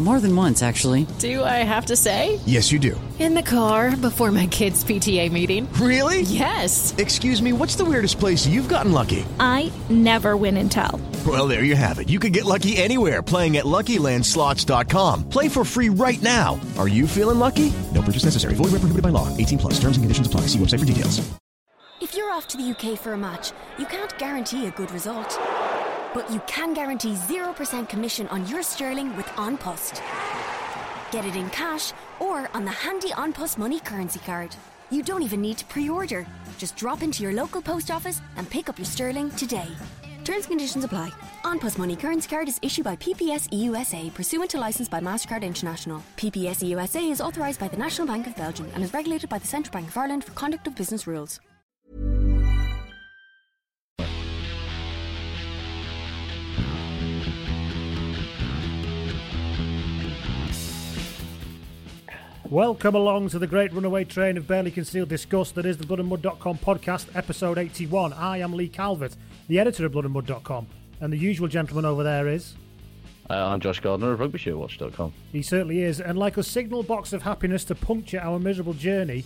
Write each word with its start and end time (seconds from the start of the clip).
More 0.00 0.18
than 0.18 0.34
once, 0.34 0.62
actually. 0.62 1.06
Do 1.20 1.44
I 1.44 1.62
have 1.62 1.86
to 1.86 1.96
say? 1.96 2.40
Yes, 2.44 2.72
you 2.72 2.80
do. 2.80 3.00
In 3.20 3.34
the 3.34 3.42
car 3.42 3.96
before 3.96 4.32
my 4.32 4.48
kids' 4.48 4.82
PTA 4.82 5.30
meeting. 5.30 5.72
Really? 5.74 6.22
Yes. 6.22 6.92
Excuse 6.98 7.40
me, 7.40 7.52
what's 7.52 7.76
the 7.76 7.84
weirdest 7.84 8.18
place 8.18 8.44
you've 8.44 8.68
gotten 8.68 8.90
lucky? 8.90 9.24
I 9.38 9.70
never 9.88 10.36
win 10.36 10.56
and 10.56 10.72
tell. 10.72 11.00
Well, 11.24 11.46
there 11.46 11.62
you 11.62 11.76
have 11.76 12.00
it. 12.00 12.08
You 12.08 12.18
can 12.18 12.32
get 12.32 12.44
lucky 12.44 12.76
anywhere 12.78 13.22
playing 13.22 13.58
at 13.58 13.64
LuckyLandSlots.com. 13.64 15.28
Play 15.28 15.46
for 15.48 15.64
free 15.64 15.88
right 15.88 16.20
now. 16.20 16.58
Are 16.78 16.88
you 16.88 17.06
feeling 17.06 17.38
lucky? 17.38 17.72
No 17.94 18.02
purchase 18.02 18.24
necessary. 18.24 18.54
Void 18.54 18.72
where 18.72 18.82
prohibited 18.82 19.02
by 19.04 19.10
law. 19.10 19.28
18 19.36 19.58
plus. 19.58 19.74
Terms 19.74 19.96
and 19.98 20.02
conditions 20.02 20.26
apply. 20.26 20.48
See 20.48 20.58
website 20.58 20.80
for 20.80 20.86
details. 20.86 21.20
If 22.00 22.16
you're 22.16 22.32
off 22.32 22.48
to 22.48 22.56
the 22.56 22.70
UK 22.70 22.98
for 22.98 23.12
a 23.12 23.16
match, 23.16 23.52
you 23.78 23.86
can't 23.86 24.18
guarantee 24.18 24.66
a 24.66 24.72
good 24.72 24.90
result. 24.90 25.38
But 26.14 26.30
you 26.30 26.40
can 26.46 26.74
guarantee 26.74 27.14
0% 27.14 27.88
commission 27.88 28.28
on 28.28 28.46
your 28.46 28.62
sterling 28.62 29.16
with 29.16 29.30
An 29.38 29.56
Post. 29.56 30.02
Get 31.10 31.24
it 31.24 31.36
in 31.36 31.48
cash 31.50 31.92
or 32.20 32.50
on 32.54 32.64
the 32.64 32.70
handy 32.70 33.12
An 33.16 33.32
Post 33.32 33.58
money 33.58 33.80
currency 33.80 34.20
card. 34.20 34.54
You 34.90 35.02
don't 35.02 35.22
even 35.22 35.40
need 35.40 35.56
to 35.58 35.64
pre 35.64 35.88
order. 35.88 36.26
Just 36.58 36.76
drop 36.76 37.02
into 37.02 37.22
your 37.22 37.32
local 37.32 37.62
post 37.62 37.90
office 37.90 38.20
and 38.36 38.48
pick 38.48 38.68
up 38.68 38.78
your 38.78 38.84
sterling 38.84 39.30
today. 39.30 39.68
Terms 40.24 40.44
and 40.44 40.48
conditions 40.48 40.84
apply. 40.84 41.10
An 41.44 41.58
Post 41.58 41.78
Money 41.78 41.96
Currency 41.96 42.28
Card 42.28 42.46
is 42.46 42.60
issued 42.62 42.84
by 42.84 42.94
PPS 42.96 43.48
EUSA 43.50 44.12
pursuant 44.14 44.50
to 44.50 44.58
license 44.58 44.88
by 44.88 45.00
MasterCard 45.00 45.42
International. 45.42 46.02
PPS 46.16 46.62
EUSA 46.62 47.10
is 47.10 47.20
authorised 47.20 47.58
by 47.58 47.68
the 47.68 47.76
National 47.76 48.06
Bank 48.06 48.26
of 48.26 48.36
Belgium 48.36 48.68
and 48.74 48.84
is 48.84 48.94
regulated 48.94 49.28
by 49.30 49.38
the 49.38 49.46
Central 49.46 49.72
Bank 49.72 49.88
of 49.88 49.96
Ireland 49.96 50.24
for 50.24 50.32
conduct 50.32 50.66
of 50.66 50.76
business 50.76 51.06
rules. 51.06 51.40
Welcome 62.52 62.94
along 62.94 63.30
to 63.30 63.38
the 63.38 63.46
great 63.46 63.72
runaway 63.72 64.04
train 64.04 64.36
of 64.36 64.46
barely 64.46 64.70
concealed 64.70 65.08
disgust 65.08 65.54
that 65.54 65.64
is 65.64 65.78
the 65.78 65.86
bloodandmud.com 65.86 66.58
podcast, 66.58 67.06
episode 67.16 67.56
81. 67.56 68.12
I 68.12 68.40
am 68.40 68.52
Lee 68.52 68.68
Calvert, 68.68 69.16
the 69.48 69.58
editor 69.58 69.86
of 69.86 69.92
bloodandmud.com, 69.92 70.66
and 71.00 71.10
the 71.10 71.16
usual 71.16 71.48
gentleman 71.48 71.86
over 71.86 72.02
there 72.02 72.28
is. 72.28 72.54
Uh, 73.30 73.46
I'm 73.46 73.58
Josh 73.58 73.80
Gardner 73.80 74.12
of 74.12 74.20
RugbyShirtWatch.com. 74.20 75.14
He 75.32 75.40
certainly 75.40 75.80
is, 75.80 75.98
and 75.98 76.18
like 76.18 76.36
a 76.36 76.42
signal 76.42 76.82
box 76.82 77.14
of 77.14 77.22
happiness 77.22 77.64
to 77.64 77.74
puncture 77.74 78.20
our 78.20 78.38
miserable 78.38 78.74
journey, 78.74 79.24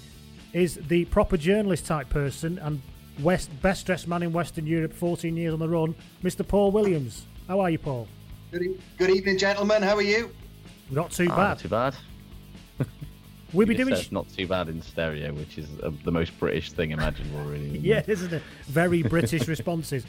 is 0.53 0.77
the 0.87 1.07
proper 1.07 1.37
journalist 1.37 1.85
type 1.85 2.09
person 2.09 2.61
and 2.61 2.81
West 3.21 3.51
best 3.61 3.87
dressed 3.87 4.07
man 4.07 4.23
in 4.23 4.33
Western 4.33 4.69
Europe, 4.69 4.93
14 4.93 5.37
years 5.37 5.53
on 5.53 5.59
the 5.59 5.69
run, 5.69 5.97
Mr. 6.23 6.47
Paul 6.47 6.71
Williams. 6.71 7.27
How 7.49 7.59
are 7.59 7.71
you, 7.71 7.79
Paul? 7.79 8.07
Good, 8.53 8.63
e- 8.63 8.81
good 8.99 9.11
evening, 9.11 9.37
gentlemen. 9.37 9.83
How 9.83 9.97
are 9.97 10.03
you? 10.03 10.31
Not 10.93 11.11
too 11.11 11.27
Ah, 11.29 11.37
bad. 11.37 11.49
Not 11.49 11.59
too 11.59 11.69
bad. 11.69 11.97
We'll 13.53 13.67
be 13.67 13.75
doing. 13.75 13.95
said 13.95 14.13
not 14.13 14.29
too 14.29 14.47
bad 14.47 14.69
in 14.69 14.83
stereo, 14.83 15.33
which 15.33 15.59
is 15.59 15.69
uh, 15.83 15.91
the 16.05 16.11
most 16.11 16.39
British 16.39 16.73
thing 16.73 16.91
imaginable, 16.91 17.45
really. 17.45 17.79
Yeah, 17.87 17.99
it? 17.99 18.09
isn't 18.09 18.33
it? 18.33 18.43
Very 18.67 19.03
British 19.03 19.47
responses. 19.57 20.05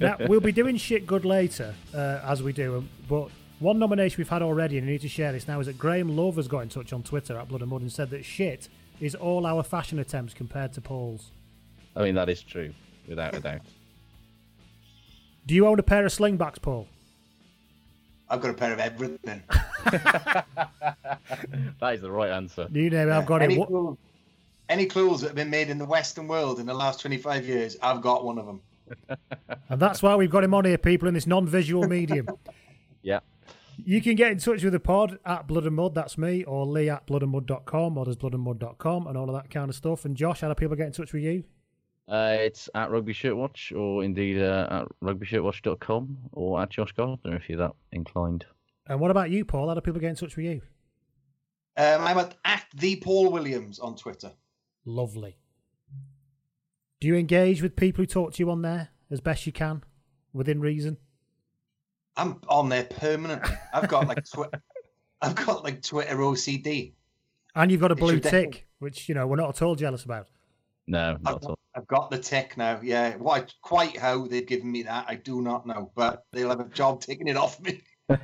Now, 0.00 0.16
we'll 0.20 0.40
be 0.40 0.52
doing 0.52 0.76
shit 0.76 1.06
good 1.06 1.24
later, 1.24 1.74
uh, 1.94 2.20
as 2.24 2.42
we 2.42 2.52
do. 2.52 2.84
But 3.08 3.30
one 3.60 3.78
nomination 3.78 4.18
we've 4.18 4.28
had 4.28 4.42
already, 4.42 4.78
and 4.78 4.88
I 4.88 4.92
need 4.92 5.02
to 5.02 5.08
share 5.08 5.32
this 5.32 5.46
now, 5.46 5.60
is 5.60 5.66
that 5.66 5.78
Graham 5.78 6.16
Love 6.16 6.36
has 6.36 6.48
got 6.48 6.60
in 6.60 6.68
touch 6.68 6.92
on 6.92 7.02
Twitter 7.02 7.38
at 7.38 7.48
Blood 7.48 7.60
and 7.60 7.70
Mud 7.70 7.82
and 7.82 7.92
said 7.92 8.10
that 8.10 8.24
shit 8.24 8.68
is 9.00 9.14
all 9.14 9.46
our 9.46 9.62
fashion 9.62 9.98
attempts 9.98 10.34
compared 10.34 10.72
to 10.72 10.80
Paul's. 10.80 11.30
I 11.94 12.02
mean, 12.02 12.14
that 12.16 12.28
is 12.28 12.42
true, 12.42 12.72
without 13.08 13.34
a 13.34 13.40
doubt. 13.40 13.62
Do 15.46 15.54
you 15.54 15.66
own 15.66 15.78
a 15.78 15.82
pair 15.82 16.04
of 16.04 16.12
slingbacks, 16.12 16.60
Paul? 16.60 16.86
I've 18.30 18.40
got 18.40 18.50
a 18.50 18.54
pair 18.54 18.72
of 18.72 18.78
everything. 18.78 19.42
that 19.90 20.46
is 21.94 22.00
the 22.00 22.10
right 22.10 22.30
answer. 22.30 22.68
You 22.72 22.88
know, 22.88 23.10
I've 23.10 23.26
got 23.26 23.42
any 23.42 23.54
it. 23.54 23.58
What- 23.58 23.68
Clothes, 23.68 23.98
any 24.68 24.86
clothes 24.86 25.20
that 25.22 25.28
have 25.28 25.36
been 25.36 25.50
made 25.50 25.68
in 25.68 25.78
the 25.78 25.84
Western 25.84 26.28
world 26.28 26.60
in 26.60 26.66
the 26.66 26.74
last 26.74 27.00
25 27.00 27.44
years, 27.44 27.76
I've 27.82 28.00
got 28.00 28.24
one 28.24 28.38
of 28.38 28.46
them. 28.46 28.60
And 29.68 29.80
that's 29.80 30.02
why 30.02 30.16
we've 30.16 30.30
got 30.30 30.42
him 30.42 30.52
on 30.52 30.64
here, 30.64 30.78
people, 30.78 31.06
in 31.06 31.14
this 31.14 31.26
non 31.26 31.46
visual 31.46 31.86
medium. 31.86 32.26
Yeah. 33.02 33.20
You 33.82 34.02
can 34.02 34.14
get 34.14 34.30
in 34.30 34.36
touch 34.38 34.62
with 34.62 34.74
the 34.74 34.80
pod 34.80 35.18
at 35.24 35.46
Blood 35.46 35.64
and 35.64 35.74
Mud, 35.74 35.94
that's 35.94 36.18
me, 36.18 36.44
or 36.44 36.66
Lee 36.66 36.90
at 36.90 37.06
bloodandmud.com, 37.06 37.96
or 37.96 38.04
there's 38.04 38.16
bloodandmud.com, 38.18 39.06
and 39.06 39.16
all 39.16 39.30
of 39.30 39.34
that 39.42 39.48
kind 39.48 39.70
of 39.70 39.74
stuff. 39.74 40.04
And 40.04 40.14
Josh, 40.14 40.42
how 40.42 40.48
do 40.48 40.54
people 40.54 40.76
get 40.76 40.88
in 40.88 40.92
touch 40.92 41.14
with 41.14 41.22
you? 41.22 41.44
Uh, 42.10 42.36
it's 42.40 42.68
at 42.74 42.90
Rugby 42.90 43.12
Shirt 43.12 43.36
Watch, 43.36 43.72
or 43.72 44.02
indeed 44.02 44.42
uh, 44.42 44.66
at 44.82 44.88
RugbyShirtWatch.com, 45.00 46.18
or 46.32 46.60
at 46.60 46.70
Josh 46.70 46.92
Gardner 46.92 47.36
if 47.36 47.48
you're 47.48 47.58
that 47.58 47.72
inclined. 47.92 48.44
And 48.88 48.98
what 48.98 49.12
about 49.12 49.30
you, 49.30 49.44
Paul? 49.44 49.68
How 49.68 49.74
do 49.74 49.80
people 49.80 50.00
get 50.00 50.10
in 50.10 50.16
touch 50.16 50.36
with 50.36 50.44
you? 50.44 50.60
Um, 51.76 52.02
I'm 52.02 52.18
at, 52.18 52.34
at 52.44 52.64
the 52.74 52.96
Paul 52.96 53.30
Williams 53.30 53.78
on 53.78 53.94
Twitter. 53.94 54.32
Lovely. 54.84 55.36
Do 57.00 57.06
you 57.06 57.14
engage 57.14 57.62
with 57.62 57.76
people 57.76 58.02
who 58.02 58.06
talk 58.06 58.34
to 58.34 58.42
you 58.42 58.50
on 58.50 58.62
there 58.62 58.88
as 59.08 59.20
best 59.20 59.46
you 59.46 59.52
can, 59.52 59.84
within 60.32 60.60
reason? 60.60 60.96
I'm 62.16 62.40
on 62.48 62.68
there 62.70 62.84
permanently. 62.84 63.54
I've 63.72 63.88
got 63.88 64.08
like 64.08 64.24
twi- 64.28 64.48
I've 65.22 65.36
got 65.36 65.62
like 65.62 65.80
Twitter 65.80 66.16
OCD. 66.16 66.94
And 67.54 67.70
you've 67.70 67.80
got 67.80 67.92
a 67.92 67.96
blue 67.96 68.14
ridiculous. 68.14 68.56
tick, 68.56 68.66
which 68.80 69.08
you 69.08 69.14
know 69.14 69.28
we're 69.28 69.36
not 69.36 69.50
at 69.50 69.62
all 69.62 69.76
jealous 69.76 70.04
about. 70.04 70.26
No, 70.90 71.16
I've 71.24 71.34
at 71.34 71.40
got, 71.40 71.44
all. 71.44 71.58
I've 71.76 71.86
got 71.86 72.10
the 72.10 72.18
tick 72.18 72.56
now. 72.56 72.80
Yeah, 72.82 73.14
why? 73.16 73.44
Quite 73.62 73.96
how 73.96 74.26
they've 74.26 74.46
given 74.46 74.70
me 74.72 74.82
that, 74.82 75.04
I 75.08 75.14
do 75.14 75.40
not 75.40 75.64
know. 75.64 75.92
But 75.94 76.24
they'll 76.32 76.48
have 76.48 76.58
a 76.58 76.68
job 76.68 77.00
taking 77.00 77.28
it 77.28 77.36
off 77.36 77.60
me. 77.60 77.80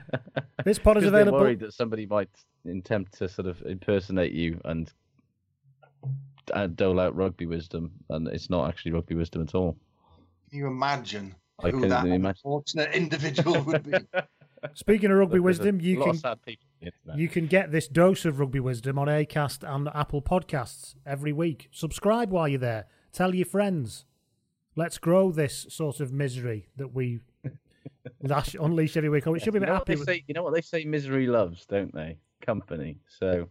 This 0.64 0.80
pod 0.80 0.96
is 0.96 1.04
they're 1.04 1.20
available. 1.20 1.38
worried 1.38 1.60
that 1.60 1.74
somebody 1.74 2.06
might 2.06 2.30
attempt 2.68 3.16
to 3.18 3.28
sort 3.28 3.46
of 3.46 3.62
impersonate 3.62 4.32
you 4.32 4.60
and 4.64 4.92
uh, 6.52 6.66
dole 6.66 6.98
out 6.98 7.14
rugby 7.14 7.46
wisdom, 7.46 7.92
and 8.10 8.26
it's 8.26 8.50
not 8.50 8.68
actually 8.68 8.90
rugby 8.90 9.14
wisdom 9.14 9.42
at 9.42 9.54
all. 9.54 9.76
Can 10.50 10.58
you 10.58 10.66
imagine 10.66 11.36
I 11.62 11.70
who 11.70 11.82
can 11.82 11.90
that 11.90 12.04
imagine. 12.04 12.26
unfortunate 12.26 12.90
individual 12.94 13.62
would 13.62 13.84
be? 13.84 13.96
Speaking 14.74 15.12
of 15.12 15.18
rugby 15.18 15.34
There's 15.34 15.58
wisdom, 15.58 15.80
you 15.80 16.00
lot 16.00 16.08
of 16.08 16.22
can 16.22 16.46
sad 16.82 16.92
people 16.92 17.12
on 17.12 17.16
the 17.16 17.16
internet. 17.16 17.18
you 17.18 17.28
can 17.28 17.46
get 17.46 17.72
this 17.72 17.88
dose 17.88 18.24
of 18.24 18.40
rugby 18.40 18.60
wisdom 18.60 18.98
on 18.98 19.08
Acast 19.08 19.62
and 19.68 19.88
Apple 19.94 20.22
Podcasts 20.22 20.94
every 21.04 21.32
week. 21.32 21.68
Subscribe 21.72 22.30
while 22.30 22.48
you're 22.48 22.58
there. 22.58 22.86
Tell 23.12 23.34
your 23.34 23.46
friends. 23.46 24.04
Let's 24.74 24.98
grow 24.98 25.32
this 25.32 25.66
sort 25.70 26.00
of 26.00 26.12
misery 26.12 26.68
that 26.76 26.92
we 26.92 27.20
lash, 28.22 28.54
unleash 28.54 28.96
every 28.96 29.08
week. 29.08 29.26
Oh, 29.26 29.34
it 29.34 29.42
should 29.42 29.54
be 29.54 29.58
a 29.58 29.60
you 29.60 29.66
bit 29.66 29.72
know, 29.72 29.74
happy 29.74 29.96
with 29.96 30.06
say, 30.06 30.24
you 30.26 30.34
know 30.34 30.42
what 30.42 30.54
they 30.54 30.60
say 30.60 30.84
misery 30.84 31.26
loves, 31.26 31.64
don't 31.66 31.94
they? 31.94 32.18
Company. 32.44 32.98
So 33.08 33.48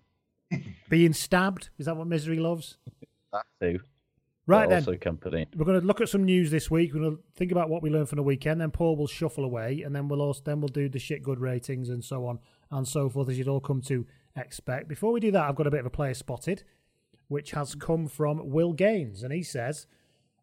being 0.90 1.14
stabbed. 1.14 1.70
Is 1.80 1.88
that 1.88 1.98
what 1.98 2.08
misery 2.08 2.38
loves? 2.38 2.78
that 3.34 3.46
too. 3.60 3.80
Right 4.48 4.70
then. 4.70 4.80
Also 4.80 4.96
company. 4.98 5.48
We're 5.56 5.66
going 5.66 5.82
to 5.82 5.88
look 5.88 6.02
at 6.02 6.10
some 6.10 6.24
news 6.24 6.52
this 6.52 6.70
week. 6.70 6.94
We're 6.94 7.02
going 7.02 7.18
to 7.18 7.24
think 7.36 7.52
about 7.52 7.68
what 7.68 7.82
we 7.82 7.90
learned 7.90 8.10
from 8.10 8.18
the 8.18 8.24
weekend. 8.24 8.62
Then 8.62 8.70
Paul 8.70 8.96
will 8.96 9.08
shuffle 9.08 9.44
away, 9.44 9.82
and 9.82 9.96
then 9.96 10.08
we'll 10.08 10.22
also 10.22 10.42
then 10.46 10.62
we'll 10.62 10.68
do 10.68 10.88
the 10.88 11.00
shit 11.00 11.24
good 11.24 11.40
ratings 11.40 11.90
and 11.90 12.04
so 12.04 12.28
on 12.28 12.40
and 12.72 12.88
so 12.88 13.10
forth 13.10 13.30
as 13.30 13.38
you'd 13.38 13.48
all 13.48 13.60
come 13.60 13.82
to 13.84 14.06
expect. 14.36 14.88
Before 14.88 15.12
we 15.12 15.20
do 15.20 15.32
that, 15.32 15.44
I've 15.44 15.56
got 15.56 15.68
a 15.68 15.72
bit 15.72 15.80
of 15.80 15.86
a 15.86 15.92
player 15.92 16.14
spotted, 16.14 16.64
which 17.28 17.52
has 17.52 17.76
come 17.76 18.08
from 18.08 18.50
Will 18.50 18.74
Gaines, 18.74 19.24
and 19.24 19.34
he 19.34 19.44
says, 19.44 19.88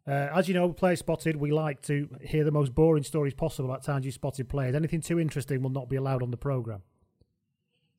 uh, 0.05 0.29
as 0.35 0.47
you 0.49 0.53
know, 0.53 0.71
player 0.73 0.97
spotted, 0.97 1.37
we 1.37 1.51
like 1.51 1.81
to 1.83 2.09
hear 2.21 2.43
the 2.43 2.51
most 2.51 2.75
boring 2.75 3.03
stories 3.03 3.33
possible 3.33 3.69
about 3.69 3.83
times 3.83 4.05
you 4.05 4.11
spotted 4.11 4.49
players. 4.49 4.75
Anything 4.75 4.99
too 4.99 5.19
interesting 5.19 5.61
will 5.61 5.69
not 5.69 5.89
be 5.89 5.95
allowed 5.95 6.21
on 6.21 6.31
the 6.31 6.37
program. 6.37 6.81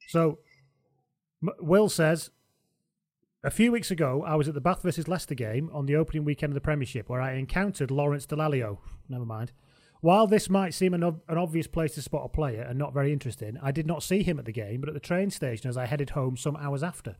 So, 0.08 0.38
M- 1.42 1.54
Will 1.60 1.88
says, 1.88 2.30
a 3.42 3.50
few 3.50 3.72
weeks 3.72 3.90
ago, 3.90 4.22
I 4.26 4.34
was 4.34 4.48
at 4.48 4.54
the 4.54 4.60
Bath 4.60 4.82
versus 4.82 5.08
Leicester 5.08 5.34
game 5.34 5.70
on 5.72 5.86
the 5.86 5.96
opening 5.96 6.24
weekend 6.24 6.50
of 6.50 6.54
the 6.54 6.60
Premiership 6.60 7.08
where 7.08 7.22
I 7.22 7.34
encountered 7.34 7.90
Lawrence 7.90 8.26
Dallaglio. 8.26 8.78
Never 9.08 9.24
mind. 9.24 9.52
While 10.04 10.26
this 10.26 10.50
might 10.50 10.74
seem 10.74 10.92
an, 10.92 11.02
an 11.02 11.38
obvious 11.38 11.66
place 11.66 11.94
to 11.94 12.02
spot 12.02 12.26
a 12.26 12.28
player 12.28 12.60
and 12.60 12.78
not 12.78 12.92
very 12.92 13.10
interesting, 13.10 13.56
I 13.62 13.72
did 13.72 13.86
not 13.86 14.02
see 14.02 14.22
him 14.22 14.38
at 14.38 14.44
the 14.44 14.52
game, 14.52 14.80
but 14.82 14.90
at 14.90 14.94
the 14.94 15.00
train 15.00 15.30
station 15.30 15.70
as 15.70 15.78
I 15.78 15.86
headed 15.86 16.10
home 16.10 16.36
some 16.36 16.56
hours 16.56 16.82
after. 16.82 17.16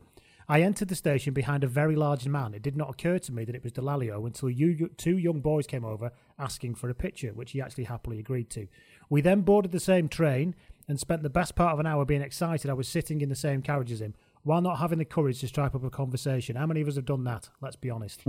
I 0.47 0.61
entered 0.61 0.89
the 0.89 0.95
station 0.95 1.33
behind 1.33 1.63
a 1.63 1.67
very 1.67 1.95
large 1.95 2.27
man. 2.27 2.53
It 2.53 2.61
did 2.61 2.77
not 2.77 2.91
occur 2.91 3.17
to 3.17 3.31
me 3.31 3.43
that 3.43 3.55
it 3.55 3.63
was 3.63 3.71
Dallaglio 3.71 4.23
until 4.27 4.51
you, 4.51 4.87
two 4.97 5.17
young 5.17 5.39
boys 5.39 5.65
came 5.65 5.83
over 5.83 6.11
asking 6.37 6.75
for 6.75 6.87
a 6.87 6.93
picture, 6.93 7.33
which 7.33 7.53
he 7.53 7.59
actually 7.59 7.85
happily 7.85 8.19
agreed 8.19 8.51
to. 8.51 8.67
We 9.09 9.21
then 9.21 9.41
boarded 9.41 9.71
the 9.71 9.79
same 9.79 10.07
train 10.07 10.53
and 10.87 10.99
spent 10.99 11.23
the 11.23 11.29
best 11.31 11.55
part 11.55 11.73
of 11.73 11.79
an 11.79 11.87
hour 11.87 12.05
being 12.05 12.21
excited 12.21 12.69
I 12.69 12.75
was 12.75 12.87
sitting 12.87 13.19
in 13.19 13.29
the 13.29 13.35
same 13.35 13.63
carriage 13.63 13.91
as 13.91 14.01
him, 14.01 14.13
while 14.45 14.61
not 14.61 14.77
having 14.77 14.99
the 14.99 15.05
courage 15.05 15.39
to 15.39 15.47
strike 15.47 15.73
up 15.73 15.83
a 15.83 15.89
conversation. 15.89 16.55
How 16.55 16.67
many 16.67 16.79
of 16.79 16.87
us 16.87 16.95
have 16.97 17.05
done 17.05 17.23
that? 17.23 17.49
Let's 17.61 17.75
be 17.75 17.89
honest. 17.89 18.23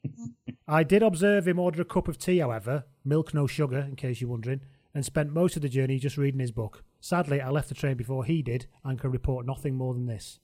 I 0.68 0.82
did 0.82 1.02
observe 1.02 1.48
him 1.48 1.58
order 1.58 1.80
a 1.80 1.84
cup 1.86 2.08
of 2.08 2.18
tea, 2.18 2.38
however, 2.38 2.84
milk 3.06 3.32
no 3.32 3.46
sugar, 3.46 3.78
in 3.78 3.96
case 3.96 4.20
you're 4.20 4.28
wondering, 4.28 4.60
and 4.94 5.02
spent 5.02 5.32
most 5.32 5.56
of 5.56 5.62
the 5.62 5.70
journey 5.70 5.98
just 5.98 6.18
reading 6.18 6.40
his 6.40 6.50
book. 6.50 6.84
Sadly, 7.00 7.40
I 7.40 7.48
left 7.48 7.70
the 7.70 7.74
train 7.74 7.96
before 7.96 8.26
he 8.26 8.42
did 8.42 8.66
and 8.84 9.00
can 9.00 9.10
report 9.10 9.46
nothing 9.46 9.76
more 9.76 9.94
than 9.94 10.04
this. 10.06 10.40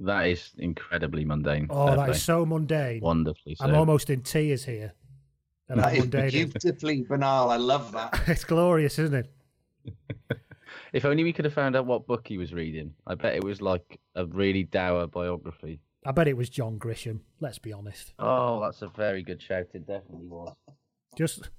That 0.00 0.26
is 0.26 0.50
incredibly 0.58 1.24
mundane. 1.24 1.68
Oh, 1.70 1.86
Fair 1.86 1.96
that 2.08 2.16
so 2.16 2.44
mundane. 2.44 3.00
Wonderfully 3.00 3.54
so. 3.54 3.64
I'm 3.66 3.74
almost 3.76 4.10
in 4.10 4.22
tears 4.22 4.64
here. 4.64 4.94
And 5.68 5.78
That 5.78 5.84
how 5.84 5.90
is 5.92 5.98
mundane 6.00 6.24
it 6.26 6.34
is. 6.34 6.52
beautifully 6.54 7.02
banal. 7.08 7.50
I 7.50 7.56
love 7.56 7.92
that. 7.92 8.20
It's 8.26 8.44
glorious, 8.44 8.98
isn't 8.98 9.14
it? 9.14 9.32
If 10.92 11.04
only 11.04 11.24
we 11.24 11.32
could 11.32 11.44
have 11.44 11.54
found 11.54 11.76
out 11.76 11.86
what 11.86 12.06
book 12.06 12.26
he 12.26 12.38
was 12.38 12.52
reading. 12.54 12.94
I 13.06 13.14
bet 13.14 13.34
it 13.36 13.44
was 13.44 13.60
like 13.60 14.00
a 14.14 14.24
really 14.26 14.64
dour 14.64 15.06
biography. 15.06 15.80
I 16.06 16.12
bet 16.12 16.28
it 16.28 16.36
was 16.36 16.48
John 16.48 16.78
Grisham. 16.78 17.20
Let's 17.40 17.58
be 17.58 17.72
honest. 17.72 18.14
Oh, 18.18 18.60
that's 18.60 18.82
a 18.82 18.88
very 18.88 19.22
good 19.22 19.42
shout. 19.42 19.66
It 19.74 19.86
definitely 19.86 20.26
was. 20.28 20.54
Just, 21.16 21.50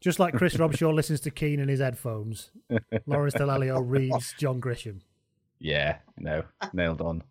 just 0.00 0.18
like 0.18 0.34
Chris 0.34 0.56
Robshaw 0.56 0.94
listens 0.94 1.20
to 1.22 1.30
Keane 1.30 1.60
in 1.60 1.68
his 1.68 1.80
headphones, 1.80 2.50
Lawrence 3.06 3.34
Dallaglio 3.34 3.82
reads 3.84 4.34
John 4.38 4.60
Grisham. 4.60 5.00
Yeah, 5.58 5.98
no, 6.16 6.44
nailed 6.72 7.00
on. 7.00 7.24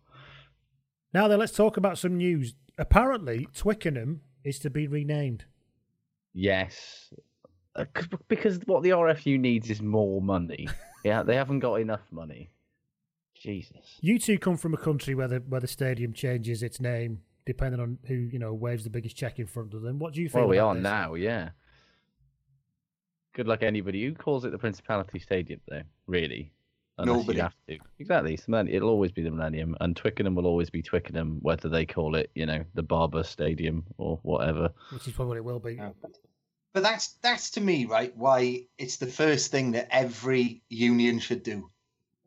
Now 1.14 1.26
then, 1.28 1.38
let's 1.38 1.52
talk 1.52 1.76
about 1.78 1.96
some 1.98 2.18
news. 2.18 2.54
Apparently, 2.76 3.48
Twickenham 3.54 4.20
is 4.44 4.58
to 4.60 4.70
be 4.70 4.86
renamed. 4.86 5.46
Yes, 6.34 7.12
Uh, 7.74 7.86
because 8.28 8.60
what 8.66 8.82
the 8.82 8.90
RFU 8.90 9.40
needs 9.40 9.70
is 9.70 9.80
more 9.80 10.20
money. 10.20 10.68
yeah, 11.04 11.22
they 11.22 11.36
haven't 11.36 11.60
got 11.60 11.76
enough 11.76 12.02
money. 12.10 12.50
Jesus. 13.34 13.98
You 14.00 14.18
two 14.18 14.38
come 14.38 14.56
from 14.56 14.74
a 14.74 14.78
country 14.78 15.14
where 15.14 15.28
the 15.28 15.38
where 15.38 15.60
the 15.60 15.68
stadium 15.68 16.12
changes 16.12 16.62
its 16.62 16.80
name 16.80 17.22
depending 17.46 17.80
on 17.80 17.98
who 18.06 18.14
you 18.14 18.38
know 18.38 18.52
waves 18.52 18.84
the 18.84 18.90
biggest 18.90 19.16
check 19.16 19.38
in 19.38 19.46
front 19.46 19.74
of 19.74 19.82
them. 19.82 19.98
What 19.98 20.12
do 20.12 20.20
you 20.20 20.28
think? 20.28 20.40
Well, 20.40 20.48
we 20.48 20.58
about 20.58 20.68
are 20.68 20.74
this? 20.74 20.82
now. 20.82 21.14
Yeah. 21.14 21.50
Good 23.34 23.46
luck 23.46 23.62
anybody 23.62 24.04
who 24.04 24.14
calls 24.14 24.44
it 24.44 24.50
the 24.50 24.58
Principality 24.58 25.20
Stadium, 25.20 25.60
though. 25.68 25.82
Really, 26.08 26.52
unless 26.98 27.18
Nobody. 27.18 27.36
you 27.36 27.42
have 27.42 27.54
to. 27.68 27.78
Exactly. 28.00 28.36
So 28.36 28.46
then 28.48 28.66
It'll 28.66 28.88
always 28.88 29.12
be 29.12 29.22
the 29.22 29.30
Millennium, 29.30 29.76
and 29.80 29.94
Twickenham 29.96 30.34
will 30.34 30.46
always 30.46 30.70
be 30.70 30.82
Twickenham, 30.82 31.38
whether 31.40 31.68
they 31.68 31.86
call 31.86 32.16
it, 32.16 32.30
you 32.34 32.46
know, 32.46 32.64
the 32.74 32.82
Barber 32.82 33.22
Stadium 33.22 33.84
or 33.96 34.18
whatever. 34.22 34.70
Which 34.92 35.06
is 35.06 35.14
probably 35.14 35.40
what 35.40 35.52
it 35.52 35.52
will 35.52 35.60
be. 35.60 35.80
But 36.78 36.84
that's 36.84 37.08
that's 37.22 37.50
to 37.50 37.60
me 37.60 37.86
right 37.86 38.16
why 38.16 38.66
it's 38.78 38.98
the 38.98 39.08
first 39.08 39.50
thing 39.50 39.72
that 39.72 39.88
every 39.90 40.62
union 40.68 41.18
should 41.18 41.42
do. 41.42 41.72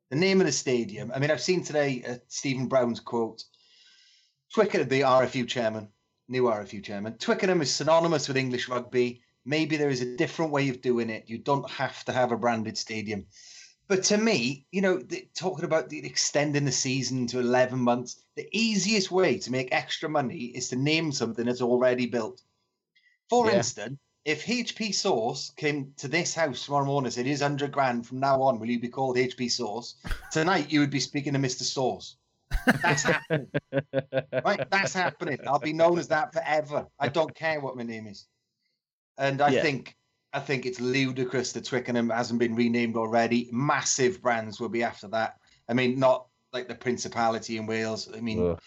The 0.09 0.18
name 0.18 0.42
of 0.42 0.45
the 0.45 0.51
stadium. 0.51 1.09
I 1.15 1.19
mean, 1.19 1.31
I've 1.31 1.39
seen 1.39 1.63
today 1.63 2.03
uh, 2.06 2.15
Stephen 2.27 2.68
Brown's 2.68 3.00
quote. 3.00 3.45
Twickenham, 4.53 4.89
the 4.89 5.03
RFU 5.03 5.48
chairman, 5.48 5.88
new 6.27 6.44
RFU 6.44 6.83
chairman. 6.83 7.13
Twickenham 7.18 7.62
is 7.62 7.74
synonymous 7.74 8.27
with 8.27 8.36
English 8.36 8.68
rugby. 8.68 9.21
Maybe 9.45 9.77
there 9.77 9.89
is 9.89 10.01
a 10.01 10.18
different 10.18 10.51
way 10.51 10.68
of 10.68 10.81
doing 10.81 11.09
it. 11.09 11.30
You 11.30 11.38
don't 11.38 11.69
have 11.69 12.03
to 12.03 12.12
have 12.12 12.33
a 12.33 12.38
branded 12.38 12.77
stadium. 12.77 13.27
But 13.88 14.03
to 14.03 14.18
me, 14.18 14.68
you 14.69 14.81
know, 14.81 14.98
the, 14.98 15.30
talking 15.33 15.63
about 15.63 15.88
the 15.88 16.06
extending 16.06 16.65
the 16.65 16.74
season 16.74 17.25
to 17.27 17.39
11 17.39 17.80
months, 17.80 18.21
the 18.36 18.50
easiest 18.51 19.12
way 19.12 19.38
to 19.38 19.50
make 19.50 19.69
extra 19.71 20.09
money 20.09 20.51
is 20.53 20.68
to 20.68 20.75
name 20.75 21.13
something 21.13 21.45
that's 21.45 21.62
already 21.62 22.07
built. 22.07 22.42
For 23.30 23.50
Yeah. 23.50 23.59
instance, 23.59 23.98
if 24.25 24.45
HP 24.45 24.94
Sauce 24.94 25.51
came 25.56 25.94
to 25.97 26.07
this 26.07 26.35
house 26.35 26.65
tomorrow 26.65 26.85
morning 26.85 27.07
and 27.07 27.13
said, 27.13 27.25
here's 27.25 27.41
100 27.41 27.71
grand 27.71 28.06
from 28.06 28.19
now 28.19 28.41
on, 28.41 28.59
will 28.59 28.69
you 28.69 28.79
be 28.79 28.88
called 28.88 29.15
HP 29.15 29.50
Sauce? 29.51 29.95
Tonight, 30.31 30.71
you 30.71 30.79
would 30.79 30.91
be 30.91 31.00
speaking 31.00 31.33
to 31.33 31.39
Mr. 31.39 31.63
Sauce. 31.63 32.18
That's 32.83 33.03
happening. 33.03 33.47
right? 34.45 34.69
That's 34.69 34.94
happening. 34.94 35.39
I'll 35.47 35.59
be 35.59 35.73
known 35.73 35.97
as 35.97 36.09
that 36.09 36.33
forever. 36.33 36.85
I 37.00 37.07
don't 37.07 37.33
care 37.33 37.59
what 37.59 37.75
my 37.75 37.83
name 37.83 38.07
is. 38.07 38.27
And 39.18 39.41
I 39.41 39.50
Yeah. 39.50 39.62
think 39.62 39.95
I 40.33 40.39
think 40.39 40.65
it's 40.65 40.79
ludicrous 40.79 41.51
that 41.51 41.65
Twickenham 41.65 42.09
hasn't 42.09 42.39
been 42.39 42.56
renamed 42.56 42.95
already. 42.95 43.50
Massive 43.51 44.21
brands 44.21 44.62
will 44.62 44.69
be 44.69 44.81
after 44.81 45.09
that. 45.09 45.35
I 45.67 45.74
mean, 45.74 46.00
not 46.00 46.27
like 46.53 46.69
the 46.69 46.75
Principality 46.75 47.57
in 47.57 47.65
Wales. 47.65 48.07
I 48.15 48.21
mean, 48.21 48.51
Ugh. 48.51 48.59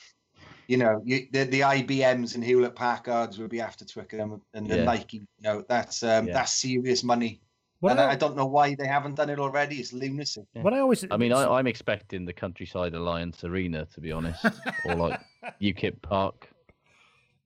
You 0.69 0.77
know, 0.77 1.03
you, 1.05 1.27
the 1.33 1.45
the 1.45 1.61
IBMs 1.61 2.35
and 2.35 2.45
Hewlett 2.45 2.75
Packards 2.75 3.39
will 3.39 3.49
be 3.49 3.61
after 3.61 3.85
Twickenham 3.85 4.41
and 4.55 4.67
the 4.67 4.79
Yeah. 4.79 4.85
Nike. 4.85 5.19
You 5.19 5.27
know, 5.43 5.65
that's 5.69 6.03
um, 6.03 6.27
Yeah. 6.29 6.35
that's 6.35 6.53
serious 6.53 7.03
money. 7.03 7.41
What 7.81 7.93
and 7.93 8.01
I- 8.01 8.05
I, 8.05 8.11
I 8.13 8.17
don't 8.17 8.37
know 8.37 8.47
why 8.47 8.75
they 8.75 8.87
haven't 8.87 9.17
done 9.17 9.29
it 9.31 9.39
already. 9.39 9.77
It's 9.77 9.93
lunacy. 9.93 10.47
What 10.55 10.73
I 10.73 10.79
always, 10.81 11.05
I 11.11 11.17
mean, 11.19 11.33
I, 11.33 11.45
I'm 11.59 11.67
expecting 11.67 12.25
the 12.25 12.33
Countryside 12.33 12.95
Alliance 12.95 13.45
Arena, 13.45 13.87
to 13.95 14.01
be 14.01 14.11
honest, 14.13 14.45
or 14.87 14.95
like 14.95 15.21
UKIP 15.61 16.01
Park. 16.01 16.49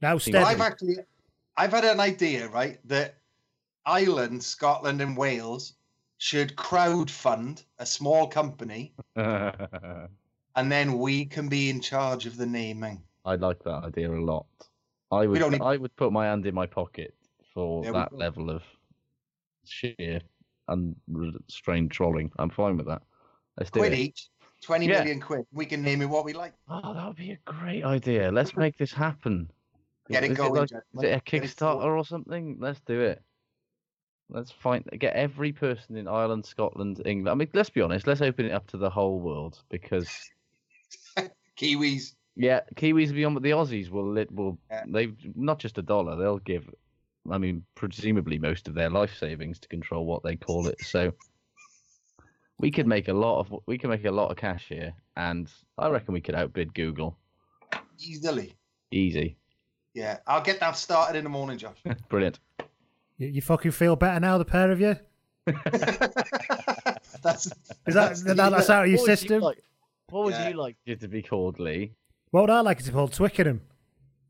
now 0.00 0.16
Well. 0.32 0.46
I've 0.46 0.60
actually, 0.60 0.96
I've 1.56 1.72
had 1.72 1.84
an 1.84 1.98
idea, 1.98 2.46
right, 2.48 2.78
that 2.84 3.16
Ireland, 3.84 4.42
Scotland, 4.44 5.00
and 5.00 5.16
Wales 5.16 5.72
should 6.18 6.54
crowd 6.54 7.10
fund 7.10 7.64
a 7.80 7.86
small 7.86 8.28
company, 8.28 8.92
and 9.16 10.70
then 10.72 10.98
we 10.98 11.24
can 11.24 11.48
be 11.48 11.70
in 11.70 11.80
charge 11.80 12.26
of 12.26 12.36
the 12.36 12.46
naming. 12.46 13.02
I 13.28 13.34
like 13.34 13.62
that 13.64 13.84
idea 13.84 14.10
a 14.10 14.16
lot. 14.24 14.46
I 15.10 15.26
would, 15.26 15.40
need- 15.52 15.60
I 15.60 15.76
would 15.76 15.94
put 15.96 16.12
my 16.12 16.26
hand 16.26 16.46
in 16.46 16.54
my 16.54 16.66
pocket 16.66 17.14
for 17.52 17.84
Yeah, 17.84 17.92
that 17.92 18.12
level 18.12 18.48
of 18.50 18.62
sheer 19.64 20.20
unrestrained 20.68 21.90
trolling. 21.90 22.32
I'm 22.38 22.48
fine 22.50 22.76
with 22.78 22.86
that. 22.86 23.02
Let's 23.58 23.70
do 23.70 23.80
Quid 23.80 23.92
it. 23.92 23.98
each, 23.98 24.28
twenty 24.62 24.86
Yeah. 24.86 25.00
million 25.00 25.20
quid. 25.20 25.46
We 25.52 25.66
can 25.66 25.82
name 25.82 26.00
it 26.00 26.06
what 26.06 26.24
we 26.24 26.32
like. 26.32 26.54
Oh, 26.68 26.94
that 26.94 27.06
would 27.06 27.16
be 27.16 27.32
a 27.32 27.38
great 27.44 27.84
idea. 27.84 28.32
Let's 28.32 28.56
make 28.56 28.78
this 28.78 28.92
happen. 28.92 29.50
Get 30.08 30.24
it 30.24 30.30
is 30.32 30.38
going, 30.38 30.56
It 30.56 30.72
like, 30.72 30.72
is 30.72 31.02
it 31.02 31.06
a 31.06 31.20
Get 31.20 31.44
it 31.44 31.50
Kickstarter 31.50 31.84
or 31.98 32.04
something? 32.04 32.56
Let's 32.58 32.80
do 32.80 33.00
it. 33.00 33.22
Let's 34.30 34.50
find 34.50 34.84
get 34.98 35.14
every 35.14 35.52
person 35.52 35.96
in 35.96 36.08
Ireland, 36.08 36.46
Scotland, 36.46 37.02
England. 37.04 37.28
I 37.30 37.34
mean, 37.34 37.48
let's 37.52 37.70
be 37.70 37.82
honest. 37.82 38.06
Let's 38.06 38.22
open 38.22 38.46
it 38.46 38.52
up 38.52 38.66
to 38.68 38.78
the 38.78 38.90
whole 38.90 39.20
world 39.20 39.62
because 39.70 40.08
Kiwis. 41.58 42.14
Yeah, 42.40 42.60
Kiwis 42.76 43.12
beyond, 43.12 43.34
but 43.34 43.42
the 43.42 43.50
Aussies 43.50 43.90
will 43.90 44.10
lit 44.10 44.30
will 44.32 44.56
Yeah. 44.70 44.84
they 44.88 45.12
not 45.34 45.58
just 45.58 45.76
a 45.76 45.82
dollar. 45.82 46.16
They'll 46.16 46.38
give. 46.38 46.64
I 47.30 47.36
mean, 47.36 47.64
presumably 47.74 48.38
most 48.38 48.68
of 48.68 48.74
their 48.74 48.88
life 48.88 49.14
savings 49.18 49.58
to 49.58 49.68
control 49.68 50.06
what 50.06 50.22
they 50.22 50.36
call 50.36 50.66
it. 50.68 50.80
So 50.82 51.12
we 52.58 52.70
could 52.70 52.86
make 52.86 53.08
a 53.08 53.12
lot 53.12 53.40
of 53.40 53.54
we 53.66 53.76
could 53.76 53.90
make 53.90 54.04
a 54.06 54.10
lot 54.10 54.30
of 54.30 54.36
cash 54.38 54.66
here, 54.68 54.94
and 55.16 55.50
I 55.76 55.88
reckon 55.90 56.14
we 56.14 56.20
could 56.22 56.34
outbid 56.36 56.72
Google 56.74 57.18
Easily. 58.00 58.54
easy. 58.92 59.36
Yeah, 59.94 60.18
I'll 60.28 60.40
get 60.42 60.60
that 60.60 60.76
started 60.76 61.18
in 61.18 61.24
the 61.24 61.30
morning, 61.30 61.58
Josh. 61.58 61.78
Brilliant. 62.08 62.38
You, 63.16 63.26
you 63.28 63.42
fucking 63.42 63.72
feel 63.72 63.96
better 63.96 64.20
now, 64.20 64.38
the 64.38 64.44
pair 64.44 64.70
of 64.70 64.80
you? 64.80 64.94
that's 67.22 67.46
Is 67.86 67.94
that, 67.94 68.16
that 68.24 68.36
that's 68.36 68.70
out 68.70 68.84
of 68.84 68.90
your 68.90 68.98
What 69.00 69.08
you 69.08 69.16
system? 69.16 69.40
like- 69.42 69.62
What 70.10 70.24
would 70.26 70.34
Yeah. 70.34 70.48
you 70.50 70.54
like 70.56 70.76
it 70.86 71.00
to 71.00 71.08
be 71.08 71.22
called, 71.22 71.58
Lee? 71.58 71.92
What 72.30 72.42
would 72.42 72.50
I 72.50 72.60
like 72.60 72.80
it 72.80 72.84
to 72.84 72.90
be 72.90 72.94
called? 72.94 73.12
Twickenham. 73.12 73.62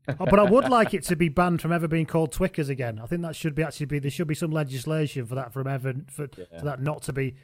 Oh, 0.07 0.25
but 0.25 0.39
I 0.39 0.43
would 0.43 0.69
like 0.69 0.93
it 0.93 1.03
to 1.05 1.15
be 1.15 1.29
banned 1.29 1.61
from 1.61 1.71
ever 1.71 1.87
being 1.87 2.05
called 2.05 2.31
Twickers 2.31 2.69
again. 2.69 2.99
I 2.99 3.05
think 3.05 3.21
that 3.21 3.35
should 3.35 3.55
be 3.55 3.63
actually 3.63 3.87
be 3.87 3.99
there 3.99 4.11
should 4.11 4.27
be 4.27 4.35
some 4.35 4.51
legislation 4.51 5.25
for 5.25 5.35
that 5.35 5.53
from 5.53 5.67
ever 5.67 5.93
for, 6.09 6.27
for 6.27 6.65
that 6.65 6.81
not 6.81 7.03
to 7.03 7.13
be 7.13 7.35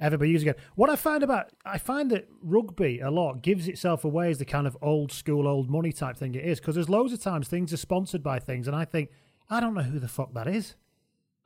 ever 0.00 0.16
be 0.16 0.30
used 0.30 0.42
again. 0.42 0.54
What 0.74 0.88
I 0.90 0.96
find 0.96 1.22
about 1.22 1.50
I 1.64 1.78
find 1.78 2.10
that 2.10 2.28
rugby 2.42 3.00
a 3.00 3.10
lot 3.10 3.42
gives 3.42 3.68
itself 3.68 4.04
away 4.04 4.30
as 4.30 4.38
the 4.38 4.44
kind 4.44 4.66
of 4.66 4.76
old 4.80 5.12
school 5.12 5.46
old 5.46 5.68
money 5.68 5.92
type 5.92 6.16
thing 6.16 6.34
it 6.34 6.44
is 6.44 6.60
because 6.60 6.74
there's 6.74 6.88
loads 6.88 7.12
of 7.12 7.20
times 7.20 7.48
things 7.48 7.72
are 7.72 7.78
sponsored 7.78 8.22
by 8.22 8.38
things 8.38 8.66
and 8.66 8.76
I 8.76 8.84
think 8.84 9.10
I 9.50 9.60
don't 9.60 9.74
know 9.74 9.82
who 9.82 9.98
the 9.98 10.08
fuck 10.08 10.32
that 10.34 10.48
is 10.48 10.74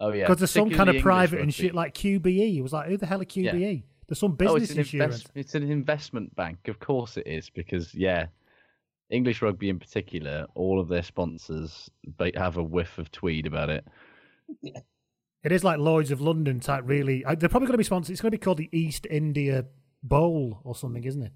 Oh 0.00 0.12
yeah, 0.12 0.24
because 0.24 0.38
there's 0.38 0.50
some 0.50 0.70
kind 0.70 0.88
of 0.88 0.96
English 0.96 1.02
private 1.02 1.40
and 1.40 1.52
shit 1.52 1.74
like 1.74 1.94
QBE. 1.94 2.56
It 2.56 2.62
was 2.62 2.72
like 2.72 2.88
who 2.88 2.96
the 2.96 3.06
hell 3.06 3.20
are 3.20 3.24
QBE? 3.24 3.82
There's 4.08 4.18
some 4.18 4.32
oh, 4.32 4.34
business 4.34 4.70
it's 4.70 4.78
insurance. 4.78 5.16
invest- 5.16 5.30
it's 5.34 5.54
an 5.54 5.70
investment 5.70 6.34
bank. 6.34 6.68
Of 6.68 6.80
course 6.80 7.18
it 7.18 7.26
is 7.26 7.50
because 7.50 7.94
yeah, 7.94 8.26
English 9.10 9.42
rugby 9.42 9.68
in 9.68 9.78
particular, 9.78 10.46
all 10.54 10.80
of 10.80 10.88
their 10.88 11.02
sponsors 11.02 11.90
they 12.18 12.32
have 12.36 12.56
a 12.56 12.62
whiff 12.62 12.98
of 12.98 13.10
tweed 13.10 13.46
about 13.46 13.70
it. 13.70 13.84
It 15.42 15.52
is 15.52 15.64
like 15.64 15.78
Lloyd's 15.78 16.10
of 16.10 16.20
London 16.20 16.60
type. 16.60 16.84
Really, 16.86 17.24
Uh, 17.24 17.34
they're 17.34 17.48
probably 17.48 17.66
going 17.66 17.74
to 17.74 17.78
be 17.78 17.84
sponsored. 17.84 18.12
It's 18.12 18.20
going 18.20 18.30
to 18.32 18.38
be 18.38 18.42
called 18.42 18.58
the 18.58 18.68
East 18.72 19.06
India 19.10 19.64
Bowl 20.02 20.60
or 20.64 20.74
something, 20.74 21.04
isn't 21.04 21.22
it? 21.22 21.32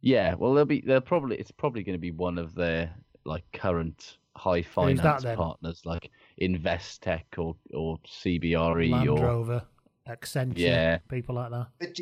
Yeah, 0.00 0.34
well 0.34 0.52
they'll 0.52 0.66
be 0.66 0.82
they're 0.82 1.00
probably 1.00 1.36
it's 1.36 1.50
probably 1.50 1.82
going 1.82 1.94
to 1.94 2.00
be 2.00 2.10
one 2.10 2.36
of 2.38 2.54
their 2.54 2.94
like 3.24 3.44
current 3.52 4.18
high 4.36 4.62
finance 4.62 5.22
then? 5.22 5.36
partners 5.36 5.80
like 5.86 6.10
Investec 6.40 7.22
or 7.38 7.56
or 7.72 7.98
CBRE 8.06 8.90
Land 8.90 9.06
E 9.06 9.08
or 9.08 9.18
Rover, 9.18 9.62
Accenture, 10.08 10.58
Yeah. 10.58 10.98
people 11.08 11.36
like 11.36 11.50
that. 11.52 11.68
But, 11.78 11.98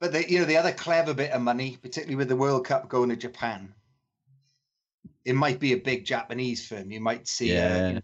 but 0.00 0.12
the, 0.12 0.30
you 0.30 0.38
know 0.38 0.46
the 0.46 0.56
other 0.56 0.72
clever 0.72 1.12
bit 1.12 1.32
of 1.32 1.42
money, 1.42 1.76
particularly 1.82 2.16
with 2.16 2.28
the 2.28 2.36
World 2.36 2.64
Cup 2.64 2.88
going 2.88 3.10
to 3.10 3.16
Japan, 3.16 3.74
it 5.24 5.34
might 5.34 5.58
be 5.60 5.72
a 5.72 5.76
big 5.78 6.04
Japanese 6.04 6.66
firm. 6.66 6.90
You 6.90 7.00
might 7.00 7.26
see 7.28 7.50
a 7.52 7.54
Yeah. 7.54 7.88
you 7.88 7.94
know, 7.94 8.00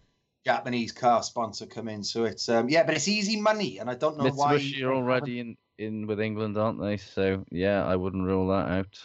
Japanese 0.46 0.90
car 0.92 1.22
sponsor 1.22 1.66
come 1.66 1.88
in. 1.88 2.02
So 2.02 2.24
it's 2.24 2.48
um, 2.48 2.68
yeah, 2.68 2.82
but 2.82 2.94
it's 2.94 3.08
easy 3.08 3.40
money, 3.40 3.78
and 3.78 3.90
I 3.90 3.94
don't 3.94 4.16
know 4.16 4.30
why. 4.30 4.56
Mitsubishi 4.56 4.82
are 4.82 4.92
already 4.94 5.40
in 5.40 5.56
in 5.78 6.06
with 6.06 6.20
England, 6.20 6.56
aren't 6.56 6.80
they? 6.80 6.96
So 6.96 7.44
yeah, 7.50 7.84
I 7.84 7.96
wouldn't 7.96 8.24
rule 8.24 8.48
that 8.48 8.68
out. 8.70 8.98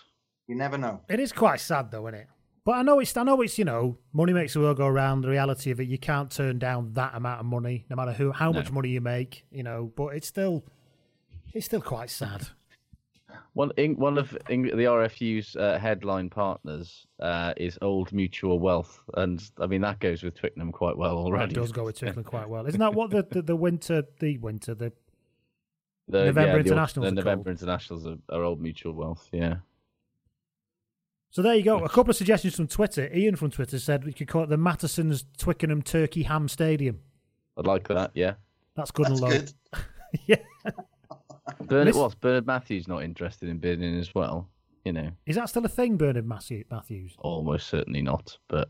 You 0.47 0.55
never 0.55 0.77
know. 0.77 1.01
It 1.09 1.19
is 1.19 1.31
quite 1.33 1.59
sad 1.59 1.91
though, 1.91 2.07
isn't 2.07 2.21
it? 2.21 2.27
But 2.63 2.73
I 2.73 2.81
know 2.83 2.99
it's 2.99 3.15
I 3.17 3.23
know 3.23 3.41
it's 3.41 3.59
you 3.59 3.65
know 3.65 3.97
money 4.13 4.31
makes 4.33 4.53
the 4.53 4.59
world 4.61 4.77
go 4.77 4.87
round. 4.87 5.23
The 5.23 5.29
reality 5.29 5.71
of 5.71 5.79
it, 5.79 5.87
you 5.87 5.97
can't 5.97 6.31
turn 6.31 6.57
down 6.57 6.93
that 6.93 7.13
amount 7.15 7.41
of 7.41 7.45
money, 7.47 7.85
no 7.89 7.95
matter 7.97 8.13
who 8.13 8.31
how 8.31 8.51
No. 8.51 8.59
much 8.59 8.71
money 8.71 8.89
you 8.89 9.01
make. 9.01 9.45
You 9.51 9.63
know, 9.63 9.91
but 9.95 10.15
it's 10.15 10.27
still 10.27 10.63
it's 11.53 11.65
still 11.65 11.81
quite 11.81 12.09
sad. 12.09 12.47
One 13.53 13.71
Eng- 13.77 13.95
one 13.97 14.17
of 14.17 14.37
Eng- 14.49 14.63
the 14.63 14.71
RFU's 14.85 15.55
uh, 15.55 15.77
headline 15.79 16.29
partners 16.29 17.05
uh, 17.19 17.53
is 17.57 17.77
Old 17.81 18.11
Mutual 18.11 18.59
Wealth, 18.59 18.99
and 19.15 19.41
I 19.59 19.67
mean 19.67 19.81
that 19.81 19.99
goes 19.99 20.23
with 20.23 20.35
Twickenham 20.35 20.71
quite 20.71 20.97
well 20.97 21.15
That 21.15 21.21
already. 21.31 21.53
does 21.55 21.71
go 21.71 21.83
with 21.85 21.97
Twickenham 21.99 22.23
quite 22.35 22.49
well. 22.49 22.65
Isn't 22.65 22.79
that 22.79 22.93
what 22.93 23.11
the, 23.11 23.25
the, 23.29 23.41
the 23.41 23.55
winter 23.55 24.03
the 24.19 24.37
winter 24.39 24.75
the 24.75 24.91
The, 26.07 26.25
November 26.25 26.51
yeah, 26.53 26.57
internationals 26.59 27.05
The, 27.05 27.11
are 27.13 27.15
November 27.23 27.43
called. 27.45 27.59
internationals 27.59 28.05
are, 28.07 28.17
are 28.29 28.43
Old 28.43 28.61
Mutual 28.61 28.93
Wealth. 28.93 29.27
Yeah. 29.31 29.55
So 31.31 31.41
there 31.41 31.55
you 31.55 31.63
go. 31.63 31.79
A 31.83 31.89
couple 31.89 32.11
of 32.11 32.15
suggestions 32.15 32.55
from 32.55 32.67
Twitter. 32.67 33.09
Ian 33.13 33.35
from 33.35 33.51
Twitter 33.51 33.77
said 33.79 34.05
we 34.05 34.13
could 34.13 34.27
call 34.29 34.43
it 34.43 34.49
the 34.49 34.57
Mattessons 34.57 35.25
Twickenham 35.37 35.81
Turkey 35.81 36.23
Ham 36.23 36.47
Stadium. 36.47 37.01
I'd 37.57 37.67
like 37.67 37.87
that. 37.89 38.11
Yeah. 38.13 38.35
That's 38.75 38.91
good 38.91 39.07
That's 39.07 39.19
and 39.21 39.29
low. 39.29 39.37
good. 39.37 39.53
yeah. 40.27 40.71
Bernard, 41.61 41.85
Miss- 41.87 41.95
what's 41.95 42.15
Bernard 42.15 42.47
Matthews 42.47 42.87
not 42.87 43.03
interested 43.03 43.49
in 43.49 43.57
bidding 43.59 43.97
as 43.97 44.13
well? 44.15 44.49
You 44.83 44.93
know, 44.93 45.09
Is 45.25 45.35
that 45.35 45.49
still 45.49 45.65
a 45.65 45.69
thing, 45.69 45.97
Bernard 45.97 46.27
Matthew- 46.27 46.63
Matthews? 46.69 47.15
almost 47.19 47.67
certainly 47.67 48.01
not. 48.03 48.37
But 48.47 48.69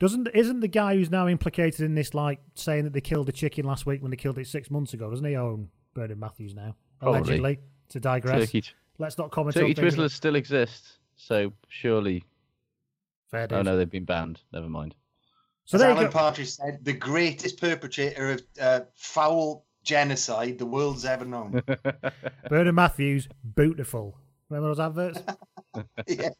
Doesn't 0.00 0.28
isn't 0.34 0.60
the 0.60 0.68
guy 0.68 0.96
who's 0.96 1.10
now 1.10 1.28
implicated 1.28 1.80
in 1.82 1.94
this 1.94 2.12
like 2.14 2.40
saying 2.54 2.84
that 2.84 2.92
they 2.92 3.00
killed 3.00 3.28
a 3.28 3.32
chicken 3.32 3.64
last 3.64 3.86
week 3.86 4.02
when 4.02 4.10
they 4.10 4.16
killed 4.16 4.38
it 4.38 4.46
six 4.48 4.70
months 4.70 4.94
ago? 4.94 5.10
Doesn't 5.10 5.24
he 5.24 5.36
own 5.36 5.68
Bernard 5.94 6.18
Matthews 6.18 6.54
now? 6.54 6.74
Probably. 7.00 7.20
Allegedly. 7.38 7.58
To 7.90 8.00
digress. 8.00 8.40
Turkey, 8.46 8.64
Let's 8.98 9.18
not 9.18 9.30
comment 9.30 9.54
Turkey 9.54 9.68
on 9.70 9.74
things. 9.74 9.94
Twizzlers 9.96 10.10
still 10.12 10.34
exist, 10.36 10.98
so 11.16 11.52
surely. 11.68 12.24
Fair 13.30 13.46
Oh. 13.50 13.62
No, 13.62 13.76
they've 13.76 13.88
been 13.90 14.04
banned. 14.04 14.40
Never 14.52 14.68
mind. 14.68 14.94
So 15.66 15.76
As 15.76 15.80
there 15.80 15.90
you 15.90 15.96
Alan 15.96 16.06
go. 16.06 16.12
Partridge 16.12 16.50
said, 16.50 16.84
the 16.84 16.92
greatest 16.92 17.60
perpetrator 17.60 18.32
of 18.32 18.42
uh, 18.60 18.80
foul 18.94 19.64
genocide 19.84 20.58
the 20.58 20.66
world's 20.66 21.04
ever 21.04 21.24
known. 21.24 21.62
Bernard 22.48 22.74
Matthews, 22.74 23.28
beautiful. 23.54 24.18
Remember 24.48 24.74
those 24.74 24.80
adverts? 24.80 25.20
yeah. 26.08 26.30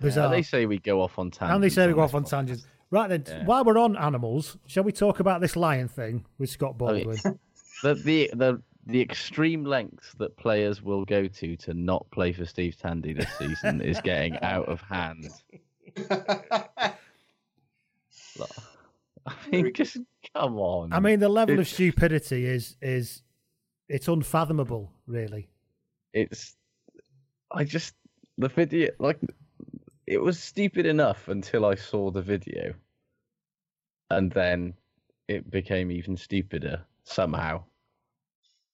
Bizarre. 0.00 0.26
Yeah, 0.26 0.30
they 0.30 0.42
say 0.42 0.66
we 0.66 0.78
go 0.78 1.00
off 1.00 1.18
on 1.18 1.30
tangents. 1.30 1.54
And 1.54 1.64
they 1.64 1.68
say 1.70 1.86
we 1.86 1.94
go 1.94 2.00
off 2.02 2.14
on 2.14 2.24
tangents. 2.24 2.66
Right 2.90 3.08
then, 3.08 3.24
Yeah. 3.26 3.44
while 3.46 3.64
we're 3.64 3.78
on 3.78 3.96
animals, 3.96 4.56
shall 4.66 4.84
we 4.84 4.92
talk 4.92 5.20
about 5.20 5.40
this 5.40 5.56
lion 5.56 5.88
thing 5.88 6.26
with 6.38 6.50
Scott 6.50 6.76
Okay. 6.80 7.04
Baldwin? 7.04 7.38
the 7.82 7.94
the 7.94 8.30
the 8.34 8.62
the 8.86 9.00
extreme 9.00 9.64
lengths 9.64 10.12
that 10.18 10.36
players 10.36 10.82
will 10.82 11.04
go 11.06 11.26
to 11.26 11.56
to 11.56 11.72
not 11.74 12.06
play 12.10 12.32
for 12.32 12.44
Steve 12.44 12.76
Tandy 12.78 13.14
this 13.14 13.32
season 13.38 13.80
is 13.80 14.00
getting 14.02 14.38
out 14.42 14.68
of 14.68 14.80
hand. 14.82 15.28
I 19.26 19.32
mean, 19.50 19.72
just 19.72 19.96
come 20.34 20.58
on. 20.58 20.92
I 20.92 21.00
mean, 21.00 21.20
the 21.20 21.28
level 21.28 21.58
of 21.58 21.68
stupidity 21.68 22.46
is 22.46 22.76
is 22.82 23.22
it's 23.88 24.08
unfathomable, 24.08 24.92
really. 25.06 25.48
it's 26.12 26.56
I 27.52 27.64
just 27.64 27.94
the 28.38 28.48
video 28.48 28.90
like 28.98 29.18
it 30.06 30.18
was 30.18 30.38
stupid 30.38 30.86
enough 30.86 31.28
until 31.28 31.64
I 31.64 31.74
saw 31.76 32.10
the 32.10 32.22
video, 32.22 32.74
and 34.10 34.30
then 34.32 34.74
it 35.28 35.50
became 35.50 35.90
even 35.90 36.16
stupider 36.16 36.84
somehow. 37.04 37.64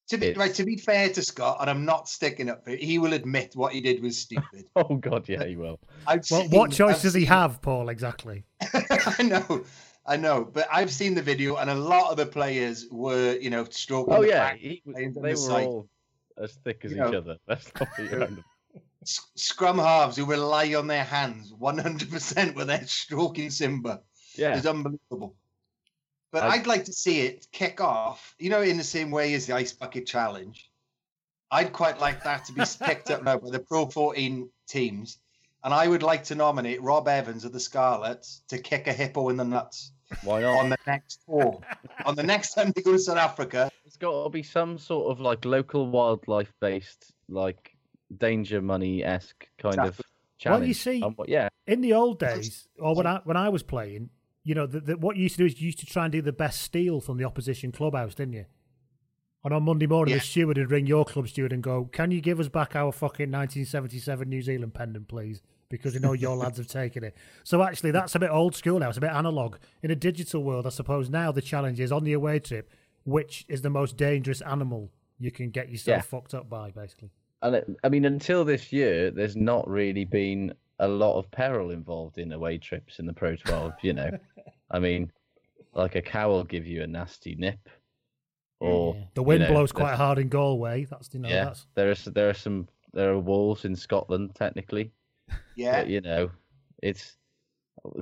To 0.09 0.19
be, 0.19 0.33
right, 0.33 0.53
to 0.55 0.65
be 0.65 0.77
fair 0.77 1.09
to 1.11 1.23
Scott, 1.23 1.59
and 1.61 1.71
I'm 1.71 1.85
not 1.85 2.09
sticking 2.09 2.51
up 2.51 2.65
for 2.65 2.71
it, 2.71 2.83
he 2.83 2.99
will 2.99 3.13
admit 3.13 3.53
what 3.55 3.73
he 3.73 3.81
did 3.81 4.03
was 4.03 4.19
stupid. 4.19 4.65
Oh 4.75 4.97
God, 4.97 5.29
yeah, 5.29 5.45
he 5.45 5.55
will. 5.55 5.79
Well, 6.05 6.21
seen- 6.23 6.51
what 6.51 6.73
choice 6.73 6.97
I've 6.97 7.03
does 7.03 7.15
he 7.15 7.21
seen- 7.21 7.29
have, 7.29 7.63
Paul? 7.63 7.89
Exactly. 7.91 8.45
I 8.61 9.23
know, 9.23 9.65
I 10.11 10.17
know, 10.17 10.45
but 10.45 10.67
I've 10.73 10.91
seen 10.91 11.15
the 11.15 11.23
video, 11.23 11.55
and 11.55 11.71
a 11.71 11.75
lot 11.75 12.11
of 12.11 12.17
the 12.17 12.27
players 12.27 12.87
were, 12.91 13.37
you 13.41 13.49
know, 13.49 13.65
stroking. 13.71 14.13
Oh 14.15 14.23
the 14.23 14.29
yeah, 14.29 14.55
he, 14.55 14.83
they 14.85 15.07
the 15.07 15.21
were 15.21 15.53
all 15.53 15.89
as 16.37 16.53
thick 16.65 16.81
as 16.85 16.91
You 16.91 16.97
each 17.07 17.13
know. 17.13 17.19
other. 17.19 17.37
Let's 17.47 17.71
not 17.79 17.89
be 17.97 18.09
around 18.09 18.37
them. 18.39 18.45
S- 19.03 19.21
Scrum 19.37 19.79
halves 19.79 20.17
who 20.17 20.25
rely 20.25 20.75
on 20.75 20.89
their 20.89 21.05
hands 21.05 21.53
100% 21.53 22.57
when 22.57 22.67
they're 22.67 22.85
stroking 22.87 23.51
Simba. 23.51 24.01
Yeah. 24.35 24.57
It's 24.57 24.67
unbelievable. 24.67 25.37
But 26.33 26.43
I- 26.43 26.57
I'd 26.57 26.67
like 26.67 26.87
to 26.87 26.93
see 26.93 27.21
it 27.21 27.47
kick 27.53 27.81
off, 27.81 28.35
you 28.39 28.51
know, 28.51 28.63
in 28.63 28.79
the 28.79 28.85
same 28.85 29.13
way 29.13 29.35
as 29.35 29.47
the 29.47 29.55
Ice 29.55 29.73
Bucket 29.73 30.07
Challenge. 30.09 30.69
I'd 31.53 31.73
quite 31.73 32.01
like 32.01 32.25
that 32.25 32.47
to 32.47 32.53
be 32.53 32.63
picked 32.85 33.11
up 33.11 33.23
now 33.23 33.39
by 33.39 33.51
the 33.51 33.61
Pro 33.61 33.87
14 33.87 34.51
teams. 34.69 35.19
And 35.63 35.73
I 35.75 35.87
would 35.87 36.03
like 36.03 36.25
to 36.25 36.35
nominate 36.35 36.83
Rob 36.83 37.07
Evans 37.07 37.45
of 37.45 37.53
the 37.53 37.61
Scarlets 37.61 38.43
to 38.49 38.59
kick 38.59 38.87
a 38.89 38.93
hippo 38.93 39.29
in 39.29 39.37
the 39.37 39.45
nuts 39.45 39.93
Why 40.23 40.41
not? 40.41 40.59
on 40.59 40.71
the 40.71 40.79
next 40.87 41.21
tour. 41.27 41.61
on 42.05 42.15
the 42.15 42.23
next 42.23 42.55
time 42.55 42.73
they 42.75 42.83
go 42.83 42.93
to 42.93 42.99
South 42.99 43.17
Africa, 43.19 43.71
It's 43.87 43.97
got 43.97 44.25
to 44.25 44.31
be 44.31 44.43
some 44.43 44.79
sort 44.79 45.11
of 45.11 45.21
like 45.21 45.45
local 45.45 45.87
wildlife 45.89 46.53
based, 46.61 47.13
like 47.29 47.75
danger 48.17 48.61
money 48.61 49.03
esque 49.05 49.49
kind 49.59 49.79
of 49.81 49.87
Exactly. 49.89 50.05
challenge. 50.39 50.61
Well, 50.61 50.69
you 50.69 50.75
see, 50.75 51.03
Um, 51.03 51.17
yeah, 51.27 51.49
in 51.67 51.81
the 51.81 51.93
old 51.95 52.19
days, 52.19 52.69
or 52.79 52.95
when 52.95 53.07
I 53.07 53.21
when 53.25 53.37
I 53.37 53.49
was 53.49 53.63
playing, 53.63 54.11
you 54.45 54.55
know, 54.55 54.67
the, 54.67 54.81
the, 54.81 54.97
what 54.97 55.17
you 55.17 55.23
used 55.25 55.37
to 55.37 55.43
do 55.43 55.47
is 55.47 55.61
you 55.61 55.67
used 55.67 55.79
to 55.81 55.87
try 55.87 56.05
and 56.05 56.13
do 56.13 56.23
the 56.23 56.33
best 56.33 56.61
steal 56.63 57.01
from 57.01 57.17
the 57.19 57.25
opposition 57.25 57.73
clubhouse, 57.73 58.15
didn't 58.15 58.35
you? 58.35 58.47
And 59.45 59.55
on 59.55 59.63
Monday 59.63 59.87
morning, 59.87 60.13
Yeah. 60.13 60.19
the 60.19 60.25
steward 60.25 60.59
would 60.59 60.71
ring 60.71 60.87
your 60.87 61.05
club 61.07 61.27
steward 61.29 61.53
and 61.53 61.63
go, 61.63 61.87
"Can 61.87 62.11
you 62.11 62.21
give 62.21 62.39
us 62.41 62.49
back 62.49 62.77
our 62.77 62.93
fucking 62.93 63.31
1977 63.31 64.29
New 64.29 64.43
Zealand 64.43 64.75
pendant, 64.75 65.09
please?" 65.09 65.41
Because 65.71 65.95
we 65.95 66.01
know 66.01 66.13
your 66.13 66.37
lads 66.37 66.59
have 66.59 66.67
taken 66.67 67.05
it. 67.05 67.17
So 67.45 67.63
actually, 67.63 67.93
that's 67.93 68.15
a 68.17 68.19
bit 68.19 68.31
old 68.31 68.55
school 68.57 68.79
now. 68.81 68.89
It's 68.89 68.99
a 68.99 69.01
bit 69.01 69.11
analog. 69.13 69.57
In 69.83 69.91
a 69.91 69.95
digital 69.95 70.43
world, 70.43 70.67
I 70.67 70.71
suppose 70.71 71.09
now 71.09 71.31
the 71.33 71.41
challenge 71.41 71.79
is 71.81 71.93
on 71.93 72.03
the 72.05 72.13
away 72.13 72.41
trip, 72.41 72.69
which 73.05 73.45
is 73.49 73.63
the 73.63 73.71
most 73.71 73.97
dangerous 73.97 74.41
animal 74.43 74.91
you 75.19 75.31
can 75.31 75.51
get 75.51 75.69
yourself 75.71 75.99
Yeah. 75.99 76.03
fucked 76.03 76.35
up 76.35 76.49
by, 76.51 76.71
basically. 76.73 77.11
and 77.43 77.55
it, 77.55 77.71
I 77.85 77.89
mean, 77.89 78.05
until 78.05 78.45
this 78.45 78.73
year, 78.73 79.11
there's 79.11 79.37
not 79.37 79.67
really 79.69 80.05
been 80.05 80.53
a 80.81 80.89
lot 80.89 81.19
of 81.19 81.31
peril 81.31 81.71
involved 81.71 82.19
in 82.19 82.33
away 82.33 82.59
trips 82.59 82.99
in 82.99 83.07
the 83.07 83.13
Pro 83.15 83.37
12. 83.37 83.73
You 83.83 83.93
know, 83.93 84.11
I 84.71 84.79
mean, 84.81 85.11
like 85.73 85.95
a 85.95 86.03
cow 86.03 86.31
will 86.31 86.45
give 86.45 86.67
you 86.67 86.83
a 86.83 86.87
nasty 86.87 87.35
nip, 87.37 87.69
or 88.59 88.95
The 89.15 89.21
you 89.23 89.27
wind 89.27 89.43
know, 89.43 89.49
blows 89.51 89.73
quite 89.73 89.95
hard 89.95 90.19
in 90.19 90.29
Galway. 90.29 90.85
That's 90.87 91.09
you 91.15 91.21
know 91.21 91.29
yeah, 91.29 91.45
that's 91.45 91.67
there 91.75 91.91
are 91.91 92.11
there 92.13 92.29
are 92.29 92.35
some 92.35 92.69
there 92.93 93.11
are 93.13 93.19
wolves 93.19 93.65
in 93.65 93.77
Scotland 93.77 94.35
technically. 94.35 94.93
Yeah, 95.61 95.81
But, 95.83 95.89
you 95.89 96.01
know, 96.01 96.31
it's 96.83 97.17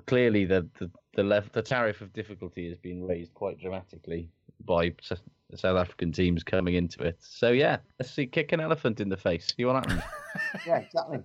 clearly 0.06 0.44
the 0.44 0.68
the 0.78 0.90
the, 1.14 1.22
level, 1.22 1.50
the 1.52 1.62
tariff 1.62 2.00
of 2.00 2.12
difficulty 2.12 2.68
has 2.68 2.78
been 2.78 3.04
raised 3.04 3.34
quite 3.34 3.58
dramatically 3.58 4.30
by 4.64 4.92
S- 5.10 5.20
South 5.54 5.76
African 5.78 6.12
teams 6.12 6.42
coming 6.44 6.74
into 6.74 7.02
it. 7.02 7.16
So 7.20 7.50
yeah, 7.50 7.78
let's 7.98 8.12
see, 8.12 8.26
kick 8.26 8.52
an 8.52 8.60
elephant 8.60 9.00
in 9.00 9.08
the 9.08 9.16
face. 9.16 9.52
See 9.56 9.64
what 9.64 9.76
happens. 9.76 10.02
yeah, 10.66 10.78
exactly. 10.78 11.20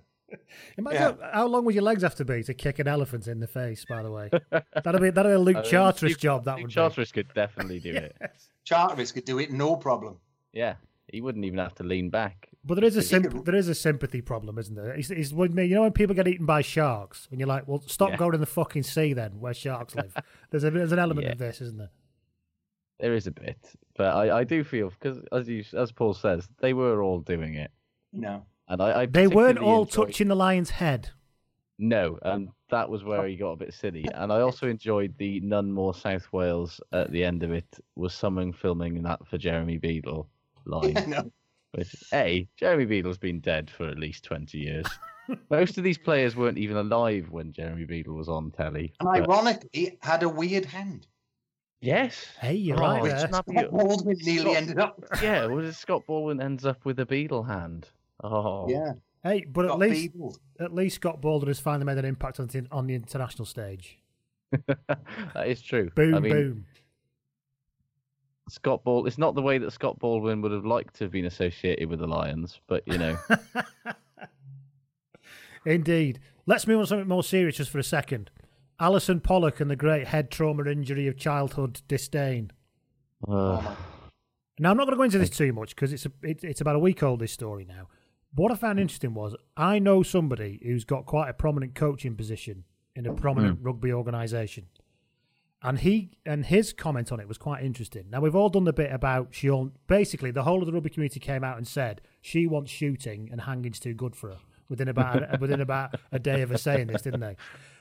Imagine 0.78 1.00
how, 1.00 1.18
how 1.32 1.46
long 1.46 1.64
would 1.64 1.74
your 1.74 1.84
legs 1.84 2.02
have 2.02 2.16
to 2.16 2.24
be 2.24 2.42
to 2.42 2.54
kick 2.54 2.78
an 2.80 2.88
elephant 2.88 3.28
in 3.28 3.38
the 3.38 3.46
face? 3.46 3.84
By 3.84 4.02
the 4.02 4.10
way, 4.10 4.30
that'd 4.50 5.00
be 5.00 5.10
that'd 5.10 5.30
be 5.30 5.34
a 5.34 5.38
Luke 5.38 5.56
I 5.56 5.62
mean, 5.62 5.70
Charteris 5.70 6.10
Luke- 6.12 6.18
job. 6.18 6.44
That 6.44 6.56
Luke 6.56 6.62
would 6.64 6.70
Charteris 6.72 7.12
could 7.12 7.32
definitely 7.34 7.78
do 7.80 7.92
it. 7.94 8.16
Charteris 8.64 9.12
could 9.12 9.24
do 9.26 9.38
it, 9.38 9.52
no 9.52 9.76
problem. 9.76 10.16
Yeah, 10.52 10.74
he 11.08 11.20
wouldn't 11.20 11.44
even 11.44 11.58
have 11.58 11.74
to 11.76 11.82
lean 11.84 12.10
back. 12.10 12.48
But 12.64 12.76
there 12.76 12.84
is 12.84 12.96
a 12.96 13.02
symp- 13.02 13.44
there 13.44 13.54
is 13.54 13.68
a 13.68 13.74
sympathy 13.74 14.20
problem, 14.22 14.58
isn't 14.58 14.74
there? 14.74 14.92
It's, 14.94 15.10
it's 15.10 15.32
when 15.32 15.56
you 15.56 15.74
know 15.74 15.82
when 15.82 15.92
people 15.92 16.14
get 16.14 16.26
eaten 16.26 16.46
by 16.46 16.62
sharks, 16.62 17.28
and 17.30 17.38
you're 17.38 17.48
like, 17.48 17.68
well, 17.68 17.82
stop 17.86 18.10
Yeah. 18.10 18.16
going 18.16 18.34
in 18.34 18.40
the 18.40 18.46
fucking 18.46 18.84
sea 18.84 19.12
then, 19.12 19.38
where 19.40 19.52
sharks 19.54 19.94
live. 19.94 20.16
there's 20.50 20.64
a 20.64 20.70
there's 20.70 20.92
an 20.92 20.98
element 20.98 21.26
Yeah. 21.26 21.32
of 21.32 21.38
this, 21.38 21.60
isn't 21.60 21.78
there? 21.78 21.90
There 23.00 23.14
is 23.14 23.26
a 23.26 23.32
bit, 23.32 23.58
but 23.96 24.06
I, 24.14 24.38
I 24.38 24.44
do 24.44 24.62
feel 24.64 24.90
because 24.90 25.18
as 25.32 25.48
you 25.48 25.64
as 25.76 25.92
Paul 25.92 26.14
says, 26.14 26.48
they 26.60 26.72
were 26.72 27.02
all 27.02 27.20
doing 27.20 27.54
it, 27.54 27.70
No. 28.12 28.44
and 28.68 28.80
I, 28.80 29.02
I 29.02 29.06
They 29.06 29.26
weren't 29.26 29.58
all 29.58 29.82
enjoyed- 29.82 30.06
touching 30.08 30.28
the 30.28 30.36
lion's 30.36 30.70
head. 30.70 31.10
No, 31.76 32.18
and 32.22 32.50
that 32.70 32.88
was 32.88 33.02
where 33.02 33.22
oh. 33.22 33.26
he 33.26 33.34
got 33.34 33.50
a 33.50 33.56
bit 33.56 33.74
silly. 33.74 34.06
And 34.14 34.32
I 34.32 34.40
also 34.42 34.68
enjoyed 34.68 35.12
the 35.18 35.40
none 35.40 35.72
more 35.72 35.92
South 35.92 36.32
Wales 36.32 36.80
at 36.92 37.10
the 37.10 37.24
end 37.24 37.42
of 37.42 37.50
it 37.50 37.66
was 37.96 38.14
someone 38.14 38.52
filming 38.52 39.02
that 39.02 39.26
for 39.26 39.38
Jeremy 39.38 39.78
Beadle 39.78 40.28
line. 40.66 40.94
no. 41.08 41.30
Which 41.72 41.94
a 42.12 42.46
Jeremy 42.56 42.84
Beadle's 42.84 43.18
been 43.18 43.40
dead 43.40 43.68
for 43.70 43.88
at 43.88 43.98
least 43.98 44.22
twenty 44.24 44.58
years. 44.58 44.86
Most 45.50 45.76
of 45.78 45.84
these 45.84 45.98
players 45.98 46.36
weren't 46.36 46.58
even 46.58 46.76
alive 46.76 47.30
when 47.30 47.52
Jeremy 47.52 47.84
Beadle 47.84 48.14
was 48.14 48.28
on 48.28 48.50
telly. 48.50 48.92
And 49.00 49.08
but- 49.08 49.28
ironically, 49.28 49.98
had 50.02 50.22
a 50.22 50.28
weird 50.28 50.66
hand. 50.66 51.06
yes. 51.80 52.26
Hey, 52.40 52.54
you're 52.54 52.76
Oh, 52.78 52.82
right 52.82 53.04
it's 53.06 53.22
there. 53.22 53.30
not- 53.30 53.48
Scott 53.48 53.70
Baldwin 53.70 54.16
nearly 54.22 54.40
Scott- 54.52 54.56
ended 54.56 54.78
up. 54.78 55.02
Yeah, 55.22 55.46
well, 55.46 55.72
Scott 55.72 56.02
Baldwin 56.06 56.40
ends 56.40 56.64
up 56.64 56.84
with 56.84 57.00
a 57.00 57.06
Beadle 57.06 57.42
hand. 57.42 57.88
Oh, 58.22 58.68
Yeah. 58.68 58.92
Hey, 59.24 59.44
but 59.50 59.64
at 59.64 59.78
least 59.78 60.12
Beadle. 60.12 60.36
at 60.60 60.72
least 60.74 60.96
Scott 60.96 61.20
Baldwin 61.22 61.48
has 61.48 61.58
finally 61.58 61.86
made 61.86 61.96
an 61.98 62.04
impact 62.04 62.38
on 62.38 62.46
the, 62.48 62.66
on 62.70 62.86
the 62.86 62.94
international 62.94 63.46
stage. 63.46 63.98
that 64.66 65.46
is 65.48 65.60
true. 65.62 65.90
Boom, 65.96 66.14
I 66.14 66.20
mean, 66.20 66.32
boom. 66.32 66.66
Scott 68.48 68.84
Ball. 68.84 69.06
It's 69.06 69.18
not 69.18 69.34
the 69.34 69.42
way 69.42 69.58
that 69.58 69.70
Scott 69.72 69.98
Baldwin 69.98 70.42
would 70.42 70.52
have 70.52 70.66
liked 70.66 70.94
to 70.96 71.04
have 71.04 71.12
been 71.12 71.24
associated 71.24 71.88
with 71.88 72.00
the 72.00 72.06
Lions, 72.06 72.60
but 72.66 72.82
you 72.86 72.98
know, 72.98 73.16
Indeed. 75.66 76.20
Let's 76.46 76.66
move 76.66 76.78
on 76.78 76.84
to 76.84 76.88
something 76.88 77.08
more 77.08 77.24
serious 77.24 77.56
just 77.56 77.70
for 77.70 77.78
a 77.78 77.82
second. 77.84 78.30
Allyson 78.78 79.20
Pollock 79.20 79.60
and 79.60 79.70
the 79.70 79.76
great 79.76 80.08
head 80.08 80.30
trauma 80.30 80.68
injury 80.70 81.06
of 81.06 81.16
childhood 81.16 81.80
disdain. 81.88 82.50
uh, 83.26 83.74
Now, 84.58 84.70
I'm 84.70 84.76
not 84.76 84.84
going 84.84 84.90
to 84.90 84.96
go 84.96 85.02
into 85.04 85.18
this 85.18 85.30
too 85.30 85.52
much 85.52 85.74
because 85.74 85.92
it's, 85.92 86.04
a, 86.04 86.12
it, 86.22 86.44
it's 86.44 86.60
about 86.60 86.76
a 86.76 86.80
week 86.80 87.02
old, 87.02 87.20
this 87.20 87.32
story 87.32 87.64
now. 87.64 87.88
What 88.34 88.52
I 88.52 88.56
found 88.56 88.80
interesting 88.80 89.14
was 89.14 89.34
I 89.56 89.78
know 89.78 90.02
somebody 90.02 90.60
who's 90.62 90.84
got 90.84 91.06
quite 91.06 91.28
a 91.30 91.34
prominent 91.34 91.74
coaching 91.74 92.16
position 92.16 92.64
in 92.96 93.06
a 93.06 93.14
prominent 93.14 93.60
rugby 93.62 93.92
organisation. 93.92 94.66
And 95.64 95.78
he 95.78 96.10
and 96.26 96.44
his 96.44 96.72
comment 96.74 97.10
on 97.10 97.18
it 97.20 97.26
was 97.26 97.38
quite 97.38 97.64
interesting. 97.64 98.04
Now 98.10 98.20
we've 98.20 98.36
all 98.36 98.50
done 98.50 98.64
the 98.64 98.72
bit 98.72 98.92
about 98.92 99.28
she 99.30 99.48
all, 99.50 99.70
basically 99.86 100.30
the 100.30 100.42
whole 100.42 100.60
of 100.60 100.66
the 100.66 100.72
rugby 100.72 100.90
community 100.90 101.18
came 101.20 101.42
out 101.42 101.56
and 101.56 101.66
said 101.66 102.02
she 102.20 102.46
wants 102.46 102.70
shooting 102.70 103.30
and 103.32 103.40
hanging's 103.40 103.80
too 103.80 103.94
good 103.94 104.14
for 104.14 104.28
her 104.30 104.38
within 104.68 104.88
about 104.88 105.40
within 105.40 105.62
about 105.62 105.94
a 106.12 106.18
day 106.18 106.42
of 106.42 106.50
her 106.50 106.58
saying 106.58 106.88
this, 106.88 107.00
didn't 107.02 107.20
they? 107.20 107.36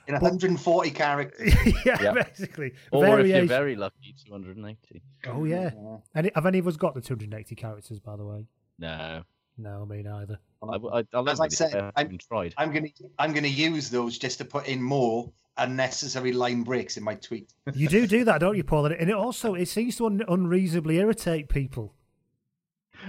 In 0.07 0.13
140 0.15 0.91
characters. 0.91 1.53
yeah, 1.85 2.01
Yeah. 2.01 2.11
basically. 2.13 2.73
or 2.91 3.19
if 3.19 3.27
you're 3.27 3.45
very 3.45 3.75
lucky, 3.75 4.15
280. 4.25 5.01
Oh 5.27 5.43
yeah. 5.43 5.71
And 6.15 6.31
have 6.35 6.45
any 6.45 6.59
of 6.59 6.67
us 6.67 6.77
got 6.77 6.93
the 6.93 7.01
280 7.01 7.55
characters, 7.55 7.99
by 7.99 8.15
the 8.15 8.25
way? 8.25 8.47
No, 8.79 9.23
No, 9.57 9.85
me 9.85 10.01
neither. 10.01 10.39
I, 10.61 10.75
I, 10.75 11.03
I 11.13 11.31
As 11.31 11.39
I 11.39 11.47
said, 11.47 11.75
i 11.75 12.01
haven't 12.01 12.25
tried 12.27 12.53
i'm 12.57 12.71
gonna 12.71 12.87
I'm 13.19 13.33
gonna 13.33 13.47
use 13.47 13.89
those 13.89 14.17
just 14.17 14.37
to 14.39 14.45
put 14.45 14.67
in 14.67 14.81
more 14.81 15.31
unnecessary 15.57 16.31
line 16.31 16.63
breaks 16.63 16.97
in 16.97 17.03
my 17.03 17.15
tweet. 17.15 17.53
You 17.73 17.87
do 17.87 18.07
do 18.07 18.23
that, 18.25 18.39
don't 18.39 18.57
you, 18.57 18.63
Paul? 18.63 18.87
And 18.87 19.09
it 19.09 19.15
also 19.15 19.53
it 19.53 19.67
seems 19.67 19.97
to 19.97 20.07
un- 20.07 20.23
unreasonably 20.27 20.97
irritate 20.97 21.49
people. 21.49 21.93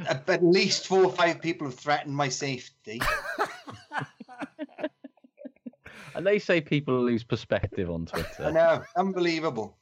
Uh, 0.08 0.16
At 0.28 0.44
least 0.44 0.86
four 0.86 1.04
or 1.04 1.12
five 1.12 1.40
people 1.40 1.66
have 1.68 1.78
threatened 1.78 2.14
my 2.14 2.28
safety. 2.28 3.00
And 6.14 6.24
they 6.24 6.38
say 6.38 6.60
people 6.60 7.02
lose 7.02 7.24
perspective 7.24 7.90
on 7.90 8.06
Twitter. 8.06 8.44
I 8.44 8.50
know, 8.52 8.84
unbelievable. 8.96 9.76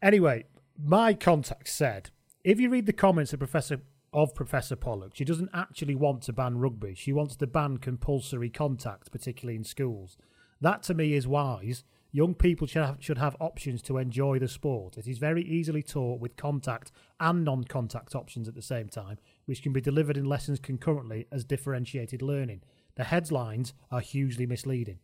Anyway, 0.00 0.44
my 0.80 1.14
contact 1.14 1.68
said 1.68 2.10
if 2.44 2.60
you 2.60 2.70
read 2.70 2.86
the 2.86 2.92
comments 2.92 3.32
of 3.32 3.40
Professor 3.40 3.80
of 4.12 4.34
Professor 4.34 4.76
Pollock, 4.76 5.14
she 5.14 5.24
doesn't 5.24 5.50
actually 5.52 5.94
want 5.94 6.22
to 6.22 6.32
ban 6.32 6.58
rugby. 6.58 6.94
She 6.94 7.12
wants 7.12 7.36
to 7.36 7.46
ban 7.46 7.78
compulsory 7.78 8.50
contact, 8.50 9.10
particularly 9.10 9.56
in 9.56 9.64
schools. 9.64 10.16
That 10.60 10.82
to 10.84 10.94
me 10.94 11.14
is 11.14 11.26
wise. 11.26 11.84
Young 12.12 12.34
people 12.34 12.66
should 12.66 12.82
have, 12.82 12.96
should 13.00 13.18
have 13.18 13.36
options 13.40 13.82
to 13.82 13.98
enjoy 13.98 14.38
the 14.38 14.48
sport. 14.48 14.96
It 14.96 15.06
is 15.06 15.18
very 15.18 15.42
easily 15.42 15.82
taught 15.82 16.20
with 16.20 16.36
contact 16.36 16.90
and 17.20 17.44
non 17.44 17.64
contact 17.64 18.14
options 18.14 18.48
at 18.48 18.54
the 18.54 18.62
same 18.62 18.88
time, 18.88 19.18
which 19.44 19.62
can 19.62 19.72
be 19.72 19.80
delivered 19.80 20.16
in 20.16 20.24
lessons 20.24 20.58
concurrently 20.58 21.26
as 21.30 21.44
differentiated 21.44 22.22
learning. 22.22 22.62
The 22.94 23.04
headlines 23.04 23.74
are 23.90 24.00
hugely 24.00 24.46
misleading. 24.46 25.00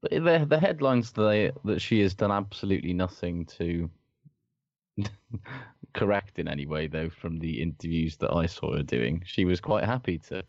But 0.00 0.12
the 0.12 0.46
the 0.48 0.60
headlines 0.60 1.10
they, 1.10 1.50
that 1.64 1.80
she 1.80 2.00
has 2.00 2.14
done 2.14 2.30
absolutely 2.30 2.92
nothing 2.92 3.44
to 3.46 3.90
correct 5.94 6.38
in 6.38 6.48
any 6.48 6.66
way, 6.66 6.86
though. 6.86 7.08
From 7.10 7.38
the 7.38 7.60
interviews 7.62 8.16
that 8.18 8.32
I 8.32 8.46
saw 8.46 8.76
her 8.76 8.82
doing, 8.82 9.22
she 9.24 9.44
was 9.44 9.60
quite 9.60 9.84
happy 9.84 10.18
to. 10.28 10.42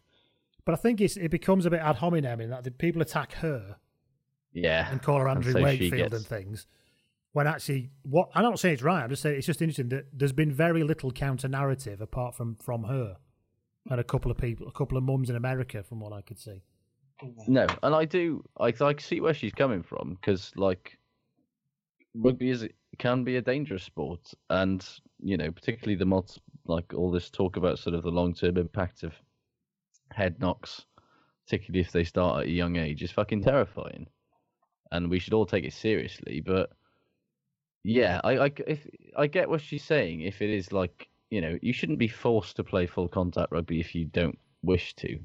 But 0.65 0.73
I 0.73 0.77
think 0.77 1.01
it's, 1.01 1.17
it 1.17 1.31
becomes 1.31 1.65
a 1.65 1.69
bit 1.69 1.79
ad 1.79 1.95
hominem 1.95 2.41
in 2.41 2.49
that 2.51 2.63
the 2.63 2.71
people 2.71 3.01
attack 3.01 3.33
her 3.33 3.77
Yeah, 4.53 4.89
and 4.91 5.01
call 5.01 5.17
her 5.19 5.27
Andrew 5.29 5.53
so 5.53 5.61
Wakefield 5.61 6.11
gets- 6.11 6.13
and 6.13 6.25
things. 6.25 6.67
When 7.31 7.45
actually, 7.47 7.91
what 8.03 8.29
I'm 8.33 8.43
not 8.43 8.59
saying 8.59 8.73
it's 8.75 8.83
right. 8.83 9.03
I'm 9.03 9.09
just 9.09 9.21
saying 9.21 9.37
it's 9.37 9.45
just 9.45 9.61
interesting 9.61 9.89
that 9.89 10.05
there's 10.11 10.33
been 10.33 10.51
very 10.51 10.83
little 10.83 11.11
counter 11.11 11.47
narrative 11.47 12.01
apart 12.01 12.35
from 12.35 12.55
from 12.55 12.83
her 12.85 13.17
and 13.89 13.99
a 13.99 14.03
couple 14.03 14.31
of 14.31 14.37
people, 14.37 14.67
a 14.67 14.71
couple 14.71 14.97
of 14.97 15.03
mums 15.03 15.29
in 15.29 15.35
America, 15.35 15.83
from 15.83 15.99
what 15.99 16.11
I 16.11 16.21
could 16.21 16.39
see. 16.39 16.63
No, 17.47 17.67
and 17.83 17.93
I 17.95 18.05
do. 18.05 18.43
I 18.59 18.73
I 18.81 18.95
see 18.97 19.21
where 19.21 19.33
she's 19.33 19.53
coming 19.53 19.83
from 19.83 20.17
because 20.19 20.51
like 20.55 20.97
rugby 22.15 22.49
is 22.49 22.67
can 22.97 23.23
be 23.23 23.37
a 23.37 23.41
dangerous 23.41 23.83
sport, 23.83 24.33
and 24.49 24.87
you 25.21 25.37
know 25.37 25.51
particularly 25.51 25.95
the 25.95 26.05
multi, 26.05 26.41
like 26.65 26.93
all 26.93 27.11
this 27.11 27.29
talk 27.29 27.57
about 27.57 27.79
sort 27.79 27.95
of 27.95 28.03
the 28.03 28.09
long 28.11 28.33
term 28.33 28.57
impact 28.57 29.03
of 29.03 29.13
head 30.11 30.39
knocks, 30.39 30.85
particularly 31.45 31.81
if 31.81 31.91
they 31.91 32.03
start 32.03 32.41
at 32.41 32.47
a 32.47 32.51
young 32.51 32.75
age, 32.75 33.03
is 33.03 33.11
fucking 33.11 33.43
terrifying, 33.43 34.07
and 34.91 35.09
we 35.09 35.19
should 35.19 35.33
all 35.33 35.45
take 35.45 35.65
it 35.65 35.73
seriously. 35.73 36.41
But 36.45 36.71
yeah, 37.83 38.19
I 38.23 38.37
I 38.45 38.51
if 38.67 38.87
I 39.15 39.27
get 39.27 39.49
what 39.49 39.61
she's 39.61 39.83
saying. 39.83 40.21
If 40.21 40.41
it 40.41 40.49
is 40.49 40.71
like 40.71 41.07
you 41.29 41.41
know 41.41 41.57
you 41.61 41.73
shouldn't 41.73 41.99
be 41.99 42.07
forced 42.07 42.55
to 42.57 42.63
play 42.63 42.87
full 42.87 43.07
contact 43.07 43.51
rugby 43.51 43.79
if 43.79 43.93
you 43.95 44.05
don't 44.05 44.37
wish 44.63 44.95
to 44.95 45.19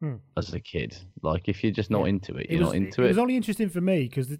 Hmm. 0.00 0.16
as 0.36 0.52
a 0.52 0.60
kid. 0.60 0.96
Like 1.22 1.48
if 1.48 1.62
you're 1.62 1.72
just 1.72 1.90
not 1.90 2.08
into 2.08 2.34
it, 2.36 2.46
It 2.50 2.52
you're 2.52 2.60
was, 2.60 2.68
not 2.68 2.76
into 2.76 3.02
it 3.02 3.06
it. 3.06 3.08
was 3.08 3.18
only 3.18 3.36
interesting 3.36 3.68
for 3.68 3.80
me 3.80 4.02
because 4.08 4.36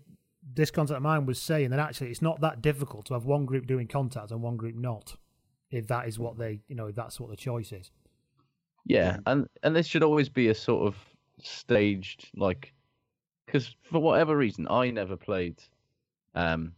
this 0.52 0.70
contact 0.70 0.96
of 0.98 1.02
mine 1.02 1.26
was 1.26 1.40
saying 1.40 1.70
that 1.70 1.78
actually 1.78 2.10
it's 2.10 2.22
not 2.22 2.40
that 2.40 2.60
difficult 2.62 3.06
to 3.06 3.14
have 3.14 3.24
one 3.24 3.46
group 3.46 3.66
doing 3.66 3.86
contact 3.86 4.30
and 4.30 4.42
one 4.42 4.56
group 4.56 4.74
not, 4.76 5.16
if 5.70 5.86
that 5.88 6.06
is 6.06 6.18
what 6.18 6.36
they, 6.38 6.60
you 6.68 6.74
know, 6.76 6.86
if 6.86 6.94
that's 6.94 7.18
what 7.18 7.30
the 7.30 7.36
choice 7.36 7.72
is. 7.72 7.90
Yeah, 8.86 9.18
and 9.26 9.48
and 9.62 9.74
this 9.74 9.86
should 9.86 10.02
always 10.02 10.28
be 10.28 10.48
a 10.48 10.54
sort 10.54 10.86
of 10.86 10.96
staged 11.42 12.28
like, 12.36 12.72
because 13.46 13.74
for 13.90 13.98
whatever 14.00 14.36
reason 14.36 14.66
I 14.68 14.90
never 14.90 15.16
played 15.16 15.62
um 16.34 16.72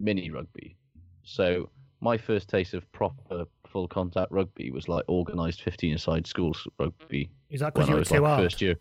mini 0.00 0.30
rugby, 0.30 0.76
so 1.22 1.70
my 2.00 2.16
first 2.18 2.48
taste 2.48 2.74
of 2.74 2.90
proper 2.92 3.44
full 3.68 3.86
contact 3.88 4.32
rugby 4.32 4.70
was 4.72 4.88
like 4.88 5.08
organised 5.08 5.62
fifteen 5.62 5.94
aside 5.94 6.26
schools 6.26 6.66
rugby. 6.80 7.30
Is 7.50 7.60
that 7.60 7.72
because 7.72 7.88
you 7.88 7.94
were 7.94 8.00
was 8.00 8.08
too 8.08 8.14
like 8.20 8.24
hard? 8.30 8.42
first 8.42 8.60
year? 8.60 8.76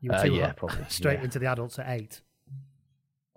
You 0.00 0.10
were 0.10 0.16
Uh, 0.16 0.22
too 0.24 0.34
yeah, 0.34 0.46
hot. 0.48 0.56
probably, 0.56 0.84
straight 0.88 1.18
yeah. 1.20 1.24
into 1.24 1.38
the 1.38 1.46
adults 1.46 1.78
at 1.78 1.88
eight. 1.88 2.20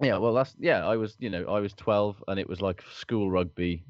Yeah, 0.01 0.17
well, 0.17 0.33
that's 0.33 0.55
yeah. 0.60 0.86
I 0.86 0.95
was, 0.95 1.15
you 1.19 1.29
know, 1.29 1.45
I 1.47 1.60
was 1.60 1.73
twelve, 1.73 2.23
and 2.27 2.39
it 2.39 2.47
was 2.47 2.62
like 2.62 2.83
school 2.91 3.31
rugby, 3.31 3.83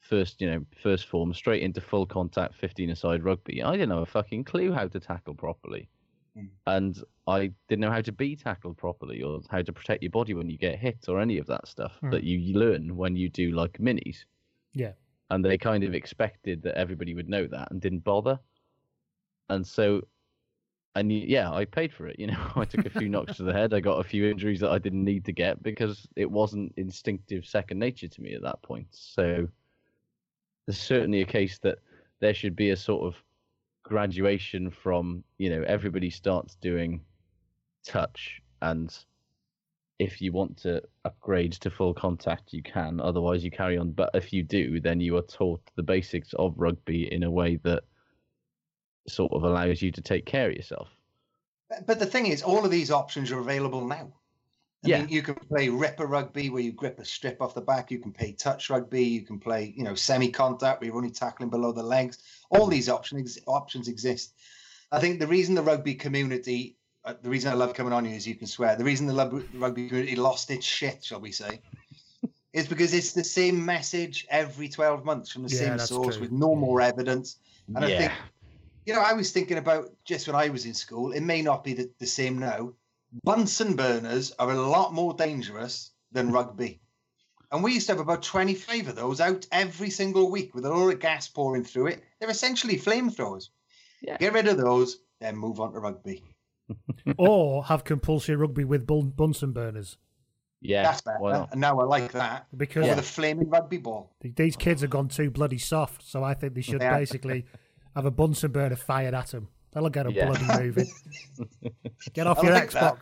first, 0.00 0.40
you 0.40 0.50
know, 0.50 0.64
first 0.82 1.06
form, 1.06 1.34
straight 1.34 1.62
into 1.62 1.80
full 1.80 2.06
contact, 2.06 2.54
fifteen 2.54 2.90
aside 2.90 3.22
rugby. 3.24 3.62
I 3.62 3.72
didn't 3.72 3.90
have 3.90 3.98
a 4.02 4.06
fucking 4.06 4.44
clue 4.44 4.72
how 4.72 4.88
to 4.88 5.00
tackle 5.00 5.34
properly, 5.34 5.90
and 6.66 7.02
I 7.26 7.52
didn't 7.68 7.80
know 7.80 7.90
how 7.90 8.00
to 8.00 8.12
be 8.12 8.36
tackled 8.36 8.78
properly 8.78 9.22
or 9.22 9.40
how 9.50 9.62
to 9.62 9.72
protect 9.72 10.02
your 10.02 10.10
body 10.10 10.34
when 10.34 10.48
you 10.48 10.56
get 10.58 10.78
hit 10.78 11.08
or 11.08 11.20
any 11.20 11.38
of 11.38 11.46
that 11.48 11.68
stuff 11.68 11.98
Hmm. 12.00 12.10
that 12.10 12.24
you 12.24 12.54
learn 12.58 12.96
when 12.96 13.16
you 13.16 13.28
do 13.28 13.52
like 13.52 13.74
minis. 13.78 14.24
Yeah. 14.72 14.92
And 15.30 15.44
they 15.44 15.58
kind 15.58 15.84
of 15.84 15.94
expected 15.94 16.62
that 16.62 16.76
everybody 16.76 17.14
would 17.14 17.28
know 17.28 17.46
that 17.46 17.70
and 17.70 17.80
didn't 17.80 18.04
bother, 18.04 18.40
and 19.50 19.66
so 19.66 20.02
and 20.94 21.12
yeah, 21.12 21.52
I 21.52 21.64
paid 21.64 21.92
for 21.92 22.06
it. 22.06 22.18
You 22.18 22.26
know, 22.32 22.52
I 22.56 22.64
took 22.64 22.86
a 22.86 22.90
few 22.90 23.08
knocks 23.08 23.36
to 23.36 23.42
the 23.42 23.52
head. 23.52 23.74
I 23.74 23.80
got 23.80 24.00
a 24.00 24.08
few 24.08 24.28
injuries 24.28 24.60
that 24.60 24.70
I 24.70 24.78
didn't 24.78 25.04
need 25.04 25.24
to 25.26 25.32
get 25.32 25.62
because 25.62 26.06
it 26.16 26.30
wasn't 26.30 26.74
instinctive 26.76 27.46
second 27.46 27.78
nature 27.78 28.08
to 28.08 28.22
me 28.22 28.34
at 28.34 28.42
that 28.42 28.62
point. 28.62 28.88
So 28.90 29.48
there's 30.66 30.78
certainly 30.78 31.22
a 31.22 31.26
case 31.26 31.58
that 31.58 31.78
there 32.20 32.34
should 32.34 32.54
be 32.54 32.70
a 32.70 32.76
sort 32.76 33.02
of 33.02 33.22
graduation 33.82 34.70
from 34.70 35.24
you 35.38 35.50
know 35.50 35.64
everybody 35.66 36.10
starts 36.10 36.54
doing 36.56 37.00
touch 37.84 38.40
and 38.62 39.04
if 39.98 40.20
you 40.20 40.32
want 40.32 40.56
to 40.56 40.80
upgrade 41.04 41.52
to 41.52 41.70
full 41.70 41.92
contact 41.92 42.52
you 42.52 42.62
can 42.62 43.00
otherwise 43.00 43.42
you 43.42 43.50
carry 43.50 43.76
on 43.76 43.90
but 43.90 44.10
if 44.14 44.32
you 44.32 44.42
do 44.42 44.78
then 44.80 45.00
you 45.00 45.16
are 45.16 45.22
taught 45.22 45.60
the 45.76 45.82
basics 45.82 46.32
of 46.34 46.54
rugby 46.56 47.12
in 47.12 47.24
a 47.24 47.30
way 47.30 47.56
that 47.64 47.82
sort 49.08 49.32
of 49.32 49.42
allows 49.44 49.82
you 49.82 49.90
to 49.92 50.00
take 50.00 50.26
care 50.26 50.48
of 50.50 50.56
yourself 50.56 50.88
But 51.86 51.98
the 52.00 52.06
thing 52.06 52.26
is, 52.26 52.42
all 52.42 52.64
of 52.64 52.70
these 52.70 52.90
options 52.90 53.30
are 53.30 53.38
available 53.38 53.86
now. 53.86 54.12
I 54.82 54.88
Yeah. 54.88 54.98
mean, 55.00 55.08
you 55.08 55.22
can 55.22 55.34
play 55.36 55.68
ripper 55.68 56.06
rugby 56.06 56.50
where 56.50 56.62
you 56.62 56.72
grip 56.72 56.98
a 56.98 57.04
strip 57.04 57.40
off 57.40 57.54
the 57.54 57.60
back. 57.60 57.90
You 57.92 57.98
can 58.00 58.12
play 58.12 58.32
touch 58.32 58.70
rugby. 58.70 59.04
You 59.04 59.22
can 59.22 59.38
play, 59.38 59.72
you 59.76 59.84
know, 59.84 59.94
semi-contact 59.94 60.80
where 60.80 60.86
you're 60.88 60.96
only 60.96 61.10
tackling 61.10 61.48
below 61.50 61.70
the 61.70 61.82
legs. 61.82 62.18
All 62.50 62.66
these 62.66 62.88
options 62.88 63.38
options 63.46 63.86
exist. 63.88 64.34
I 64.90 64.98
think 64.98 65.20
the 65.20 65.26
reason 65.28 65.54
the 65.54 65.62
rugby 65.62 65.94
community, 65.94 66.76
uh, 67.04 67.14
the 67.22 67.30
reason 67.30 67.52
I 67.52 67.54
love 67.54 67.74
coming 67.74 67.92
on 67.92 68.04
you 68.04 68.16
is 68.16 68.26
you 68.26 68.34
can 68.34 68.48
swear. 68.48 68.74
The 68.74 68.84
reason 68.84 69.06
the 69.06 69.12
lub- 69.12 69.44
rugby 69.54 69.86
community 69.88 70.16
lost 70.16 70.50
its 70.50 70.66
shit, 70.66 71.04
shall 71.04 71.20
we 71.20 71.30
say, 71.30 71.60
is 72.52 72.66
because 72.66 72.92
it's 72.94 73.12
the 73.12 73.22
same 73.22 73.64
message 73.64 74.26
every 74.28 74.68
12 74.68 75.04
months 75.04 75.30
from 75.30 75.44
the 75.44 75.54
Yeah, 75.54 75.60
same 75.60 75.78
source 75.78 76.16
true. 76.16 76.22
with 76.22 76.32
no 76.32 76.56
more 76.56 76.80
evidence. 76.80 77.36
And 77.76 77.84
I 77.84 77.96
think, 77.96 78.12
you 78.90 78.96
know, 78.96 79.02
I 79.02 79.12
was 79.12 79.30
thinking 79.30 79.56
about 79.56 79.88
just 80.04 80.26
when 80.26 80.34
I 80.34 80.48
was 80.48 80.66
in 80.66 80.74
school, 80.74 81.12
it 81.12 81.20
may 81.20 81.42
not 81.42 81.62
be 81.62 81.74
the, 81.74 81.88
the 82.00 82.06
same 82.08 82.40
now. 82.40 82.72
Bunsen 83.22 83.76
burners 83.76 84.32
are 84.40 84.50
a 84.50 84.60
lot 84.60 84.92
more 84.92 85.14
dangerous 85.14 85.92
than 86.10 86.32
rugby. 86.32 86.80
And 87.52 87.62
we 87.62 87.74
used 87.74 87.86
to 87.86 87.92
have 87.92 88.00
about 88.00 88.24
25 88.24 88.88
of 88.88 88.96
those 88.96 89.20
out 89.20 89.46
every 89.52 89.90
single 89.90 90.28
week 90.28 90.56
with 90.56 90.64
a 90.64 90.70
lot 90.70 90.92
of 90.92 90.98
gas 90.98 91.28
pouring 91.28 91.62
through 91.62 91.86
it. 91.86 92.02
They're 92.18 92.30
essentially 92.30 92.78
flamethrowers. 92.78 93.50
Yeah. 94.02 94.16
Get 94.16 94.32
rid 94.32 94.48
of 94.48 94.56
those, 94.56 94.98
then 95.20 95.36
move 95.36 95.60
on 95.60 95.72
to 95.72 95.78
rugby. 95.78 96.24
or 97.16 97.62
have 97.66 97.84
compulsory 97.84 98.34
rugby 98.34 98.64
with 98.64 98.88
Bunsen 98.88 99.52
burners. 99.52 99.98
Yeah, 100.60 100.82
That's 100.82 101.02
better. 101.02 101.46
And 101.52 101.60
now 101.60 101.78
I 101.78 101.84
like 101.84 102.10
that. 102.10 102.46
Because 102.56 102.88
With 102.88 102.98
a 102.98 103.02
flaming 103.02 103.50
rugby 103.50 103.78
ball. 103.78 104.16
these 104.20 104.56
kids 104.56 104.80
have 104.80 104.90
gone 104.90 105.06
too 105.06 105.30
bloody 105.30 105.58
soft, 105.58 106.02
so 106.02 106.24
I 106.24 106.34
think 106.34 106.54
they 106.54 106.60
should 106.60 106.80
They 106.80 106.88
are. 106.88 106.98
basically 106.98 107.46
have 107.94 108.06
a 108.06 108.10
Bunsen 108.10 108.50
burner 108.52 108.76
fired 108.76 109.14
at 109.14 109.28
them. 109.28 109.48
That'll 109.72 109.90
get 109.90 110.04
them 110.04 110.14
Yeah. 110.14 110.26
bloody 110.26 110.64
moving. 110.64 110.88
Get 112.12 112.26
off 112.26 112.38
I 112.40 112.42
your 112.42 112.52
like 112.52 112.70
that. 112.72 112.94
Xbox. 112.94 112.98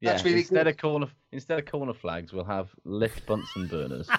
Yeah, 0.00 0.12
That's 0.12 0.24
really 0.24 0.38
instead 0.40 0.64
good. 0.64 0.66
of 0.68 0.76
corner 0.78 1.06
instead 1.32 1.58
of 1.58 1.66
corner 1.66 1.92
flags, 1.92 2.32
we'll 2.32 2.44
have 2.44 2.70
lit 2.84 3.12
Bunsen 3.26 3.66
burners. 3.66 4.08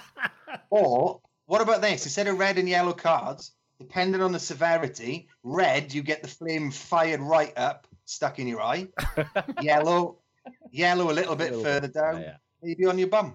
Or 0.70 1.20
what 1.46 1.60
about 1.60 1.80
this? 1.80 2.04
Instead 2.06 2.26
of 2.28 2.38
red 2.38 2.58
and 2.58 2.68
yellow 2.68 2.92
cards, 2.92 3.52
depending 3.78 4.20
on 4.22 4.30
the 4.32 4.38
severity, 4.38 5.28
red 5.42 5.92
you 5.92 6.02
get 6.02 6.22
the 6.22 6.28
flame 6.28 6.70
fired 6.70 7.20
right 7.20 7.56
up, 7.56 7.86
stuck 8.04 8.38
in 8.38 8.46
your 8.46 8.60
eye. 8.62 8.86
yellow, 9.62 10.18
yellow 10.70 11.10
a 11.10 11.14
little 11.14 11.34
bit 11.36 11.50
Little 11.50 11.64
further 11.64 11.88
bit, 11.88 11.94
down, 11.94 12.20
yeah. 12.22 12.36
maybe 12.62 12.84
on 12.86 12.98
your 12.98 13.08
bum. 13.08 13.34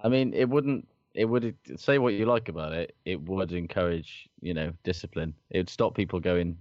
I 0.00 0.08
mean, 0.08 0.34
it 0.34 0.48
wouldn't. 0.48 0.88
It 1.14 1.26
would 1.26 1.54
say 1.76 1.98
what 1.98 2.14
you 2.14 2.24
like 2.26 2.48
about 2.48 2.72
it. 2.72 2.94
It 3.04 3.20
would 3.28 3.52
encourage, 3.52 4.28
you 4.40 4.54
know, 4.54 4.72
discipline. 4.82 5.34
It 5.50 5.58
would 5.58 5.68
stop 5.70 5.94
people 5.94 6.20
going 6.20 6.56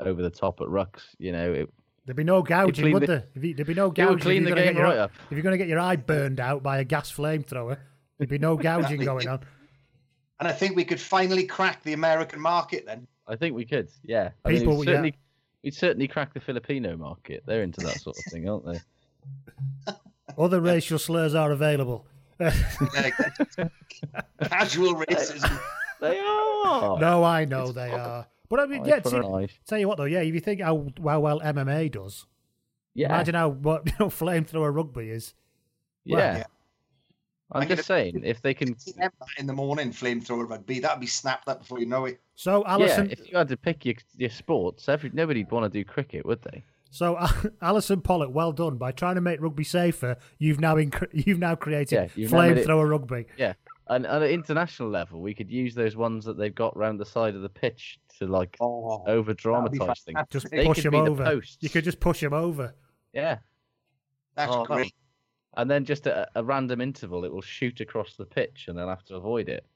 over 0.00 0.22
the 0.22 0.30
top 0.30 0.60
at 0.60 0.68
rucks. 0.68 1.02
You 1.18 1.32
know, 1.32 1.52
it, 1.52 1.70
There'd 2.06 2.16
be 2.16 2.24
no 2.24 2.42
gouging, 2.42 2.92
would 2.92 3.02
the- 3.02 3.06
there? 3.06 3.24
If 3.34 3.44
you, 3.44 3.54
there'd 3.54 3.66
be 3.66 3.74
no 3.74 3.88
would 3.88 3.96
gouging. 3.96 4.18
clean 4.18 4.42
if 4.42 4.44
the 4.44 4.48
you're 4.50 4.56
gonna 4.56 4.64
game 4.66 4.74
get 4.74 4.78
your, 4.80 4.88
right 4.88 4.98
up. 4.98 5.12
If 5.26 5.32
you're 5.32 5.42
going 5.42 5.52
to 5.54 5.58
get 5.58 5.68
your 5.68 5.78
eye 5.80 5.96
burned 5.96 6.40
out 6.40 6.62
by 6.62 6.78
a 6.78 6.84
gas 6.84 7.10
flamethrower, 7.12 7.78
there'd 8.18 8.30
be 8.30 8.38
no 8.38 8.56
gouging 8.68 9.00
going 9.04 9.28
on. 9.28 9.40
And 10.40 10.48
I 10.48 10.52
think 10.52 10.76
we 10.76 10.84
could 10.84 11.00
finally 11.00 11.44
crack 11.44 11.82
the 11.82 11.92
American 11.92 12.40
market 12.40 12.84
then. 12.86 13.06
I 13.26 13.36
think 13.36 13.54
we 13.54 13.64
could. 13.64 13.88
Yeah, 14.02 14.30
I 14.44 14.50
mean, 14.50 14.58
People, 14.58 14.76
we'd 14.78 14.86
yeah. 14.88 14.92
certainly, 14.94 15.14
we'd 15.62 15.74
certainly 15.74 16.08
crack 16.08 16.34
the 16.34 16.40
Filipino 16.40 16.96
market. 16.96 17.42
They're 17.46 17.62
into 17.62 17.80
that 17.80 18.00
sort 18.00 18.16
of 18.18 18.24
thing, 18.32 18.48
aren't 18.48 18.66
they? 18.66 19.92
Other 20.38 20.60
racial 20.60 20.98
slurs 20.98 21.34
are 21.34 21.52
available. 21.52 22.06
Casual 24.42 24.94
racism. 24.96 25.58
They 26.00 26.18
are. 26.18 26.98
no, 26.98 27.24
I 27.24 27.44
know 27.44 27.72
they 27.72 27.90
are. 27.90 28.26
But 28.48 28.60
I 28.60 28.66
mean, 28.66 28.82
Eye 28.82 28.86
yeah. 28.88 29.00
for 29.00 29.10
see- 29.10 29.16
an 29.16 29.48
tell 29.66 29.78
you 29.78 29.88
what, 29.88 29.96
though, 29.98 30.04
yeah. 30.04 30.20
If 30.20 30.34
you 30.34 30.40
think 30.40 30.60
how 30.60 30.86
how 31.02 31.20
well 31.20 31.40
MMA 31.40 31.90
does, 31.92 32.26
Yeah, 32.94 33.06
imagine 33.06 33.34
how 33.34 33.48
what 33.48 33.86
you 33.86 33.92
know 33.98 34.06
flamethrower 34.06 34.74
rugby 34.74 35.10
is. 35.10 35.34
yeah. 36.04 36.16
well, 36.16 36.36
yeah. 36.38 36.44
I'm 37.52 37.62
I'm 37.62 37.68
just 37.68 37.86
gonna- 37.88 38.00
saying, 38.00 38.22
if 38.24 38.42
they 38.42 38.52
can, 38.54 38.74
In 39.38 39.46
the 39.46 39.52
morning, 39.52 39.90
flamethrower 39.92 40.48
rugby, 40.48 40.80
that'd 40.80 41.00
be 41.00 41.06
snapped 41.06 41.48
up 41.48 41.60
before 41.60 41.78
you 41.78 41.86
know 41.86 42.04
it. 42.06 42.20
So 42.34 42.62
yeah, 42.66 42.72
Allyson, 42.72 43.10
if 43.10 43.30
you 43.30 43.36
had 43.38 43.48
to 43.48 43.56
pick 43.56 43.84
your 43.84 43.94
your 44.16 44.30
sports, 44.30 44.88
every 44.88 45.10
nobody'd 45.14 45.50
want 45.50 45.70
to 45.72 45.78
do 45.78 45.84
cricket, 45.84 46.26
would 46.26 46.42
they? 46.42 46.64
So 46.94 47.18
Allyson 47.60 48.00
Pollock, 48.02 48.30
well 48.32 48.52
done 48.52 48.76
by 48.76 48.92
trying 48.92 49.16
to 49.16 49.20
make 49.20 49.40
rugby 49.40 49.64
safer. 49.64 50.16
You've 50.38 50.60
now 50.60 50.76
incre- 50.76 51.08
you've 51.26 51.40
now 51.40 51.56
created 51.56 51.94
Yeah, 51.96 52.06
you've 52.14 52.30
now 52.30 52.42
it- 52.42 52.64
flamethrower 52.68 52.88
rugby. 52.88 53.26
Yeah, 53.36 53.54
and 53.88 54.06
at 54.06 54.22
an 54.22 54.28
international 54.30 54.90
level, 54.90 55.20
we 55.20 55.34
could 55.34 55.50
use 55.50 55.74
those 55.74 55.96
ones 55.96 56.24
that 56.24 56.38
they've 56.38 56.54
got 56.54 56.76
round 56.76 57.00
the 57.00 57.04
side 57.04 57.34
of 57.34 57.42
the 57.42 57.48
pitch 57.48 57.98
to 58.20 58.28
like 58.28 58.56
Oh, 58.60 59.02
over 59.08 59.34
dramatize 59.34 60.02
things. 60.02 60.20
Just 60.30 60.48
They 60.52 60.64
push 60.64 60.84
them 60.84 60.92
be 60.92 60.98
the 61.00 61.10
over. 61.10 61.42
You 61.58 61.68
could 61.68 61.82
just 61.82 61.98
push 61.98 62.20
them 62.20 62.32
over. 62.32 62.72
Yeah, 63.12 63.38
That's 64.36 64.52
Oh, 64.54 64.64
great. 64.64 64.92
Oh. 65.56 65.62
and 65.62 65.68
then 65.68 65.84
just 65.84 66.06
at 66.06 66.16
a, 66.16 66.28
a 66.36 66.44
random 66.44 66.80
interval, 66.80 67.24
it 67.24 67.32
will 67.32 67.42
shoot 67.42 67.80
across 67.80 68.14
the 68.14 68.24
pitch, 68.24 68.66
and 68.68 68.78
they'll 68.78 68.88
have 68.88 69.04
to 69.06 69.16
avoid 69.16 69.48
it. 69.48 69.66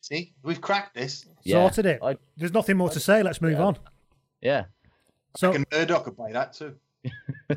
See, 0.00 0.32
we've 0.44 0.60
cracked 0.60 0.94
this. 0.94 1.26
Yeah, 1.42 1.54
Sorted 1.64 1.86
it. 1.86 1.98
I- 2.04 2.18
There's 2.36 2.52
nothing 2.52 2.76
more 2.76 2.90
to 2.90 3.00
say. 3.00 3.24
Let's 3.24 3.40
move 3.42 3.58
Yeah. 3.58 3.64
on. 3.64 3.78
yeah. 4.40 4.64
So 5.36 5.52
And 5.52 5.66
Murdoch 5.72 6.04
could 6.04 6.16
buy 6.16 6.32
that 6.32 6.52
too. 6.52 6.76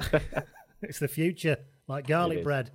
it's 0.81 0.99
the 0.99 1.07
future, 1.07 1.57
like 1.87 2.07
garlic 2.07 2.43
bread. 2.43 2.71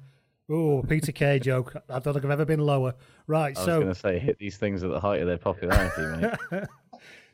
Oh, 0.50 0.82
Peter 0.86 1.12
Kay 1.12 1.38
joke. 1.38 1.74
I 1.88 1.98
don't 1.98 2.12
think 2.12 2.24
I've 2.24 2.30
ever 2.30 2.44
been 2.44 2.60
lower. 2.60 2.94
Right. 3.26 3.56
So 3.56 3.62
I 3.62 3.66
was 3.66 3.84
going 3.84 3.94
to 3.94 3.94
say 3.94 4.18
hit 4.18 4.38
these 4.38 4.56
things 4.56 4.82
at 4.82 4.90
the 4.90 5.00
height 5.00 5.20
of 5.20 5.26
their 5.26 5.38
popularity, 5.38 6.26
mate. 6.52 6.64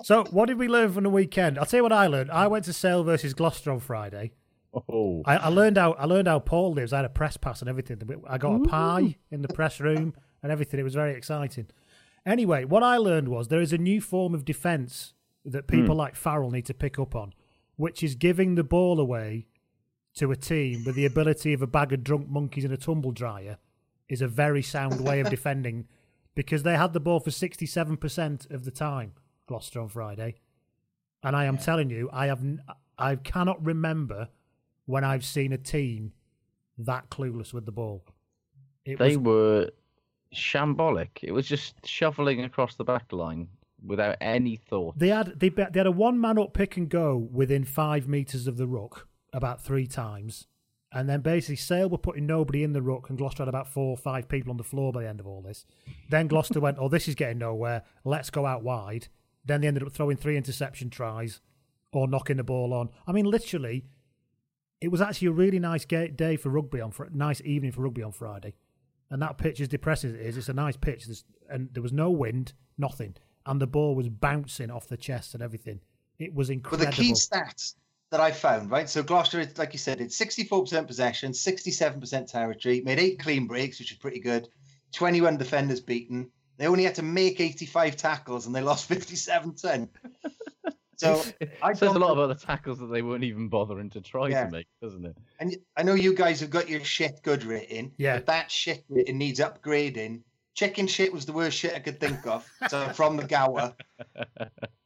So, 0.02 0.24
what 0.30 0.46
did 0.46 0.58
we 0.58 0.68
learn 0.68 0.92
from 0.92 1.04
the 1.04 1.10
weekend? 1.10 1.58
I'll 1.58 1.66
tell 1.66 1.78
you 1.78 1.82
what 1.82 1.92
I 1.92 2.06
learned. 2.06 2.30
I 2.30 2.46
went 2.46 2.64
to 2.66 2.72
Sale 2.72 3.02
versus 3.02 3.34
Gloucester 3.34 3.72
on 3.72 3.80
Friday. 3.80 4.32
Oh, 4.72 5.22
I, 5.24 5.36
I 5.36 5.48
learned 5.48 5.76
how 5.76 5.92
I 5.92 6.04
learned 6.04 6.28
how 6.28 6.38
Paul 6.38 6.72
lives. 6.72 6.92
I 6.92 6.96
had 6.96 7.04
a 7.04 7.10
press 7.10 7.36
pass 7.36 7.60
and 7.60 7.68
everything. 7.68 8.00
I 8.28 8.38
got 8.38 8.54
a 8.54 8.60
pie 8.60 9.16
in 9.30 9.42
the 9.42 9.48
press 9.48 9.80
room 9.80 10.14
and 10.42 10.52
everything. 10.52 10.78
It 10.78 10.84
was 10.84 10.94
very 10.94 11.14
exciting. 11.14 11.66
Anyway, 12.24 12.64
what 12.64 12.82
I 12.82 12.96
learned 12.96 13.28
was 13.28 13.48
there 13.48 13.60
is 13.60 13.72
a 13.72 13.78
new 13.78 14.00
form 14.00 14.34
of 14.34 14.44
defence 14.44 15.14
that 15.44 15.66
people 15.66 15.94
hmm. 15.94 16.00
like 16.00 16.14
Farrell 16.14 16.50
need 16.50 16.66
to 16.66 16.74
pick 16.74 16.98
up 16.98 17.16
on, 17.16 17.32
which 17.78 18.02
is 18.02 18.16
giving 18.16 18.56
the 18.56 18.64
ball 18.64 19.00
away 19.00 19.46
to 20.16 20.32
a 20.32 20.36
team 20.36 20.84
with 20.84 20.96
the 20.96 21.06
ability 21.06 21.52
of 21.52 21.62
a 21.62 21.66
bag 21.66 21.92
of 21.92 22.02
drunk 22.02 22.28
monkeys 22.28 22.64
and 22.64 22.74
a 22.74 22.76
tumble 22.76 23.12
dryer 23.12 23.56
is 24.08 24.20
a 24.20 24.26
very 24.26 24.62
sound 24.62 25.00
way 25.00 25.20
of 25.20 25.30
defending 25.36 25.86
because 26.34 26.64
they 26.64 26.76
had 26.76 26.92
the 26.92 27.00
ball 27.00 27.20
for 27.20 27.30
67% 27.30 28.50
of 28.50 28.64
the 28.64 28.70
time, 28.72 29.12
Gloucester 29.46 29.80
on 29.80 29.88
Friday. 29.88 30.34
And 31.22 31.36
I 31.36 31.44
am 31.44 31.56
telling 31.56 31.88
you, 31.88 32.10
I 32.12 32.26
have 32.26 32.42
I 32.98 33.14
cannot 33.14 33.64
remember 33.64 34.28
when 34.86 35.04
I've 35.04 35.24
seen 35.24 35.52
a 35.52 35.58
team 35.58 36.12
that 36.78 37.10
clueless 37.10 37.52
with 37.52 37.64
the 37.64 37.72
ball. 37.72 38.04
It 38.84 38.98
they 38.98 39.16
was 39.16 39.18
were 39.18 39.70
shambolic. 40.34 41.10
It 41.22 41.30
was 41.30 41.46
just 41.46 41.86
shoveling 41.86 42.42
across 42.42 42.74
the 42.74 42.84
back 42.84 43.12
line 43.12 43.48
without 43.84 44.16
any 44.20 44.56
thought. 44.56 44.98
they 44.98 45.08
had 45.08 45.38
they, 45.38 45.48
they 45.48 45.70
had 45.74 45.86
a 45.86 45.90
one 45.90 46.20
man 46.20 46.38
up 46.38 46.52
pick 46.54 46.76
and 46.76 46.88
go 46.88 47.16
within 47.16 47.64
five 47.64 48.08
meters 48.08 48.46
of 48.46 48.56
the 48.56 48.66
ruck 48.66 49.06
about 49.32 49.62
three 49.62 49.86
times, 49.86 50.46
and 50.92 51.08
then 51.08 51.20
basically 51.20 51.56
Sale 51.56 51.90
were 51.90 51.98
putting 51.98 52.26
nobody 52.26 52.62
in 52.64 52.72
the 52.72 52.82
ruck, 52.82 53.08
and 53.08 53.18
Gloucester 53.18 53.42
had 53.42 53.48
about 53.48 53.68
four 53.68 53.90
or 53.90 53.96
five 53.96 54.28
people 54.28 54.50
on 54.50 54.56
the 54.56 54.64
floor 54.64 54.92
by 54.92 55.02
the 55.02 55.08
end 55.08 55.20
of 55.20 55.26
all 55.26 55.42
this. 55.42 55.64
Then 56.08 56.26
Gloucester 56.28 56.60
went, 56.66 56.78
"Oh, 56.80 56.88
this 56.88 57.08
is 57.08 57.14
getting 57.14 57.38
nowhere. 57.38 57.82
Let's 58.04 58.30
go 58.30 58.46
out 58.46 58.62
wide." 58.62 59.08
Then 59.44 59.60
they 59.60 59.68
ended 59.68 59.82
up 59.82 59.92
throwing 59.92 60.16
three 60.16 60.36
interception 60.36 60.90
tries 60.90 61.40
or 61.92 62.06
knocking 62.06 62.36
the 62.36 62.44
ball 62.44 62.74
on. 62.74 62.90
I 63.06 63.12
mean, 63.12 63.24
literally, 63.24 63.86
it 64.80 64.88
was 64.88 65.00
actually 65.00 65.28
a 65.28 65.32
really 65.32 65.58
nice 65.58 65.84
day 65.84 66.36
for 66.36 66.50
rugby 66.50 66.80
on 66.80 66.90
fr- 66.90 67.06
nice 67.12 67.40
evening 67.44 67.72
for 67.72 67.82
rugby 67.82 68.02
on 68.02 68.12
Friday. 68.12 68.54
And 69.10 69.22
that 69.22 69.38
pitch, 69.38 69.60
as 69.60 69.68
depressing 69.68 70.10
as 70.10 70.16
it 70.16 70.20
is, 70.20 70.36
it's 70.36 70.48
a 70.50 70.52
nice 70.52 70.76
pitch. 70.76 71.06
There's, 71.06 71.24
and 71.48 71.70
there 71.72 71.82
was 71.82 71.94
no 71.94 72.10
wind, 72.10 72.52
nothing, 72.76 73.16
and 73.48 73.60
the 73.60 73.66
ball 73.66 73.94
was 73.96 74.08
bouncing 74.08 74.70
off 74.70 74.86
the 74.88 74.96
chest 74.96 75.34
and 75.34 75.42
everything. 75.42 75.80
It 76.18 76.34
was 76.34 76.50
incredible. 76.50 76.86
But 76.86 76.98
incredible. 76.98 77.14
the 77.14 77.20
key 77.42 77.52
stats 77.52 77.74
that 78.10 78.20
I 78.20 78.30
found, 78.30 78.70
right? 78.70 78.88
So 78.88 79.02
Gloucester, 79.02 79.44
like 79.56 79.72
you 79.72 79.78
said, 79.78 80.00
it's 80.00 80.18
64% 80.18 80.86
possession, 80.86 81.32
67% 81.32 82.30
territory, 82.30 82.82
made 82.84 82.98
eight 82.98 83.18
clean 83.18 83.46
breaks, 83.46 83.78
which 83.78 83.90
is 83.92 83.98
pretty 83.98 84.20
good. 84.20 84.48
21 84.92 85.36
defenders 85.36 85.80
beaten. 85.80 86.30
They 86.56 86.66
only 86.66 86.84
had 86.84 86.96
to 86.96 87.02
make 87.02 87.40
85 87.40 87.96
tackles 87.96 88.46
and 88.46 88.54
they 88.54 88.62
lost 88.62 88.86
57 88.86 89.54
10. 89.54 89.88
So 90.96 91.22
I 91.62 91.70
It 91.70 91.76
says 91.78 91.94
a 91.94 91.98
lot 92.00 92.10
about 92.14 92.26
the 92.36 92.44
tackles 92.44 92.80
that 92.80 92.86
they 92.88 93.02
weren't 93.02 93.22
even 93.22 93.46
bothering 93.46 93.88
to 93.90 94.00
try 94.00 94.30
Yeah. 94.30 94.46
to 94.46 94.50
make, 94.50 94.66
doesn't 94.82 95.04
it? 95.06 95.16
And 95.38 95.56
I 95.76 95.84
know 95.84 95.94
you 95.94 96.12
guys 96.12 96.40
have 96.40 96.50
got 96.50 96.68
your 96.68 96.82
shit 96.82 97.20
good 97.22 97.44
rating. 97.44 97.92
Yeah. 97.98 98.16
But 98.16 98.26
that 98.26 98.50
shit 98.50 98.84
rating 98.88 99.16
needs 99.16 99.38
upgrading. 99.38 100.22
Chicken 100.58 100.88
shit 100.88 101.12
was 101.12 101.24
the 101.24 101.32
worst 101.32 101.56
shit 101.56 101.72
I 101.74 101.78
could 101.78 102.00
think 102.00 102.26
of. 102.26 102.44
So 102.68 102.88
from 102.88 103.16
the 103.16 103.22
Gower. 103.22 103.76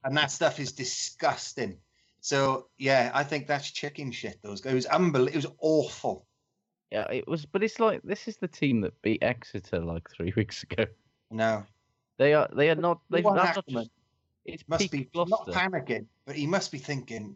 And 0.05 0.15
that 0.15 0.31
stuff 0.31 0.61
is 0.61 0.73
disgusting. 0.73 1.79
So 2.21 2.67
yeah, 2.77 3.11
I 3.15 3.25
think 3.25 3.47
that's 3.47 3.71
chicken 3.71 4.13
shit. 4.13 4.39
Those 4.43 4.61
guys. 4.61 4.73
It 4.73 4.75
was 4.75 4.87
unbelievable. 4.87 5.33
It 5.33 5.37
was 5.37 5.57
awful. 5.61 6.27
Yeah, 6.91 7.11
it 7.11 7.27
was. 7.27 7.47
But 7.47 7.63
it's 7.63 7.81
like 7.81 8.03
this 8.05 8.29
is 8.29 8.37
the 8.37 8.49
team 8.49 8.83
that 8.83 9.01
beat 9.01 9.23
Exeter 9.23 9.81
like 9.81 10.11
three 10.11 10.35
weeks 10.37 10.63
ago. 10.63 10.85
No. 11.31 11.65
They 12.19 12.35
are. 12.35 12.51
They 12.55 12.69
are 12.69 12.75
not. 12.75 13.01
They've 13.09 13.25
What 13.25 13.37
not 13.37 13.57
Ackermann 13.57 13.85
just, 13.85 13.91
It's 14.45 14.65
must 14.69 14.83
peak 14.83 14.91
be 14.91 15.09
not 15.15 15.29
Gloucester. 15.29 15.53
panicking, 15.53 16.05
but 16.27 16.37
he 16.37 16.47
must 16.47 16.71
be 16.71 16.77
thinking, 16.77 17.35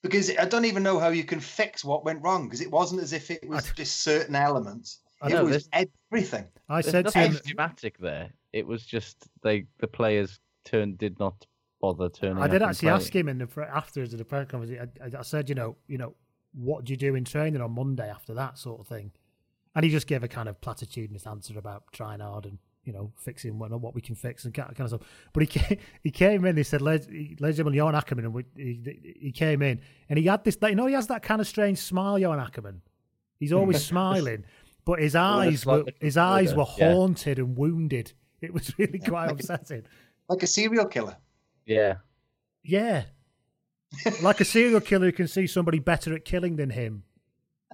because 0.00 0.30
I 0.38 0.44
don't 0.44 0.66
even 0.66 0.84
know 0.84 1.00
how 1.00 1.08
you 1.08 1.24
can 1.24 1.40
fix 1.40 1.84
what 1.84 2.04
went 2.04 2.22
wrong 2.22 2.44
because 2.44 2.60
it 2.60 2.70
wasn't 2.70 3.02
as 3.02 3.12
if 3.12 3.32
it 3.32 3.48
was 3.48 3.72
just 3.72 4.02
certain 4.02 4.36
elements. 4.36 5.00
I 5.22 5.26
it 5.28 5.32
know, 5.32 5.44
was 5.44 5.68
there's- 5.68 5.88
everything. 6.10 6.46
I 6.68 6.80
There's 6.82 6.92
said 6.92 7.06
to 7.06 7.18
nothing 7.18 7.32
him, 7.32 7.38
schematic 7.38 7.98
there. 7.98 8.30
It 8.52 8.66
was 8.66 8.84
just 8.84 9.28
they 9.42 9.66
the 9.78 9.86
players 9.86 10.40
turned 10.64 10.98
did 10.98 11.18
not 11.18 11.46
bother 11.80 12.08
turning. 12.08 12.42
I 12.42 12.48
did 12.48 12.62
up 12.62 12.70
actually 12.70 12.90
ask 12.90 13.14
him 13.14 13.28
in 13.28 13.38
the 13.38 13.46
fr- 13.46 13.62
afterwards 13.62 14.12
of 14.12 14.18
the 14.18 14.24
press 14.24 14.48
conference. 14.48 14.78
I, 15.00 15.04
I, 15.06 15.20
I 15.20 15.22
said, 15.22 15.48
you 15.48 15.54
know, 15.54 15.76
you 15.88 15.98
know, 15.98 16.14
what 16.52 16.84
do 16.84 16.92
you 16.92 16.96
do 16.96 17.14
in 17.14 17.24
training 17.24 17.60
on 17.60 17.72
Monday 17.72 18.08
after 18.10 18.34
that 18.34 18.58
sort 18.58 18.80
of 18.80 18.86
thing? 18.86 19.10
And 19.74 19.84
he 19.84 19.90
just 19.90 20.06
gave 20.06 20.22
a 20.22 20.28
kind 20.28 20.48
of 20.48 20.60
platitudinous 20.60 21.26
answer 21.26 21.58
about 21.58 21.84
trying 21.92 22.20
hard 22.20 22.44
and 22.44 22.58
you 22.84 22.92
know 22.92 23.12
fixing 23.16 23.58
what, 23.58 23.70
what 23.80 23.94
we 23.94 24.00
can 24.00 24.14
fix 24.14 24.44
and 24.44 24.52
kind 24.52 24.78
of 24.78 24.88
stuff. 24.88 25.00
But 25.32 25.42
he 25.44 25.46
came, 25.46 25.78
he 26.02 26.10
came 26.10 26.44
in. 26.44 26.56
He 26.56 26.62
said, 26.62 26.82
"Ladies 26.82 27.06
ladies 27.08 27.40
and 27.40 27.56
gentlemen, 27.56 27.74
Johan 27.74 27.94
Ackermann," 27.94 28.24
and 28.24 28.34
we, 28.34 28.44
he, 28.56 29.16
he 29.20 29.32
came 29.32 29.62
in 29.62 29.80
and 30.08 30.18
he 30.18 30.26
had 30.26 30.44
this. 30.44 30.58
You 30.62 30.74
know, 30.74 30.86
he 30.86 30.94
has 30.94 31.06
that 31.06 31.22
kind 31.22 31.40
of 31.40 31.46
strange 31.46 31.78
smile, 31.78 32.18
Johan 32.18 32.38
Ackermann. 32.38 32.80
He's 33.38 33.52
always 33.52 33.84
smiling, 33.92 34.44
but 34.84 34.98
his 34.98 35.14
eyes 35.14 35.54
it's 35.54 35.66
were 35.66 35.84
like 35.84 35.96
his 36.00 36.16
eyes 36.16 36.50
killer, 36.50 36.58
were 36.58 36.70
yeah. 36.78 36.92
haunted 36.92 37.38
and 37.38 37.56
wounded. 37.56 38.12
It 38.40 38.52
was 38.52 38.72
really 38.78 38.98
quite 38.98 39.30
upsetting. 39.30 39.84
Like 40.28 40.42
a 40.42 40.46
serial 40.46 40.86
killer. 40.86 41.16
Yeah. 41.66 41.96
Yeah. 42.62 43.04
like 44.22 44.40
a 44.40 44.44
serial 44.44 44.80
killer 44.80 45.06
who 45.06 45.12
can 45.12 45.28
see 45.28 45.46
somebody 45.46 45.78
better 45.78 46.14
at 46.14 46.24
killing 46.24 46.56
than 46.56 46.70
him 46.70 47.04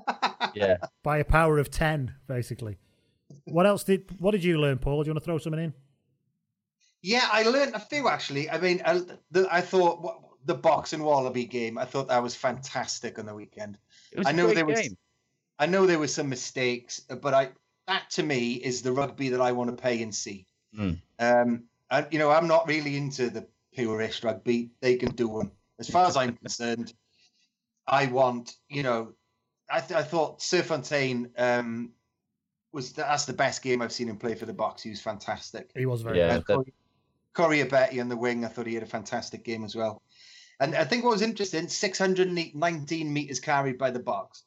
Yeah. 0.54 0.78
by 1.02 1.18
a 1.18 1.24
power 1.24 1.58
of 1.58 1.70
10, 1.70 2.14
basically. 2.26 2.78
What 3.44 3.66
else 3.66 3.84
did 3.84 4.10
what 4.20 4.32
did 4.32 4.44
you 4.44 4.58
learn, 4.58 4.78
Paul? 4.78 5.02
Do 5.02 5.08
you 5.08 5.12
want 5.12 5.22
to 5.22 5.24
throw 5.24 5.38
something 5.38 5.62
in? 5.62 5.74
Yeah, 7.02 7.28
I 7.30 7.42
learned 7.44 7.74
a 7.74 7.80
few 7.80 8.08
actually. 8.08 8.50
I 8.50 8.58
mean, 8.58 8.82
I, 8.84 9.02
the, 9.30 9.46
I 9.50 9.60
thought 9.60 10.02
what, 10.02 10.18
the 10.44 10.54
boxing 10.54 11.02
Wallaby 11.02 11.44
game. 11.44 11.78
I 11.78 11.84
thought 11.84 12.08
that 12.08 12.22
was 12.22 12.34
fantastic 12.34 13.18
on 13.18 13.26
the 13.26 13.34
weekend. 13.34 13.78
It 14.12 14.18
was 14.18 14.26
I 14.26 14.30
a 14.30 14.32
know 14.32 14.46
great 14.46 14.56
there 14.56 14.66
was. 14.66 14.88
Game. 15.58 15.68
I 15.68 15.70
know 15.70 15.86
there 15.86 15.98
were 15.98 16.08
some 16.08 16.28
mistakes, 16.28 17.00
but 17.00 17.34
I 17.34 17.50
that 17.86 18.10
to 18.10 18.22
me 18.22 18.52
is 18.54 18.82
the 18.82 18.92
rugby 18.92 19.30
that 19.30 19.40
I 19.40 19.52
want 19.52 19.70
to 19.76 19.82
pay 19.82 20.02
and 20.02 20.14
see. 20.14 20.46
Mm. 20.76 21.00
Um, 21.18 21.64
and 21.90 22.06
you 22.10 22.18
know, 22.18 22.30
I'm 22.30 22.46
not 22.46 22.68
really 22.68 22.96
into 22.96 23.30
the 23.30 23.46
purist 23.72 24.24
rugby. 24.24 24.70
They 24.80 24.96
can 24.96 25.14
do 25.14 25.28
one. 25.28 25.50
As 25.78 25.88
far 25.88 26.06
as 26.06 26.16
I'm 26.16 26.36
concerned, 26.42 26.92
I 27.86 28.06
want. 28.06 28.54
You 28.68 28.82
know, 28.82 29.12
I, 29.70 29.80
th- 29.80 29.98
I 29.98 30.02
thought 30.02 30.42
Sir 30.42 30.62
Fontaine 30.62 31.30
um, 31.38 31.92
was 32.72 32.92
that's 32.92 33.24
the 33.24 33.32
best 33.32 33.62
game 33.62 33.80
I've 33.82 33.92
seen 33.92 34.08
him 34.08 34.18
play 34.18 34.34
for 34.34 34.46
the 34.46 34.54
Boks. 34.54 34.82
He 34.82 34.90
was 34.90 35.00
fantastic. 35.00 35.70
He 35.74 35.86
was 35.86 36.02
very 36.02 36.18
Yeah, 36.18 36.34
And 36.34 36.44
that- 36.44 36.46
Corey, 36.46 36.74
Corey 37.34 38.00
on 38.00 38.08
the 38.08 38.16
wing, 38.16 38.44
I 38.44 38.48
thought 38.48 38.66
he 38.66 38.74
had 38.74 38.82
a 38.82 38.86
fantastic 38.86 39.44
game 39.44 39.64
as 39.64 39.74
well. 39.74 40.02
And 40.60 40.74
I 40.74 40.84
think 40.84 41.04
what 41.04 41.12
was 41.12 41.22
interesting, 41.22 41.68
619 41.68 43.12
meters 43.12 43.38
carried 43.38 43.78
by 43.78 43.90
the 43.92 44.00
Boks. 44.00 44.42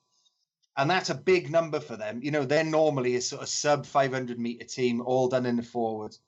And 0.78 0.90
that's 0.90 1.10
a 1.10 1.16
big 1.16 1.52
number 1.52 1.80
for 1.80 1.98
them. 1.98 2.22
You 2.24 2.32
know, 2.32 2.46
they're 2.46 2.64
normally 2.64 3.16
a 3.16 3.22
sort 3.22 3.42
of 3.42 3.50
sub 3.50 3.86
500 3.86 4.40
meter 4.40 4.66
team, 4.66 5.02
all 5.02 5.28
done 5.28 5.46
in 5.46 5.58
the 5.58 5.64
forwards. 5.64 6.20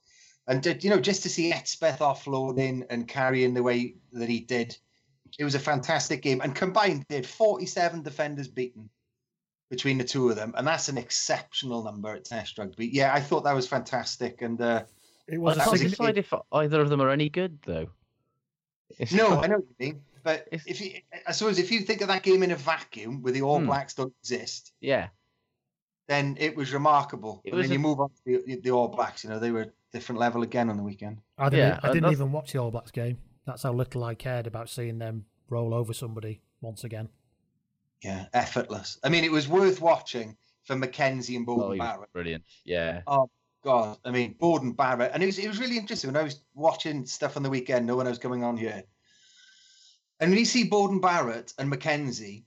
And, 0.48 0.62
to- 0.64 0.78
you 0.80 0.90
know, 0.90 1.00
just 1.00 1.24
to 1.24 1.30
see 1.30 1.52
Etzebeth 1.52 2.00
offloading 2.00 2.86
and 2.90 3.08
carrying 3.08 3.54
the 3.54 3.64
way 3.64 3.96
that 4.12 4.28
he 4.28 4.42
did, 4.42 4.78
it 5.40 5.46
was 5.46 5.56
a 5.56 5.60
fantastic 5.60 6.22
game. 6.22 6.42
And 6.42 6.54
combined, 6.54 7.06
they 7.08 7.16
had 7.16 7.26
47 7.26 8.04
defenders 8.04 8.50
beaten 8.50 8.90
between 9.70 9.98
the 9.98 10.04
two 10.04 10.30
of 10.30 10.36
them. 10.36 10.54
And 10.58 10.68
that's 10.68 10.90
an 10.90 10.98
exceptional 10.98 11.84
number 11.84 12.10
at 12.14 12.26
Test 12.26 12.58
Rugby. 12.58 12.88
Yeah, 12.88 13.14
I 13.14 13.22
thought 13.22 13.46
that 13.46 13.56
was 13.56 13.68
fantastic. 13.68 14.42
And, 14.42 14.60
uh, 14.60 14.84
It 15.28 15.38
was 15.40 15.58
I 15.58 15.64
can't 15.64 15.78
sign- 15.80 15.90
decide 15.90 16.18
if 16.18 16.34
either 16.52 16.82
of 16.82 16.90
them 16.90 17.02
are 17.02 17.10
any 17.10 17.30
good 17.30 17.60
though. 17.64 17.88
It's 19.00 19.14
No, 19.14 19.30
not- 19.30 19.46
I 19.46 19.48
know 19.48 19.56
what 19.56 19.66
you 19.80 19.86
mean. 19.88 20.02
But 20.24 20.48
if 20.52 20.80
you, 20.82 21.00
I 21.28 21.32
suppose, 21.34 21.60
if 21.60 21.72
you 21.72 21.82
think 21.82 22.02
of 22.02 22.08
that 22.08 22.24
game 22.24 22.44
in 22.44 22.52
a 22.52 22.56
vacuum, 22.56 23.22
where 23.22 23.34
the 23.34 23.42
All 23.42 23.60
Hmm. 23.60 23.66
Blacks 23.68 23.94
don't 23.94 24.14
exist, 24.22 24.72
Yeah. 24.80 25.10
then 26.08 26.38
it 26.40 26.56
was 26.56 26.74
remarkable. 26.74 27.42
It 27.44 27.50
and 27.50 27.58
was 27.58 27.68
then 27.68 27.72
a- 27.72 27.74
you 27.76 27.80
move 27.80 28.00
on 28.00 28.10
to 28.10 28.44
the, 28.46 28.56
the 28.62 28.72
All 28.72 28.88
Blacks. 28.88 29.24
You 29.24 29.30
know, 29.30 29.40
they 29.40 29.52
were 29.52 29.62
a 29.64 29.72
different 29.92 30.20
level 30.20 30.44
again 30.44 30.70
on 30.70 30.78
the 30.78 30.84
weekend. 30.84 31.20
I 31.38 31.50
didn't, 31.50 31.68
Yeah, 31.70 31.80
I 31.84 31.92
didn't 31.94 32.12
even 32.12 32.32
watch 32.32 32.54
the 32.54 32.60
All 32.60 32.72
Blacks 32.72 32.92
game. 32.92 33.18
That's 33.46 33.64
how 33.64 33.74
little 33.74 34.04
I 34.04 34.16
cared 34.16 34.48
about 34.48 34.70
seeing 34.70 34.98
them 35.00 35.26
roll 35.50 35.74
over 35.74 35.94
somebody 35.94 36.42
once 36.62 36.84
again. 36.86 37.10
Yeah, 38.02 38.26
effortless. 38.34 39.00
I 39.04 39.10
mean, 39.10 39.24
it 39.24 39.32
was 39.32 39.48
worth 39.48 39.82
watching 39.82 40.38
for 40.64 40.76
McKenzie 40.76 41.36
and 41.36 41.46
Beauden 41.46 41.76
Oh, 41.76 41.78
Barrett. 41.78 42.12
brilliant. 42.14 42.44
Yeah. 42.66 43.02
Oh 43.08 43.30
God! 43.64 43.98
I 44.04 44.12
mean, 44.12 44.36
Beauden 44.36 44.76
Barrett, 44.76 45.12
and 45.14 45.24
it 45.24 45.26
was 45.26 45.40
it 45.40 45.48
was 45.48 45.58
really 45.60 45.78
interesting 45.78 46.10
when 46.12 46.20
I 46.20 46.24
was 46.24 46.42
watching 46.54 47.06
stuff 47.06 47.38
on 47.38 47.44
the 47.44 47.50
weekend, 47.50 47.86
knowing 47.86 48.08
I 48.08 48.10
was 48.10 48.20
coming 48.20 48.44
on 48.44 48.58
here. 48.58 48.84
And 50.24 50.32
when 50.32 50.40
you 50.40 50.46
see 50.46 50.70
Beauden 50.70 51.02
Barrett 51.02 51.54
and 51.60 51.70
McKenzie, 51.70 52.46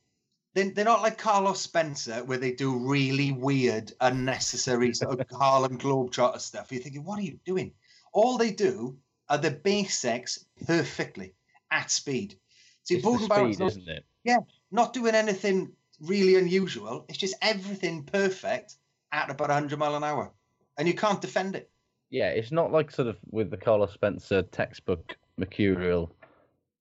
then 0.55 0.73
they're 0.73 0.87
not 0.87 1.03
like 1.03 1.19
Carlos 1.19 1.61
Spencer, 1.61 2.25
where 2.25 2.39
they 2.39 2.53
do 2.53 2.75
really 2.75 3.33
weird, 3.33 3.93
unnecessary 4.01 4.95
sort 4.95 5.21
of 5.21 5.27
Harlem 5.39 5.77
Globetrotter 5.77 6.41
stuff. 6.41 6.73
You're 6.73 6.81
thinking, 6.81 7.05
what 7.05 7.19
are 7.19 7.23
you 7.23 7.39
doing? 7.45 7.73
All 8.15 8.39
they 8.39 8.51
do 8.51 8.97
are 9.29 9.37
the 9.37 9.51
basics 9.51 10.47
perfectly 10.67 11.35
at 11.71 11.91
speed. 11.91 12.39
See, 12.85 12.95
It's 12.95 13.05
the 13.05 13.11
Beauden 13.11 13.29
Barrett's 13.29 13.59
not, 13.59 13.73
isn't 13.73 13.89
it? 13.91 14.07
yeah, 14.25 14.39
not 14.71 14.95
doing 14.95 15.15
anything 15.15 15.71
really 16.01 16.37
unusual. 16.37 17.05
It's 17.11 17.19
just 17.19 17.35
everything 17.43 18.05
perfect 18.05 18.77
at 19.13 19.29
about 19.31 19.51
100 19.51 19.79
mile 19.79 19.97
an 19.97 20.03
hour, 20.03 20.33
and 20.79 20.89
you 20.89 20.95
can't 20.95 21.21
defend 21.21 21.55
it. 21.55 21.71
Yeah, 22.09 22.31
it's 22.31 22.53
not 22.53 22.73
like 22.73 22.91
sort 22.91 23.09
of 23.09 23.19
with 23.31 23.51
the 23.51 23.59
Carlos 23.59 23.93
Spencer 23.93 24.41
textbook 24.45 25.19
mercurial 25.37 26.16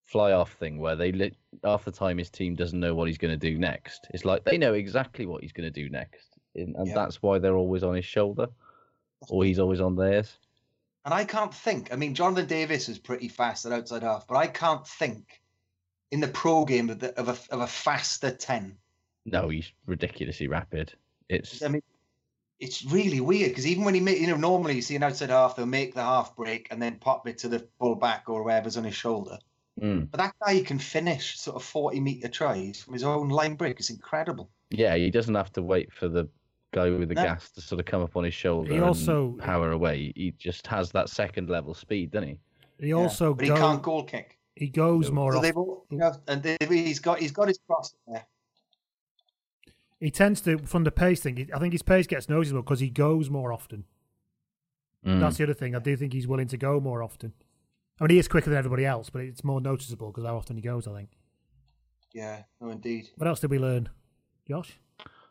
fly 0.05 0.31
off 0.31 0.53
thing 0.53 0.79
where 0.79 0.95
they 0.95 1.11
lit 1.11 1.35
half 1.63 1.83
the 1.85 1.91
time 1.91 2.17
his 2.17 2.29
team 2.29 2.55
doesn't 2.55 2.79
know 2.79 2.93
what 2.93 3.07
he's 3.07 3.17
going 3.17 3.37
to 3.37 3.51
do 3.51 3.57
next. 3.57 4.07
It's 4.11 4.25
like 4.25 4.43
they 4.43 4.57
know 4.57 4.73
exactly 4.73 5.25
what 5.25 5.41
he's 5.41 5.51
going 5.51 5.71
to 5.71 5.81
do 5.83 5.89
next, 5.89 6.29
and, 6.55 6.75
and 6.75 6.87
Yeah. 6.87 6.93
that's 6.95 7.21
why 7.21 7.39
they're 7.39 7.57
always 7.57 7.83
on 7.83 7.95
his 7.95 8.05
shoulder, 8.05 8.47
or 9.29 9.43
he's 9.43 9.59
always 9.59 9.81
on 9.81 9.95
theirs. 9.95 10.37
And 11.05 11.13
I 11.13 11.23
can't 11.25 11.53
think. 11.53 11.93
I 11.93 11.95
mean, 11.97 12.15
Jonathan 12.15 12.47
Davies 12.47 12.89
is 12.89 12.97
pretty 12.97 13.27
fast 13.27 13.65
at 13.65 13.71
outside 13.71 14.03
half, 14.03 14.27
but 14.27 14.37
I 14.37 14.47
can't 14.47 14.87
think 14.87 15.41
in 16.11 16.19
the 16.19 16.27
pro 16.27 16.65
game 16.65 16.89
of, 16.89 16.99
the, 16.99 17.17
of, 17.19 17.27
a, 17.29 17.53
of 17.53 17.61
a 17.61 17.67
faster 17.67 18.31
10. 18.31 18.77
No, 19.25 19.49
he's 19.49 19.71
ridiculously 19.85 20.47
rapid. 20.47 20.93
It's 21.29 21.63
I 21.63 21.67
mean, 21.67 21.81
it's 22.59 22.85
really 22.85 23.19
weird 23.19 23.49
because 23.49 23.67
even 23.67 23.83
when 23.83 23.95
he 23.95 23.99
make, 23.99 24.19
you 24.19 24.27
know, 24.27 24.37
normally 24.37 24.75
you 24.75 24.81
see 24.81 24.95
an 24.95 25.03
outside 25.03 25.29
half, 25.31 25.55
they'll 25.55 25.65
make 25.65 25.93
the 25.95 26.03
half 26.03 26.35
break 26.35 26.67
and 26.71 26.81
then 26.81 26.97
pop 26.97 27.27
it 27.27 27.39
to 27.39 27.49
the 27.49 27.67
full 27.79 27.95
back 27.95 28.29
or 28.29 28.43
wherever's 28.43 28.77
on 28.77 28.83
his 28.83 28.95
shoulder. 28.95 29.39
Mm, 29.81 30.09
But 30.11 30.17
that 30.17 30.35
guy 30.45 30.61
can 30.63 30.79
finish 30.79 31.37
sort 31.39 31.55
of 31.55 31.63
40 31.63 31.99
meter 31.99 32.27
tries 32.27 32.81
from 32.81 32.93
his 32.93 33.03
own 33.03 33.29
line 33.29 33.55
break. 33.55 33.79
It's 33.79 33.89
incredible. 33.89 34.49
yeah, 34.69 34.95
he 34.95 35.09
doesn't 35.11 35.35
have 35.35 35.51
to 35.53 35.61
wait 35.61 35.91
for 35.93 36.07
the 36.09 36.27
guy 36.71 36.89
with 36.89 37.07
the 37.09 37.15
No. 37.15 37.23
gas 37.23 37.49
to 37.51 37.61
sort 37.61 37.79
of 37.79 37.85
come 37.85 38.01
up 38.01 38.15
on 38.17 38.23
his 38.25 38.33
shoulder 38.33 38.73
He 38.73 38.79
also- 38.79 39.27
and 39.29 39.39
power 39.39 39.71
away. 39.71 40.11
He 40.15 40.31
just 40.37 40.67
has 40.67 40.91
that 40.91 41.09
second 41.09 41.49
level 41.49 41.73
speed, 41.73 42.11
doesn't 42.11 42.27
he? 42.29 42.39
He 42.79 42.91
also 42.93 43.33
but 43.33 43.47
go- 43.47 43.53
he 43.55 43.59
can't 43.61 43.81
goal 43.81 44.03
kick. 44.03 44.37
he 44.55 44.67
goes 44.67 45.09
more 45.11 45.31
So 45.31 45.37
often. 45.39 45.51
all, 45.55 45.85
you 45.89 45.97
know, 45.97 46.13
and 46.27 46.43
they've, 46.43 46.69
he's 46.69 46.99
got 46.99 47.19
he's 47.19 47.31
got 47.31 47.47
his 47.47 47.59
cross 47.65 47.95
there. 48.07 48.25
He 49.99 50.11
tends 50.11 50.41
to 50.41 50.57
from 50.59 50.83
the 50.83 50.91
pace 50.91 51.21
thing. 51.21 51.49
I 51.53 51.59
think 51.59 51.71
his 51.73 51.81
pace 51.81 52.05
gets 52.07 52.27
noticeable 52.27 52.61
because 52.63 52.81
he 52.81 52.89
goes 52.89 53.29
more 53.29 53.53
often. 53.53 53.85
Mm. 55.05 55.19
That's 55.21 55.37
the 55.37 55.43
other 55.43 55.53
thing. 55.53 55.75
I 55.75 55.79
do 55.79 55.95
think 55.95 56.11
he's 56.13 56.27
willing 56.27 56.47
to 56.49 56.57
go 56.57 56.79
more 56.81 57.01
often. 57.01 57.31
I 57.99 58.03
mean, 58.03 58.11
he 58.11 58.19
is 58.19 58.27
quicker 58.27 58.49
than 58.49 58.59
everybody 58.59 58.85
else, 58.85 59.09
but 59.09 59.21
it's 59.21 59.43
more 59.43 59.61
noticeable 59.61 60.11
because 60.11 60.25
how 60.25 60.35
often 60.35 60.57
he 60.57 60.61
goes. 60.61 60.87
I 60.87 60.93
think. 60.95 61.09
Yeah, 62.13 62.43
no, 62.61 62.69
indeed. 62.69 63.09
What 63.17 63.27
else 63.27 63.39
did 63.39 63.51
we 63.51 63.59
learn, 63.59 63.89
Josh? 64.47 64.79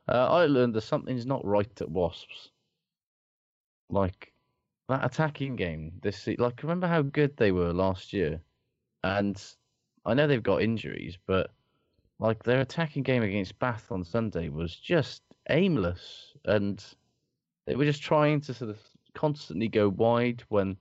Uh, 0.08 0.28
I 0.28 0.46
learned 0.46 0.74
that 0.74 0.82
something's 0.82 1.26
not 1.26 1.44
right 1.44 1.80
at 1.80 1.90
Wasps. 1.90 2.50
Like 3.90 4.32
that 4.88 5.04
attacking 5.04 5.56
game 5.56 5.92
this 6.02 6.18
se- 6.18 6.36
like 6.38 6.62
remember 6.62 6.86
how 6.86 7.02
good 7.02 7.36
they 7.36 7.52
were 7.52 7.72
last 7.72 8.12
year, 8.12 8.40
and 9.02 9.42
I 10.04 10.14
know 10.14 10.26
they've 10.26 10.42
got 10.42 10.62
injuries, 10.62 11.18
but 11.26 11.50
like 12.18 12.42
their 12.42 12.60
attacking 12.60 13.02
game 13.02 13.22
against 13.22 13.58
Bath 13.58 13.90
on 13.90 14.04
Sunday 14.04 14.48
was 14.48 14.74
just 14.76 15.22
aimless, 15.50 16.32
and 16.44 16.82
they 17.66 17.76
were 17.76 17.84
just 17.84 18.02
trying 18.02 18.40
to 18.42 18.54
sort 18.54 18.70
of 18.70 18.78
constantly 19.14 19.68
go 19.68 19.88
wide 19.88 20.42
when 20.48 20.76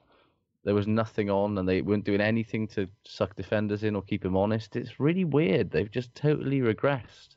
there 0.63 0.75
was 0.75 0.87
nothing 0.87 1.29
on, 1.29 1.57
and 1.57 1.67
they 1.67 1.81
weren't 1.81 2.05
doing 2.05 2.21
anything 2.21 2.67
to 2.69 2.87
suck 3.05 3.35
defenders 3.35 3.83
in 3.83 3.95
or 3.95 4.01
keep 4.01 4.23
them 4.23 4.37
honest. 4.37 4.75
It's 4.75 4.99
really 4.99 5.25
weird. 5.25 5.71
They've 5.71 5.91
just 5.91 6.15
totally 6.15 6.59
regressed. 6.59 7.35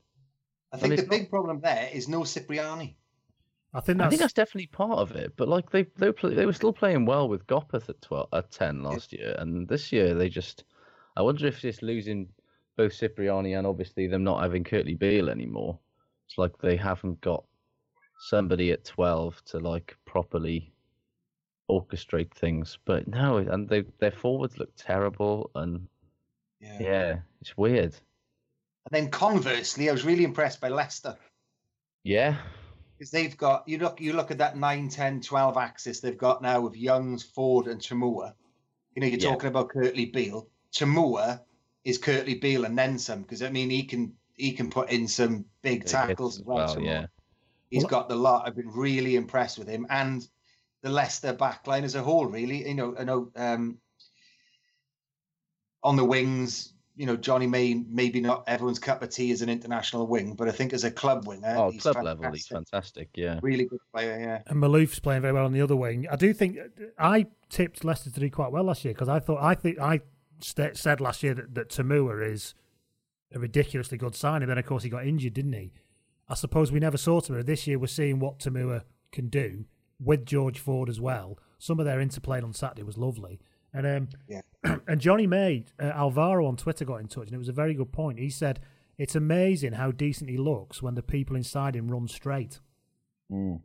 I 0.73 0.77
And 0.77 0.81
think 0.81 0.97
the 0.97 1.03
it's 1.03 1.09
big 1.09 1.31
problem 1.31 1.61
there 1.61 1.89
is 1.93 2.09
no 2.09 2.25
Cipriani. 2.25 2.97
I 3.75 3.81
think 3.81 4.01
I 4.01 4.05
that's, 4.05 4.11
think 4.11 4.21
that's 4.21 4.33
definitely 4.33 4.69
part 4.69 4.99
of 4.99 5.12
it. 5.12 5.35
But 5.37 5.49
like 5.49 5.71
they 5.71 5.85
they 5.97 6.07
were, 6.07 6.12
play, 6.12 6.35
they 6.35 6.47
were 6.47 6.53
still 6.53 6.73
playing 6.73 7.05
well 7.05 7.29
with 7.29 7.47
Gopperth 7.47 7.89
at 7.89 8.01
twelve 8.01 8.29
at 8.33 8.51
ten 8.51 8.83
last 8.83 9.12
year, 9.12 9.35
and 9.39 9.69
this 9.69 9.93
year 9.93 10.15
they 10.15 10.29
just. 10.29 10.65
I 11.17 11.23
wonder 11.23 11.47
if 11.47 11.61
just 11.61 11.83
losing 11.83 12.29
both 12.77 12.93
Cipriani 12.93 13.55
and 13.55 13.67
obviously 13.67 14.07
them 14.07 14.23
not 14.23 14.43
having 14.43 14.65
Kurtley 14.65 14.99
Beale 14.99 15.31
anymore. 15.31 15.79
It's 16.29 16.39
like 16.39 16.57
they 16.59 16.77
haven't 16.77 17.21
got 17.23 17.45
somebody 18.19 18.71
at 18.73 18.85
twelve 18.85 19.43
to 19.47 19.59
like 19.59 19.97
properly 20.05 20.73
orchestrate 21.70 22.33
things. 22.33 22.79
But 22.85 23.07
no, 23.09 23.38
and 23.38 23.68
they 23.68 23.83
their 23.98 24.11
forwards 24.11 24.59
look 24.59 24.70
terrible, 24.76 25.50
and 25.55 25.87
Yeah. 26.61 26.79
yeah, 26.81 27.18
it's 27.40 27.57
weird. 27.57 27.94
And 28.85 28.92
then 28.92 29.11
conversely, 29.11 29.88
I 29.88 29.92
was 29.92 30.05
really 30.05 30.24
impressed 30.24 30.61
by 30.61 30.68
Leicester 30.68 31.16
Yeah, 32.05 32.37
because 32.96 33.11
they've 33.11 33.37
got 33.37 33.66
you 33.68 33.79
look 33.79 34.00
you 34.00 34.12
look 34.12 34.31
at 34.31 34.38
that 34.38 34.57
9, 34.57 34.88
10, 34.88 35.20
12 35.20 35.57
axis 35.57 36.00
they've 36.00 36.16
got 36.16 36.40
now 36.42 36.61
with 36.61 36.76
Youngs, 36.76 37.22
Ford, 37.24 37.66
and 37.66 37.81
Toomua. 37.81 38.33
You 38.94 39.00
know, 39.00 39.09
you're 39.09 39.18
Yeah. 39.18 39.31
talking 39.31 39.48
about 39.48 39.68
Kurtley 39.70 40.12
Beale. 40.12 40.48
Toomua 40.72 41.40
is 41.85 41.98
Kurtley 41.98 42.40
Beale 42.40 42.64
and 42.64 42.79
then 42.79 42.98
some 42.98 43.22
because 43.22 43.42
I 43.42 43.50
mean 43.50 43.70
he 43.70 43.83
can 43.83 44.14
he 44.37 44.52
can 44.52 44.70
put 44.70 44.90
in 44.90 45.09
some 45.09 45.44
big 45.62 45.81
Big 45.81 45.87
tackles 45.87 46.38
as 46.38 46.44
well. 46.44 46.66
well, 46.76 46.81
yeah. 46.81 47.07
He's 47.70 47.83
Well- 47.85 47.90
got 47.90 48.09
the 48.09 48.14
lot. 48.16 48.46
I've 48.46 48.55
been 48.55 48.70
really 48.70 49.16
impressed 49.16 49.59
with 49.59 49.66
him 49.66 49.87
and 49.90 50.29
the 50.87 50.92
Leicester 50.92 51.35
backline 51.35 51.83
as 51.83 51.96
a 51.96 52.03
whole. 52.03 52.27
Really, 52.27 52.68
you 52.68 52.75
know, 52.75 52.94
I 52.96 53.03
know 53.03 53.33
um, 53.35 53.79
on 55.83 55.96
the 55.96 56.05
wings. 56.05 56.72
You 56.94 57.05
know, 57.05 57.16
Johnny 57.16 57.46
May 57.46 57.75
maybe 57.75 58.20
not 58.22 58.44
everyone's 58.46 58.79
cup 58.79 59.03
of 59.03 59.11
tea 59.11 59.31
as 59.31 59.42
an 59.42 59.51
international 59.51 60.07
wing, 60.07 60.35
but 60.35 60.49
I 60.49 60.53
think 60.53 60.72
as 60.72 60.85
a 60.85 60.90
club 60.90 61.27
winger, 61.27 61.55
oh, 61.59 61.70
he's 61.70 61.83
club 61.83 62.03
level, 62.03 62.31
he's 62.33 62.46
fantastic. 62.46 62.70
fantastic. 62.70 63.09
Yeah, 63.14 63.38
Really 63.42 63.64
good 63.64 63.81
player, 63.92 64.18
yeah. 64.18 64.40
And 64.46 64.62
Malouf's 64.62 64.99
playing 64.99 65.20
very 65.20 65.35
well 65.35 65.44
on 65.44 65.53
the 65.53 65.61
other 65.61 65.77
wing. 65.77 66.07
I 66.11 66.16
do 66.16 66.33
think 66.33 66.57
I 66.99 67.27
tipped 67.51 67.85
Leicester 67.85 68.11
to 68.11 68.20
do 68.20 68.31
quite 68.31 68.51
well 68.51 68.64
last 68.64 68.83
year 68.83 68.94
because 68.94 69.11
I 69.11 69.18
thought 69.18 69.42
I 69.42 69.55
think 69.55 69.79
I 69.79 70.01
st- 70.40 70.79
said 70.79 71.03
last 71.03 71.22
year 71.22 71.35
that, 71.35 71.55
that 71.55 71.68
Toomua 71.68 72.33
is 72.33 72.55
a 73.35 73.38
ridiculously 73.38 73.99
good 73.99 74.14
signing. 74.14 74.49
Then 74.49 74.57
of 74.57 74.64
course 74.64 74.85
he 74.85 74.88
got 74.88 75.07
injured, 75.07 75.35
didn't 75.35 75.53
he? 75.53 75.72
I 76.31 76.35
suppose 76.35 76.72
we 76.72 76.81
never 76.81 76.96
saw 76.96 77.20
Toomua. 77.20 77.44
This 77.44 77.66
year 77.66 77.79
we're 77.79 77.88
seeing 77.88 78.20
what 78.20 78.38
Toomua 78.38 78.85
can 79.12 79.29
do 79.29 79.66
with 80.03 80.27
George 80.27 80.59
Ford 80.59 80.89
as 80.89 81.01
well. 81.01 81.39
Some 81.59 81.79
of 81.81 81.87
their 81.87 82.01
interplay 82.01 82.41
on 82.41 82.53
Saturday 82.53 82.83
was 82.83 82.99
lovely. 82.99 83.41
And 83.73 83.87
um, 83.87 84.09
Yeah. 84.29 84.43
and 84.89 85.01
Johnny 85.01 85.27
May, 85.27 85.65
uh, 85.81 85.85
Alvaro 85.95 86.47
on 86.47 86.57
Twitter 86.57 86.85
got 86.85 86.97
in 87.01 87.09
touch, 87.09 87.27
and 87.29 87.35
it 87.35 87.39
was 87.39 87.49
a 87.49 87.53
very 87.53 87.75
good 87.75 87.93
point. 87.93 88.19
He 88.19 88.31
said 88.31 88.61
it's 88.99 89.15
amazing 89.15 89.73
how 89.73 89.91
decent 89.91 90.31
he 90.31 90.37
looks 90.39 90.81
when 90.83 90.95
the 90.95 91.03
people 91.03 91.37
inside 91.37 91.77
him 91.77 91.89
run 91.91 92.09
straight 92.09 92.61
Mm. 93.31 93.61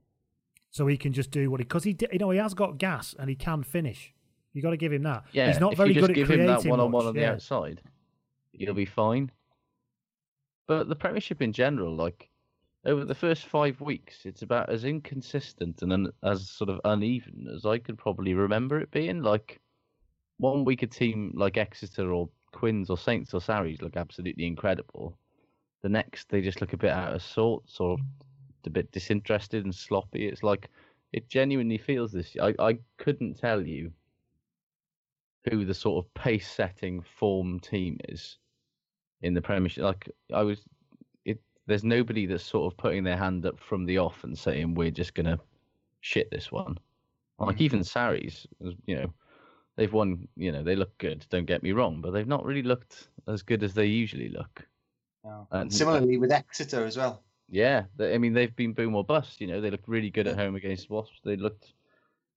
so 0.72 0.88
he 0.88 0.98
can 0.98 1.13
just 1.13 1.30
do 1.30 1.52
what 1.52 1.60
he 1.60 1.65
because 1.65 1.84
he 1.84 1.96
you 2.12 2.17
know 2.17 2.32
he 2.32 2.39
has 2.39 2.56
got 2.56 2.80
gas 2.80 3.13
and 3.20 3.30
he 3.30 3.36
can 3.36 3.62
finish. 3.62 4.12
You 4.54 4.63
got 4.63 4.72
to 4.72 4.78
give 4.78 4.91
him 4.91 5.04
that. 5.04 5.26
yeah. 5.34 5.48
he's 5.50 5.60
not 5.60 5.74
if 5.74 5.78
very 5.78 5.89
you 5.89 5.94
just 5.96 6.08
good 6.08 6.10
at 6.10 6.15
give 6.15 6.26
creating 6.26 6.48
him 6.48 6.52
that 6.63 6.65
one-on-one 6.67 7.06
on 7.06 7.13
the 7.13 7.22
yeah. 7.22 7.34
outside, 7.34 7.84
he'll 8.54 8.74
be 8.74 8.86
fine. 8.86 9.32
But 10.67 10.89
the 10.89 10.96
Premiership 10.96 11.44
in 11.44 11.54
general, 11.54 11.96
like 11.96 12.31
over 12.86 13.06
the 13.06 13.15
first 13.15 13.46
five 13.46 13.80
weeks, 13.82 14.26
it's 14.26 14.41
about 14.41 14.70
as 14.70 14.86
inconsistent 14.86 15.82
and 15.82 15.94
un- 15.94 16.13
as 16.24 16.50
sort 16.50 16.70
of 16.70 16.82
uneven 16.86 17.48
as 17.54 17.65
I 17.65 17.78
can 17.78 17.96
probably 17.96 18.34
remember 18.34 18.80
it 18.80 18.91
being. 18.91 19.22
Like 19.22 19.62
one 20.38 20.65
week, 20.65 20.84
a 20.84 20.88
team 20.88 21.32
like 21.36 21.58
Exeter 21.58 22.12
or 22.13 22.30
Quins 22.52 22.89
or 22.89 22.98
Saints 22.98 23.34
or 23.34 23.41
Sarries 23.41 23.82
look 23.82 23.96
absolutely 23.98 24.46
incredible. 24.46 25.17
The 25.82 25.89
next, 25.89 26.30
they 26.30 26.41
just 26.41 26.62
look 26.62 26.74
a 26.74 26.78
bit 26.78 26.91
out 26.91 27.13
of 27.13 27.22
sorts 27.22 27.80
or 27.80 27.98
a 28.65 28.70
bit 28.70 28.91
disinterested 28.91 29.63
and 29.63 29.74
sloppy. 29.74 30.28
It's 30.28 30.44
like 30.44 30.70
it 31.13 31.30
genuinely 31.30 31.78
feels 31.78 32.12
this. 32.12 32.36
I 32.41 32.54
I 32.60 32.80
couldn't 32.98 33.39
tell 33.39 33.65
you 33.65 33.91
who 35.50 35.65
the 35.65 35.74
sort 35.74 36.06
of 36.06 36.13
pace 36.13 36.50
setting 36.50 37.02
form 37.02 37.60
team 37.60 37.98
is 38.10 38.38
in 39.22 39.34
the 39.34 39.41
Premiership. 39.41 39.84
Like 39.84 40.10
I 40.34 40.44
was, 40.44 40.63
there's 41.67 41.84
nobody 41.84 42.26
that's 42.26 42.43
sort 42.43 42.71
of 42.71 42.78
putting 42.78 43.04
their 43.04 43.17
hand 43.17 43.45
up 43.45 43.60
from 43.60 43.86
the 43.86 43.97
off 43.97 44.24
and 44.24 44.38
saying 44.38 44.74
we're 44.74 44.91
just 44.91 45.13
gonna 45.13 45.39
shit 46.02 46.30
this 46.32 46.52
one. 46.52 46.78
Like 47.39 47.58
mm. 47.58 47.62
even 47.62 47.84
Sarries, 47.84 48.45
you 48.86 48.95
know, 48.95 49.13
they've 49.76 49.91
won. 49.91 50.28
You 50.36 50.52
know, 50.52 50.63
they 50.63 50.76
look 50.76 50.97
good. 50.97 51.26
Don't 51.30 51.45
get 51.45 51.63
me 51.63 51.71
wrong, 51.71 52.02
but 52.02 52.12
they've 52.12 52.28
not 52.28 52.45
really 52.45 52.63
looked 52.63 53.08
as 53.28 53.41
good 53.41 53.63
as 53.63 53.74
they 53.74 53.86
usually 53.86 54.30
look. 54.30 54.67
No. 55.24 55.47
And- 55.52 55.62
And 55.63 55.74
similarly 55.74 56.17
with 56.17 56.32
Exeter 56.32 56.86
as 56.86 56.97
well. 56.97 57.24
Yeah, 57.50 57.84
they, 57.97 58.13
I 58.13 58.17
mean 58.17 58.34
they've 58.34 58.56
been 58.56 58.74
boom 58.74 58.95
or 58.95 59.04
bust. 59.04 59.41
You 59.41 59.47
know, 59.47 59.60
they 59.60 59.69
looked 59.69 59.88
really 59.88 60.10
good 60.10 60.28
at 60.28 60.38
home 60.38 60.56
against 60.56 60.89
Wasps. 60.89 61.19
They 61.24 61.36
looked, 61.36 61.74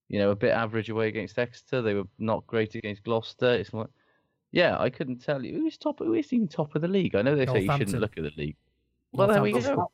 you 0.09 0.19
know, 0.19 0.31
a 0.31 0.35
bit 0.35 0.51
average 0.51 0.89
away 0.89 1.07
against 1.07 1.39
Exeter. 1.39 1.81
They 1.81 1.93
were 1.93 2.07
not 2.19 2.45
great 2.47 2.75
against 2.75 3.03
Gloucester. 3.03 3.53
It's 3.53 3.73
like, 3.73 3.87
yeah, 4.51 4.77
I 4.77 4.89
couldn't 4.89 5.23
tell 5.23 5.43
you 5.43 5.53
who's 5.53 5.77
top. 5.77 5.99
Who 5.99 6.13
is 6.13 6.33
even 6.33 6.49
top 6.49 6.75
of 6.75 6.81
the 6.81 6.89
league? 6.89 7.15
I 7.15 7.21
know 7.21 7.35
they 7.35 7.45
say 7.45 7.61
you 7.61 7.71
shouldn't 7.77 7.99
look 7.99 8.17
at 8.17 8.23
the 8.23 8.31
league. 8.35 8.57
Well, 9.15 9.27
there 9.27 9.41
we 9.41 9.51
go. 9.51 9.91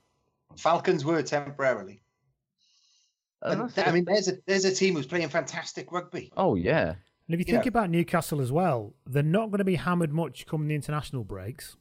Falcons 0.57 1.05
were 1.05 1.21
temporarily. 1.23 2.01
And 3.43 3.61
And 3.61 3.79
I 3.79 3.91
mean, 3.91 4.05
there's 4.05 4.27
a 4.27 4.37
there's 4.45 4.65
a 4.65 4.73
team 4.73 4.95
who's 4.95 5.07
playing 5.07 5.29
fantastic 5.29 5.91
rugby. 5.91 6.31
oh 6.37 6.55
yeah, 6.55 6.95
And 7.27 7.33
if 7.33 7.39
you 7.39 7.45
Yeah. 7.47 7.59
think 7.59 7.67
about 7.67 7.89
Newcastle 7.89 8.41
as 8.41 8.51
well, 8.51 8.93
they're 9.05 9.23
not 9.23 9.49
going 9.49 9.59
to 9.59 9.63
be 9.63 9.75
hammered 9.75 10.11
much 10.13 10.45
come 10.45 10.67
the 10.67 10.75
international 10.75 11.23
breaks. 11.23 11.77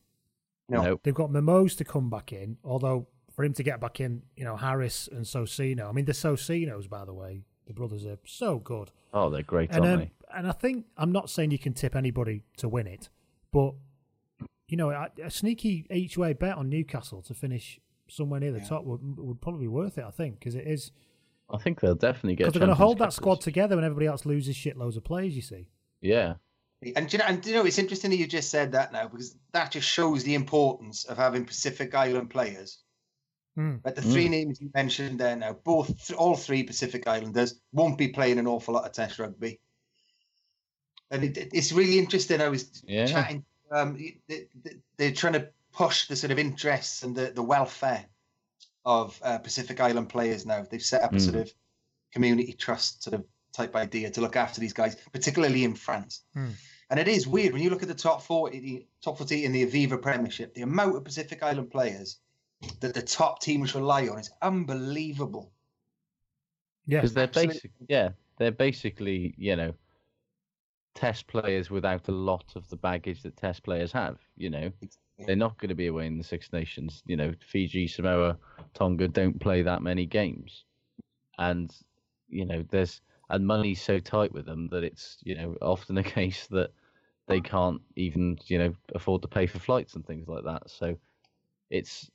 No. 0.69 0.83
Nope. 0.83 1.01
They've 1.03 1.15
got 1.15 1.31
Memos 1.31 1.75
to 1.77 1.85
come 1.85 2.09
back 2.09 2.33
in, 2.33 2.57
although 2.65 3.09
for 3.33 3.45
him 3.45 3.53
to 3.55 3.63
get 3.63 3.81
back 3.81 4.01
in, 4.01 4.23
you 4.37 4.45
know, 4.45 4.57
Harris 4.57 5.09
and 5.11 5.25
Socino. 5.25 5.89
I 5.89 5.93
mean, 5.93 6.05
the 6.05 6.13
Socinos, 6.13 6.89
by 6.89 7.05
the 7.05 7.13
way, 7.13 7.45
the 7.67 7.75
brothers 7.75 8.07
are 8.07 8.19
so 8.25 8.59
good. 8.59 8.91
Oh, 9.13 9.29
they're 9.29 9.43
great, 9.43 9.71
and, 9.71 9.85
aren't 9.85 10.03
um, 10.03 10.11
and 10.33 10.47
I 10.49 10.53
think 10.53 10.87
I'm 10.97 11.11
not 11.13 11.29
saying 11.29 11.51
you 11.51 11.59
can 11.59 11.73
tip 11.75 11.97
anybody 11.97 12.45
to 12.59 12.69
win 12.69 12.87
it, 12.87 13.09
but 13.53 13.75
you 14.71 14.77
know, 14.77 14.91
a, 14.91 15.09
a 15.25 15.31
sneaky 15.31 15.87
each 15.91 16.17
way 16.17 16.33
bet 16.33 16.57
on 16.57 16.69
Newcastle 16.69 17.23
to 17.23 17.35
finish 17.35 17.79
somewhere 18.09 18.41
near 18.41 18.53
the 18.53 18.61
top 18.61 18.85
would 18.85 19.01
would 19.19 19.41
probably 19.41 19.63
be 19.63 19.69
worth 19.69 19.99
it. 19.99 20.05
I 20.05 20.11
think 20.11 20.39
because 20.39 20.55
it 20.55 20.67
is? 20.67 20.93
I 21.53 21.59
think 21.59 21.81
they'll 21.81 21.95
definitely 21.97 22.37
get. 22.37 22.45
because 22.45 22.53
they're 22.55 22.61
going 22.67 22.77
to 22.77 22.83
hold 22.83 22.99
that 22.99 23.13
squad 23.13 23.37
this- 23.39 23.45
together 23.45 23.75
when 23.77 23.85
everybody 23.85 24.07
else 24.07 24.25
loses 24.25 24.55
shitloads 24.57 24.97
of 24.97 25.05
players. 25.05 25.35
You 25.35 25.43
see, 25.43 25.67
Yeah, 26.01 26.35
And 26.97 27.09
do 27.09 27.17
you 27.17 27.19
know, 27.19 27.25
and 27.29 27.43
do 27.43 27.51
you 27.51 27.57
know, 27.57 27.65
it's 27.67 27.79
interesting 27.79 28.11
that 28.13 28.17
you 28.19 28.27
just 28.29 28.51
said 28.51 28.73
that 28.73 28.93
now 28.93 29.09
because 29.09 29.37
that 29.53 29.73
just 29.73 29.89
shows 29.89 30.23
the 30.23 30.35
importance 30.35 31.05
of 31.07 31.17
having 31.19 31.45
Pacific 31.45 31.93
Island 31.95 32.31
players. 32.31 32.79
Hmm. 33.57 33.77
But 33.83 33.97
the 33.97 34.03
three 34.03 34.27
Mm. 34.27 34.31
names 34.31 34.61
you 34.61 34.71
mentioned 34.75 35.19
there 35.19 35.35
now, 35.35 35.55
both 35.65 36.13
all 36.15 36.37
three 36.37 36.63
Pacific 36.63 37.09
Islanders 37.09 37.61
won't 37.73 37.99
be 37.99 38.07
playing 38.09 38.39
an 38.39 38.47
awful 38.47 38.75
lot 38.75 38.87
of 38.87 38.93
Test 38.93 39.19
rugby. 39.19 39.59
And 41.11 41.25
it, 41.25 41.37
it- 41.37 41.51
it's 41.53 41.73
really 41.73 41.99
interesting. 41.99 42.41
I 42.41 42.49
was 42.49 42.83
Yeah. 42.87 43.07
chatting. 43.07 43.45
Um, 43.71 43.97
they, 44.29 44.47
they- 44.65 44.77
they're 44.97 45.13
trying 45.13 45.35
to 45.35 45.49
push 45.73 46.07
the 46.09 46.17
sort 46.17 46.31
of 46.33 46.39
interests 46.39 47.03
and 47.03 47.15
the, 47.17 47.31
the 47.31 47.43
welfare 47.43 48.05
of 48.85 49.19
uh, 49.23 49.39
Pacific 49.39 49.81
Island 49.81 50.09
players 50.09 50.45
now. 50.45 50.67
They've 50.69 50.83
set 50.83 51.03
up 51.03 51.13
a 51.15 51.21
sort 51.21 51.37
Mm. 51.37 51.43
of 51.43 51.53
community 52.13 52.53
trust 52.53 53.03
sort 53.05 53.15
of 53.15 53.25
type 53.53 53.77
idea 53.77 54.11
to 54.11 54.21
look 54.21 54.37
after 54.37 54.61
these 54.61 54.73
guys, 54.73 54.97
particularly 55.13 55.65
in 55.65 55.75
France. 55.75 56.25
Hmm. 56.35 56.49
And 56.91 56.99
it 56.99 57.07
is 57.07 57.27
weird 57.29 57.53
when 57.53 57.63
you 57.63 57.71
look 57.71 57.83
at 57.83 57.89
the 57.89 57.95
top 57.95 58.23
40, 58.23 58.59
the 58.59 58.87
top 59.03 59.19
40 59.19 59.45
in 59.45 59.53
the 59.53 59.65
Aviva 59.65 60.01
Premiership, 60.01 60.55
the 60.55 60.63
amount 60.63 60.97
of 60.97 61.05
Pacific 61.05 61.43
Island 61.43 61.71
players 61.71 62.19
that 62.81 62.95
the 62.95 63.03
top 63.03 63.41
teams 63.41 63.75
rely 63.77 64.09
on 64.09 64.19
is 64.19 64.31
unbelievable. 64.43 65.53
yeah, 66.87 66.99
because 66.99 67.15
they're 67.15 67.25
absolutely. 67.25 67.55
basic. 67.55 67.71
Yeah, 67.89 68.09
they're 68.39 68.51
basically 68.51 69.35
you 69.39 69.55
know 69.57 69.73
test 70.95 71.27
players 71.27 71.71
without 71.71 72.09
a 72.09 72.13
lot 72.13 72.45
of 72.57 72.69
the 72.69 72.77
baggage 72.77 73.23
that 73.23 73.37
test 73.37 73.63
players 73.63 73.93
have. 73.93 74.19
You 74.37 74.51
know, 74.51 74.71
they're 75.27 75.37
not 75.37 75.59
going 75.59 75.69
to 75.69 75.75
be 75.75 75.87
away 75.87 76.07
in 76.07 76.19
the 76.19 76.25
Six 76.25 76.53
Nations. 76.53 77.03
You 77.07 77.17
know, 77.17 77.33
Fiji, 77.41 77.87
Samoa, 77.87 78.37
Tonga 78.75 79.09
don't 79.09 79.41
play 79.41 79.63
that 79.63 79.83
many 79.83 80.07
games, 80.07 80.65
and 81.39 81.75
you 82.29 82.45
know 82.45 82.65
there's 82.71 83.01
and 83.29 83.47
money's 83.47 83.83
so 83.83 83.99
tight 83.99 84.33
with 84.33 84.47
them 84.47 84.69
that 84.73 84.85
it's 84.85 85.19
you 85.23 85.35
know 85.35 85.57
often 85.63 85.99
a 85.99 86.03
case 86.19 86.47
that 86.49 86.71
they 87.29 87.41
can't 87.41 87.81
even 87.97 88.39
you 88.47 88.59
know 88.59 88.75
afford 88.95 89.23
to 89.23 89.29
pay 89.29 89.47
for 89.47 89.59
flights 89.59 89.95
and 89.95 90.07
things 90.07 90.29
like 90.29 90.45
that. 90.45 90.69
So 90.69 90.97
it's 91.71 92.11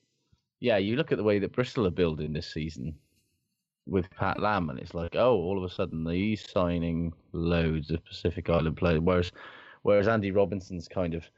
yeah, 0.60 0.78
you 0.78 0.96
look 0.96 1.12
at 1.12 1.18
the 1.18 1.24
way 1.24 1.40
that 1.40 1.54
Bristol 1.54 1.88
are 1.88 1.92
building 1.92 2.34
this 2.34 2.52
season 2.52 2.96
with 3.88 4.10
Pat 4.12 4.40
Lam, 4.40 4.70
and 4.70 4.80
it's 4.80 4.94
like, 4.94 5.16
oh, 5.16 5.36
all 5.36 5.58
of 5.58 5.64
a 5.64 5.74
sudden 5.74 6.06
he's 6.08 6.50
signing 6.50 7.14
loads 7.34 7.92
of 7.92 8.04
Pacific 8.06 8.50
Island 8.50 8.78
players, 8.78 9.00
whereas 9.02 9.32
whereas 9.84 10.08
Andy 10.08 10.32
Robinson's 10.32 10.88
kind 10.88 11.14
of 11.14 11.30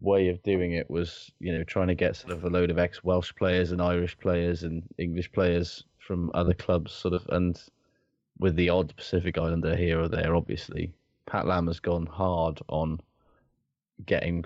way 0.00 0.28
of 0.28 0.42
doing 0.42 0.72
it 0.72 0.90
was, 0.90 1.30
you 1.38 1.52
know, 1.52 1.62
trying 1.64 1.88
to 1.88 1.94
get 1.94 2.16
sort 2.16 2.32
of 2.32 2.44
a 2.44 2.50
load 2.50 2.70
of 2.70 2.78
ex 2.78 3.04
Welsh 3.04 3.32
players 3.36 3.70
and 3.70 3.80
Irish 3.80 4.18
players 4.18 4.64
and 4.64 4.82
English 4.98 5.30
players 5.32 5.84
from 5.98 6.30
other 6.34 6.54
clubs, 6.54 6.92
sort 6.92 7.14
of, 7.14 7.26
and 7.28 7.62
with 8.38 8.56
the 8.56 8.68
odd 8.68 8.94
Pacific 8.96 9.38
Islander 9.38 9.76
here 9.76 10.00
or 10.00 10.08
there, 10.08 10.34
obviously. 10.34 10.92
Pat 11.26 11.46
Lam 11.46 11.68
has 11.68 11.80
gone 11.80 12.06
hard 12.06 12.60
on 12.68 13.00
getting 14.04 14.44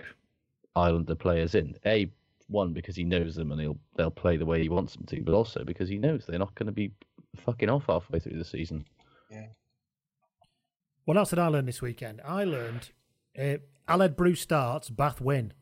Islander 0.77 1.14
players 1.14 1.55
in. 1.55 1.77
A 1.87 2.11
one 2.49 2.72
because 2.72 2.97
he 2.97 3.05
knows 3.05 3.35
them 3.35 3.53
and 3.53 3.61
he'll 3.61 3.79
they'll 3.97 4.11
play 4.11 4.37
the 4.37 4.47
way 4.47 4.62
he 4.62 4.68
wants 4.68 4.95
them 4.95 5.05
to, 5.07 5.20
but 5.22 5.35
also 5.35 5.64
because 5.64 5.89
he 5.89 5.99
knows 5.99 6.25
they're 6.27 6.39
not 6.39 6.55
going 6.55 6.66
to 6.66 6.72
be 6.72 6.91
fucking 7.37 7.70
off 7.70 7.85
halfway 7.89 8.18
through 8.18 8.39
the 8.39 8.45
season. 8.45 8.85
Yeah. 9.31 9.47
What 11.05 11.16
else 11.16 11.31
did 11.31 11.39
I 11.39 11.49
learn 11.49 11.66
this 11.66 11.81
weekend? 11.83 12.20
I 12.24 12.45
learned 12.45 12.91
uh, 13.39 13.57
Aled 13.89 14.16
Brew 14.16 14.35
starts, 14.35 14.91
Bath 14.91 15.20
win. 15.20 15.53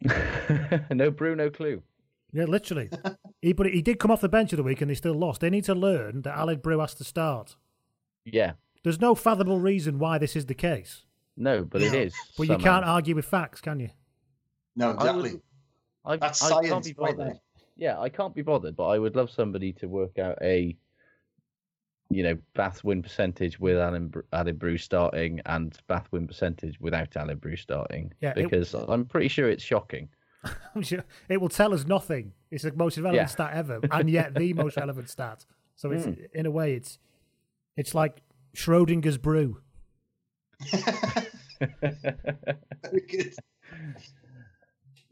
no 0.90 1.10
Brew, 1.10 1.36
no 1.36 1.50
clue. 1.50 1.82
Yeah, 2.32 2.44
literally. 2.44 2.90
he 3.42 3.52
but 3.52 3.66
he 3.66 3.80
did 3.82 3.98
come 3.98 4.10
off 4.10 4.20
the 4.20 4.28
bench 4.28 4.52
of 4.52 4.56
the 4.56 4.62
week 4.62 4.80
and 4.80 4.90
they 4.90 4.94
still 4.94 5.14
lost. 5.14 5.40
They 5.40 5.50
need 5.50 5.64
to 5.64 5.74
learn 5.74 6.22
that 6.22 6.36
Aled 6.36 6.62
Brew 6.62 6.80
has 6.80 6.94
to 6.96 7.04
start. 7.04 7.56
Yeah, 8.24 8.52
There's 8.84 9.00
no 9.00 9.14
fathomable 9.14 9.60
reason 9.60 9.98
why 9.98 10.18
this 10.18 10.36
is 10.36 10.44
the 10.46 10.54
case. 10.54 11.04
no, 11.36 11.64
but 11.64 11.80
it 11.80 11.94
is. 11.94 12.14
But 12.36 12.48
you 12.48 12.58
can't 12.58 12.84
argue 12.84 13.14
with 13.14 13.24
facts, 13.24 13.60
can 13.62 13.80
you? 13.80 13.88
No, 14.76 14.90
I 14.90 14.94
exactly. 14.94 15.32
would, 15.32 15.42
I, 16.04 16.16
That's 16.16 16.42
I 16.42 16.50
can't 16.50 16.66
science 16.66 16.88
be 16.88 16.94
right 16.98 17.16
bothered. 17.16 17.32
there. 17.32 17.40
yeah, 17.76 17.98
I 17.98 18.10
can't 18.10 18.34
be 18.34 18.42
bothered, 18.42 18.76
but 18.76 18.86
I 18.88 18.98
would 18.98 19.16
love 19.16 19.30
somebody 19.30 19.72
to 19.74 19.86
work 19.88 20.18
out 20.18 20.36
a, 20.42 20.76
you 22.10 22.22
know, 22.22 22.38
Bath 22.54 22.82
win 22.84 23.02
percentage 23.02 23.58
with 23.60 23.76
Aled 23.76 24.22
Aled 24.32 24.58
Brew 24.58 24.78
starting 24.78 25.40
and 25.46 25.76
Bath 25.88 26.08
win 26.10 26.26
percentage 26.26 26.80
without 26.80 27.10
Aled 27.10 27.40
Brew 27.40 27.56
starting. 27.56 28.12
Yeah, 28.20 28.30
it- 28.30 28.36
because 28.44 28.74
I'm 28.74 29.04
pretty 29.04 29.28
sure 29.28 29.48
it's 29.48 29.62
shocking. 29.62 30.08
I'm 30.74 30.82
sure 30.82 31.04
it 31.28 31.40
will 31.40 31.48
tell 31.48 31.74
us 31.74 31.84
nothing. 31.84 32.32
It's 32.50 32.62
the 32.64 32.72
most 32.72 32.96
relevant 32.96 33.16
Yeah. 33.16 33.26
stat 33.26 33.50
ever, 33.54 33.80
and 33.90 34.08
yet 34.08 34.34
the 34.34 34.52
most 34.54 34.76
relevant 34.84 35.10
stat. 35.10 35.44
So 35.76 35.90
it's 35.90 36.06
Mm. 36.06 36.26
in 36.32 36.46
a 36.46 36.50
way, 36.50 36.74
it's 36.74 36.98
it's 37.76 37.94
like 37.94 38.22
Schrodinger's 38.56 39.18
brew. 39.18 39.60
Very 40.72 40.86
good. 43.10 43.34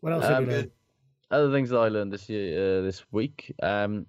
What 0.01 0.13
else 0.13 0.25
have 0.25 0.39
Um, 0.39 0.45
you 0.47 0.51
learned? 0.51 0.71
Other 1.31 1.51
things 1.53 1.71
that 1.71 1.79
I 1.79 1.89
learned 1.89 2.13
this 2.13 2.29
year, 2.29 2.79
uh, 2.79 2.83
this 2.83 3.05
week. 3.13 3.53
Um, 3.63 4.07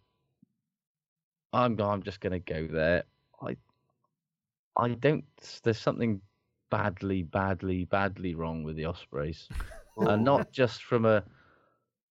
I'm 1.58 1.80
I'm 1.82 2.03
just 2.03 2.22
gonna 2.22 2.39
go 2.39 2.68
there. 2.68 3.03
I 3.41 3.55
I 4.78 4.89
don't. 4.89 5.26
There's 5.64 5.80
something 5.80 6.22
badly, 6.70 7.24
badly, 7.24 7.86
badly 7.86 8.36
wrong 8.36 8.64
with 8.64 8.76
the 8.76 8.86
Ospreys, 8.86 9.49
and 9.97 10.24
not 10.24 10.41
oh. 10.41 10.49
just 10.51 10.84
from 10.84 11.05
a 11.05 11.24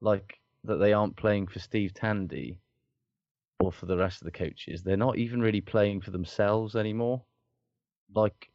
like 0.01 0.40
that 0.64 0.76
they 0.76 0.92
aren't 0.92 1.16
playing 1.16 1.47
for 1.47 1.61
Steve 1.61 1.94
Tandy 1.94 2.59
or 3.61 3.70
for 3.70 3.86
the 3.86 3.97
rest 3.97 4.20
of 4.20 4.26
the 4.26 4.32
coaches. 4.32 4.82
They're 4.82 4.97
not 4.97 5.16
even 5.16 5.40
really 5.40 5.61
playing 5.61 6.01
for 6.01 6.11
themselves 6.11 6.74
anymore. 6.74 7.22
Like 8.14 8.51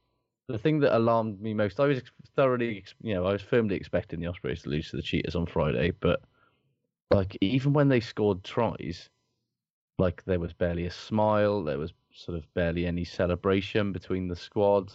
the 0.47 0.57
thing 0.57 0.81
that 0.81 0.95
alarmed 0.95 1.41
me 1.41 1.53
most, 1.53 1.79
I 1.79 1.85
was 1.85 2.01
thoroughly, 2.35 2.83
you 3.01 3.13
know, 3.13 3.25
I 3.25 3.31
was 3.31 3.41
firmly 3.41 3.75
expecting 3.75 4.19
the 4.19 4.27
Ospreys 4.27 4.63
to 4.63 4.69
lose 4.69 4.89
to 4.89 4.97
the 4.97 5.01
Cheetahs 5.01 5.35
on 5.35 5.45
Friday, 5.45 5.91
but 6.01 6.21
like 7.11 7.37
even 7.39 7.71
when 7.71 7.87
they 7.87 8.01
scored 8.01 8.43
tries, 8.43 9.09
like 9.97 10.23
there 10.25 10.39
was 10.39 10.53
barely 10.53 10.85
a 10.85 10.91
smile, 10.91 11.63
there 11.63 11.77
was 11.77 11.93
sort 12.13 12.37
of 12.37 12.51
barely 12.53 12.85
any 12.85 13.03
celebration 13.05 13.91
between 13.91 14.27
the 14.27 14.35
squad. 14.35 14.91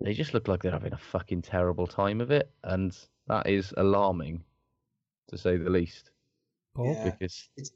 They 0.00 0.14
just 0.14 0.34
look 0.34 0.48
like 0.48 0.62
they're 0.62 0.72
having 0.72 0.92
a 0.92 0.98
fucking 0.98 1.42
terrible 1.42 1.86
time 1.86 2.20
of 2.20 2.30
it, 2.30 2.50
and 2.62 2.96
that 3.26 3.46
is 3.46 3.72
alarming, 3.76 4.44
to 5.28 5.38
say 5.38 5.56
the 5.56 5.70
least. 5.70 6.10
Yeah. 6.78 7.04
Because 7.04 7.48
I- 7.58 7.68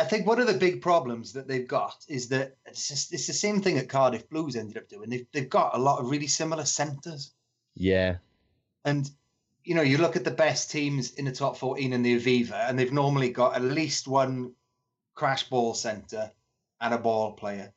I 0.00 0.04
think 0.04 0.26
one 0.26 0.40
of 0.40 0.48
the 0.48 0.54
big 0.54 0.82
problems 0.82 1.32
that 1.34 1.46
they've 1.46 1.68
got 1.68 2.04
is 2.08 2.28
that 2.30 2.56
it's 2.66 2.88
just, 2.88 3.14
it's 3.14 3.28
the 3.28 3.32
same 3.32 3.62
thing 3.62 3.76
that 3.76 3.88
Cardiff 3.88 4.28
Blues 4.28 4.56
ended 4.56 4.76
up 4.76 4.88
doing. 4.88 5.08
They've 5.08 5.26
they've 5.32 5.48
got 5.48 5.76
a 5.76 5.78
lot 5.78 6.00
of 6.00 6.10
really 6.10 6.26
similar 6.26 6.64
centres, 6.64 7.32
yeah, 7.76 8.16
and 8.84 9.08
you 9.62 9.76
know 9.76 9.82
you 9.82 9.98
look 9.98 10.16
at 10.16 10.24
the 10.24 10.32
best 10.32 10.72
teams 10.72 11.12
in 11.14 11.26
the 11.26 11.32
top 11.32 11.56
fourteen 11.56 11.92
in 11.92 12.02
the 12.02 12.18
Aviva, 12.18 12.68
and 12.68 12.76
they've 12.76 12.92
normally 12.92 13.30
got 13.30 13.54
at 13.54 13.62
least 13.62 14.08
one 14.08 14.52
crash 15.18 15.44
ball 15.50 15.74
centre 15.74 16.30
and 16.80 16.94
a 16.94 16.98
ball 16.98 17.32
player. 17.32 17.72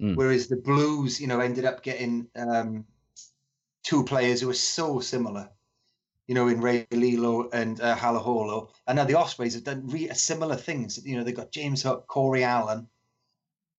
Mm. 0.00 0.16
Whereas 0.16 0.48
the 0.48 0.56
Blues, 0.56 1.20
you 1.20 1.26
know, 1.26 1.40
ended 1.40 1.64
up 1.66 1.82
getting 1.82 2.26
um, 2.34 2.84
two 3.84 4.02
players 4.04 4.40
who 4.40 4.46
were 4.46 4.54
so 4.54 5.00
similar, 5.00 5.50
you 6.26 6.34
know, 6.34 6.48
in 6.48 6.60
Rey 6.60 6.86
Lee-Lo 6.90 7.48
and 7.52 7.80
uh, 7.80 7.94
Halaholo. 7.96 8.68
And 8.86 8.96
now 8.96 9.04
the 9.04 9.14
Ospreys 9.14 9.54
have 9.54 9.64
done 9.64 9.86
re- 9.88 10.08
similar 10.14 10.56
things. 10.56 10.98
You 11.04 11.16
know, 11.16 11.24
they've 11.24 11.36
got 11.42 11.50
James 11.52 11.82
Hook, 11.82 12.06
Corey 12.06 12.44
Allen, 12.44 12.88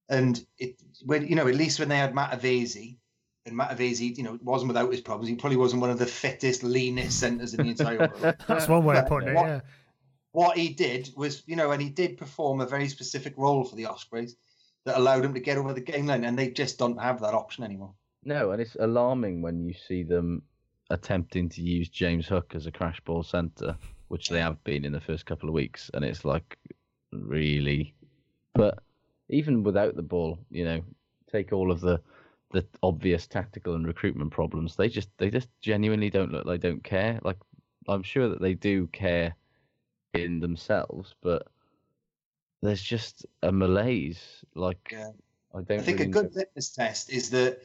and 0.10 0.46
it 0.58 0.76
when 1.06 1.28
you 1.28 1.36
know 1.36 1.48
at 1.48 1.56
least 1.56 1.80
when 1.80 1.90
they 1.90 1.98
had 1.98 2.14
Matavesi, 2.14 2.98
and 3.46 3.56
Matavesi, 3.58 4.16
you 4.18 4.24
know, 4.24 4.38
wasn't 4.44 4.70
without 4.70 4.92
his 4.92 5.02
problems. 5.02 5.28
He 5.30 5.36
probably 5.36 5.58
wasn't 5.58 5.82
one 5.82 5.90
of 5.90 6.00
the 6.00 6.06
fittest, 6.06 6.64
leanest 6.64 7.20
centres 7.20 7.54
in 7.54 7.64
the 7.64 7.70
entire 7.72 7.98
world. 7.98 8.36
That's 8.48 8.68
one 8.68 8.84
way 8.86 8.98
of 8.98 9.08
putting 9.08 9.30
it. 9.30 9.36
what- 9.36 9.48
Yeah. 9.48 9.62
What 10.32 10.58
he 10.58 10.70
did 10.70 11.10
was, 11.16 11.44
you 11.46 11.56
know, 11.56 11.72
and 11.72 11.82
he 11.82 11.90
did 11.90 12.18
perform 12.18 12.62
a 12.62 12.66
very 12.68 12.88
specific 12.88 13.34
role 13.38 13.64
for 13.64 13.76
the 13.76 13.86
Ospreys 13.86 14.36
that 14.86 14.98
allowed 14.98 15.26
him 15.26 15.34
to 15.34 15.40
get 15.40 15.58
over 15.58 15.74
the 15.74 15.82
game 15.82 16.08
line, 16.08 16.24
and 16.24 16.38
they 16.38 16.50
just 16.50 16.78
don't 16.78 17.02
have 17.02 17.22
that 17.22 17.34
option 17.34 17.64
anymore. 17.64 17.94
No, 18.24 18.52
and 18.52 18.62
it's 18.62 18.76
alarming 18.80 19.42
when 19.42 19.66
you 19.66 19.74
see 19.74 20.04
them 20.04 20.42
attempting 20.90 21.50
to 21.50 21.62
use 21.62 21.90
James 21.90 22.28
Hook 22.28 22.54
as 22.56 22.66
a 22.66 22.72
crash 22.72 23.00
ball 23.02 23.24
centre, 23.24 23.76
which 24.08 24.30
they 24.30 24.40
have 24.40 24.64
been 24.64 24.86
in 24.86 24.92
the 24.92 25.02
first 25.02 25.26
couple 25.26 25.50
of 25.50 25.56
weeks, 25.56 25.92
and 25.94 26.04
it's 26.04 26.26
like 26.26 26.58
really. 27.12 27.94
But 28.54 28.80
even 29.30 29.64
without 29.64 29.96
the 29.96 30.02
ball, 30.04 30.40
you 30.50 30.64
know, 30.64 30.84
take 31.32 31.54
all 31.54 31.72
of 31.72 31.82
the 31.82 32.02
the 32.52 32.66
obvious 32.82 33.28
tactical 33.28 33.76
and 33.76 33.86
recruitment 33.86 34.32
problems. 34.32 34.76
They 34.76 34.88
just 34.88 35.10
they 35.18 35.30
just 35.30 35.50
genuinely 35.62 36.10
don't 36.10 36.32
look 36.32 36.48
they 36.48 36.58
don't 36.58 36.84
care. 36.84 37.20
Like 37.24 37.38
I'm 37.88 38.04
sure 38.04 38.30
that 38.30 38.42
they 38.42 38.54
do 38.54 38.88
care 38.88 39.36
in 40.24 40.40
themselves, 40.40 41.16
but 41.22 41.48
there's 42.62 42.82
just 42.82 43.26
a 43.44 43.52
malaise. 43.52 44.44
Like 44.56 44.90
Yeah. 44.92 45.10
I 45.54 45.62
don't. 45.62 45.80
I 45.80 45.84
think 45.84 46.00
really 46.00 46.10
a 46.12 46.14
good 46.14 46.36
litmus 46.36 46.70
test 46.70 47.12
is 47.12 47.30
the 47.30 47.60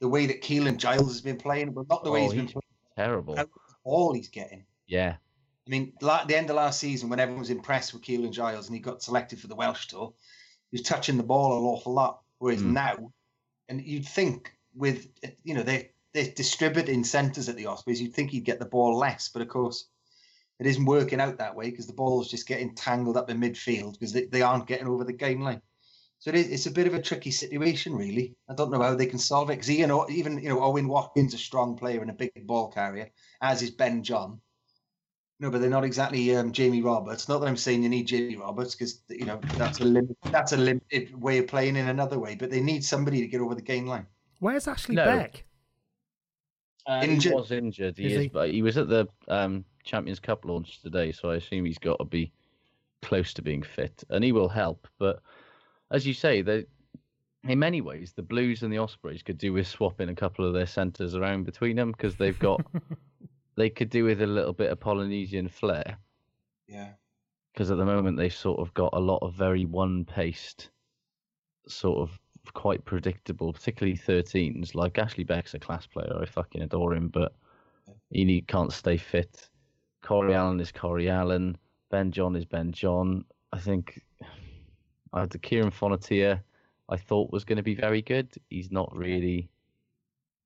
the 0.00 0.08
way 0.08 0.26
that 0.26 0.42
Keelan 0.42 0.76
Giles 0.76 1.08
has 1.08 1.20
been 1.20 1.36
playing, 1.38 1.72
but 1.72 1.88
not 1.88 2.04
the 2.04 2.10
way 2.10 2.20
Oh, 2.20 2.30
he's 2.30 2.34
been 2.34 2.46
playing. 2.46 2.62
terrible. 2.96 3.36
All 3.84 4.12
he's 4.12 4.28
getting. 4.28 4.64
Yeah. 4.86 5.16
I 5.66 5.70
mean, 5.70 5.92
la- 6.00 6.24
the 6.24 6.36
end 6.36 6.48
of 6.50 6.56
last 6.56 6.78
season, 6.80 7.08
when 7.08 7.20
everyone 7.20 7.40
was 7.40 7.50
impressed 7.50 7.92
with 7.92 8.02
Keelan 8.02 8.30
Giles 8.32 8.66
and 8.68 8.74
he 8.76 8.80
got 8.80 9.02
selected 9.02 9.40
for 9.40 9.48
the 9.48 9.54
Welsh 9.56 9.86
tour, 9.88 10.14
he 10.70 10.76
was 10.78 10.82
touching 10.86 11.16
the 11.16 11.22
ball 11.22 11.58
an 11.58 11.64
awful 11.64 11.92
lot. 11.92 12.22
Whereas 12.38 12.62
Mm. 12.62 12.72
now, 12.72 13.12
and 13.68 13.82
you'd 13.84 14.06
think 14.06 14.52
with 14.74 15.08
you 15.44 15.54
know 15.54 15.62
they 15.62 15.90
they're 16.14 16.30
distributing 16.30 17.04
centres 17.04 17.48
at 17.48 17.56
the 17.56 17.66
Ospreys, 17.66 18.00
you'd 18.00 18.14
think 18.14 18.30
he'd 18.30 18.44
get 18.44 18.58
the 18.58 18.64
ball 18.64 18.96
less, 18.96 19.28
but 19.28 19.42
of 19.42 19.48
course, 19.48 19.88
it 20.58 20.66
isn't 20.66 20.84
working 20.84 21.20
out 21.20 21.38
that 21.38 21.54
way 21.54 21.70
because 21.70 21.86
the 21.86 21.92
ball's 21.92 22.30
just 22.30 22.48
getting 22.48 22.74
tangled 22.74 23.16
up 23.16 23.30
in 23.30 23.40
midfield 23.40 23.92
because 23.92 24.12
they, 24.12 24.24
they 24.24 24.42
aren't 24.42 24.66
getting 24.66 24.88
over 24.88 25.04
the 25.04 25.12
game 25.12 25.40
line. 25.40 25.62
So 26.20 26.30
it 26.30 26.36
is, 26.36 26.48
it's 26.48 26.66
a 26.66 26.72
bit 26.72 26.88
of 26.88 26.94
a 26.94 27.02
tricky 27.02 27.30
situation, 27.30 27.94
really. 27.94 28.34
I 28.48 28.54
don't 28.54 28.72
know 28.72 28.82
how 28.82 28.94
they 28.96 29.06
can 29.06 29.20
solve 29.20 29.50
it 29.50 29.54
because 29.54 29.70
you 29.70 29.86
know, 29.86 30.06
even 30.10 30.42
you 30.42 30.48
know 30.48 30.62
Owen 30.62 30.88
Watkins, 30.88 31.32
is 31.32 31.40
a 31.40 31.42
strong 31.42 31.76
player 31.76 32.00
and 32.00 32.10
a 32.10 32.14
big 32.14 32.46
ball 32.46 32.72
carrier, 32.72 33.10
as 33.40 33.62
is 33.62 33.70
Ben 33.70 34.02
John. 34.02 34.40
No, 35.40 35.50
but 35.52 35.60
they're 35.60 35.70
not 35.70 35.84
exactly 35.84 36.34
um, 36.34 36.50
Jamie 36.50 36.82
Roberts. 36.82 37.28
Not 37.28 37.38
that 37.38 37.46
I'm 37.46 37.56
saying 37.56 37.84
you 37.84 37.88
need 37.88 38.08
Jamie 38.08 38.34
Roberts 38.34 38.74
because 38.74 39.00
you 39.08 39.24
know 39.24 39.38
that's 39.54 39.78
a 39.78 39.84
lim- 39.84 40.16
that's 40.32 40.50
a 40.50 40.56
limited 40.56 41.14
way 41.14 41.38
of 41.38 41.46
playing 41.46 41.76
in 41.76 41.86
another 41.86 42.18
way. 42.18 42.34
But 42.34 42.50
they 42.50 42.60
need 42.60 42.84
somebody 42.84 43.20
to 43.20 43.28
get 43.28 43.40
over 43.40 43.54
the 43.54 43.62
game 43.62 43.86
line. 43.86 44.06
Where's 44.40 44.66
Ashley 44.66 44.96
No. 44.96 45.04
Beck? 45.04 45.44
Uh, 46.88 47.02
Injured. 47.04 47.32
He 47.32 47.36
was 47.36 47.52
injured. 47.52 47.98
He 47.98 48.06
Is 48.06 48.12
is, 48.14 48.22
he? 48.22 48.28
but 48.28 48.50
he 48.50 48.62
was 48.62 48.76
at 48.76 48.88
the 48.88 49.06
um, 49.28 49.64
Champions 49.88 50.20
Cup 50.20 50.44
launch 50.44 50.82
today, 50.82 51.12
so 51.12 51.30
I 51.30 51.36
assume 51.36 51.64
he's 51.64 51.78
got 51.78 51.98
to 51.98 52.04
be 52.04 52.30
close 53.00 53.32
to 53.34 53.42
being 53.42 53.62
fit, 53.62 54.04
and 54.10 54.22
he 54.22 54.32
will 54.32 54.48
help. 54.48 54.86
But 54.98 55.20
as 55.90 56.06
you 56.06 56.12
say, 56.12 56.42
they, 56.42 56.66
in 57.44 57.58
many 57.58 57.80
ways, 57.80 58.12
the 58.12 58.22
Blues 58.22 58.62
and 58.62 58.72
the 58.72 58.78
Ospreys 58.78 59.22
could 59.22 59.38
do 59.38 59.54
with 59.54 59.66
swapping 59.66 60.10
a 60.10 60.14
couple 60.14 60.44
of 60.44 60.52
their 60.52 60.66
centres 60.66 61.14
around 61.14 61.44
between 61.44 61.76
them 61.76 61.92
because 61.92 62.16
they've 62.16 62.38
got 62.38 62.60
they 63.56 63.70
could 63.70 63.88
do 63.88 64.04
with 64.04 64.20
a 64.20 64.26
little 64.26 64.52
bit 64.52 64.70
of 64.70 64.78
Polynesian 64.78 65.48
flair. 65.48 65.98
Yeah. 66.66 66.90
because 67.54 67.70
at 67.70 67.78
the 67.78 67.84
moment 67.86 68.18
they've 68.18 68.32
sort 68.32 68.60
of 68.60 68.74
got 68.74 68.90
a 68.92 69.00
lot 69.00 69.20
of 69.22 69.32
very 69.32 69.64
one-paced, 69.64 70.68
sort 71.66 71.98
of 71.98 72.20
quite 72.52 72.84
predictable, 72.84 73.54
particularly 73.54 73.96
13s. 73.96 74.74
Like 74.74 74.98
Ashley 74.98 75.24
Beck's 75.24 75.54
a 75.54 75.58
class 75.58 75.86
player. 75.86 76.18
I 76.20 76.26
fucking 76.26 76.60
adore 76.60 76.94
him, 76.94 77.08
but 77.08 77.32
he 78.10 78.26
need, 78.26 78.48
can't 78.48 78.72
stay 78.72 78.98
fit. 78.98 79.48
Corey 80.08 80.34
Allen 80.34 80.58
is 80.60 80.72
Corey 80.72 81.10
Allen. 81.10 81.56
Ben 81.90 82.10
John 82.12 82.34
is 82.34 82.46
Ben 82.46 82.72
John. 82.72 83.24
I 83.52 83.58
think 83.58 84.00
I 85.12 85.20
had 85.20 85.30
the 85.30 85.38
Kieron 85.38 85.70
Fonotia. 85.72 86.40
I 86.88 86.96
thought 86.96 87.30
was 87.30 87.44
going 87.44 87.58
to 87.58 87.62
be 87.62 87.74
very 87.74 88.00
good. 88.00 88.30
He's 88.48 88.70
not 88.70 88.90
really. 88.96 89.50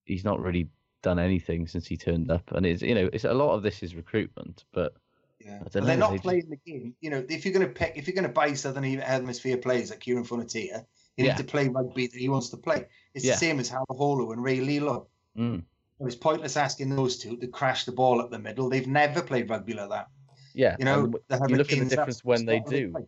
He's 0.05 0.25
not 0.25 0.41
really 0.41 0.69
done 1.03 1.21
anything 1.21 1.69
since 1.69 1.87
he 1.87 1.97
turned 1.97 2.29
up, 2.31 2.51
and 2.53 2.67
it's 2.67 2.83
you 2.83 2.95
know 2.97 3.09
it's 3.13 3.25
a 3.25 3.33
lot 3.33 3.55
of 3.55 3.63
this 3.63 3.85
is 3.85 3.95
recruitment, 3.95 4.65
but 4.73 4.95
Yeah. 5.41 5.63
They're 5.71 5.83
know, 5.83 5.95
not 5.97 6.11
they 6.11 6.17
just- 6.17 6.25
playing 6.25 6.49
the 6.51 6.59
game. 6.73 6.95
You 7.01 7.11
know, 7.11 7.25
if 7.29 7.45
you're 7.45 7.55
going 7.55 7.67
to 7.67 7.73
pick, 7.73 7.93
if 7.97 8.07
you're 8.09 8.15
going 8.17 8.27
to 8.27 8.33
buy 8.33 8.53
Southern 8.55 8.83
Hemisphere 8.85 9.59
players 9.59 9.91
like 9.91 10.01
Kieron 10.01 10.27
Fonotia, 10.27 10.85
you 11.17 11.25
Yeah. 11.25 11.33
need 11.33 11.37
to 11.39 11.45
play 11.45 11.69
rugby 11.69 12.09
that 12.09 12.19
he 12.19 12.29
wants 12.29 12.49
to 12.51 12.57
play. 12.57 12.87
It's 13.15 13.25
Yeah. 13.25 13.33
the 13.35 13.39
same 13.39 13.61
as 13.61 13.71
Halaholo 13.71 14.33
and 14.33 14.43
Rey 14.43 14.61
Lee-Lo. 14.61 15.07
Mm. 15.37 15.63
It 16.03 16.07
was 16.07 16.17
pointless 16.17 16.57
asking 16.57 16.97
those 16.97 17.17
two 17.17 17.37
to 17.37 17.47
crash 17.47 17.85
the 17.85 17.93
ball 17.93 18.21
up 18.21 18.33
the 18.33 18.39
middle. 18.41 18.69
They've 18.69 18.89
never 18.89 19.23
played 19.23 19.49
rugby 19.49 19.75
like 19.75 19.89
that. 19.91 20.09
Yeah, 20.53 20.75
You 20.77 20.85
know, 20.85 21.13
you 21.47 21.57
look 21.57 21.73
at 21.73 21.79
the 21.79 21.85
difference 21.85 22.25
when 22.25 22.45
they 22.45 22.57
not 22.57 22.65
what 22.65 22.71
they 22.73 22.81
do. 22.81 23.07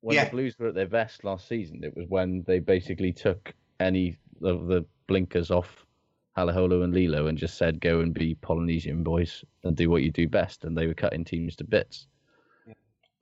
When 0.00 0.16
Yeah. 0.16 0.24
the 0.24 0.30
Blues 0.32 0.58
were 0.58 0.66
at 0.66 0.74
their 0.74 0.88
best 0.88 1.22
last 1.22 1.46
season, 1.46 1.84
it 1.84 1.96
was 1.96 2.08
when 2.08 2.42
they 2.48 2.58
basically 2.58 3.12
took 3.12 3.54
any 3.78 4.18
of 4.42 4.66
the 4.66 4.84
blinkers 5.06 5.52
off 5.52 5.86
Halaholo 6.36 6.82
and 6.82 6.92
Lee-Lo 6.92 7.28
and 7.28 7.38
just 7.38 7.56
said, 7.58 7.80
"Go 7.80 8.00
and 8.00 8.12
be 8.12 8.34
Polynesian 8.34 9.04
boys 9.04 9.44
and 9.62 9.76
do 9.76 9.88
what 9.88 10.02
you 10.02 10.10
do 10.10 10.28
best," 10.28 10.64
and 10.64 10.76
they 10.76 10.88
were 10.88 10.94
cutting 10.94 11.24
teams 11.24 11.54
to 11.56 11.64
bits. 11.64 12.08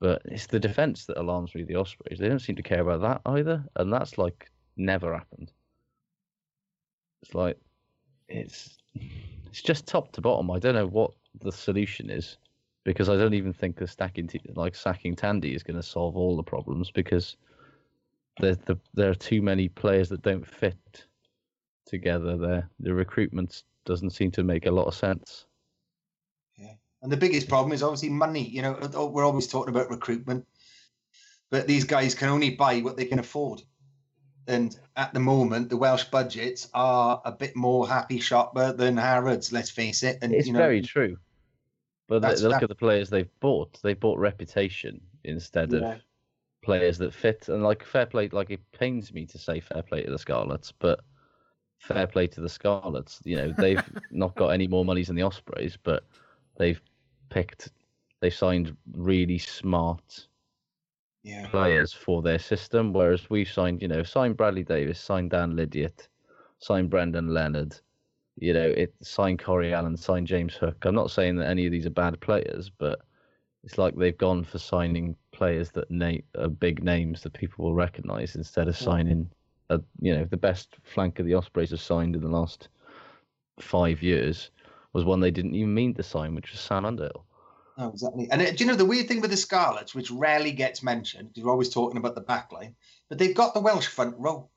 But 0.01 0.23
it's 0.25 0.47
the 0.47 0.59
defense 0.59 1.05
that 1.05 1.21
alarms 1.21 1.55
me. 1.55 1.65
The 1.65 1.77
Ospreys 1.77 2.19
they 2.19 2.29
don't 2.29 2.39
seem 2.39 2.57
to 2.57 2.63
care 2.63 2.81
about 2.81 3.03
that 3.03 3.21
either, 3.31 3.69
and 3.77 3.93
that's 3.93 4.17
like 4.17 4.51
never 4.77 5.13
happened. 5.13 5.53
It's 7.21 7.35
like 7.35 7.59
it's 8.33 8.79
it's 9.47 9.63
just 9.63 9.87
top 9.87 10.13
to 10.13 10.21
bottom. 10.21 10.51
I 10.51 10.59
don't 10.59 10.75
know 10.75 10.87
what 10.87 11.13
the 11.41 11.53
solution 11.53 12.11
is 12.11 12.39
because 12.85 13.09
I 13.09 13.17
don't 13.17 13.35
even 13.35 13.53
think 13.53 13.77
the 13.77 13.87
stacking 13.87 14.27
t- 14.27 14.41
like 14.55 14.75
sacking 14.75 15.15
Tandy 15.15 15.55
is 15.55 15.63
going 15.63 15.77
to 15.77 15.83
solve 15.83 16.17
all 16.17 16.37
the 16.37 16.43
problems 16.43 16.91
because 16.91 17.37
there 18.41 18.55
the, 18.55 18.79
there 18.95 19.11
are 19.11 19.15
too 19.15 19.43
many 19.43 19.69
players 19.69 20.09
that 20.09 20.23
don't 20.23 20.47
fit 20.47 21.07
together. 21.87 22.37
There, 22.37 22.69
the 22.81 22.95
recruitment 22.95 23.63
doesn't 23.85 24.11
seem 24.11 24.31
to 24.33 24.43
make 24.43 24.67
a 24.67 24.71
lot 24.71 24.87
of 24.87 24.95
sense. 24.95 25.47
Yeah, 26.57 26.75
and 27.03 27.13
the 27.13 27.17
biggest 27.17 27.49
problem 27.49 27.73
is 27.73 27.83
obviously 27.83 28.09
money. 28.09 28.49
You 28.49 28.63
know, 28.63 29.11
we're 29.13 29.25
always 29.25 29.47
talking 29.47 29.75
about 29.75 29.91
recruitment, 29.91 30.47
but 31.51 31.67
these 31.67 31.85
guys 31.85 32.15
can 32.15 32.29
only 32.29 32.51
buy 32.51 32.81
what 32.81 32.97
they 32.97 33.05
can 33.05 33.19
afford. 33.19 33.63
And 34.47 34.77
at 34.97 35.15
the 35.15 35.21
moment, 35.21 35.69
the 35.71 35.77
Welsh 35.77 36.05
budgets 36.05 36.69
are 36.75 37.23
a 37.25 37.33
bit 37.33 37.55
more 37.55 37.87
happy 37.89 38.19
shopper 38.19 38.73
than 38.73 38.97
Harrods. 38.97 39.53
Let's 39.53 39.71
face 39.71 40.03
it. 40.03 40.19
And 40.23 40.35
It's 40.35 40.47
you 40.47 40.53
know, 40.53 40.59
very 40.59 40.83
true. 40.83 41.17
But 42.09 42.17
the, 42.17 42.21
That's- 42.21 42.41
the 42.43 42.49
look 42.49 42.57
that- 42.59 42.65
at 42.65 42.69
the 42.69 42.75
players 42.75 43.09
they've 43.11 43.31
bought. 43.41 43.81
They 43.83 43.95
bought 43.95 44.19
reputation 44.19 45.01
instead 45.25 45.73
Yeah. 45.73 45.95
of 45.95 46.01
players 46.63 46.99
that 46.99 47.15
fit. 47.15 47.49
And 47.49 47.63
like 47.63 47.85
fair 47.85 48.07
play, 48.07 48.29
like 48.31 48.51
it 48.51 48.61
pains 48.73 49.13
me 49.13 49.27
to 49.27 49.39
say 49.39 49.61
fair 49.61 49.83
play 49.83 50.03
to 50.03 50.11
the 50.11 50.19
Scarlets, 50.19 50.73
but 50.73 51.01
fair 51.79 52.07
play 52.07 52.27
to 52.29 52.41
the 52.41 52.49
Scarlets. 52.49 53.21
You 53.25 53.37
know 53.37 53.55
they've 53.57 53.83
not 54.11 54.35
got 54.35 54.49
any 54.49 54.67
more 54.67 54.85
monies 54.85 55.07
than 55.07 55.17
the 55.17 55.23
Ospreys, 55.23 55.77
but 55.83 56.05
they've 56.57 56.81
picked, 57.31 57.71
they've 58.21 58.35
signed 58.35 58.77
really 58.93 59.39
smart 59.39 60.27
Yeah. 61.25 61.47
players 61.49 61.93
for 61.93 62.23
their 62.23 62.39
system. 62.39 62.93
Whereas 62.93 63.31
we've 63.31 63.49
signed, 63.51 63.83
you 63.83 63.89
know, 63.89 64.03
signed 64.03 64.37
Bradley 64.37 64.65
Davies, 64.65 64.99
signed 64.99 65.31
Dan 65.31 65.55
Lydiate, 65.55 66.09
signed 66.59 66.91
Brendon 66.91 67.29
Leonard, 67.33 67.77
you 68.37 68.53
know, 68.53 68.69
it 68.69 68.95
signed 69.03 69.43
Corey 69.43 69.73
Allen, 69.73 69.97
signed 69.97 70.27
James 70.27 70.55
Hook. 70.55 70.85
I'm 70.85 70.95
not 70.95 71.11
saying 71.11 71.37
that 71.37 71.49
any 71.49 71.67
of 71.67 71.73
these 71.73 71.87
are 71.87 71.91
bad 71.91 72.21
players, 72.21 72.71
but 72.71 73.01
it's 73.65 73.79
like 73.79 73.95
they've 73.95 74.17
gone 74.17 74.43
for 74.45 74.59
signing 74.59 75.17
players 75.33 75.71
that 75.73 75.91
na- 75.91 76.19
are 76.39 76.49
big 76.49 76.83
names 76.83 77.23
that 77.23 77.35
people 77.35 77.65
will 77.65 77.75
recognise 77.75 78.35
instead 78.35 78.69
of 78.69 78.77
signing, 78.77 79.31
a, 79.71 79.81
you 80.01 80.15
know, 80.15 80.25
the 80.25 80.37
best 80.37 80.77
flank 80.83 81.19
of 81.19 81.27
the 81.27 81.35
Ospreys 81.35 81.71
have 81.71 81.81
signed 81.81 82.17
in 82.17 82.23
the 82.23 82.29
last 82.29 82.69
five 83.61 84.03
years 84.03 84.51
was 84.93 85.05
one 85.05 85.21
they 85.21 85.31
didn't 85.31 85.55
even 85.55 85.73
mean 85.73 85.95
to 85.95 86.03
sign, 86.03 86.35
which 86.35 86.51
was 86.51 86.61
Sam 86.61 86.85
Underhill. 86.85 87.25
Oh, 87.83 87.89
exactly. 87.89 88.29
And 88.31 88.41
uh, 88.41 88.51
do 88.53 88.57
you 88.59 88.67
know 88.67 88.77
the 88.77 88.85
weird 88.85 89.09
thing 89.09 89.21
with 89.21 89.31
the 89.31 89.37
Scarlets, 89.37 89.93
which 89.93 90.11
rarely 90.11 90.53
gets 90.53 90.85
mentioned, 90.85 91.29
because 91.29 91.43
we're 91.43 91.51
always 91.51 91.69
talking 91.69 91.97
about 91.97 92.15
the 92.15 92.21
back 92.21 92.53
line, 92.53 92.77
but 93.09 93.19
they've 93.19 93.35
got 93.35 93.55
the 93.55 93.61
Welsh 93.61 93.89
front 93.89 94.15
row. 94.19 94.49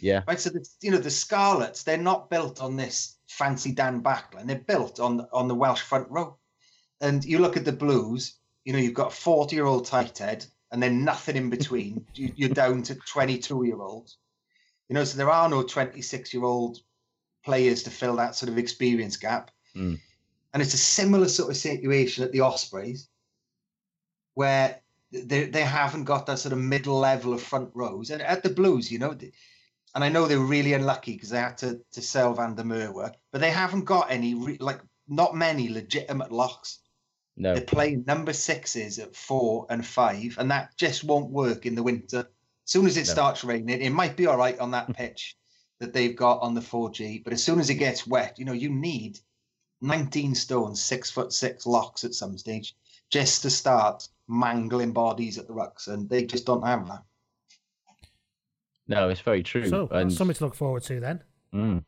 Yeah. 0.00 0.22
Right. 0.26 0.40
So 0.40 0.48
the, 0.48 0.66
you 0.80 0.90
know 0.90 0.96
the 0.96 1.10
Scarlets, 1.10 1.82
they're 1.82 1.98
not 1.98 2.30
built 2.30 2.62
on 2.62 2.76
this 2.76 3.16
fancy 3.28 3.72
Dan 3.72 4.02
backline. 4.02 4.46
They're 4.46 4.56
built 4.56 4.98
on 4.98 5.26
on 5.30 5.46
the 5.46 5.54
Welsh 5.54 5.82
front 5.82 6.08
row. 6.10 6.38
And 7.02 7.22
you 7.22 7.38
look 7.38 7.58
at 7.58 7.66
the 7.66 7.72
Blues, 7.72 8.36
you 8.64 8.72
know, 8.72 8.78
you've 8.78 8.94
got 8.94 9.12
a 9.12 9.16
40 9.16 9.54
year 9.54 9.66
old 9.66 9.84
tight 9.84 10.16
head 10.16 10.46
and 10.72 10.82
then 10.82 11.04
nothing 11.04 11.36
in 11.36 11.50
between. 11.50 12.06
you, 12.14 12.32
you're 12.34 12.48
down 12.48 12.82
to 12.84 12.94
22 12.94 13.64
year 13.64 13.80
olds. 13.80 14.16
You 14.88 14.94
know, 14.94 15.04
so 15.04 15.18
there 15.18 15.30
are 15.30 15.48
no 15.48 15.62
26 15.62 16.32
year 16.32 16.44
old 16.44 16.78
players 17.44 17.82
to 17.82 17.90
fill 17.90 18.16
that 18.16 18.34
sort 18.36 18.50
of 18.50 18.58
experience 18.58 19.18
gap. 19.18 19.50
Mm. 19.76 20.00
And 20.52 20.62
it's 20.62 20.74
a 20.74 20.78
similar 20.78 21.28
sort 21.28 21.50
of 21.50 21.56
situation 21.56 22.24
at 22.24 22.32
the 22.32 22.40
Ospreys, 22.40 23.08
where 24.34 24.80
they 25.12 25.44
they 25.44 25.62
haven't 25.62 26.04
got 26.04 26.26
that 26.26 26.38
sort 26.38 26.52
of 26.52 26.58
middle 26.58 26.98
level 26.98 27.32
of 27.32 27.42
front 27.42 27.70
rows. 27.74 28.10
And 28.10 28.22
at 28.22 28.42
the 28.42 28.50
Blues, 28.50 28.90
you 28.90 28.98
know, 28.98 29.16
and 29.94 30.04
I 30.04 30.08
know 30.08 30.26
they 30.26 30.36
were 30.36 30.44
really 30.44 30.72
unlucky 30.72 31.12
because 31.12 31.30
they 31.30 31.38
had 31.38 31.58
to 31.58 31.80
to 31.92 32.02
sell 32.02 32.34
Van 32.34 32.54
der 32.54 32.64
Merwe, 32.64 33.12
but 33.32 33.40
they 33.40 33.50
haven't 33.50 33.84
got 33.84 34.10
any 34.10 34.34
re- 34.34 34.58
like 34.60 34.80
not 35.08 35.34
many 35.36 35.68
legitimate 35.68 36.32
locks. 36.32 36.78
No. 37.36 37.54
They're 37.54 37.64
playing 37.64 38.04
number 38.06 38.32
sixes 38.32 38.98
at 38.98 39.16
four 39.16 39.66
and 39.70 39.84
five, 39.86 40.36
and 40.38 40.50
that 40.50 40.76
just 40.76 41.04
won't 41.04 41.30
work 41.30 41.64
in 41.64 41.74
the 41.74 41.82
winter. 41.82 42.18
As 42.20 42.72
soon 42.72 42.86
as 42.86 42.96
it 42.96 43.06
No. 43.06 43.12
starts 43.12 43.44
raining, 43.44 43.80
it 43.80 43.90
might 43.90 44.16
be 44.16 44.26
all 44.26 44.36
right 44.36 44.58
on 44.58 44.72
that 44.72 44.92
pitch 44.96 45.36
that 45.78 45.92
they've 45.92 46.14
got 46.14 46.42
on 46.42 46.54
the 46.54 46.60
4G, 46.60 47.24
but 47.24 47.32
as 47.32 47.42
soon 47.42 47.58
as 47.58 47.70
it 47.70 47.76
gets 47.76 48.06
wet, 48.06 48.38
you 48.38 48.44
know, 48.44 48.52
you 48.52 48.68
need 48.68 49.18
19 49.80 50.34
stone, 50.34 50.74
six 50.74 51.10
foot 51.10 51.32
six 51.32 51.66
locks 51.66 52.04
at 52.04 52.14
some 52.14 52.36
stage 52.36 52.74
just 53.10 53.42
to 53.42 53.50
start 53.50 54.08
mangling 54.28 54.92
bodies 54.92 55.38
at 55.38 55.46
the 55.46 55.52
rucks, 55.52 55.88
and 55.88 56.08
they 56.08 56.24
just 56.24 56.46
don't 56.46 56.64
have 56.64 56.86
that. 56.88 57.02
No, 58.88 59.08
it's 59.08 59.20
very 59.20 59.42
true. 59.42 59.68
So 59.68 59.88
and 59.90 60.12
something 60.12 60.34
to 60.34 60.44
look 60.44 60.54
forward 60.54 60.82
to 60.84 61.00
then. 61.00 61.22
Mm. 61.54 61.84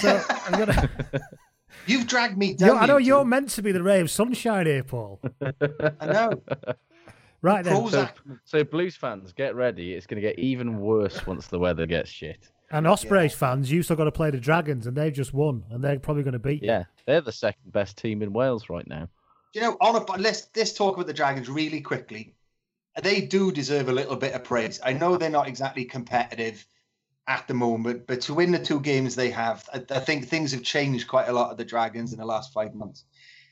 So 0.00 0.22
I'm 0.28 0.58
gonna. 0.58 0.90
You've 1.86 2.06
dragged 2.06 2.38
me 2.38 2.54
down. 2.54 2.68
You're- 2.68 2.80
I 2.80 2.86
know 2.86 2.96
you 2.98 3.06
you're 3.06 3.24
meant 3.24 3.50
to 3.50 3.62
be 3.62 3.72
the 3.72 3.82
ray 3.82 4.00
of 4.00 4.10
sunshine 4.10 4.66
here, 4.66 4.84
Paul. 4.84 5.20
I 5.40 6.06
know. 6.06 6.42
Right 7.42 7.64
then. 7.64 7.88
So, 7.88 8.08
so 8.44 8.62
Blues 8.62 8.94
fans, 8.94 9.32
get 9.32 9.56
ready. 9.56 9.94
It's 9.94 10.06
going 10.06 10.22
to 10.22 10.26
get 10.26 10.38
even 10.38 10.78
worse 10.78 11.26
once 11.26 11.48
the 11.48 11.58
weather 11.58 11.86
gets 11.86 12.08
shit. 12.08 12.48
And 12.72 12.86
Ospreys 12.86 13.34
fans, 13.34 13.70
you 13.70 13.82
still 13.82 13.96
got 13.96 14.04
to 14.04 14.12
play 14.12 14.30
the 14.30 14.40
Dragons, 14.40 14.86
and 14.86 14.96
they've 14.96 15.12
just 15.12 15.34
won, 15.34 15.62
and 15.70 15.84
they're 15.84 15.98
probably 15.98 16.22
going 16.22 16.32
to 16.32 16.38
beat 16.38 16.62
you. 16.62 16.68
Yeah, 16.68 16.84
they're 17.06 17.20
the 17.20 17.30
second 17.30 17.70
best 17.70 17.98
team 17.98 18.22
in 18.22 18.32
Wales 18.32 18.70
right 18.70 18.86
now. 18.88 19.08
you 19.54 19.60
know, 19.60 19.76
on 19.80 19.96
a, 19.96 20.12
let's 20.20 20.48
let's 20.56 20.72
talk 20.72 20.94
about 20.94 21.06
the 21.06 21.12
Dragons 21.12 21.50
really 21.50 21.82
quickly. 21.82 22.34
They 23.02 23.20
do 23.20 23.52
deserve 23.52 23.88
a 23.88 23.92
little 23.92 24.16
bit 24.16 24.32
of 24.32 24.44
praise. 24.44 24.80
I 24.82 24.94
know 24.94 25.16
they're 25.16 25.30
not 25.30 25.48
exactly 25.48 25.84
competitive 25.84 26.66
at 27.26 27.46
the 27.46 27.54
moment, 27.54 28.06
but 28.06 28.22
to 28.22 28.34
win 28.34 28.52
the 28.52 28.58
two 28.58 28.80
games 28.80 29.14
they 29.14 29.30
have, 29.30 29.68
I, 29.72 29.84
I 29.90 30.00
think 30.00 30.26
things 30.26 30.52
have 30.52 30.62
changed 30.62 31.08
quite 31.08 31.28
a 31.28 31.32
lot 31.32 31.50
of 31.50 31.58
the 31.58 31.64
Dragons 31.64 32.12
in 32.12 32.18
the 32.18 32.26
last 32.26 32.52
five 32.52 32.74
months. 32.74 33.04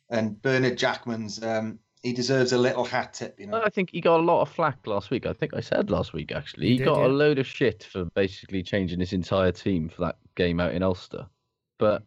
And 0.08 0.40
Bernard 0.42 0.76
Jackman's, 0.76 1.42
um, 1.42 1.78
he 2.02 2.12
deserves 2.12 2.52
a 2.52 2.58
little 2.58 2.84
hat 2.84 3.12
tip, 3.14 3.38
you 3.38 3.46
know. 3.46 3.60
I 3.62 3.68
think 3.68 3.90
he 3.90 4.00
got 4.00 4.20
a 4.20 4.22
lot 4.22 4.40
of 4.40 4.48
flack 4.48 4.86
last 4.86 5.10
week. 5.10 5.26
I 5.26 5.32
think 5.32 5.52
I 5.54 5.60
said 5.60 5.90
last 5.90 6.12
week 6.12 6.32
actually. 6.32 6.68
You 6.68 6.72
He 6.72 6.78
did, 6.78 6.84
got 6.86 7.00
yeah. 7.00 7.06
a 7.06 7.08
load 7.08 7.38
of 7.38 7.46
shit 7.46 7.84
for 7.84 8.04
basically 8.06 8.62
changing 8.62 9.00
his 9.00 9.12
entire 9.12 9.52
team 9.52 9.88
for 9.88 10.02
that 10.06 10.16
game 10.34 10.60
out 10.60 10.72
in 10.74 10.82
Ulster. 10.82 11.26
But 11.78 12.02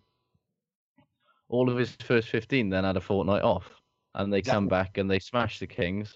all 1.50 1.70
of 1.70 1.78
his 1.78 1.92
first 2.04 2.30
15 2.30 2.70
then 2.70 2.84
had 2.84 2.98
a 2.98 3.02
fortnight 3.02 3.44
off. 3.44 3.70
And 4.16 4.32
they 4.32 4.42
come 4.42 4.68
back 4.68 4.98
and 4.98 5.10
they 5.10 5.20
smash 5.20 5.60
the 5.60 5.68
Kings. 5.68 6.16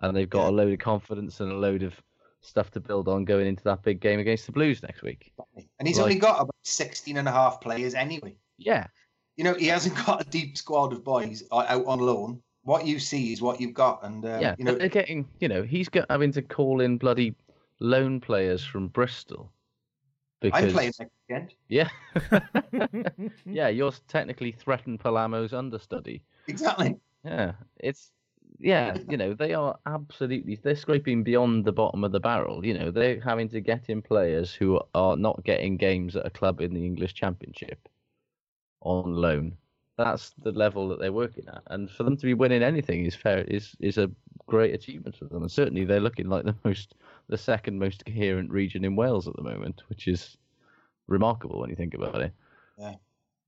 And 0.00 0.16
they've 0.16 0.30
got 0.30 0.48
a 0.48 0.50
load 0.50 0.72
of 0.72 0.78
confidence 0.78 1.40
and 1.40 1.52
a 1.52 1.56
load 1.56 1.82
of 1.82 1.94
stuff 2.40 2.70
to 2.72 2.80
build 2.80 3.06
on 3.08 3.24
going 3.24 3.46
into 3.46 3.62
that 3.64 3.82
big 3.82 4.00
game 4.00 4.18
against 4.18 4.46
the 4.46 4.52
Blues 4.52 4.82
next 4.82 5.02
week. 5.02 5.32
And 5.78 5.86
he's 5.86 5.98
Like- 5.98 6.04
only 6.04 6.18
got 6.18 6.40
about 6.40 6.54
16 6.64 7.16
and 7.16 7.28
a 7.28 7.32
half 7.32 7.60
players 7.60 7.94
anyway. 7.94 8.36
Yeah. 8.58 8.86
You 9.36 9.44
know, 9.44 9.54
he 9.54 9.66
hasn't 9.66 9.94
got 10.06 10.22
a 10.26 10.30
deep 10.30 10.56
squad 10.56 10.92
of 10.92 11.04
boys 11.04 11.44
uh, 11.52 11.64
out 11.68 11.86
on 11.86 12.00
loan. 12.00 12.42
What 12.64 12.86
you 12.86 12.98
see 12.98 13.32
is 13.32 13.42
what 13.42 13.60
you've 13.60 13.74
got. 13.74 14.04
And, 14.04 14.24
uh, 14.24 14.38
yeah, 14.40 14.54
you 14.58 14.64
know, 14.64 14.74
they're 14.74 14.88
getting, 14.88 15.28
you 15.40 15.48
know, 15.48 15.62
he's 15.62 15.88
got, 15.88 16.06
having 16.08 16.32
to 16.32 16.42
call 16.42 16.80
in 16.80 16.96
bloody 16.96 17.34
loan 17.80 18.20
players 18.20 18.64
from 18.64 18.88
Bristol. 18.88 19.50
Because, 20.40 20.64
I'm 20.64 20.72
playing 20.72 20.92
next 20.98 21.12
weekend. 21.28 21.54
Yeah. 21.68 21.88
yeah, 23.46 23.68
you're 23.68 23.92
technically 24.08 24.52
threatened 24.52 25.00
Palamo's 25.00 25.52
understudy. 25.52 26.22
Exactly. 26.48 26.96
Yeah, 27.24 27.52
it's 27.78 28.10
yeah, 28.58 28.96
you 29.08 29.16
know, 29.16 29.34
they 29.34 29.54
are 29.54 29.76
absolutely 29.86 30.58
they're 30.62 30.76
scraping 30.76 31.22
beyond 31.24 31.64
the 31.64 31.72
bottom 31.72 32.04
of 32.04 32.12
the 32.12 32.20
barrel. 32.20 32.64
You 32.64 32.78
know, 32.78 32.90
they're 32.90 33.20
having 33.20 33.48
to 33.50 33.60
get 33.60 33.88
in 33.88 34.02
players 34.02 34.52
who 34.52 34.80
are 34.94 35.16
not 35.16 35.42
getting 35.44 35.76
games 35.76 36.16
at 36.16 36.26
a 36.26 36.30
club 36.30 36.60
in 36.60 36.72
the 36.72 36.84
English 36.84 37.14
Championship 37.14 37.88
on 38.80 39.14
loan. 39.14 39.56
That's 39.98 40.30
the 40.42 40.52
level 40.52 40.88
that 40.88 40.98
they're 41.00 41.12
working 41.12 41.44
at, 41.48 41.62
and 41.66 41.90
for 41.90 42.02
them 42.02 42.16
to 42.16 42.26
be 42.26 42.34
winning 42.34 42.62
anything 42.62 43.04
is 43.04 43.14
fair 43.14 43.38
is 43.42 43.76
is 43.80 43.98
a 43.98 44.10
great 44.46 44.74
achievement 44.74 45.16
for 45.16 45.26
them. 45.26 45.42
And 45.42 45.50
certainly, 45.52 45.84
they're 45.84 46.00
looking 46.00 46.28
like 46.28 46.44
the 46.44 46.54
most 46.64 46.94
the 47.28 47.36
second 47.38 47.78
most 47.78 48.04
coherent 48.04 48.50
region 48.50 48.84
in 48.84 48.96
Wales 48.96 49.28
at 49.28 49.36
the 49.36 49.42
moment, 49.42 49.82
which 49.88 50.08
is 50.08 50.36
remarkable 51.08 51.60
when 51.60 51.70
you 51.70 51.76
think 51.76 51.94
about 51.94 52.22
it. 52.22 52.32
Yeah. 52.78 52.94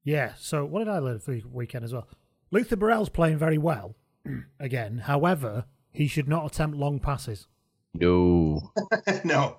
Yeah. 0.04 0.32
So 0.38 0.64
what 0.64 0.80
did 0.80 0.88
I 0.88 0.98
learn 0.98 1.18
for 1.18 1.32
the 1.32 1.42
weekend 1.50 1.84
as 1.84 1.92
well? 1.94 2.08
Luther 2.50 2.76
Burrell's 2.76 3.08
playing 3.08 3.38
very 3.38 3.58
well 3.58 3.96
again. 4.60 4.98
However, 4.98 5.64
he 5.92 6.06
should 6.06 6.28
not 6.28 6.44
attempt 6.46 6.76
long 6.76 7.00
passes. 7.00 7.46
No. 7.94 8.70
no. 9.24 9.56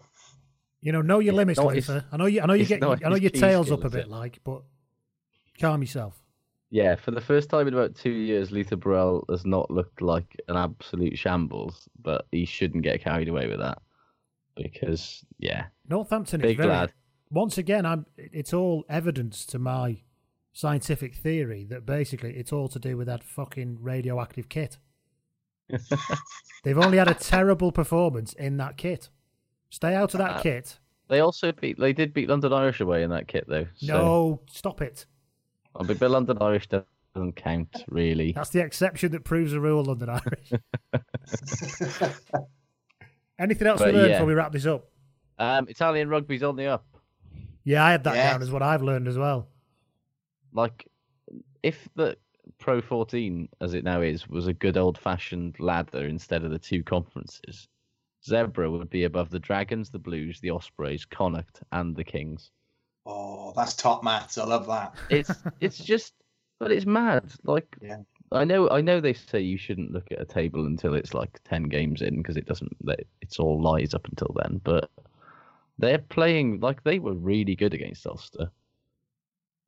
You 0.82 0.92
know, 0.92 1.02
know 1.02 1.20
your 1.20 1.32
It's 1.34 1.38
limits, 1.38 1.60
not 1.60 1.74
his- 1.74 1.90
Luther. 1.90 2.06
I 2.12 2.18
know 2.18 2.28
you. 2.28 2.42
I 2.42 2.46
know 2.46 2.54
you 2.54 2.66
get. 2.66 2.84
I 2.84 3.10
know 3.10 3.16
your 3.16 3.32
tails 3.32 3.72
up 3.72 3.84
a 3.84 3.90
bit, 3.90 4.02
it? 4.02 4.10
like, 4.10 4.40
but 4.44 4.62
calm 5.60 5.82
yourself. 5.82 6.22
Yeah, 6.76 6.96
for 6.96 7.12
the 7.12 7.22
first 7.22 7.50
time 7.50 7.70
in 7.70 7.74
about 7.74 7.96
two 7.96 8.10
years, 8.10 8.52
Luther 8.52 8.76
Burrell 8.76 9.24
has 9.30 9.46
not 9.46 9.72
looked 9.72 10.02
like 10.02 10.36
an 10.50 10.58
absolute 10.58 11.18
shambles, 11.18 11.88
but 12.02 12.28
he 12.34 12.44
shouldn't 12.44 12.84
get 12.84 13.02
carried 13.02 13.30
away 13.30 13.48
with 13.48 13.60
that 13.60 13.78
because, 14.58 15.24
yeah, 15.40 15.68
Northampton 15.88 16.42
Big 16.42 16.52
is 16.60 16.66
very. 16.66 16.70
lad. 16.70 16.92
Once 17.30 17.58
again, 17.58 17.86
I'm. 17.86 18.06
It's 18.18 18.54
all 18.54 18.84
evidence 18.90 19.46
to 19.46 19.58
my 19.58 20.02
scientific 20.52 21.16
theory 21.16 21.64
that 21.70 21.86
basically 21.86 22.36
it's 22.36 22.52
all 22.52 22.68
to 22.68 22.80
do 22.80 22.98
with 22.98 23.08
that 23.08 23.24
fucking 23.24 23.78
radioactive 23.82 24.50
kit. 24.50 24.78
They've 26.64 26.78
only 26.78 26.98
had 26.98 27.08
a 27.10 27.14
terrible 27.14 27.72
performance 27.72 28.34
in 28.34 28.58
that 28.58 28.76
kit. 28.76 29.08
Stay 29.70 29.96
out 29.96 30.14
of 30.14 30.18
that 30.18 30.38
Uh, 30.38 30.42
kit. 30.42 30.80
they 31.08 31.22
also 31.22 31.54
beat. 31.54 31.80
They 31.80 31.94
did 31.94 32.14
beat 32.14 32.28
London 32.28 32.52
Irish 32.52 32.82
away 32.82 33.02
in 33.04 33.12
that 33.12 33.30
kit, 33.30 33.46
though. 33.48 33.68
So 33.76 33.88
No, 33.94 34.42
stop 34.48 34.82
it. 34.82 35.06
I'll 35.76 35.86
be 35.86 35.94
London 35.94 36.38
Irish 36.42 36.68
doesn't 36.68 37.36
count 37.36 37.84
really. 37.90 38.32
That's 38.32 38.50
the 38.50 38.62
exception 38.62 39.12
that 39.12 39.24
proves 39.24 39.52
the 39.52 39.60
rule, 39.60 39.84
London 39.84 40.10
Irish. 40.10 40.54
Anything 43.40 43.68
else 43.68 43.80
But 43.80 43.88
we 43.88 43.94
learned 43.94 44.10
yeah. 44.10 44.18
before 44.18 44.28
we 44.28 44.34
wrap 44.34 44.52
this 44.52 44.66
up? 44.66 44.86
Um, 45.38 45.68
Italian 45.68 46.08
rugby's 46.10 46.44
on 46.44 46.56
the 46.56 46.68
up. 46.68 46.86
Yeah, 47.64 47.84
I 47.84 47.92
had 47.92 48.04
that 48.06 48.16
Yeah. 48.16 48.32
down 48.32 48.42
as 48.42 48.52
what 48.52 48.62
I've 48.62 48.82
learned 48.84 49.08
as 49.08 49.18
well. 49.18 49.48
Like, 50.54 50.88
if 51.64 51.90
the 51.96 52.16
Pro 52.60 52.80
14, 52.82 53.50
as 53.60 53.74
it 53.74 53.84
now 53.84 54.02
is, 54.02 54.30
was 54.30 54.48
a 54.48 54.54
good 54.54 54.78
old 54.78 54.98
fashioned 54.98 55.60
ladder 55.60 56.06
instead 56.08 56.46
of 56.46 56.52
the 56.52 56.60
two 56.60 56.84
conferences, 56.84 57.68
Zebre 58.26 58.72
would 58.72 58.90
be 58.90 59.04
above 59.04 59.30
the 59.30 59.40
Dragons, 59.40 59.90
the 59.90 60.00
Blues, 60.00 60.40
the 60.40 60.52
Ospreys, 60.52 61.06
Connacht, 61.06 61.62
and 61.72 61.96
the 61.96 62.04
Kings. 62.04 62.52
Oh, 63.06 63.54
that's 63.56 63.76
top 63.76 64.04
maths. 64.04 64.38
I 64.38 64.46
love 64.46 64.68
that. 64.68 64.96
It's 65.10 65.32
it's 65.60 65.78
just, 65.78 66.14
but 66.60 66.72
it's 66.72 66.86
mad. 66.86 67.32
Like, 67.44 67.76
Yeah. 67.82 68.00
I 68.32 68.44
know 68.44 68.70
I 68.70 68.82
know 68.82 69.00
they 69.00 69.14
say 69.14 69.40
you 69.42 69.58
shouldn't 69.58 69.92
look 69.92 70.12
at 70.12 70.20
a 70.20 70.26
table 70.26 70.66
until 70.66 70.96
it's 70.96 71.14
like 71.14 71.40
ten 71.44 71.64
games 71.64 72.02
in 72.02 72.18
because 72.18 72.38
it 72.38 72.48
doesn't. 72.48 72.76
It's 73.22 73.40
all 73.40 73.62
lies 73.62 73.94
up 73.94 74.06
until 74.08 74.36
then, 74.42 74.60
but 74.64 74.90
they're 75.78 76.00
playing 76.00 76.60
like 76.60 76.84
they 76.84 76.98
were 77.00 77.14
really 77.14 77.56
good 77.56 77.74
against 77.76 78.08
Ulster. 78.08 78.50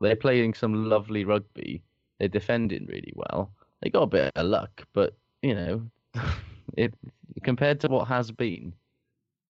They're 0.02 0.16
playing 0.16 0.54
some 0.56 0.90
lovely 0.90 1.24
rugby. 1.24 1.84
They're 2.20 2.28
defending 2.30 2.86
really 2.88 3.14
well. 3.16 3.52
They 3.82 3.90
got 3.92 4.04
a 4.04 4.08
bit 4.08 4.32
of 4.36 4.48
luck, 4.48 4.86
but 4.94 5.16
you 5.44 5.54
know, 5.54 5.82
it 6.78 6.94
compared 7.44 7.80
to 7.82 7.88
what 7.90 8.08
has 8.08 8.32
been. 8.32 8.74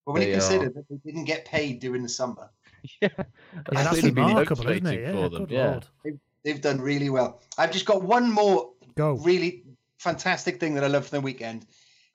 But 0.05 0.13
when 0.13 0.21
you 0.27 0.33
consider 0.33 0.65
are- 0.67 0.69
that 0.71 0.85
they 0.89 0.97
didn't 0.97 1.25
get 1.25 1.45
paid 1.45 1.79
during 1.79 2.03
the 2.03 2.09
summer, 2.09 2.49
Yeah, 3.01 3.09
Yeah, 3.17 3.23
that's 3.65 3.97
really 3.97 4.11
been 4.11 4.27
remarkable, 4.27 4.69
isn't 4.69 4.87
it? 4.87 5.01
Yeah, 5.01 5.11
for 5.11 5.29
them. 5.29 5.47
yeah. 5.49 5.79
they've, 6.03 6.19
they've 6.43 6.61
done 6.61 6.79
really 6.81 7.09
well. 7.09 7.41
I've 7.57 7.71
just 7.71 7.85
got 7.85 8.03
one 8.03 8.31
more 8.31 8.71
Go. 8.95 9.13
really 9.17 9.63
fantastic 9.99 10.59
thing 10.59 10.75
that 10.75 10.83
I 10.83 10.87
loved 10.87 11.09
from 11.09 11.17
the 11.17 11.21
weekend, 11.21 11.65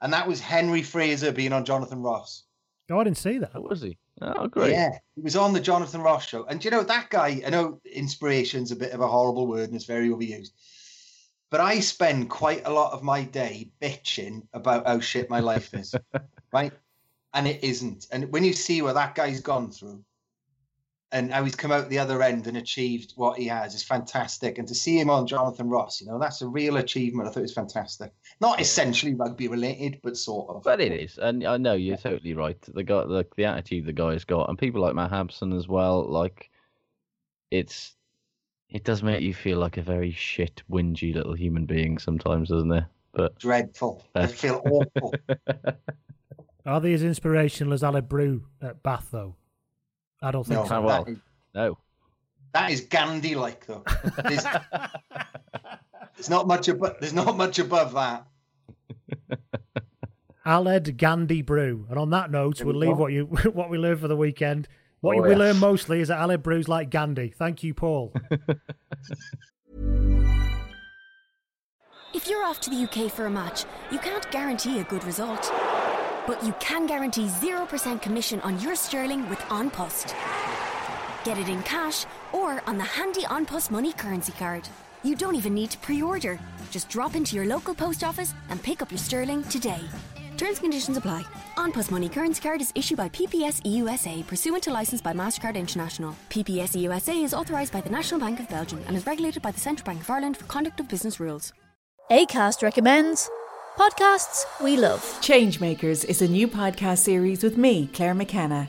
and 0.00 0.12
that 0.12 0.26
was 0.26 0.40
Henry 0.40 0.82
Fraser 0.82 1.32
being 1.32 1.52
on 1.52 1.64
Jonathan 1.64 2.02
Ross. 2.02 2.44
Oh, 2.90 3.00
I 3.00 3.04
didn't 3.04 3.18
see 3.18 3.38
that. 3.38 3.54
What 3.54 3.70
was 3.70 3.82
he? 3.82 3.96
Oh, 4.20 4.46
great. 4.46 4.72
Yeah, 4.72 4.90
he 5.14 5.22
was 5.22 5.36
on 5.36 5.52
the 5.52 5.60
Jonathan 5.60 6.00
Ross 6.00 6.26
show. 6.26 6.44
And 6.44 6.60
do 6.60 6.66
you 6.66 6.70
know, 6.70 6.82
that 6.82 7.10
guy, 7.10 7.42
I 7.46 7.50
know 7.50 7.80
inspiration's 7.84 8.70
a 8.70 8.76
bit 8.76 8.92
of 8.92 9.00
a 9.00 9.08
horrible 9.08 9.46
word 9.46 9.68
and 9.68 9.74
it's 9.74 9.84
very 9.84 10.08
overused, 10.10 10.50
but 11.50 11.60
I 11.60 11.80
spend 11.80 12.30
quite 12.30 12.66
a 12.66 12.72
lot 12.72 12.92
of 12.92 13.02
my 13.02 13.24
day 13.24 13.70
bitching 13.80 14.46
about 14.52 14.86
how 14.86 15.00
shit 15.00 15.30
my 15.30 15.40
life 15.40 15.72
is, 15.74 15.94
right? 16.52 16.72
And 17.34 17.48
it 17.48 17.64
isn't. 17.64 18.06
And 18.12 18.30
when 18.30 18.44
you 18.44 18.52
see 18.52 18.82
what 18.82 18.94
that 18.94 19.14
guy's 19.14 19.40
gone 19.40 19.70
through 19.70 20.04
and 21.12 21.30
how 21.30 21.44
he's 21.44 21.54
come 21.54 21.70
out 21.70 21.90
the 21.90 21.98
other 21.98 22.22
end 22.22 22.46
and 22.46 22.56
achieved 22.56 23.12
what 23.16 23.38
he 23.38 23.46
has 23.46 23.74
is 23.74 23.82
fantastic. 23.82 24.56
And 24.56 24.66
to 24.66 24.74
see 24.74 24.98
him 24.98 25.10
on 25.10 25.26
Jonathan 25.26 25.68
Ross, 25.68 26.00
you 26.00 26.06
know, 26.06 26.18
that's 26.18 26.40
a 26.40 26.48
real 26.48 26.78
achievement. 26.78 27.28
I 27.28 27.32
thought 27.32 27.40
it 27.40 27.42
was 27.42 27.52
fantastic. 27.52 28.12
Not 28.40 28.60
essentially 28.60 29.14
rugby 29.14 29.46
related, 29.46 30.00
but 30.02 30.16
sort 30.16 30.48
of. 30.48 30.62
But 30.62 30.80
it 30.80 30.92
is, 30.92 31.18
and 31.18 31.44
I 31.46 31.58
know 31.58 31.74
you're 31.74 31.98
totally 31.98 32.32
right. 32.32 32.60
The 32.62 32.82
guy, 32.82 33.04
the, 33.04 33.26
the 33.36 33.44
attitude 33.44 33.84
the 33.84 33.92
guy's 33.92 34.24
got, 34.24 34.48
and 34.48 34.58
people 34.58 34.80
like 34.80 34.94
Matt 34.94 35.10
Hampson 35.10 35.52
as 35.52 35.68
well. 35.68 36.10
Like, 36.10 36.50
it's 37.50 37.94
it 38.70 38.84
does 38.84 39.02
make 39.02 39.20
you 39.20 39.34
feel 39.34 39.58
like 39.58 39.76
a 39.76 39.82
very 39.82 40.12
shit, 40.12 40.62
whingy 40.70 41.14
little 41.14 41.34
human 41.34 41.66
being 41.66 41.98
sometimes, 41.98 42.48
doesn't 42.48 42.72
it? 42.72 42.84
But 43.12 43.38
Dreadful. 43.38 44.02
I 44.14 44.26
feel 44.28 44.62
awful. 44.64 45.14
Are 46.64 46.80
they 46.80 46.94
as 46.94 47.02
inspirational 47.02 47.74
as 47.74 47.82
Aled 47.82 48.08
Brew 48.08 48.44
at 48.62 48.82
Bath, 48.82 49.08
though? 49.10 49.34
I 50.22 50.30
don't 50.30 50.44
think 50.46 50.60
No, 50.60 50.66
so. 50.68 50.74
Ah, 50.76 50.80
well, 50.80 51.04
that 51.04 51.10
is- 51.12 51.18
no, 51.54 51.78
That 52.54 52.70
is 52.70 52.80
Gandhi 52.82 53.34
like 53.34 53.66
though. 53.66 53.82
There's, 54.24 54.44
there's 56.16 56.30
not 56.30 56.46
much 56.46 56.68
above 56.68 56.96
there's 57.00 57.12
not 57.14 57.36
much 57.36 57.58
above 57.58 57.92
that. 57.94 58.26
Aled 60.46 60.96
Gandhi 60.96 61.42
Brew. 61.42 61.86
And 61.88 61.98
on 61.98 62.10
that 62.10 62.30
note, 62.30 62.58
There 62.58 62.66
we'll 62.66 62.78
we 62.80 62.86
leave 62.88 62.96
what 62.98 63.12
you 63.12 63.24
what 63.52 63.70
we 63.70 63.78
learned 63.78 64.00
for 64.00 64.08
the 64.08 64.16
weekend. 64.16 64.68
What 65.00 65.16
Oh, 65.18 65.22
we 65.22 65.30
yes. 65.30 65.38
learned 65.38 65.60
mostly 65.60 66.00
is 66.00 66.08
that 66.08 66.18
Aled 66.20 66.42
Brew's 66.42 66.68
like 66.68 66.90
Gandhi. 66.90 67.28
Thank 67.36 67.62
you, 67.64 67.74
Paul. 67.74 68.12
If 72.14 72.28
you're 72.28 72.44
off 72.44 72.60
to 72.60 72.70
the 72.70 72.76
UK 72.84 73.10
for 73.10 73.26
a 73.26 73.30
match, 73.30 73.64
you 73.90 73.98
can't 73.98 74.30
guarantee 74.30 74.78
a 74.80 74.84
good 74.84 75.02
result. 75.04 75.50
But 76.26 76.42
you 76.44 76.54
can 76.60 76.86
guarantee 76.86 77.26
0% 77.26 78.00
commission 78.00 78.40
on 78.40 78.60
your 78.60 78.76
sterling 78.76 79.28
with 79.28 79.42
An 79.50 79.70
Post. 79.70 80.14
Get 81.24 81.38
it 81.38 81.48
in 81.48 81.62
cash 81.62 82.06
or 82.32 82.62
on 82.66 82.78
the 82.78 82.84
handy 82.84 83.24
An 83.28 83.44
Post 83.44 83.70
money 83.70 83.92
currency 83.92 84.32
card. 84.32 84.68
You 85.02 85.16
don't 85.16 85.34
even 85.34 85.52
need 85.52 85.70
to 85.70 85.78
pre 85.78 86.00
order. 86.00 86.38
Just 86.70 86.88
drop 86.88 87.16
into 87.16 87.34
your 87.34 87.46
local 87.46 87.74
post 87.74 88.04
office 88.04 88.34
and 88.50 88.62
pick 88.62 88.82
up 88.82 88.90
your 88.90 88.98
sterling 88.98 89.42
today. 89.44 89.80
Terms 90.36 90.58
and 90.58 90.60
conditions 90.60 90.96
apply. 90.96 91.24
An 91.56 91.72
Post 91.72 91.90
Money 91.90 92.08
Currency 92.08 92.40
Card 92.40 92.60
is 92.60 92.72
issued 92.74 92.96
by 92.96 93.08
PPS 93.08 93.62
EUSA 93.62 94.26
pursuant 94.26 94.62
to 94.64 94.72
license 94.72 95.00
by 95.00 95.12
MasterCard 95.12 95.56
International. 95.56 96.16
PPS 96.30 96.76
EUSA 96.80 97.22
is 97.22 97.34
authorised 97.34 97.72
by 97.72 97.80
the 97.80 97.90
National 97.90 98.18
Bank 98.20 98.40
of 98.40 98.48
Belgium 98.48 98.80
and 98.86 98.96
is 98.96 99.06
regulated 99.06 99.42
by 99.42 99.50
the 99.50 99.60
Central 99.60 99.84
Bank 99.84 100.00
of 100.00 100.10
Ireland 100.10 100.36
for 100.36 100.44
conduct 100.44 100.80
of 100.80 100.88
business 100.88 101.20
rules. 101.20 101.52
ACAST 102.10 102.62
recommends 102.62 103.28
podcasts 103.78 104.44
we 104.62 104.76
love. 104.76 105.00
Changemakers 105.20 106.04
is 106.04 106.20
a 106.20 106.28
new 106.28 106.46
podcast 106.46 106.98
series 106.98 107.42
with 107.42 107.56
me, 107.56 107.88
Claire 107.94 108.14
McKenna, 108.14 108.68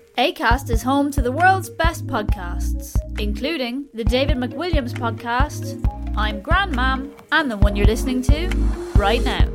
ACAST 0.17 0.69
is 0.69 0.83
home 0.83 1.09
to 1.11 1.21
the 1.21 1.31
world's 1.31 1.69
best 1.69 2.05
podcasts, 2.05 2.97
including 3.17 3.85
the 3.93 4.03
David 4.03 4.35
McWilliams 4.35 4.91
podcast, 4.91 5.81
I'm 6.17 6.41
Grandmam, 6.41 7.13
and 7.31 7.49
the 7.49 7.55
one 7.55 7.77
you're 7.77 7.87
listening 7.87 8.21
to 8.23 8.49
right 8.97 9.23
now. 9.23 9.49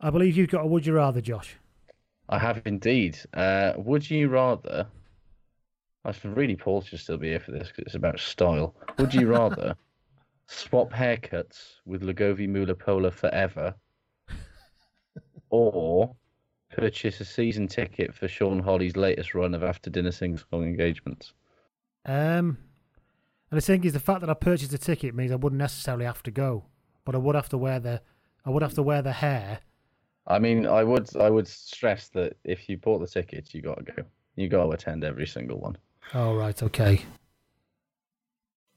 I 0.00 0.10
believe 0.10 0.36
you've 0.36 0.50
got 0.50 0.62
a 0.62 0.66
would 0.66 0.86
you 0.86 0.94
rather, 0.94 1.20
Josh. 1.20 1.56
I 2.28 2.38
have 2.38 2.62
indeed. 2.66 3.18
Uh, 3.34 3.72
would 3.76 4.08
you 4.08 4.28
rather? 4.28 4.86
I 6.04 6.12
should 6.12 6.36
really 6.36 6.54
Paul 6.54 6.82
should 6.82 7.00
still 7.00 7.18
be 7.18 7.30
here 7.30 7.40
for 7.40 7.50
this 7.50 7.68
because 7.68 7.86
it's 7.86 7.94
about 7.96 8.20
style. 8.20 8.76
Would 8.98 9.12
you 9.12 9.26
rather 9.26 9.74
swap 10.46 10.92
haircuts 10.92 11.80
with 11.84 12.02
Logovi'i 12.02 12.48
Mulipola 12.48 13.12
forever, 13.12 13.74
or 15.54 16.16
purchase 16.72 17.20
a 17.20 17.24
season 17.24 17.68
ticket 17.68 18.12
for 18.12 18.26
Sean 18.26 18.58
Holley's 18.58 18.96
latest 18.96 19.34
run 19.34 19.54
of 19.54 19.62
after 19.62 19.88
dinner 19.88 20.10
sing 20.10 20.36
song 20.36 20.64
engagements? 20.64 21.32
Um, 22.04 22.58
and 23.50 23.58
the 23.58 23.60
thing 23.60 23.84
is, 23.84 23.92
the 23.92 24.00
fact 24.00 24.20
that 24.22 24.30
I 24.30 24.34
purchased 24.34 24.72
a 24.72 24.78
ticket 24.78 25.14
means 25.14 25.30
I 25.30 25.36
wouldn't 25.36 25.60
necessarily 25.60 26.06
have 26.06 26.24
to 26.24 26.32
go, 26.32 26.64
but 27.04 27.14
I 27.14 27.18
would 27.18 27.36
have 27.36 27.48
to 27.50 27.58
wear 27.58 27.78
the, 27.78 28.02
I 28.44 28.50
would 28.50 28.62
have 28.62 28.74
to 28.74 28.82
wear 28.82 29.00
the 29.00 29.12
hair. 29.12 29.60
I 30.26 30.40
mean, 30.40 30.66
I 30.66 30.82
would 30.82 31.14
I 31.16 31.30
would 31.30 31.46
stress 31.46 32.08
that 32.08 32.36
if 32.44 32.68
you 32.68 32.78
bought 32.78 32.98
the 32.98 33.06
tickets, 33.06 33.54
you 33.54 33.62
got 33.62 33.76
to 33.78 33.92
go. 33.92 34.02
You 34.36 34.48
got 34.48 34.64
to 34.64 34.70
attend 34.70 35.04
every 35.04 35.26
single 35.26 35.60
one. 35.60 35.76
Oh 36.14 36.34
right, 36.34 36.60
okay. 36.62 37.02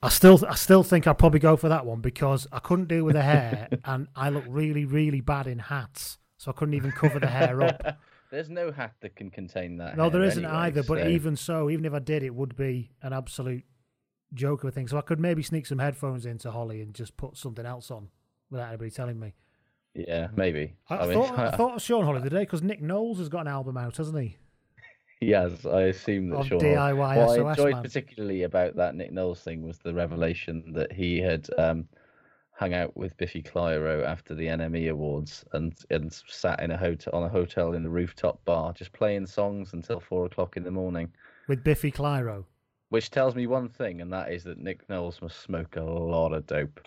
I 0.03 0.09
still, 0.09 0.45
I 0.47 0.53
still 0.53 0.83
think 0.83 1.07
I'd 1.07 1.17
probably 1.17 1.39
go 1.39 1.57
for 1.57 1.69
that 1.69 1.85
one 1.85 2.01
because 2.01 2.45
I 2.51 2.59
couldn't 2.59 2.87
deal 2.87 3.03
with 3.03 3.15
the 3.15 3.23
hair, 3.23 3.67
and 3.85 4.07
I 4.15 4.29
look 4.29 4.43
really, 4.47 4.85
really 4.85 5.21
bad 5.21 5.47
in 5.47 5.57
hats, 5.57 6.19
so 6.37 6.51
I 6.51 6.53
couldn't 6.53 6.75
even 6.75 6.91
cover 6.91 7.19
the 7.19 7.27
hair 7.27 7.61
up. 7.61 7.99
There's 8.31 8.49
no 8.49 8.71
hat 8.71 8.93
that 9.01 9.15
can 9.15 9.29
contain 9.29 9.77
that. 9.77 9.95
No, 9.95 10.09
there 10.09 10.23
isn't 10.23 10.43
anyway, 10.43 10.59
either. 10.59 10.83
But 10.83 11.07
even 11.07 11.35
so, 11.37 11.69
even 11.69 11.85
if 11.85 11.93
I 11.93 11.99
did, 11.99 12.23
it 12.23 12.35
would 12.35 12.57
be 12.57 12.91
an 13.01 13.13
absolute 13.13 13.63
joke 14.33 14.63
of 14.63 14.69
a 14.69 14.71
thing. 14.71 14.87
So 14.87 14.97
I 14.97 15.01
could 15.01 15.19
maybe 15.19 15.41
sneak 15.41 15.65
some 15.65 15.79
headphones 15.79 16.25
into 16.25 16.51
Holley 16.51 16.81
and 16.81 16.93
just 16.93 17.15
put 17.15 17.37
something 17.37 17.65
else 17.65 17.89
on 17.89 18.09
without 18.49 18.67
anybody 18.67 18.91
telling 18.91 19.19
me. 19.19 19.33
Yeah, 19.93 20.27
maybe. 20.35 20.75
I, 20.89 20.97
I 20.97 21.07
mean, 21.07 21.13
thought 21.13 21.39
I 21.53 21.57
thought 21.57 21.75
of 21.75 21.81
Sean 21.81 22.03
Holley 22.05 22.21
today 22.21 22.39
because 22.41 22.61
Nick 22.61 22.81
Knowles 22.81 23.17
has 23.19 23.29
got 23.29 23.41
an 23.41 23.47
album 23.47 23.77
out, 23.77 23.97
hasn't 23.97 24.19
he? 24.19 24.37
Yes, 25.19 25.65
I 25.65 25.83
assume 25.83 26.29
that 26.29 26.37
Of 26.37 26.47
Sean. 26.47 26.59
DIY 26.59 26.95
what 26.97 27.39
I 27.39 27.49
enjoyed 27.49 27.73
man. 27.73 27.81
particularly 27.81 28.43
about 28.43 28.75
that 28.75 28.93
Nick 28.93 29.11
Knowles 29.11 29.41
thing 29.41 29.63
was 29.63 29.79
the 29.79 29.93
revelation 29.93 30.73
that 30.73 30.91
he 30.91 31.17
had 31.19 31.47
um, 31.57 31.87
hung 32.57 32.73
out 32.73 32.97
with 32.97 33.15
Biffy 33.17 33.43
Clyro 33.43 34.03
after 34.03 34.33
the 34.33 34.47
NME 34.47 34.89
Awards 34.89 35.45
and 35.53 35.75
and 35.91 36.11
sat 36.27 36.59
in 36.61 36.71
a 36.71 36.77
hotel 36.77 37.13
on 37.13 37.23
a 37.23 37.29
hotel 37.29 37.73
in 37.73 37.83
the 37.83 37.89
rooftop 37.89 38.43
bar, 38.45 38.73
just 38.73 38.91
playing 38.93 39.27
songs 39.27 39.73
until 39.73 39.99
four 39.99 40.25
o'clock 40.25 40.57
in 40.57 40.63
the 40.63 40.71
morning. 40.71 41.13
With 41.47 41.63
Biffy 41.63 41.91
Clyro. 41.91 42.45
Which 42.89 43.11
tells 43.11 43.35
me 43.35 43.47
one 43.47 43.69
thing, 43.69 44.01
and 44.01 44.11
that 44.13 44.31
is 44.31 44.43
that 44.45 44.57
Nick 44.57 44.89
Knowles 44.89 45.21
must 45.21 45.41
smoke 45.41 45.75
a 45.75 45.83
lot 45.83 46.33
of 46.33 46.45
dope. 46.47 46.81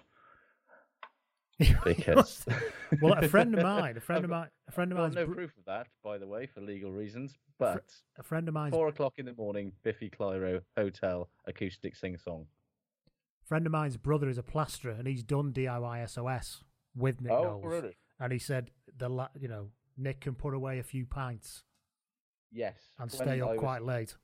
Because 1.85 2.47
well, 3.03 3.13
a 3.13 3.29
friend 3.29 3.55
of 3.55 3.63
mine, 3.63 3.99
a 3.99 4.01
friend 4.01 4.25
of 4.25 4.31
mine, 4.31 4.49
a 4.67 4.73
friend 4.73 4.93
of 4.93 4.99
I've 4.99 5.15
mine's 5.15 5.15
no 5.15 5.27
proof 5.27 5.51
of 5.59 5.65
that, 5.67 5.89
by 6.03 6.17
the 6.17 6.27
way, 6.27 6.47
for 6.47 6.63
legal 6.63 6.91
reasons. 6.91 7.35
But 7.59 7.85
a 8.19 8.23
friend 8.23 8.49
of 8.49 8.55
mine, 8.55 8.71
four 8.71 8.89
o'clock 8.89 9.19
in 9.19 9.27
the 9.27 9.35
morning, 9.35 9.71
Biffy 9.83 10.09
Clyro 10.09 10.63
Hotel 10.79 11.29
acoustic 11.47 11.97
sing 11.97 12.17
song. 12.17 12.47
Friend 13.51 13.67
of 13.67 13.73
mine's 13.73 13.97
brother 13.97 14.29
is 14.29 14.39
a 14.39 14.45
plasterer, 14.45 14.93
and 14.93 15.09
he's 15.09 15.25
done 15.25 15.53
DIY 15.53 16.09
SOS 16.09 16.63
with 16.95 17.21
Nick 17.21 17.33
Oh, 17.33 17.43
Knowles. 17.43 17.65
really? 17.65 17.97
And 18.21 18.33
he 18.33 18.39
said 18.39 18.71
the 18.97 19.09
la- 19.09 19.29
you 19.39 19.49
know 19.49 19.71
Nick 19.99 20.21
can 20.21 20.37
put 20.37 20.55
away 20.55 20.79
a 20.79 20.85
few 20.85 21.05
pints 21.05 21.65
Yes, 22.53 22.77
and 23.01 23.11
stay 23.11 23.41
up 23.41 23.51
was- 23.51 23.59
quite 23.59 23.83
late. 23.83 24.15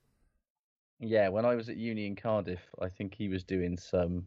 Yeah, 1.01 1.29
when 1.29 1.45
I 1.45 1.57
was 1.57 1.69
at 1.69 1.77
uni 1.77 2.07
in 2.07 2.15
Cardiff, 2.15 2.61
I 2.81 2.89
think 2.89 3.15
he 3.15 3.29
was 3.29 3.43
doing 3.43 3.77
some 3.77 4.27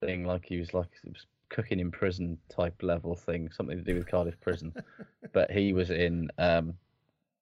thing 0.00 0.24
like 0.24 0.46
he 0.46 0.58
was 0.58 0.72
like 0.72 0.88
it 1.04 1.10
was 1.12 1.26
cooking 1.50 1.78
in 1.78 1.90
prison 1.90 2.38
type 2.48 2.82
level 2.82 3.14
thing, 3.14 3.50
something 3.52 3.76
to 3.76 3.84
do 3.84 3.94
with 3.94 4.06
Cardiff 4.10 4.40
prison. 4.40 4.72
but 5.34 5.50
he 5.50 5.74
was 5.74 5.90
in 5.90 6.30
um, 6.38 6.74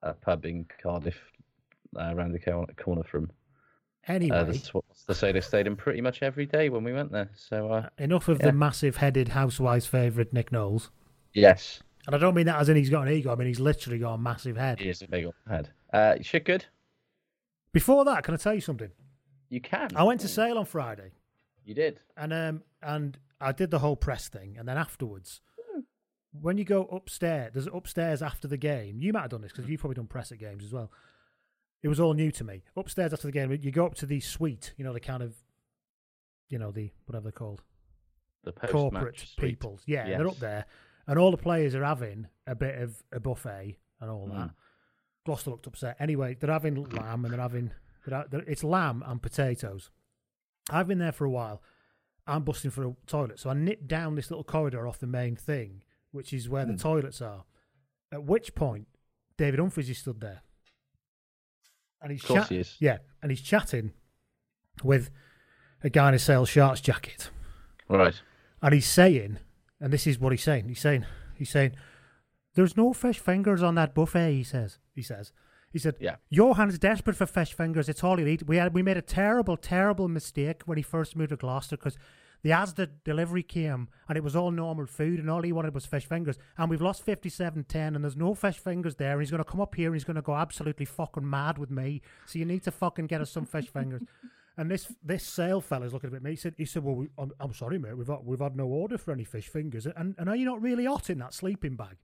a 0.02 0.14
pub 0.14 0.44
in 0.46 0.66
Cardiff, 0.82 1.16
uh, 1.96 2.12
around 2.12 2.32
the 2.32 2.40
corner, 2.40 2.72
corner 2.76 3.04
from. 3.04 3.30
Anyway. 4.08 4.36
uh, 4.36 4.44
that's 4.44 4.72
what 4.72 4.84
the 5.06 5.14
say 5.14 5.32
they 5.32 5.40
stayed 5.40 5.66
in 5.66 5.74
pretty 5.76 6.00
much 6.00 6.22
every 6.22 6.46
day 6.46 6.68
when 6.68 6.84
we 6.84 6.92
went 6.92 7.10
there. 7.12 7.30
So 7.34 7.72
uh, 7.72 7.88
Enough 7.98 8.28
of 8.28 8.38
yeah. 8.40 8.46
the 8.46 8.52
massive-headed 8.52 9.28
housewife's 9.28 9.86
favourite 9.86 10.32
Nick 10.32 10.52
Knowles. 10.52 10.90
yes, 11.32 11.82
And 12.06 12.14
I 12.14 12.18
don't 12.18 12.34
mean 12.34 12.46
that 12.46 12.60
as 12.60 12.68
in 12.68 12.76
he's 12.76 12.90
got 12.90 13.06
an 13.08 13.12
ego. 13.14 13.32
I 13.32 13.34
mean 13.34 13.48
he's 13.48 13.58
literally 13.60 13.98
got 13.98 14.14
a 14.14 14.18
massive 14.18 14.56
head. 14.56 14.78
he 14.80 14.88
is 14.88 15.02
a 15.02 15.08
big 15.08 15.24
old 15.24 15.34
head. 15.48 15.70
Uh, 15.92 16.14
shit, 16.22 16.44
good. 16.44 16.64
Before 17.72 18.04
that, 18.04 18.22
can 18.24 18.34
I 18.34 18.36
tell 18.36 18.54
you 18.54 18.60
something? 18.60 18.90
You 19.48 19.60
can. 19.60 19.90
I 19.96 20.02
went 20.02 20.20
to 20.22 20.28
Sale 20.28 20.58
on 20.58 20.64
Friday, 20.66 21.12
You 21.64 21.74
did. 21.74 22.00
and 22.16 22.32
um, 22.32 22.62
and 22.82 23.18
I 23.40 23.52
did 23.52 23.70
the 23.70 23.78
whole 23.80 23.96
press 23.96 24.28
thing, 24.28 24.56
and 24.58 24.66
then 24.68 24.76
afterwards, 24.78 25.40
when 26.40 26.58
you 26.58 26.64
go 26.64 26.84
upstairs, 26.86 27.52
there's 27.54 27.68
upstairs 27.72 28.22
after 28.22 28.48
the 28.48 28.56
game. 28.56 29.00
You 29.00 29.12
might 29.12 29.22
have 29.22 29.30
done 29.30 29.42
this 29.42 29.52
because 29.52 29.68
you've 29.68 29.80
probably 29.80 29.94
done 29.96 30.06
press 30.06 30.32
at 30.32 30.38
games 30.38 30.64
as 30.64 30.72
well. 30.72 30.90
It 31.86 31.88
was 31.88 32.00
all 32.00 32.14
new 32.14 32.32
to 32.32 32.42
me. 32.42 32.64
Upstairs 32.76 33.12
after 33.12 33.28
the 33.28 33.32
game, 33.32 33.56
you 33.62 33.70
go 33.70 33.86
up 33.86 33.94
to 33.94 34.06
the 34.06 34.18
suite. 34.18 34.74
You 34.76 34.84
know 34.84 34.92
the 34.92 34.98
kind 34.98 35.22
of, 35.22 35.36
you 36.48 36.58
know 36.58 36.72
the 36.72 36.90
whatever 37.04 37.22
they're 37.22 37.30
called, 37.30 37.62
The 38.42 38.50
corporate 38.52 39.24
people. 39.38 39.78
Yeah, 39.86 40.08
they're 40.08 40.26
up 40.26 40.40
there, 40.40 40.64
and 41.06 41.16
all 41.16 41.30
the 41.30 41.36
players 41.36 41.76
are 41.76 41.84
having 41.84 42.26
a 42.44 42.56
bit 42.56 42.82
of 42.82 43.04
a 43.12 43.20
buffet 43.20 43.76
and 44.00 44.10
all 44.10 44.26
that. 44.26 44.48
Mm. 44.48 44.54
Gloucester 45.26 45.50
looked 45.50 45.68
upset. 45.68 45.94
Anyway, 46.00 46.36
they're 46.40 46.50
having 46.50 46.74
lamb 46.90 47.24
and 47.24 47.32
they're 47.32 47.40
having 47.40 47.70
they're, 48.04 48.24
they're, 48.28 48.40
it's 48.48 48.64
lamb 48.64 49.04
and 49.06 49.22
potatoes. 49.22 49.90
I've 50.68 50.88
been 50.88 50.98
there 50.98 51.12
for 51.12 51.24
a 51.24 51.30
while. 51.30 51.62
I'm 52.26 52.42
busting 52.42 52.72
for 52.72 52.84
a 52.84 52.96
toilet, 53.06 53.38
so 53.38 53.48
I 53.48 53.54
nip 53.54 53.86
down 53.86 54.16
this 54.16 54.28
little 54.32 54.42
corridor 54.42 54.88
off 54.88 54.98
the 54.98 55.06
main 55.06 55.36
thing, 55.36 55.84
which 56.10 56.32
is 56.32 56.48
where 56.48 56.64
Hmm. 56.64 56.72
the 56.72 56.78
toilets 56.78 57.22
are. 57.22 57.44
At 58.10 58.24
which 58.24 58.56
point, 58.56 58.88
David 59.36 59.60
Humphreys 59.60 59.88
is 59.88 59.98
stood 59.98 60.20
there, 60.20 60.40
and 62.00 62.12
he's 62.12 62.22
chat- 62.22 62.48
he 62.48 62.64
yeah, 62.80 62.98
and 63.22 63.30
he's 63.30 63.40
chatting 63.40 63.92
with 64.82 65.10
a 65.82 65.90
guy 65.90 66.08
in 66.08 66.14
a 66.14 66.18
Sale 66.18 66.46
Sharks 66.46 66.80
jacket. 66.80 67.30
Right. 67.88 68.20
And 68.62 68.74
he's 68.74 68.86
saying, 68.86 69.38
and 69.80 69.92
this 69.92 70.06
is 70.06 70.18
what 70.18 70.32
he's 70.32 70.42
saying. 70.42 70.68
He's 70.68 70.80
saying, 70.80 71.06
he's 71.36 71.50
saying, 71.50 71.72
"There's 72.54 72.76
no 72.76 72.92
fish 72.92 73.18
fingers 73.18 73.62
on 73.62 73.74
that 73.76 73.94
buffet." 73.94 74.32
He 74.32 74.44
says. 74.44 74.78
He 74.94 75.02
says. 75.02 75.32
He 75.72 75.78
said, 75.78 75.96
Yeah. 76.00 76.16
Johan's 76.32 76.78
desperate 76.78 77.16
for 77.16 77.26
fish 77.26 77.52
fingers. 77.52 77.88
It's 77.88 78.02
all 78.02 78.16
he 78.16 78.26
eat. 78.26 78.46
We 78.46 78.56
had 78.56 78.72
we 78.72 78.82
made 78.82 78.96
a 78.96 79.02
terrible, 79.02 79.58
terrible 79.58 80.08
mistake 80.08 80.62
when 80.64 80.78
he 80.78 80.82
first 80.82 81.14
moved 81.14 81.30
to 81.30 81.36
Gloucester 81.36 81.76
because 81.76 81.98
the 82.46 82.52
Asda 82.52 82.88
delivery 83.02 83.42
came 83.42 83.88
and 84.08 84.16
it 84.16 84.22
was 84.22 84.36
all 84.36 84.52
normal 84.52 84.86
food 84.86 85.18
and 85.18 85.28
all 85.28 85.42
he 85.42 85.50
wanted 85.50 85.74
was 85.74 85.84
fish 85.84 86.04
fingers. 86.04 86.38
And 86.56 86.70
we've 86.70 86.80
lost 86.80 87.04
57-10 87.04 87.74
and 87.74 88.04
there's 88.04 88.16
no 88.16 88.34
fish 88.34 88.58
fingers 88.58 88.94
there. 88.94 89.14
And 89.14 89.20
he's 89.20 89.32
going 89.32 89.42
to 89.42 89.50
come 89.50 89.60
up 89.60 89.74
here 89.74 89.88
and 89.88 89.96
he's 89.96 90.04
going 90.04 90.14
to 90.14 90.22
go 90.22 90.36
absolutely 90.36 90.86
fucking 90.86 91.28
mad 91.28 91.58
with 91.58 91.72
me. 91.72 92.02
So 92.24 92.38
you 92.38 92.44
need 92.44 92.62
to 92.62 92.70
fucking 92.70 93.08
get 93.08 93.20
us 93.20 93.32
some 93.32 93.46
fish 93.46 93.68
fingers. 93.68 94.02
And 94.58 94.70
this 94.70 94.90
this 95.04 95.22
sale 95.22 95.60
fella's 95.60 95.92
looking 95.92 96.14
at 96.14 96.22
me. 96.22 96.30
He 96.30 96.36
said, 96.36 96.54
he 96.56 96.64
said, 96.64 96.82
well, 96.82 96.94
we, 96.94 97.08
I'm, 97.18 97.30
I'm 97.38 97.52
sorry, 97.52 97.78
mate. 97.78 97.94
We've 97.94 98.06
had, 98.06 98.20
we've 98.24 98.40
had 98.40 98.56
no 98.56 98.64
order 98.64 98.96
for 98.96 99.12
any 99.12 99.24
fish 99.24 99.48
fingers. 99.48 99.86
And 99.86 100.14
and 100.16 100.30
are 100.30 100.34
you 100.34 100.46
not 100.46 100.62
really 100.62 100.86
hot 100.86 101.10
in 101.10 101.18
that 101.18 101.34
sleeping 101.34 101.76
bag? 101.76 101.98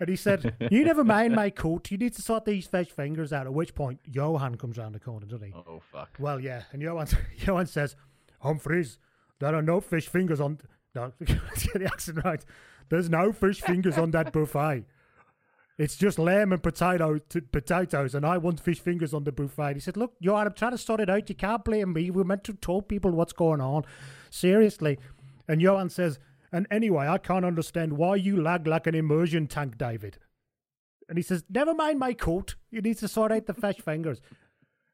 And 0.00 0.08
he 0.08 0.16
said, 0.16 0.56
You 0.72 0.84
never 0.84 1.04
mind 1.04 1.36
my 1.36 1.50
coat. 1.50 1.92
You 1.92 1.98
need 1.98 2.14
to 2.14 2.22
sort 2.22 2.46
these 2.46 2.66
fish 2.66 2.88
fingers 2.88 3.32
out. 3.32 3.46
At 3.46 3.54
which 3.54 3.76
point, 3.76 4.00
Johan 4.10 4.56
comes 4.56 4.76
round 4.76 4.96
the 4.96 4.98
corner, 4.98 5.24
doesn't 5.24 5.46
he? 5.46 5.54
Oh 5.54 5.80
fuck. 5.92 6.10
Well, 6.18 6.40
yeah. 6.40 6.62
And 6.72 6.82
Johan, 6.82 7.06
Johan 7.38 7.66
says, 7.66 7.94
Humphreys, 8.40 8.98
there 9.42 9.56
are 9.56 9.62
no 9.62 9.80
fish 9.80 10.08
fingers 10.08 10.40
on. 10.40 10.60
No, 10.94 11.12
the 11.18 11.90
accent 11.92 12.24
right. 12.24 12.44
There's 12.90 13.10
no 13.10 13.32
fish 13.32 13.60
fingers 13.60 13.98
on 13.98 14.12
that 14.12 14.32
buffet. 14.32 14.84
It's 15.78 15.96
just 15.96 16.18
lamb 16.18 16.52
and 16.52 16.62
potato 16.62 17.18
t- 17.18 17.40
potatoes, 17.40 18.14
and 18.14 18.24
I 18.24 18.38
want 18.38 18.60
fish 18.60 18.78
fingers 18.78 19.12
on 19.12 19.24
the 19.24 19.32
buffet. 19.32 19.74
He 19.74 19.80
said, 19.80 19.96
"Look, 19.96 20.14
Johan, 20.20 20.46
I'm 20.46 20.52
trying 20.52 20.72
to 20.72 20.78
sort 20.78 21.00
it 21.00 21.10
out. 21.10 21.28
You 21.28 21.34
can't 21.34 21.64
blame 21.64 21.92
me. 21.92 22.10
We're 22.10 22.22
meant 22.22 22.44
to 22.44 22.52
tell 22.52 22.82
people 22.82 23.10
what's 23.10 23.32
going 23.32 23.60
on. 23.60 23.84
Seriously." 24.30 24.98
And 25.48 25.60
Johan 25.60 25.90
says, 25.90 26.20
"And 26.52 26.68
anyway, 26.70 27.08
I 27.08 27.18
can't 27.18 27.44
understand 27.44 27.94
why 27.94 28.16
you 28.16 28.40
lag 28.40 28.68
like 28.68 28.86
an 28.86 28.94
immersion 28.94 29.48
tank, 29.48 29.76
David." 29.76 30.18
And 31.08 31.18
he 31.18 31.22
says, 31.22 31.42
"Never 31.50 31.74
mind 31.74 31.98
my 31.98 32.12
coat. 32.12 32.54
You 32.70 32.80
need 32.80 32.98
to 32.98 33.08
sort 33.08 33.32
out 33.32 33.46
the 33.46 33.54
fish 33.54 33.80
fingers." 33.80 34.20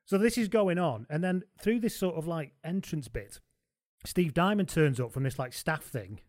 So 0.06 0.16
this 0.16 0.38
is 0.38 0.48
going 0.48 0.78
on, 0.78 1.06
and 1.10 1.22
then 1.22 1.42
through 1.60 1.80
this 1.80 1.96
sort 1.96 2.14
of 2.14 2.26
like 2.26 2.54
entrance 2.64 3.08
bit, 3.08 3.40
Steve 4.04 4.34
Diamond 4.34 4.68
turns 4.68 5.00
up 5.00 5.12
from 5.12 5.24
this 5.24 5.38
like 5.38 5.52
staff 5.52 5.82
thing, 5.82 6.20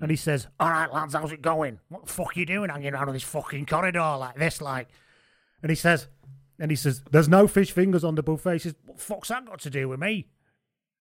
and 0.00 0.10
he 0.10 0.16
says, 0.16 0.46
"All 0.58 0.70
right, 0.70 0.92
lads, 0.92 1.14
how's 1.14 1.32
it 1.32 1.42
going? 1.42 1.80
What 1.88 2.06
the 2.06 2.12
fuck 2.12 2.36
are 2.36 2.40
you 2.40 2.46
doing 2.46 2.70
hanging 2.70 2.94
around 2.94 3.08
in 3.08 3.14
this 3.14 3.22
fucking 3.22 3.66
corridor 3.66 4.16
like 4.18 4.36
this, 4.36 4.60
like?" 4.60 4.88
And 5.62 5.70
he 5.70 5.76
says, 5.76 6.08
and 6.60 6.70
he 6.70 6.76
says, 6.76 7.02
"There's 7.10 7.28
no 7.28 7.48
fish 7.48 7.72
fingers 7.72 8.04
on 8.04 8.14
the 8.14 8.22
buffet." 8.22 8.52
He 8.52 8.58
says, 8.58 8.74
"What 8.84 9.00
fuck's 9.00 9.28
that 9.28 9.46
got 9.46 9.60
to 9.60 9.70
do 9.70 9.88
with 9.88 9.98
me?" 9.98 10.28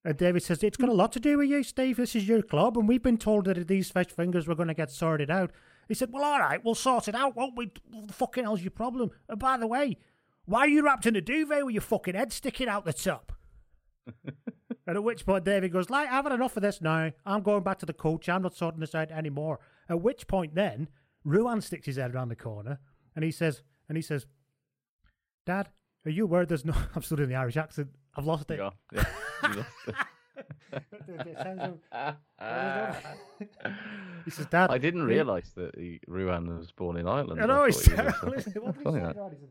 And 0.06 0.18
David 0.18 0.42
says, 0.42 0.64
"It's 0.64 0.78
got 0.78 0.90
a 0.90 0.94
lot 0.94 1.12
to 1.12 1.20
do 1.20 1.38
with 1.38 1.50
you, 1.50 1.64
Steve. 1.64 1.98
This 1.98 2.16
is 2.16 2.28
your 2.28 2.42
club, 2.42 2.78
and 2.78 2.88
we've 2.88 3.04
been 3.04 3.18
told 3.18 3.46
that 3.46 3.68
these 3.68 3.92
fish 3.92 4.08
fingers 4.08 4.48
were 4.48 4.56
going 4.56 4.70
to 4.70 4.74
get 4.74 4.90
sorted 4.90 5.30
out." 5.30 5.52
He 5.90 5.94
said, 5.94 6.14
"Well, 6.14 6.24
all 6.24 6.40
right, 6.40 6.64
we'll 6.64 6.76
sort 6.76 7.10
it 7.10 7.16
out, 7.16 7.36
won't 7.36 7.58
we? 7.58 7.72
What 7.92 8.08
the 8.08 8.14
fucking 8.14 8.46
hell's 8.46 8.62
your 8.62 8.72
problem? 8.72 9.12
And 9.28 9.38
by 9.38 9.58
the 9.58 9.68
way, 9.68 9.98
why 10.46 10.62
are 10.62 10.70
you 10.70 10.84
wrapped 10.84 11.06
in 11.06 11.18
a 11.18 11.22
duvet 11.22 11.66
with 11.66 11.74
your 11.74 11.82
fucking 11.82 12.16
head 12.16 12.32
sticking 12.32 12.70
out 12.70 12.86
the 12.86 12.94
top?" 12.94 13.34
And 14.90 14.98
at 14.98 15.04
which 15.04 15.24
point 15.24 15.46
David 15.46 15.72
goes, 15.72 15.92
like, 15.92 16.10
I've 16.10 16.24
had 16.24 16.34
enough 16.34 16.58
of 16.58 16.64
this 16.64 16.82
now. 16.82 17.12
I'm 17.24 17.44
going 17.44 17.62
back 17.62 17.78
to 17.78 17.86
the 17.86 17.94
coach. 17.94 18.28
I'm 18.28 18.42
not 18.42 18.56
sorting 18.56 18.80
this 18.80 18.96
out 18.96 19.12
anymore. 19.12 19.60
At 19.88 20.02
which 20.02 20.26
point 20.26 20.56
then, 20.56 20.88
Ruan 21.24 21.62
sticks 21.62 21.86
his 21.86 21.98
head 21.98 22.16
around 22.16 22.30
the 22.30 22.36
corner 22.36 22.80
and 23.16 23.24
he 23.24 23.30
says, 23.30 23.62
and 23.88 23.96
he 23.96 24.02
says, 24.02 24.26
Dad, 25.46 25.70
are 26.08 26.10
you 26.10 26.24
aware 26.24 26.44
there's 26.44 26.66
no, 26.66 26.74
I'm 26.96 27.04
still 27.04 27.18
doing 27.18 27.30
the 27.30 27.36
Irish 27.36 27.56
accent. 27.56 27.90
I've 28.16 28.26
lost 28.26 28.50
it. 28.50 28.58
Yeah, 28.58 28.72
yeah. 28.92 29.06
Lost 29.44 29.70
it. 29.86 29.96
he 34.26 34.32
says, 34.32 34.48
Dad. 34.48 34.72
I 34.72 34.80
didn't 34.80 35.04
realise 35.04 35.52
that 35.52 35.76
he, 35.78 36.00
Ruan 36.08 36.58
was 36.58 36.72
born 36.72 36.98
in 36.98 37.08
Ireland. 37.08 37.40
I 37.40 37.46
know, 37.46 37.62
I 37.62 37.68
it's 37.68 37.88
thought 37.88 37.96
he 37.96 38.06
was, 38.06 38.16
uh, 38.16 38.20
terrible. 38.22 38.38
Listen, 38.38 38.54
what 38.64 38.74
did 38.74 38.78
he 38.80 38.84
funny 38.86 39.00
say, 39.02 39.06
that. 39.06 39.16
Rod? 39.18 39.32
He 39.34 39.46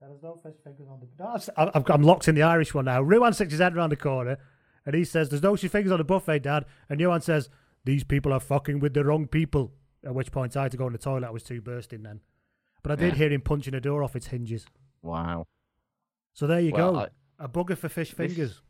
said, 0.00 0.08
There's 0.10 0.22
no 0.24 0.40
fish 0.42 0.54
fingers 0.64 0.88
on 0.90 0.98
the. 0.98 1.06
No, 1.22 1.30
I've, 1.30 1.50
I've, 1.56 1.70
I've 1.76 1.84
got- 1.84 1.94
I'm 1.94 2.02
locked 2.02 2.26
in 2.26 2.34
the 2.34 2.42
Irish 2.42 2.74
one 2.74 2.86
now. 2.86 3.00
Ruan 3.00 3.32
sticks 3.32 3.52
his 3.52 3.60
head 3.60 3.76
around 3.76 3.90
the 3.90 3.96
corner 3.96 4.38
and 4.86 4.94
he 4.94 5.04
says, 5.04 5.28
There's 5.28 5.42
no 5.42 5.56
fish 5.56 5.70
fingers 5.70 5.92
on 5.92 5.98
the 5.98 6.04
buffet, 6.04 6.40
Dad. 6.40 6.64
And 6.88 7.00
Johan 7.00 7.20
says, 7.20 7.48
These 7.84 8.04
people 8.04 8.32
are 8.32 8.40
fucking 8.40 8.80
with 8.80 8.94
the 8.94 9.04
wrong 9.04 9.26
people. 9.26 9.72
At 10.04 10.14
which 10.14 10.32
point 10.32 10.56
I 10.56 10.62
had 10.64 10.72
to 10.72 10.76
go 10.76 10.86
in 10.88 10.92
the 10.92 10.98
toilet. 10.98 11.26
I 11.26 11.30
was 11.30 11.44
too 11.44 11.60
bursting 11.60 12.02
then. 12.02 12.20
But 12.82 12.92
I 12.92 12.96
did 12.96 13.12
Yeah. 13.12 13.18
hear 13.18 13.30
him 13.32 13.40
punching 13.42 13.74
a 13.74 13.80
door 13.80 14.02
off 14.02 14.16
its 14.16 14.26
hinges. 14.26 14.66
Wow. 15.02 15.44
So 16.34 16.46
there 16.46 16.60
you 16.60 16.72
Well, 16.72 16.92
go. 16.92 16.98
I- 17.00 17.08
a 17.38 17.48
bugger 17.48 17.76
for 17.76 17.88
fish 17.88 18.10
This- 18.14 18.16
fingers. 18.34 18.62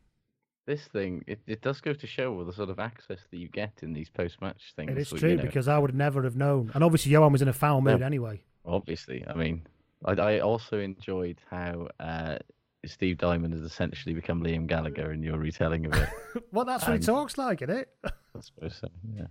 This 0.64 0.86
thing, 0.86 1.24
it, 1.26 1.40
it 1.48 1.60
does 1.60 1.80
go 1.80 1.92
to 1.92 2.06
show 2.06 2.44
the 2.44 2.52
sort 2.52 2.70
of 2.70 2.78
access 2.78 3.18
that 3.30 3.36
you 3.36 3.48
get 3.48 3.80
in 3.82 3.92
these 3.92 4.08
post-match 4.08 4.74
things. 4.76 4.92
It 4.92 4.98
is 4.98 5.08
so, 5.08 5.16
you 5.16 5.20
true 5.20 5.36
know, 5.36 5.42
because 5.42 5.66
I 5.66 5.76
would 5.76 5.92
never 5.92 6.22
have 6.22 6.36
known. 6.36 6.70
And 6.72 6.84
obviously, 6.84 7.10
Johan 7.10 7.32
was 7.32 7.42
in 7.42 7.48
a 7.48 7.52
foul 7.52 7.80
mood 7.80 7.98
No. 7.98 8.06
anyway. 8.06 8.44
Obviously, 8.64 9.26
I 9.26 9.34
mean, 9.34 9.66
I, 10.04 10.12
I 10.12 10.38
also 10.38 10.78
enjoyed 10.78 11.40
how 11.50 11.88
uh, 11.98 12.38
Steve 12.84 13.18
Diamond 13.18 13.54
has 13.54 13.62
essentially 13.62 14.14
become 14.14 14.42
Liam 14.42 14.66
Gallagher 14.66 15.12
in 15.12 15.22
your 15.22 15.38
retelling 15.38 15.86
of 15.86 15.94
it. 15.94 16.08
well, 16.52 16.64
that's 16.64 16.86
what 16.86 16.98
he 16.98 17.04
talks 17.04 17.38
like, 17.38 17.62
isn't 17.62 17.76
it? 17.76 17.88
I 18.04 18.40
suppose 18.40 18.76
so. 18.80 18.88
Yeah. 19.14 19.26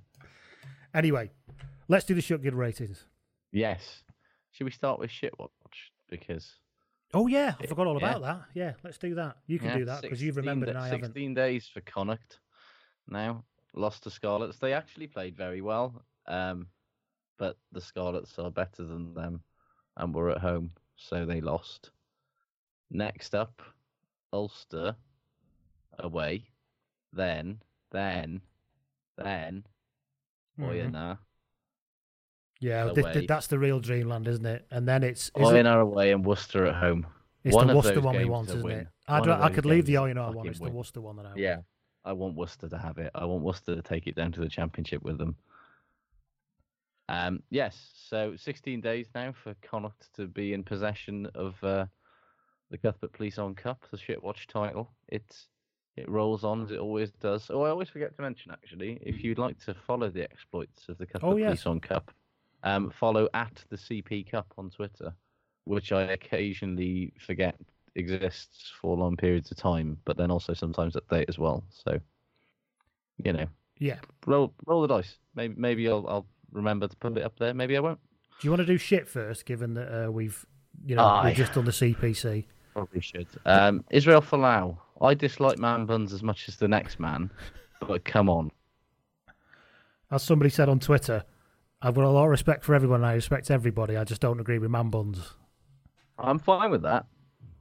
anyway, 0.93 1.31
let's 1.89 2.05
do 2.05 2.13
the 2.13 2.21
shut 2.21 2.41
good 2.41 2.53
ratings. 2.55 3.05
Yes. 3.51 4.03
Should 4.51 4.65
we 4.65 4.71
start 4.71 4.99
with 4.99 5.09
Shitwatch? 5.09 5.49
Because 6.09 6.53
Oh 7.13 7.27
yeah, 7.27 7.55
I 7.59 7.65
forgot 7.65 7.87
all 7.87 7.97
about 7.97 8.21
that. 8.21 8.41
Yeah, 8.53 8.73
let's 8.83 8.97
do 8.97 9.15
that. 9.15 9.35
You 9.47 9.59
can 9.59 9.69
Yeah, 9.69 9.77
do 9.79 9.85
that 9.85 10.01
because 10.01 10.21
you've 10.21 10.35
16 10.35 10.41
remembered 10.49 10.69
and 10.69 10.77
I 10.77 10.85
haven't. 10.87 11.05
16 11.05 11.33
days 11.33 11.67
for 11.67 11.81
Connacht 11.81 12.39
now. 13.07 13.43
Lost 13.73 14.03
to 14.03 14.09
Scarlets. 14.09 14.59
They 14.59 14.73
actually 14.73 15.07
played 15.07 15.35
very 15.35 15.61
well, 15.61 16.03
um, 16.27 16.67
but 17.37 17.57
the 17.71 17.81
Scarlets 17.81 18.37
are 18.39 18.51
better 18.51 18.83
than 18.83 19.13
them 19.13 19.41
and 19.97 20.13
were 20.13 20.29
at 20.29 20.37
home, 20.39 20.71
so 20.95 21.25
they 21.25 21.41
lost. 21.41 21.91
Next 22.93 23.33
up, 23.33 23.61
Ulster 24.33 24.95
away, 25.99 26.45
then, 27.13 27.61
then, 27.91 28.41
then, 29.17 29.65
Mhm. 30.59 30.65
Oyonnax, 30.91 31.17
Yeah, 32.59 32.83
away. 32.83 32.93
th- 32.95 33.13
th- 33.13 33.27
that's 33.27 33.47
the 33.47 33.57
real 33.57 33.79
dreamland, 33.79 34.27
isn't 34.27 34.45
it? 34.45 34.67
And 34.69 34.85
then 34.87 35.03
it's 35.03 35.31
is 35.35 35.51
it- 35.51 35.65
away, 35.65 36.11
and 36.11 36.25
Worcester 36.25 36.65
at 36.65 36.75
home. 36.75 37.07
It's 37.43 37.55
one 37.55 37.67
the 37.67 37.75
Worcester 37.75 38.01
one 38.01 38.17
we 38.17 38.25
want, 38.25 38.49
isn't 38.49 38.61
win. 38.63 38.79
it? 38.81 38.87
I'd 39.07 39.27
I 39.27 39.49
could 39.49 39.65
leave 39.65 39.85
the 39.85 39.95
Oyonnax 39.95 40.35
one. 40.35 40.47
It's 40.47 40.59
the 40.59 40.65
win. 40.65 40.73
Worcester 40.73 41.01
one 41.01 41.15
that 41.15 41.25
I 41.25 41.29
want. 41.29 41.39
Yeah, 41.39 41.61
I 42.03 42.11
want 42.13 42.35
Worcester 42.35 42.67
to 42.69 42.77
have 42.77 42.97
it. 42.97 43.09
I 43.15 43.23
want 43.25 43.41
Worcester 43.43 43.75
to 43.75 43.81
take 43.81 44.05
it 44.05 44.15
down 44.15 44.31
to 44.33 44.41
the 44.41 44.49
championship 44.49 45.01
with 45.01 45.17
them. 45.17 45.37
Um, 47.09 47.41
yes, 47.49 47.91
so 47.95 48.35
16 48.35 48.79
days 48.79 49.09
now 49.15 49.31
for 49.33 49.53
Connacht 49.55 50.13
to 50.13 50.27
be 50.27 50.53
in 50.53 50.63
possession 50.63 51.25
of 51.27 51.61
uh, 51.63 51.87
the 52.71 52.77
Cuthbert 52.77 53.11
Police 53.13 53.37
on 53.37 53.53
Cup, 53.53 53.83
the 53.91 53.97
Shitwatch 53.97 54.47
title. 54.47 54.89
It's 55.09 55.47
it 55.97 56.07
rolls 56.09 56.43
on 56.45 56.63
as 56.63 56.71
it 56.71 56.79
always 56.79 57.11
does. 57.11 57.47
Oh, 57.51 57.63
I 57.63 57.69
always 57.69 57.89
forget 57.89 58.15
to 58.15 58.21
mention 58.21 58.49
actually, 58.51 58.97
if 59.01 59.23
you'd 59.23 59.37
like 59.37 59.59
to 59.65 59.73
follow 59.85 60.09
the 60.09 60.23
exploits 60.23 60.87
of 60.87 60.97
the 60.97 61.05
Cuthbert 61.05 61.27
Oh, 61.27 61.35
yes. 61.35 61.47
Police 61.47 61.65
on 61.65 61.79
Cup, 61.81 62.11
um, 62.63 62.89
follow 62.97 63.27
at 63.33 63.63
the 63.69 63.75
CP 63.75 64.31
Cup 64.31 64.51
on 64.57 64.69
Twitter, 64.69 65.13
which 65.65 65.91
I 65.91 66.03
occasionally 66.03 67.11
forget 67.19 67.55
exists 67.95 68.71
for 68.81 68.95
long 68.95 69.17
periods 69.17 69.51
of 69.51 69.57
time, 69.57 69.97
but 70.05 70.15
then 70.15 70.31
also 70.31 70.53
sometimes 70.53 70.95
update 70.95 71.25
as 71.27 71.37
well. 71.37 71.61
So, 71.69 71.99
you 73.23 73.33
know, 73.33 73.47
Yeah. 73.79 73.99
roll 74.25 74.53
roll 74.65 74.81
the 74.81 74.87
dice. 74.87 75.17
Maybe 75.35 75.55
maybe 75.57 75.89
I'll 75.89 76.07
I'll 76.07 76.27
remember 76.53 76.87
to 76.87 76.95
put 76.95 77.17
it 77.17 77.23
up 77.23 77.37
there. 77.37 77.53
Maybe 77.53 77.75
I 77.75 77.81
won't. 77.81 77.99
Do 78.39 78.47
you 78.47 78.51
want 78.51 78.61
to 78.61 78.65
do 78.65 78.77
shit 78.77 79.09
first, 79.09 79.45
given 79.45 79.73
that 79.75 80.05
uh, 80.07 80.11
we've, 80.11 80.45
you 80.85 80.95
know, 80.95 81.03
Aye. 81.03 81.25
we've 81.27 81.35
just 81.35 81.53
done 81.53 81.65
the 81.65 81.71
CPC? 81.71 82.45
Probably 82.73 83.01
should. 83.01 83.27
Um, 83.45 83.83
Israel 83.89 84.21
Folau. 84.21 84.77
I 85.01 85.13
dislike 85.15 85.57
man 85.57 85.85
buns 85.85 86.13
as 86.13 86.21
much 86.21 86.47
as 86.47 86.57
the 86.57 86.67
next 86.67 86.99
man, 86.99 87.31
but 87.87 88.05
come 88.05 88.29
on. 88.29 88.51
As 90.11 90.21
somebody 90.21 90.49
said 90.49 90.69
on 90.69 90.79
Twitter, 90.79 91.23
I've 91.81 91.95
got 91.95 92.03
a 92.03 92.09
lot 92.09 92.25
of 92.25 92.29
respect 92.29 92.63
for 92.63 92.75
everyone. 92.75 93.01
and 93.01 93.07
I 93.07 93.13
respect 93.13 93.49
everybody. 93.49 93.97
I 93.97 94.03
just 94.03 94.21
don't 94.21 94.39
agree 94.39 94.59
with 94.59 94.69
man 94.69 94.89
buns. 94.89 95.33
I'm 96.19 96.37
fine 96.37 96.69
with 96.69 96.83
that, 96.83 97.07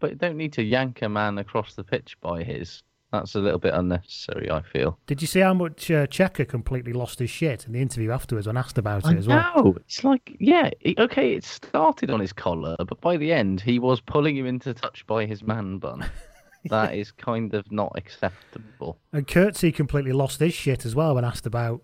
but 0.00 0.10
you 0.10 0.16
don't 0.16 0.36
need 0.36 0.52
to 0.54 0.62
yank 0.62 1.00
a 1.00 1.08
man 1.08 1.38
across 1.38 1.74
the 1.74 1.84
pitch 1.84 2.20
by 2.20 2.42
his. 2.42 2.82
That's 3.12 3.34
a 3.34 3.40
little 3.40 3.58
bit 3.58 3.74
unnecessary, 3.74 4.50
I 4.50 4.62
feel. 4.62 4.98
Did 5.06 5.20
you 5.20 5.26
see 5.26 5.40
how 5.40 5.52
much 5.52 5.90
uh, 5.90 6.06
Cheika 6.06 6.46
completely 6.46 6.92
lost 6.92 7.18
his 7.18 7.30
shit 7.30 7.66
in 7.66 7.72
the 7.72 7.80
interview 7.80 8.12
afterwards 8.12 8.46
when 8.46 8.56
asked 8.56 8.78
about 8.78 9.10
it 9.10 9.18
as 9.18 9.26
well? 9.26 9.52
No, 9.56 9.76
it's 9.76 10.04
like 10.04 10.36
yeah, 10.38 10.70
okay. 10.98 11.34
It 11.34 11.44
started 11.44 12.10
on 12.10 12.20
his 12.20 12.32
collar, 12.32 12.76
but 12.78 13.00
by 13.00 13.16
the 13.16 13.32
end, 13.32 13.60
he 13.60 13.78
was 13.78 14.00
pulling 14.00 14.36
him 14.36 14.46
into 14.46 14.74
touch 14.74 15.04
by 15.06 15.26
his 15.26 15.42
man 15.42 15.78
bun. 15.78 16.08
That 16.68 16.94
is 16.94 17.10
kind 17.10 17.54
of 17.54 17.72
not 17.72 17.92
acceptable. 17.96 18.98
And 19.14 19.26
Coetzee 19.26 19.74
completely 19.74 20.12
lost 20.12 20.40
his 20.40 20.52
shit 20.52 20.84
as 20.84 20.94
well 20.94 21.14
when 21.14 21.24
asked 21.24 21.46
about 21.46 21.80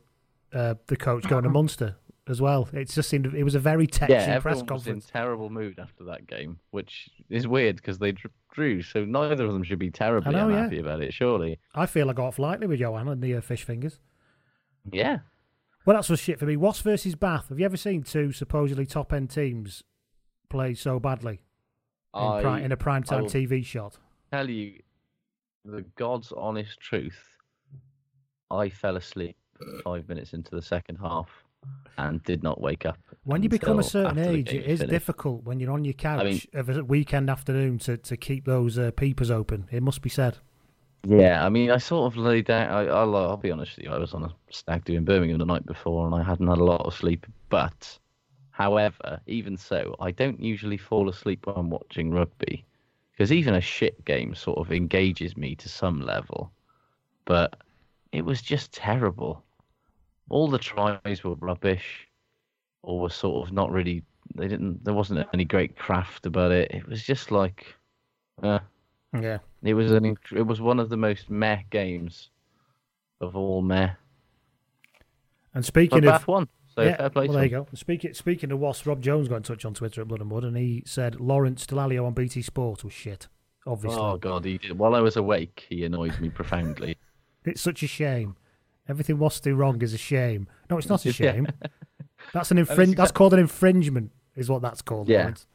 uh, 0.52 0.74
the 0.88 0.96
coach 0.98 1.26
going 1.28 1.44
to 1.44 1.48
Munster 1.50 1.96
as 2.28 2.40
well. 2.40 2.68
It 2.72 2.90
just 2.90 3.08
seemed 3.08 3.26
it 3.26 3.44
was 3.44 3.54
a 3.54 3.58
very 3.60 3.86
touchy 3.86 4.12
yeah, 4.12 4.38
press 4.38 4.58
everyone 4.58 4.74
was 4.74 4.86
in 4.86 5.00
terrible 5.00 5.50
mood 5.50 5.78
after 5.78 6.04
that 6.04 6.26
game, 6.26 6.58
which 6.70 7.08
is 7.30 7.46
weird 7.46 7.76
because 7.76 7.98
they 7.98 8.12
drew, 8.56 8.82
so 8.82 9.04
neither 9.04 9.44
of 9.44 9.52
them 9.52 9.62
should 9.62 9.78
be 9.78 9.90
terribly 9.90 10.32
know, 10.32 10.48
yeah. 10.48 10.56
unhappy 10.56 10.80
about 10.80 11.02
it. 11.02 11.12
Surely, 11.14 11.60
I 11.74 11.86
feel 11.86 12.10
I 12.10 12.14
got 12.14 12.26
off 12.26 12.38
lightly 12.38 12.66
with 12.66 12.80
Johan 12.80 13.06
and 13.06 13.22
the 13.22 13.36
uh, 13.36 13.40
fish 13.40 13.62
fingers. 13.62 14.00
yeah. 14.90 15.18
Well, 15.84 15.96
that's 15.96 16.08
was 16.08 16.18
shit 16.18 16.40
for 16.40 16.46
me. 16.46 16.56
Wasps 16.56 16.82
versus 16.82 17.14
Bath. 17.14 17.48
Have 17.50 17.60
you 17.60 17.64
ever 17.64 17.76
seen 17.76 18.02
two 18.02 18.32
supposedly 18.32 18.86
top 18.86 19.12
end 19.12 19.30
teams 19.30 19.84
play 20.50 20.74
so 20.74 20.98
badly 20.98 21.42
in, 22.12 22.20
I- 22.20 22.42
pri- 22.42 22.60
in 22.62 22.72
a 22.72 22.76
prime 22.76 23.04
I 23.08 23.14
time 23.14 23.26
TV 23.26 23.64
shot? 23.64 23.96
Tell 24.32 24.50
you 24.50 24.80
the 25.64 25.84
God's 25.96 26.32
honest 26.32 26.80
truth. 26.80 27.20
I 28.50 28.68
fell 28.68 28.96
asleep 28.96 29.36
five 29.84 30.08
minutes 30.08 30.32
into 30.32 30.50
the 30.56 30.62
second 30.62 30.96
half 30.96 31.28
and 31.98 32.22
did 32.24 32.42
not 32.42 32.60
wake 32.60 32.86
up. 32.86 32.98
When 33.24 33.42
you 33.42 33.48
become 33.48 33.78
a 33.78 33.82
certain 33.82 34.18
age, 34.18 34.52
it 34.52 34.66
is 34.66 34.80
finished. 34.80 34.90
difficult 34.90 35.44
when 35.44 35.58
you're 35.58 35.72
on 35.72 35.84
your 35.84 35.94
couch 35.94 36.24
mean- 36.24 36.40
of 36.54 36.68
a 36.68 36.84
weekend 36.84 37.28
afternoon 37.28 37.78
to, 37.80 37.96
to 37.96 38.16
keep 38.16 38.44
those 38.44 38.78
uh, 38.78 38.90
peepers 38.92 39.30
open. 39.30 39.66
It 39.70 39.82
must 39.82 40.02
be 40.02 40.10
said. 40.10 40.38
Yeah, 41.08 41.44
I 41.44 41.48
mean, 41.50 41.70
I 41.70 41.78
sort 41.78 42.12
of 42.12 42.16
laid 42.16 42.46
down. 42.46 42.68
I, 42.68 42.86
I'll, 42.86 43.14
I'll 43.14 43.36
be 43.36 43.50
honest 43.52 43.76
with 43.76 43.86
you. 43.86 43.92
I 43.92 43.98
was 43.98 44.12
on 44.12 44.24
a 44.24 44.34
stag 44.50 44.84
do 44.84 44.94
in 44.94 45.04
Birmingham 45.04 45.38
the 45.38 45.46
night 45.46 45.64
before, 45.64 46.04
and 46.06 46.14
I 46.14 46.22
hadn't 46.22 46.48
had 46.48 46.58
a 46.58 46.64
lot 46.64 46.84
of 46.84 46.94
sleep. 46.94 47.26
But, 47.48 47.96
however, 48.50 49.20
even 49.26 49.56
so, 49.56 49.94
I 50.00 50.10
don't 50.10 50.40
usually 50.40 50.76
fall 50.76 51.08
asleep 51.08 51.46
when 51.46 51.56
I'm 51.56 51.70
watching 51.70 52.10
rugby, 52.10 52.64
because 53.12 53.32
even 53.32 53.54
a 53.54 53.60
shit 53.60 54.04
game 54.04 54.34
sort 54.34 54.58
of 54.58 54.72
engages 54.72 55.36
me 55.36 55.54
to 55.56 55.68
some 55.68 56.00
level. 56.00 56.50
But 57.24 57.56
it 58.10 58.24
was 58.24 58.42
just 58.42 58.72
terrible. 58.72 59.44
All 60.28 60.48
the 60.48 60.58
tries 60.58 61.22
were 61.22 61.34
rubbish, 61.36 62.08
or 62.82 63.00
were 63.00 63.10
sort 63.10 63.46
of 63.46 63.52
not 63.52 63.70
really. 63.70 64.02
They 64.34 64.48
didn't. 64.48 64.84
There 64.84 64.94
wasn't 64.94 65.26
any 65.32 65.44
great 65.44 65.76
craft 65.76 66.26
about 66.26 66.50
it. 66.52 66.70
It 66.72 66.88
was 66.88 67.02
just 67.02 67.30
like, 67.30 67.66
uh, 68.42 68.58
Yeah. 69.14 69.38
it 69.62 69.74
was 69.74 69.92
an 69.92 70.16
it 70.32 70.42
was 70.42 70.60
one 70.60 70.80
of 70.80 70.88
the 70.88 70.96
most 70.96 71.30
meh 71.30 71.62
games 71.70 72.30
of 73.20 73.36
all 73.36 73.62
meh. 73.62 73.90
And 75.54 75.64
speaking 75.64 76.02
But 76.02 76.14
of 76.14 76.28
won, 76.28 76.48
so 76.74 76.82
yeah, 76.82 76.96
fair 76.96 77.10
play 77.10 77.28
well, 77.28 77.36
there 77.36 77.44
you 77.44 77.50
go. 77.50 77.66
Speaking 77.72 78.12
speaking 78.12 78.52
of 78.52 78.58
Wasps, 78.58 78.86
Rob 78.86 79.00
Jones 79.00 79.28
got 79.28 79.36
in 79.36 79.42
touch 79.42 79.64
on 79.64 79.74
Twitter 79.74 80.02
at 80.02 80.08
Blood 80.08 80.20
and 80.20 80.28
Mud, 80.28 80.44
and 80.44 80.56
he 80.56 80.82
said 80.84 81.18
Lawrence 81.20 81.64
Dallaglio 81.66 82.04
on 82.06 82.12
BT 82.12 82.42
Sport 82.42 82.84
was 82.84 82.92
shit. 82.92 83.28
Obviously, 83.66 84.00
Oh 84.00 84.16
god, 84.16 84.44
he 84.44 84.58
did. 84.58 84.78
While 84.78 84.94
I 84.94 85.00
was 85.00 85.16
awake, 85.16 85.66
he 85.68 85.84
annoyed 85.84 86.18
me 86.20 86.28
profoundly. 86.28 86.96
it's 87.44 87.60
such 87.62 87.82
a 87.82 87.86
shame. 87.86 88.36
Everything 88.88 89.18
Wasps 89.18 89.40
do 89.40 89.54
wrong 89.54 89.82
is 89.82 89.92
a 89.94 89.98
shame. 89.98 90.46
No, 90.70 90.78
it's 90.78 90.88
not 90.88 91.04
a 91.04 91.08
Yeah. 91.08 91.12
shame. 91.12 91.46
That's 92.32 92.50
an 92.50 92.58
infring. 92.58 92.92
That's 92.92 93.12
called 93.12 93.34
an 93.34 93.40
infringement, 93.40 94.12
is 94.36 94.48
what 94.48 94.62
that's 94.62 94.82
called. 94.82 95.08
Yeah. 95.08 95.18
Lawrence. 95.20 95.46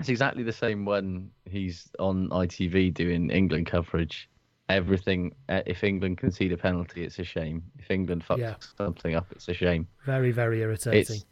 It's 0.00 0.08
exactly 0.08 0.42
the 0.42 0.52
same 0.52 0.84
when 0.84 1.30
he's 1.44 1.88
on 2.00 2.28
ITV 2.30 2.92
doing 2.94 3.30
England 3.30 3.66
coverage. 3.66 4.28
Everything. 4.68 5.32
Uh, 5.48 5.60
if 5.66 5.84
England 5.84 6.18
concede 6.18 6.52
a 6.52 6.56
penalty, 6.56 7.04
it's 7.04 7.18
a 7.18 7.24
shame. 7.24 7.62
If 7.78 7.90
England 7.90 8.24
fucks 8.26 8.38
Yeah. 8.38 8.54
something 8.76 9.14
up, 9.14 9.26
it's 9.30 9.46
a 9.48 9.54
shame. 9.54 9.86
Very, 10.04 10.32
very 10.32 10.60
irritating. 10.62 11.00
It's 11.00 11.24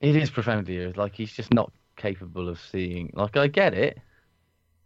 it 0.00 0.14
is 0.14 0.30
profoundly 0.30 0.76
ir- 0.76 0.92
like 0.96 1.14
he's 1.16 1.32
just 1.32 1.52
not 1.52 1.72
capable 1.96 2.48
of 2.48 2.60
seeing. 2.60 3.10
Like 3.14 3.36
I 3.36 3.48
get 3.48 3.74
it, 3.74 3.98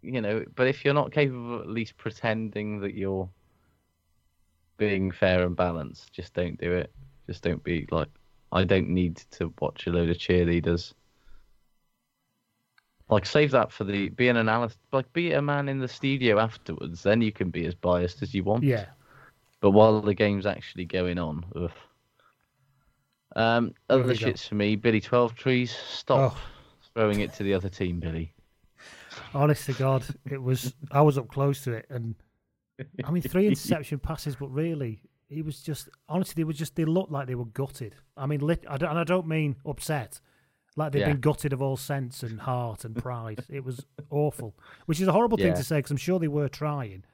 you 0.00 0.20
know, 0.22 0.44
but 0.54 0.68
if 0.68 0.84
you're 0.84 0.94
not 0.94 1.12
capable 1.12 1.56
of 1.56 1.60
at 1.62 1.68
least 1.68 1.96
pretending 1.98 2.80
that 2.80 2.94
you're 2.94 3.28
being 4.76 5.10
fair 5.10 5.44
and 5.44 5.56
balanced, 5.56 6.12
just 6.12 6.34
don't 6.34 6.60
do 6.60 6.72
it. 6.72 6.92
Just 7.26 7.42
don't 7.42 7.62
be 7.62 7.86
like. 7.90 8.08
I 8.50 8.64
don't 8.64 8.90
need 8.90 9.16
to 9.32 9.52
watch 9.60 9.86
a 9.86 9.90
load 9.90 10.10
of 10.10 10.18
cheerleaders. 10.18 10.92
Like 13.08 13.26
save 13.26 13.50
that 13.52 13.72
for 13.72 13.84
the 13.84 14.08
be 14.10 14.28
an 14.28 14.36
analyst. 14.36 14.78
Like 14.92 15.10
be 15.12 15.32
a 15.32 15.42
man 15.42 15.68
in 15.68 15.78
the 15.78 15.88
studio 15.88 16.38
afterwards. 16.38 17.02
Then 17.02 17.20
you 17.20 17.32
can 17.32 17.50
be 17.50 17.66
as 17.66 17.74
biased 17.74 18.22
as 18.22 18.34
you 18.34 18.44
want. 18.44 18.64
Yeah. 18.64 18.86
But 19.60 19.70
while 19.70 20.00
the 20.00 20.14
game's 20.14 20.46
actually 20.46 20.84
going 20.84 21.18
on, 21.18 21.44
ugh. 21.56 21.70
Um, 23.34 23.74
other 23.88 24.14
shits 24.14 24.46
for 24.48 24.56
me. 24.56 24.76
Billy 24.76 25.00
Twelvetrees, 25.00 25.70
stop 25.70 26.36
throwing 26.94 27.20
it 27.20 27.32
to 27.34 27.42
the 27.42 27.54
other 27.54 27.68
team, 27.68 28.00
Billy. 28.00 28.32
Honest 29.34 29.66
to 29.66 29.72
God, 29.72 30.04
it 30.30 30.42
was. 30.42 30.74
I 30.90 31.00
was 31.00 31.16
up 31.16 31.28
close 31.28 31.62
to 31.64 31.72
it, 31.72 31.86
and 31.88 32.14
I 33.04 33.10
mean, 33.10 33.22
three 33.22 33.46
interception 33.48 33.98
passes, 33.98 34.36
but 34.36 34.48
really, 34.48 35.02
he 35.28 35.42
was 35.42 35.60
just. 35.62 35.88
Honestly, 36.08 36.40
they 36.40 36.44
were 36.44 36.52
just. 36.52 36.76
They 36.76 36.84
looked 36.84 37.12
like 37.12 37.26
they 37.26 37.34
were 37.34 37.46
gutted. 37.46 37.94
I 38.16 38.26
mean, 38.26 38.40
lit, 38.40 38.64
I 38.68 38.76
don't, 38.76 38.90
and 38.90 38.98
I 38.98 39.04
don't 39.04 39.26
mean 39.26 39.56
upset. 39.66 40.20
Like 40.74 40.92
they've 40.92 41.00
Yeah. 41.00 41.08
been 41.08 41.20
gutted 41.20 41.52
of 41.52 41.60
all 41.60 41.76
sense 41.76 42.22
and 42.22 42.40
heart 42.40 42.84
and 42.86 42.96
pride. 42.96 43.44
it 43.50 43.62
was 43.62 43.84
awful, 44.10 44.56
which 44.86 45.00
is 45.00 45.08
a 45.08 45.12
horrible 45.12 45.36
thing 45.36 45.52
to 45.54 45.62
say 45.64 45.78
because 45.78 45.90
I'm 45.90 45.96
sure 45.98 46.18
they 46.18 46.28
were 46.28 46.48
trying. 46.48 47.04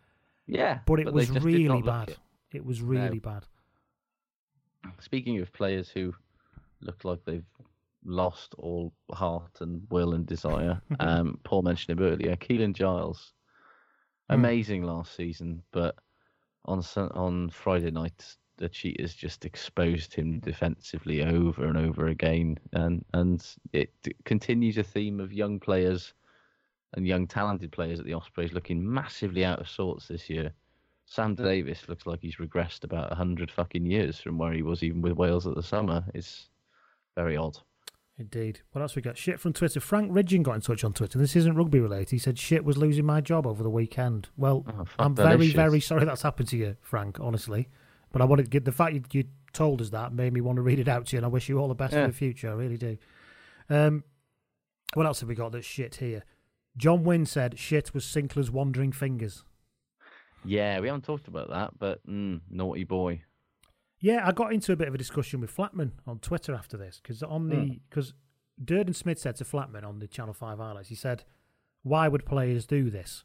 Yeah, 0.47 0.79
but 0.87 1.01
it 1.01 1.05
but 1.07 1.15
was 1.15 1.31
really 1.31 1.83
bad. 1.83 2.11
it. 2.11 2.19
It 2.53 2.65
was 2.65 2.81
really 2.81 3.19
bad. 3.19 3.45
Speaking 5.01 5.39
of 5.41 5.53
players 5.53 5.89
who 5.89 6.15
look 6.81 7.05
like 7.05 7.25
they've 7.25 7.45
lost 8.05 8.55
all 8.59 8.93
heart 9.13 9.61
and 9.61 9.83
will 9.91 10.15
and 10.15 10.25
desire, 10.25 10.81
um, 11.01 11.39
Paul 11.45 11.63
mentioned 11.63 11.99
him 11.99 12.07
earlier. 12.07 12.37
Keelan 12.37 12.75
Giles. 12.75 13.33
Hmm. 14.29 14.35
amazing 14.35 14.83
last 14.83 15.15
season, 15.17 15.63
but 15.73 15.97
on 16.65 16.83
on 16.97 17.51
Friday 17.51 17.91
night 17.91 18.37
the 18.59 18.69
Cheetahs 18.69 19.15
just 19.15 19.45
exposed 19.45 20.13
him 20.13 20.41
defensively 20.41 21.23
over 21.23 21.67
and 21.67 21.77
over 21.79 22.09
again, 22.09 22.59
and 22.73 23.05
and 23.15 23.47
it 23.73 23.93
continues 24.25 24.79
a 24.79 24.83
theme 24.83 25.21
of 25.21 25.33
young 25.33 25.61
players 25.61 26.15
and 26.95 27.07
young 27.07 27.27
talented 27.27 27.73
players 27.73 28.01
at 28.01 28.07
the 28.07 28.15
Ospreys 28.15 28.53
looking 28.53 28.93
massively 28.93 29.45
out 29.45 29.61
of 29.61 29.69
sorts 29.69 30.09
this 30.09 30.29
year. 30.31 30.53
Sam 31.07 31.35
Davies 31.35 31.89
looks 31.89 32.07
like 32.07 32.21
he's 32.21 32.37
regressed 32.37 32.85
about 32.85 33.13
hundred 33.13 33.51
fucking 33.51 33.87
years 33.87 34.21
from 34.21 34.39
where 34.39 34.53
he 34.53 34.63
was 34.63 34.83
even 34.83 35.01
with 35.01 35.13
Wales 35.13 35.47
at 35.47 35.55
the 35.55 35.63
summer. 35.63 36.05
It's 36.15 36.51
very 37.17 37.37
odd. 37.37 37.59
Indeed. 38.19 38.61
What 38.73 38.83
else 38.83 38.97
we 38.97 39.03
got? 39.03 39.17
Shit 39.17 39.39
from 39.39 39.53
Twitter. 39.53 39.79
Frank 39.79 40.11
Ridgen 40.11 40.43
got 40.43 40.55
in 40.57 40.61
touch 40.61 40.83
on 40.83 40.93
Twitter. 40.93 41.19
This 41.19 41.37
isn't 41.37 41.55
rugby 41.55 41.79
related. 41.79 42.11
He 42.11 42.19
said 42.19 42.37
shit 42.39 42.65
was 42.65 42.77
losing 42.77 43.07
my 43.07 43.21
job 43.21 43.47
over 43.47 43.63
the 43.63 43.71
weekend. 43.71 44.29
Well, 44.37 44.65
Oh, 44.69 44.85
I'm 44.99 45.15
very, 45.15 45.49
very 45.53 45.81
sorry 45.81 46.05
that's 46.05 46.23
happened 46.23 46.49
to 46.49 46.57
you, 46.57 46.77
Frank. 46.81 47.19
Honestly, 47.21 47.69
but 48.11 48.21
I 48.21 48.25
wanted 48.25 48.45
to 48.45 48.51
get 48.51 48.65
the 48.65 48.73
fact 48.73 48.95
you, 48.95 49.03
you 49.13 49.25
told 49.53 49.81
us 49.81 49.91
that 49.91 50.13
made 50.13 50.33
me 50.33 50.41
want 50.41 50.57
to 50.57 50.63
read 50.63 50.81
it 50.81 50.89
out 50.89 51.07
to 51.07 51.17
you, 51.17 51.19
and 51.19 51.27
I 51.27 51.29
wish 51.29 51.49
you 51.49 51.59
all 51.59 51.69
the 51.69 51.75
best 51.77 51.93
Yeah. 51.93 52.07
for 52.07 52.09
the 52.09 52.17
future. 52.17 52.51
I 52.51 52.55
really 52.55 52.77
do. 52.77 52.99
Um, 53.71 54.03
what 54.95 55.07
else 55.07 55.21
have 55.21 55.29
we 55.29 55.37
got 55.37 55.53
that's 55.53 55.67
shit 55.67 55.97
here? 55.97 56.25
John 56.77 57.05
Wynn 57.05 57.25
said 57.25 57.57
shit 57.59 57.95
was 57.95 58.05
Sinclair's 58.05 58.51
wandering 58.51 58.91
fingers. 58.93 59.45
Yeah, 60.45 60.81
we 60.81 60.87
haven't 60.89 61.05
talked 61.05 61.29
about 61.29 61.51
that, 61.51 61.79
but 61.79 62.05
mm, 62.07 62.41
naughty 62.51 62.85
boy. 62.85 63.23
Yeah, 64.01 64.27
I 64.27 64.33
got 64.33 64.53
into 64.53 64.73
a 64.73 64.77
bit 64.77 64.89
of 64.89 64.95
a 64.95 64.99
discussion 64.99 65.41
with 65.41 65.55
Flatman 65.55 65.93
on 66.07 66.19
Twitter 66.21 66.55
after 66.55 66.77
this 66.77 67.01
because 67.03 67.23
on 67.23 67.49
the 67.49 67.57
Mm. 67.57 67.81
because 67.89 68.15
Durden 68.63 68.95
Smith 68.95 69.19
said 69.19 69.37
to 69.37 69.45
Flatman 69.45 69.85
on 69.85 69.99
the 69.99 70.07
Channel 70.09 70.35
Five 70.35 70.59
highlights, 70.59 70.89
he 70.89 70.95
said, 70.95 71.25
"Why 71.83 72.09
would 72.09 72.25
players 72.25 72.67
do 72.67 72.91
this?" 72.91 73.25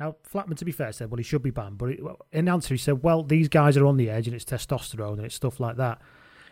Now 0.00 0.16
Flatman, 0.24 0.56
to 0.56 0.64
be 0.64 0.72
fair, 0.72 0.92
said, 0.92 1.10
"Well, 1.10 1.18
he 1.18 1.24
should 1.24 1.42
be 1.42 1.50
banned," 1.50 1.78
but 1.78 1.90
it, 1.90 2.00
in 2.32 2.48
answer, 2.48 2.74
he 2.74 2.78
said, 2.78 3.02
"Well, 3.02 3.22
these 3.22 3.48
guys 3.48 3.76
are 3.76 3.86
on 3.86 3.96
the 3.96 4.10
edge, 4.10 4.26
and 4.26 4.34
it's 4.34 4.44
testosterone 4.44 5.14
and 5.14 5.24
it's 5.26 5.34
stuff 5.34 5.60
like 5.60 5.76
that." 5.76 6.00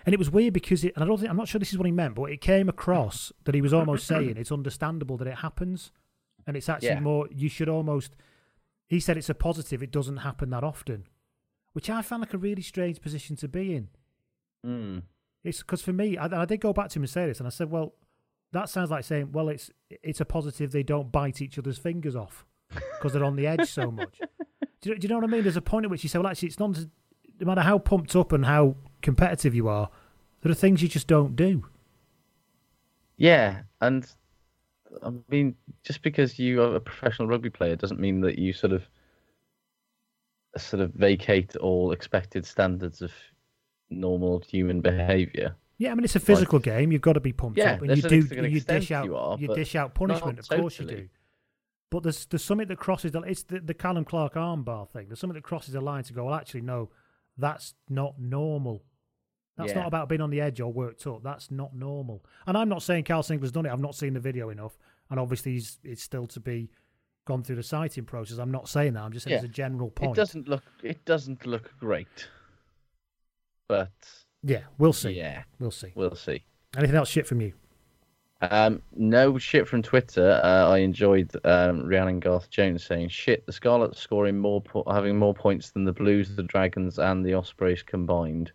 And 0.07 0.14
it 0.14 0.18
was 0.18 0.31
weird 0.31 0.55
because 0.55 0.83
it, 0.85 0.93
and 0.95 1.05
I 1.05 1.07
don't 1.07 1.18
think 1.18 1.31
I'm 1.31 1.37
not 1.37 1.47
sure 1.49 1.59
this 1.59 1.73
is 1.73 1.79
what 1.79 1.87
he 1.87 1.93
meant, 1.93 2.14
but 2.14 2.25
it 2.31 2.41
came 2.41 2.68
across 2.68 3.33
that 3.45 3.55
he 3.55 3.61
was 3.61 3.73
almost 3.75 4.07
saying 4.07 4.37
it's 4.37 4.51
understandable 4.53 5.16
that 5.18 5.29
it 5.29 5.39
happens, 5.39 5.93
and 6.47 6.57
it's 6.57 6.68
actually 6.68 6.89
Yeah. 6.89 7.01
more. 7.01 7.29
You 7.31 7.49
should 7.49 7.68
almost. 7.68 8.16
He 8.89 8.99
said 8.99 9.16
it's 9.16 9.29
a 9.29 9.35
positive. 9.35 9.83
It 9.83 9.91
doesn't 9.93 10.18
happen 10.18 10.51
that 10.51 10.64
often, 10.64 11.07
which 11.73 11.89
I 11.91 12.03
found 12.03 12.23
like 12.23 12.35
a 12.35 12.39
really 12.39 12.62
strange 12.62 13.01
position 13.01 13.37
to 13.37 13.49
be 13.49 13.75
in. 13.75 13.89
Mm. 14.66 15.03
It's 15.45 15.59
because 15.59 15.83
for 15.83 15.93
me, 15.93 16.16
I, 16.16 16.43
I 16.43 16.45
did 16.45 16.61
go 16.61 16.73
back 16.73 16.89
to 16.91 16.99
him 16.99 17.03
and 17.03 17.11
say 17.11 17.27
this, 17.27 17.39
and 17.39 17.47
I 17.47 17.51
said, 17.51 17.71
"Well, 17.71 17.95
that 18.53 18.68
sounds 18.68 18.91
like 18.91 19.05
saying, 19.05 19.33
well, 19.33 19.49
it's 19.49 19.71
it's 19.89 20.21
a 20.21 20.25
positive 20.25 20.73
they 20.73 20.83
don't 20.83 21.11
bite 21.11 21.41
each 21.41 21.59
other's 21.59 21.79
fingers 21.79 22.16
off 22.16 22.45
because 22.68 23.12
they're 23.12 23.25
on 23.25 23.37
the 23.37 23.47
edge 23.47 23.68
so 23.68 23.91
much." 23.91 24.21
Do 24.83 24.89
you, 24.89 24.97
do 24.97 25.05
you 25.05 25.09
know 25.11 25.16
what 25.16 25.25
I 25.25 25.27
mean? 25.27 25.43
There's 25.43 25.59
a 25.59 25.61
point 25.61 25.85
at 25.85 25.91
which 25.91 26.03
you 26.03 26.09
say, 26.09 26.18
"Well, 26.18 26.29
actually, 26.29 26.49
it's 26.49 26.59
not. 26.59 26.75
No 27.39 27.47
matter 27.47 27.61
how 27.61 27.79
pumped 27.79 28.16
up 28.16 28.33
and 28.33 28.47
how 28.47 28.77
competitive 29.03 29.55
you 29.55 29.68
are, 29.68 29.91
there 30.41 30.51
are 30.51 30.55
things 30.55 30.83
you 30.83 30.89
just 30.89 31.07
don't 31.07 31.37
do." 31.37 31.66
Yeah, 33.18 33.61
and 33.83 34.11
I 35.03 35.12
mean, 35.29 35.55
just 35.83 36.01
because 36.01 36.39
you 36.39 36.62
are 36.62 36.77
a 36.77 36.81
professional 36.81 37.29
rugby 37.29 37.51
player 37.51 37.77
doesn't 37.77 38.01
mean 38.01 38.23
that 38.23 38.39
you 38.39 38.55
sort 38.55 38.73
of 38.73 38.89
sort 40.57 40.82
of 40.82 40.92
vacate 40.94 41.57
all 41.57 41.92
expected 41.92 42.44
standards 42.44 43.03
of 43.03 43.12
normal 43.88 44.40
human 44.40 44.80
behaviour. 44.80 45.55
Yeah, 45.78 45.92
I 45.92 45.94
mean, 45.94 46.05
it's 46.05 46.16
a 46.16 46.20
physical 46.20 46.59
game. 46.59 46.92
You've 46.92 47.01
got 47.01 47.14
to 47.14 47.20
be 47.20 47.32
pumped 47.32 47.59
Yeah, 47.59 47.72
up, 47.74 47.82
and 47.82 47.96
you 47.96 48.03
do. 48.03 48.16
You 48.48 48.61
dish 48.61 48.90
out. 48.90 49.05
you 49.07 49.16
are, 49.16 49.38
but 49.38 49.57
dish 49.57 49.74
out 49.74 49.94
punishment. 49.94 50.38
Of 50.38 50.48
course 50.48 50.78
you 50.78 50.86
do. 50.86 51.09
But 51.90 52.03
there's 52.05 52.26
there's 52.26 52.44
something 52.44 52.68
that 52.68 52.78
crosses 52.78 53.12
the 53.12 53.20
it's 53.22 53.42
the, 53.44 53.61
the 53.61 53.74
Calum 53.74 54.05
Clark 54.05 54.34
armbar 54.34 54.88
thing. 54.90 55.09
There's 55.09 55.18
something 55.18 55.34
that 55.34 55.42
crosses 55.42 55.72
the 55.74 55.80
line 55.80 56.05
to 56.05 56.12
go. 56.12 56.24
Well, 56.26 56.34
actually, 56.34 56.61
no, 56.61 56.90
that's 57.36 57.74
not 57.88 58.20
normal. 58.20 58.84
That's 59.57 59.70
Yeah. 59.72 59.80
not 59.80 59.88
about 59.88 60.09
being 60.09 60.20
on 60.20 60.30
the 60.30 60.40
edge 60.40 60.61
or 60.61 60.72
worked 60.72 61.07
up. 61.07 61.22
That's 61.22 61.51
not 61.51 61.74
normal. 61.74 62.24
And 62.46 62.57
I'm 62.57 62.68
not 62.68 62.82
saying 62.82 63.05
Carl 63.05 63.22
Sinclair's 63.22 63.51
done 63.53 63.66
it. 63.66 63.72
I've 63.72 63.80
not 63.80 63.94
seen 63.94 64.14
the 64.14 64.20
video 64.20 64.51
enough, 64.51 64.78
and 65.11 65.18
obviously 65.18 65.53
he's 65.53 65.78
it's 65.82 66.03
still 66.03 66.26
to 66.28 66.40
be 66.40 66.70
gone 67.31 67.45
through 67.45 67.55
the 67.57 67.62
citing 67.62 68.05
process. 68.05 68.39
I'm 68.39 68.51
not 68.51 68.68
saying 68.68 68.95
that. 68.95 69.03
I'm 69.05 69.12
just 69.12 69.24
saying 69.24 69.35
Yeah. 69.35 69.45
it's 69.45 69.45
a 69.45 69.53
general 69.53 69.91
point. 69.91 70.12
It 70.12 70.16
doesn't 70.16 70.49
look 70.49 70.64
it 70.83 71.05
doesn't 71.05 71.47
look 71.47 71.72
great, 71.78 72.28
but 73.68 73.93
Yeah, 74.43 74.62
we'll 74.78 74.93
see. 74.93 75.11
Yeah, 75.11 75.45
we'll 75.61 75.70
see. 75.70 75.93
We'll 75.95 76.16
see. 76.16 76.43
Anything 76.76 76.97
else 76.97 77.09
shit 77.09 77.26
from 77.26 77.41
you? 77.41 77.53
Um, 78.43 78.83
no 78.97 79.37
shit 79.39 79.68
from 79.68 79.83
Twitter. 79.83 80.41
Uh, 80.43 80.70
I 80.70 80.78
enjoyed 80.78 81.31
um, 81.45 81.87
Rhiannon 81.87 82.20
Garth 82.20 82.49
Jones 82.51 82.83
saying, 82.85 83.11
"Shit, 83.11 83.45
the 83.47 83.53
Scarlets 83.53 84.01
scoring 84.01 84.39
more, 84.39 84.62
po- 84.62 84.85
having 84.91 85.16
more 85.18 85.35
points 85.35 85.70
than 85.70 85.85
the 85.85 85.93
Blues, 85.93 86.35
the 86.35 86.43
Dragons, 86.43 86.99
and 86.99 87.24
the 87.24 87.35
Ospreys 87.35 87.83
combined." 87.83 88.51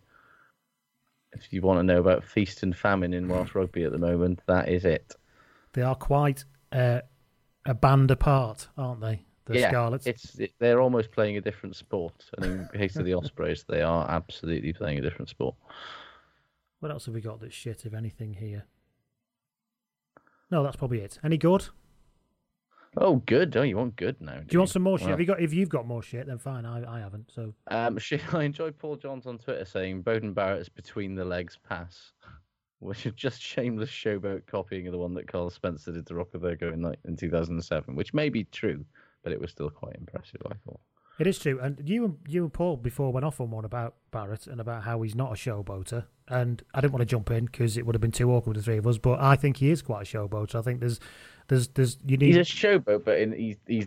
If 1.32 1.52
you 1.52 1.62
want 1.62 1.78
to 1.78 1.82
know 1.84 2.00
about 2.00 2.24
feast 2.24 2.62
and 2.64 2.76
famine 2.76 3.14
in 3.14 3.28
Welsh 3.28 3.54
rugby 3.54 3.84
at 3.84 3.92
the 3.92 3.98
moment, 3.98 4.40
that 4.46 4.68
is 4.68 4.84
it. 4.84 5.14
They 5.72 5.82
are 5.82 5.94
quite 5.94 6.44
uh, 6.72 7.02
a 7.66 7.74
band 7.74 8.10
apart, 8.10 8.68
aren't 8.78 9.00
they? 9.00 9.22
The 9.46 9.58
yeah, 9.60 9.68
Scarlets. 9.70 10.06
it's 10.06 10.38
it, 10.40 10.52
they're 10.58 10.80
almost 10.80 11.12
playing 11.12 11.36
a 11.36 11.40
different 11.40 11.76
sport, 11.76 12.24
and 12.36 12.44
in 12.44 12.68
case 12.80 12.96
of 12.96 13.04
the 13.04 13.14
Ospreys, 13.18 13.64
they 13.68 13.80
are 13.82 14.08
absolutely 14.10 14.72
playing 14.72 14.98
a 14.98 15.02
different 15.02 15.28
sport. 15.28 15.54
What 16.80 16.90
else 16.90 17.06
have 17.06 17.14
we 17.14 17.20
got 17.20 17.40
that's 17.40 17.54
shit, 17.54 17.86
if 17.86 17.94
anything, 17.94 18.34
here? 18.34 18.64
No, 20.50 20.62
that's 20.62 20.76
probably 20.76 21.00
it. 21.00 21.18
Any 21.24 21.36
good? 21.36 21.68
Oh, 22.96 23.16
good. 23.26 23.56
Oh, 23.56 23.62
you 23.62 23.76
want 23.76 23.96
good 23.96 24.20
now? 24.20 24.38
Do 24.38 24.46
you 24.50 24.58
want 24.58 24.70
some 24.70 24.82
more 24.82 24.96
shit? 24.98 25.06
Well, 25.06 25.12
Have 25.12 25.20
you 25.20 25.26
got? 25.26 25.40
If 25.40 25.52
you've 25.52 25.68
got 25.68 25.86
more 25.86 26.02
shit, 26.02 26.26
then 26.26 26.38
fine. 26.38 26.64
I, 26.64 26.96
I 26.96 27.00
haven't. 27.00 27.30
So 27.32 27.52
Um, 27.68 27.98
shit, 27.98 28.34
I 28.34 28.42
enjoyed 28.44 28.78
Paul 28.78 28.96
Johns 28.96 29.26
on 29.26 29.38
Twitter 29.38 29.64
saying 29.64 30.02
Beauden 30.02 30.34
Barrett's 30.34 30.68
between 30.68 31.14
the 31.14 31.24
legs 31.24 31.58
pass, 31.68 32.12
which 32.80 33.06
is 33.06 33.12
just 33.14 33.40
shameless 33.40 33.90
showboat 33.90 34.46
copying 34.46 34.86
of 34.86 34.92
the 34.92 34.98
one 34.98 35.14
that 35.14 35.26
Carl 35.26 35.50
Spencer 35.50 35.92
did 35.92 36.06
to 36.06 36.14
Rokocoko 36.14 36.72
in 36.72 36.82
like, 36.82 36.98
in 37.04 37.16
2007, 37.16 37.94
which 37.94 38.12
may 38.12 38.28
be 38.28 38.44
true, 38.44 38.84
but 39.22 39.32
it 39.32 39.40
was 39.40 39.50
still 39.50 39.70
quite 39.70 39.96
impressive, 39.96 40.40
I 40.46 40.54
thought. 40.64 40.80
it 41.18 41.26
is 41.26 41.38
true. 41.38 41.58
And 41.60 41.80
you 41.84 42.04
and 42.04 42.16
you 42.28 42.44
and 42.44 42.52
Paul 42.52 42.76
before 42.76 43.12
went 43.12 43.24
off 43.24 43.40
on 43.40 43.50
one 43.50 43.64
about 43.64 43.94
Barrett 44.10 44.46
and 44.46 44.60
about 44.60 44.82
how 44.84 45.02
he's 45.02 45.14
not 45.14 45.32
a 45.32 45.34
showboater. 45.34 46.04
And 46.28 46.62
I 46.74 46.80
didn't 46.80 46.92
want 46.92 47.00
to 47.02 47.06
jump 47.06 47.30
in 47.30 47.46
because 47.46 47.76
it 47.76 47.86
would 47.86 47.94
have 47.94 48.02
been 48.02 48.10
too 48.10 48.30
awkward 48.32 48.56
with 48.56 48.64
the 48.64 48.70
three 48.70 48.78
of 48.78 48.86
us. 48.86 48.98
But 48.98 49.20
I 49.20 49.36
think 49.36 49.56
he 49.56 49.70
is 49.70 49.80
quite 49.80 50.02
a 50.02 50.16
showboater. 50.18 50.56
I 50.56 50.62
think 50.62 50.80
there's, 50.80 51.00
there's, 51.48 51.68
there's. 51.68 51.98
You 52.04 52.16
need. 52.16 52.34
He's 52.34 52.36
a 52.36 52.40
showboat, 52.40 53.04
but 53.04 53.18
in, 53.18 53.32
he's 53.32 53.56
he's 53.66 53.86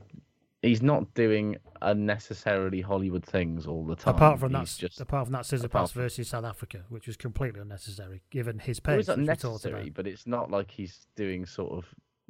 he's 0.62 0.82
not 0.82 1.14
doing 1.14 1.58
unnecessarily 1.82 2.82
Hollywood 2.82 3.26
things 3.26 3.66
all 3.66 3.86
the 3.86 3.96
time. 3.96 4.16
apart 4.16 4.40
from 4.40 4.52
that, 4.52 4.66
just 4.78 5.00
apart 5.00 5.26
from 5.28 5.34
that 5.34 5.46
scissor 5.46 5.68
pass 5.70 5.92
versus 5.92 6.28
South 6.30 6.44
Africa, 6.46 6.84
which 6.90 7.08
was 7.08 7.16
completely 7.16 7.62
unnecessary 7.62 8.22
given 8.30 8.60
his 8.60 8.80
It 8.80 8.84
pace. 8.84 8.98
was 8.98 9.08
we 9.08 9.14
talked 9.14 9.20
unnecessary, 9.20 9.90
but 9.90 10.06
it's 10.08 10.28
not 10.28 10.52
like 10.52 10.70
he's 10.72 11.08
doing 11.16 11.46
sort 11.46 11.72
of 11.72 11.86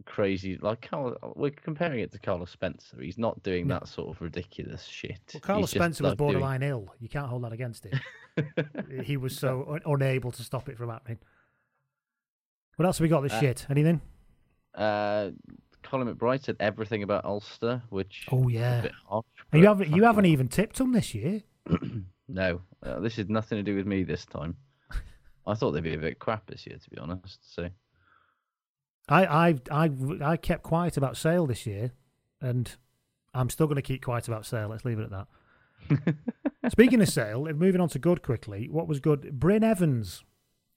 crazy. 0.06 0.58
Like 0.58 0.88
Carl, 0.90 1.18
we're 1.36 1.50
comparing 1.52 2.00
it 2.02 2.12
to 2.12 2.20
Carlos 2.20 2.52
Spencer. 2.52 3.02
He's 3.02 3.18
not 3.18 3.42
doing 3.44 3.68
No. 3.68 3.76
that 3.80 3.88
sort 3.88 4.16
of 4.16 4.22
ridiculous 4.22 4.84
shit. 4.86 5.20
Well, 5.34 5.42
Carlos 5.42 5.72
Spencer 5.72 6.04
was 6.04 6.12
like, 6.12 6.18
doing- 6.18 6.34
borderline 6.34 6.62
ill. 6.64 6.94
You 7.00 7.10
can't 7.10 7.28
hold 7.28 7.44
that 7.44 7.52
against 7.54 7.86
him. 7.86 8.00
he 9.04 9.18
was 9.18 9.38
so 9.38 9.66
un- 9.72 9.82
unable 9.86 10.32
to 10.32 10.44
stop 10.44 10.70
it 10.70 10.78
from 10.78 10.90
happening. 10.90 11.18
What 12.78 12.86
else 12.86 13.00
have 13.00 13.04
we 13.04 13.10
got? 13.10 13.22
This 13.22 13.34
Uh, 13.34 13.40
shit. 13.42 13.66
Anything? 13.70 14.00
Uh, 14.74 15.32
Colin 15.90 16.14
McBride 16.14 16.44
said 16.44 16.56
everything 16.60 17.04
about 17.04 17.26
Ulster, 17.26 17.82
which 17.90 18.28
Oh 18.32 18.48
is 18.48 18.56
a 18.56 18.60
yeah. 18.60 18.82
bit 18.82 18.92
harsh, 19.08 19.26
you 19.54 19.66
haven't 19.66 19.90
you 19.96 20.04
haven't 20.04 20.26
even 20.26 20.48
tipped 20.48 20.78
them 20.78 20.92
this 20.92 21.16
year. 21.16 21.42
no, 22.28 22.62
uh, 22.84 23.00
this 23.00 23.18
is 23.18 23.28
nothing 23.30 23.58
to 23.58 23.64
do 23.64 23.76
with 23.76 23.88
me 23.88 24.04
this 24.04 24.26
time. 24.26 24.56
I 25.48 25.56
thought 25.56 25.72
they'd 25.72 25.84
be 25.84 25.96
a 25.96 26.00
bit 26.00 26.20
crap 26.20 26.46
this 26.46 26.68
year, 26.68 26.78
to 26.78 26.90
be 26.90 26.98
honest. 26.98 27.40
So 27.56 27.70
I 29.08 29.26
I 29.26 29.56
I 29.72 29.92
I 30.22 30.38
kept 30.38 30.64
quiet 30.64 30.96
about 30.96 31.18
Sale 31.18 31.48
this 31.48 31.66
year, 31.66 31.92
and 32.40 32.76
I'm 33.34 33.50
still 33.50 33.66
going 33.66 33.78
to 33.78 33.82
keep 33.82 34.04
quiet 34.04 34.28
about 34.28 34.46
Sale. 34.46 34.70
Let's 34.70 34.86
leave 34.86 35.00
it 35.00 35.10
at 35.12 35.12
that. 35.12 35.28
Speaking 36.72 37.02
of 37.02 37.10
Sale, 37.10 37.46
moving 37.54 37.82
on 37.82 37.90
to 37.90 38.00
good 38.00 38.22
quickly. 38.22 38.70
What 38.70 38.88
was 38.88 39.00
good? 39.00 39.40
Bryn 39.40 39.64
Evans, 39.64 40.24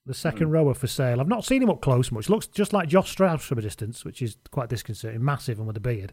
the 0.07 0.15
second 0.15 0.49
Hmm. 0.49 0.53
rower 0.55 0.75
for 0.75 0.87
Sale. 0.87 1.21
I've 1.21 1.29
not 1.29 1.45
seen 1.45 1.63
him 1.63 1.71
up 1.71 1.81
close 1.81 2.11
much. 2.11 2.29
Looks 2.29 2.47
just 2.49 2.73
like 2.73 2.89
Josh 2.89 3.11
Strauss 3.11 3.45
from 3.45 3.59
a 3.59 3.63
distance, 3.63 4.05
which 4.05 4.21
is 4.23 4.37
quite 4.51 4.69
disconcerting. 4.69 5.25
Massive 5.25 5.59
and 5.59 5.67
with 5.67 5.77
a 5.77 5.81
beard. 5.81 6.13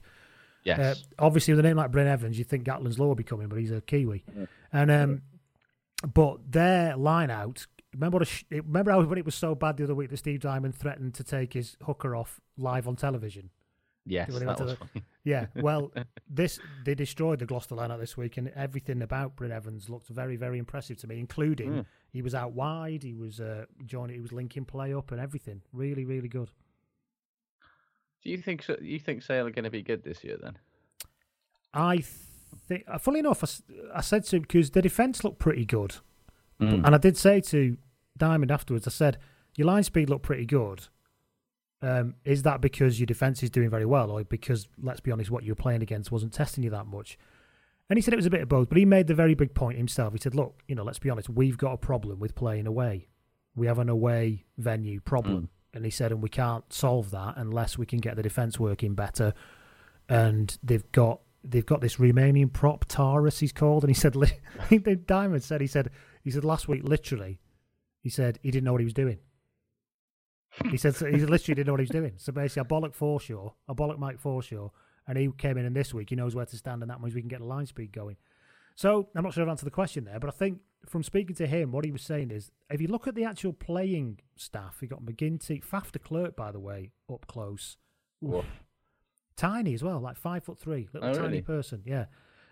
yes, 0.63 0.79
Uh, 0.79 0.95
obviously, 1.25 1.53
with 1.53 1.59
a 1.59 1.67
name 1.67 1.77
like 1.77 1.91
Bryn 1.91 2.05
Evans, 2.07 2.37
you 2.37 2.43
think 2.43 2.65
Gatland's 2.65 2.99
Law 2.99 3.07
will 3.07 3.15
be 3.15 3.23
coming, 3.23 3.47
but 3.47 3.57
he's 3.59 3.71
a 3.71 3.81
Kiwi. 3.81 4.23
And 4.71 4.91
um, 4.91 5.21
but 6.13 6.51
their 6.51 6.95
line 6.95 7.29
out. 7.31 7.65
Remember, 7.93 8.17
what 8.17 8.21
a 8.21 8.25
sh- 8.25 8.43
remember 8.51 8.91
how 8.91 9.01
when 9.03 9.17
it 9.17 9.25
was 9.25 9.33
so 9.35 9.55
bad 9.55 9.77
the 9.77 9.83
other 9.83 9.95
week 9.95 10.11
that 10.11 10.17
Steve 10.17 10.41
Diamond 10.41 10.75
threatened 10.75 11.15
to 11.15 11.23
take 11.23 11.53
his 11.53 11.75
hooker 11.87 12.15
off 12.15 12.39
live 12.57 12.87
on 12.87 12.95
television. 12.95 13.49
Yes, 14.06 14.30
When 14.32 14.41
he 14.41 14.47
went 14.47 14.58
that 14.60 14.64
was 14.66 14.74
the- 14.78 14.86
funny. 14.93 15.06
Yeah, 15.24 15.45
well, 15.56 15.91
this 16.30 16.60
they 16.86 16.95
destroyed 16.95 17.39
the 17.39 17.45
Gloucester 17.45 17.76
line 17.76 17.91
out 17.91 18.00
this 18.00 18.16
week, 18.18 18.38
and 18.38 18.47
everything 18.50 19.02
about 19.02 19.36
Bryn 19.36 19.52
Evans 19.52 19.89
looked 19.89 20.08
very, 20.08 20.36
very 20.38 20.58
impressive 20.60 20.97
to 21.00 21.08
me, 21.08 21.20
including 21.20 21.70
Mm. 21.72 21.86
he 22.12 22.22
was 22.22 22.34
out 22.34 22.54
wide, 22.54 23.04
he 23.04 23.14
was 23.14 23.39
uh, 23.39 23.66
joining, 23.86 24.16
he 24.16 24.22
was 24.22 24.32
linking 24.32 24.66
play 24.66 24.93
up, 24.93 25.12
and 25.12 25.20
everything. 25.22 25.62
Really, 25.74 26.06
really 26.06 26.30
good. 26.30 26.50
Do 28.24 28.30
you 28.32 28.38
think 28.38 28.64
so, 28.64 28.78
you 28.82 29.00
think 29.00 29.22
Sale 29.24 29.47
are 29.47 29.52
going 29.52 29.64
to 29.64 29.70
be 29.70 29.82
good 29.82 30.04
this 30.04 30.24
year 30.24 30.38
then? 30.41 30.58
I 31.74 32.04
think, 32.68 32.84
uh, 32.88 32.97
funnily 32.97 33.20
enough, 33.20 33.43
I, 33.95 34.02
said 34.02 34.26
to 34.26 34.38
him 34.38 34.41
because 34.41 34.72
the 34.72 34.82
defence 34.82 35.24
looked 35.24 35.39
pretty 35.39 35.66
good, 35.66 35.95
Mm. 36.60 36.84
and 36.86 36.93
I 36.93 36.97
did 36.97 37.16
say 37.16 37.39
to 37.41 37.78
Diamond 38.18 38.52
afterwards, 38.52 38.86
I 38.88 38.91
said 38.91 39.18
your 39.56 39.68
line 39.68 39.84
speed 39.84 40.10
looked 40.10 40.24
pretty 40.24 40.45
good. 40.45 40.88
Um, 41.82 42.15
is 42.25 42.43
that 42.43 42.59
because 42.59 42.99
your 42.99 43.05
defence 43.05 43.41
is 43.41 43.49
doing 43.49 43.69
very 43.69 43.86
well, 43.86 44.11
or 44.11 44.23
because 44.23 44.67
let's 44.82 44.99
be 44.99 45.11
honest, 45.11 45.32
what 45.32 45.43
you 45.43 45.51
were 45.51 45.55
playing 45.55 45.82
against 45.82 46.11
wasn't 46.11 46.34
testing 46.34 46.63
you 46.63 46.69
that 46.71 46.88
much? 46.88 47.17
And 47.89 47.97
he 47.97 48.01
said 48.01 48.13
it 48.13 48.17
was 48.17 48.25
a 48.25 48.32
bit 48.32 48.41
of 48.41 48.49
both, 48.49 48.69
but 48.69 48.77
he 48.77 48.86
made 48.86 49.07
the 49.07 49.15
very 49.15 49.34
big 49.34 49.53
point 49.53 49.77
himself. 49.77 50.13
He 50.13 50.19
said, 50.19 50.36
"Look, 50.36 50.61
you 50.67 50.75
know, 50.75 50.84
let's 50.84 50.99
be 50.99 51.09
honest, 51.09 51.30
we've 51.30 51.57
got 51.57 51.73
a 51.73 51.77
problem 51.77 52.19
with 52.19 52.36
playing 52.36 52.67
away. 52.67 53.07
We 53.55 53.67
have 53.67 53.80
an 53.80 53.89
away 53.89 54.45
venue 54.57 54.99
problem. 54.99 55.49
and 55.73 55.86
he 55.86 55.91
said, 55.91 56.11
and 56.11 56.21
we 56.21 56.30
can't 56.30 56.71
solve 56.73 57.11
that 57.11 57.36
unless 57.38 57.77
we 57.77 57.86
can 57.86 57.99
get 57.99 58.15
the 58.15 58.23
defence 58.23 58.59
working 58.59 58.95
better. 58.95 59.34
And 60.07 60.57
they've 60.63 60.89
got 60.91 61.21
they've 61.43 61.65
got 61.65 61.82
this 61.82 61.97
Romanian 61.97 62.51
prop 62.51 62.86
Taurus, 62.86 63.39
he's 63.39 63.53
called, 63.53 63.84
and 63.84 63.89
he 63.89 63.93
said, 63.93 64.15
I 64.59 64.65
think 64.65 65.05
Diamond 65.05 65.43
said 65.43 65.61
he 65.61 65.67
said 65.67 65.89
he 66.23 66.32
said 66.32 66.43
last 66.43 66.67
week 66.67 66.84
literally, 66.84 67.39
he 68.01 68.09
said 68.09 68.39
he 68.41 68.51
didn't 68.51 68.65
know 68.65 68.71
what 68.71 68.82
he 68.82 68.86
was 68.86 68.93
doing. 68.93 69.19
He 70.70 70.78
said 70.78 70.95
he 70.95 71.18
literally 71.26 71.55
didn't 71.55 71.68
know 71.68 71.74
what 71.74 71.80
he 71.80 71.84
was 71.86 71.89
doing. 71.89 72.14
So 72.18 72.32
basically, 72.32 72.62
I 72.62 72.80
bollock 72.80 72.95
Forshaw, 72.95 73.53
I 73.68 73.74
bollock 73.74 73.97
Mike 73.97 74.22
Forshaw, 74.22 74.70
and 75.07 75.18
he 75.18 75.30
came 75.38 75.57
in 75.57 75.66
and 75.66 75.76
this 75.76 75.93
week 75.93 76.10
he 76.10 76.16
knows 76.16 76.36
where 76.36 76.45
to 76.45 76.57
stand, 76.57 76.82
and 76.82 76.91
that 76.91 77.01
means 77.01 77.16
we 77.16 77.22
can 77.22 77.30
get 77.30 77.39
the 77.39 77.45
line 77.45 77.66
speed 77.66 77.91
going. 77.91 78.18
So 78.76 79.10
I'm 79.16 79.24
not 79.24 79.34
sure 79.34 79.43
I've 79.43 79.49
answered 79.49 79.66
the 79.66 79.72
question 79.72 80.05
there, 80.05 80.20
but 80.20 80.28
I 80.30 80.32
think 80.32 80.60
from 80.86 81.03
speaking 81.03 81.36
to 81.38 81.47
him, 81.47 81.72
what 81.72 81.84
he 81.86 81.91
was 81.91 82.01
saying 82.01 82.32
is, 82.32 82.51
if 82.70 82.80
you 82.80 82.88
look 82.88 83.07
at 83.07 83.16
the 83.16 83.26
actual 83.26 83.51
playing 83.53 84.20
staff, 84.38 84.78
you 84.82 84.88
got 84.88 85.03
MacGinty, 85.03 85.64
Faf 85.64 85.91
de 85.91 85.99
Klerk, 85.99 86.36
by 86.36 86.51
the 86.51 86.60
way, 86.60 86.91
up 87.12 87.28
close, 87.28 87.76
Oof. 88.24 88.45
tiny 89.36 89.74
as 89.74 89.84
well, 89.84 89.99
like 89.99 90.18
five 90.18 90.43
foot 90.43 90.60
three, 90.60 90.88
little 90.93 91.10
Oh, 91.10 91.14
tiny 91.14 91.28
really? 91.28 91.41
person. 91.41 91.82
Yeah, 91.86 92.05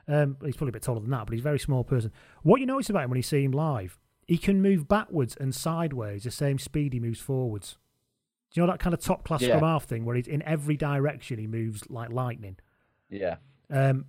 um, 0.07 0.37
he's 0.43 0.57
probably 0.57 0.69
a 0.69 0.73
bit 0.73 0.81
taller 0.81 0.99
than 0.99 1.09
that, 1.11 1.25
but 1.25 1.31
he's 1.33 1.41
a 1.41 1.43
very 1.43 1.59
small 1.59 1.83
person. 1.83 2.11
What 2.43 2.59
you 2.59 2.65
notice 2.65 2.89
about 2.89 3.03
him 3.03 3.09
when 3.09 3.17
you 3.17 3.23
see 3.23 3.43
him 3.43 3.51
live, 3.51 3.97
he 4.27 4.37
can 4.37 4.61
move 4.61 4.87
backwards 4.87 5.37
and 5.39 5.55
sideways 5.55 6.23
the 6.23 6.31
same 6.31 6.59
speed 6.59 6.91
he 6.93 6.99
moves 6.99 7.21
forwards. 7.21 7.77
Do 8.57 8.61
you 8.61 8.65
know 8.65 8.73
that 8.73 8.79
kind 8.79 8.95
of 8.95 8.99
top 9.01 9.23
class 9.23 9.43
Yeah. 9.43 9.49
scrum 9.57 9.61
half 9.69 9.83
thing 9.83 10.03
where 10.03 10.15
he's 10.15 10.25
in 10.25 10.41
every 10.41 10.75
direction 10.75 11.37
he 11.37 11.45
moves 11.45 11.87
like 11.91 12.09
lightning? 12.09 12.57
Yeah. 13.07 13.35
Um, 13.69 14.05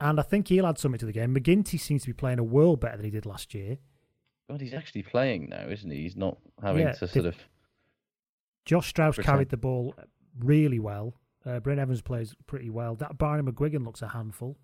and 0.00 0.18
I 0.18 0.22
think 0.22 0.48
he'll 0.48 0.66
add 0.66 0.78
something 0.78 0.98
to 1.00 1.04
the 1.04 1.12
game. 1.12 1.34
MacGinty 1.34 1.78
seems 1.78 2.00
to 2.04 2.08
be 2.08 2.14
playing 2.14 2.38
a 2.38 2.42
world 2.42 2.80
better 2.80 2.96
than 2.96 3.04
he 3.04 3.10
did 3.10 3.26
last 3.26 3.52
year. 3.52 3.76
God, 4.48 4.62
he's 4.62 4.72
actually 4.72 5.02
playing 5.02 5.50
now, 5.50 5.66
isn't 5.68 5.90
he? 5.90 5.98
He's 6.04 6.16
not 6.16 6.38
having 6.62 6.86
Yeah, 6.86 6.92
to 6.92 7.06
sort 7.06 7.26
of. 7.26 7.36
Josh 8.64 8.88
Strauss 8.88 9.16
Pretend. 9.16 9.30
carried 9.34 9.48
the 9.50 9.58
ball 9.58 9.94
really 10.38 10.78
well. 10.78 11.12
Uh, 11.44 11.60
Brent 11.60 11.78
Evans 11.78 12.00
plays 12.00 12.34
pretty 12.46 12.70
well. 12.70 12.94
That 12.94 13.18
Barney 13.18 13.42
McGuigan 13.42 13.84
looks 13.84 14.00
a 14.00 14.08
handful. 14.08 14.56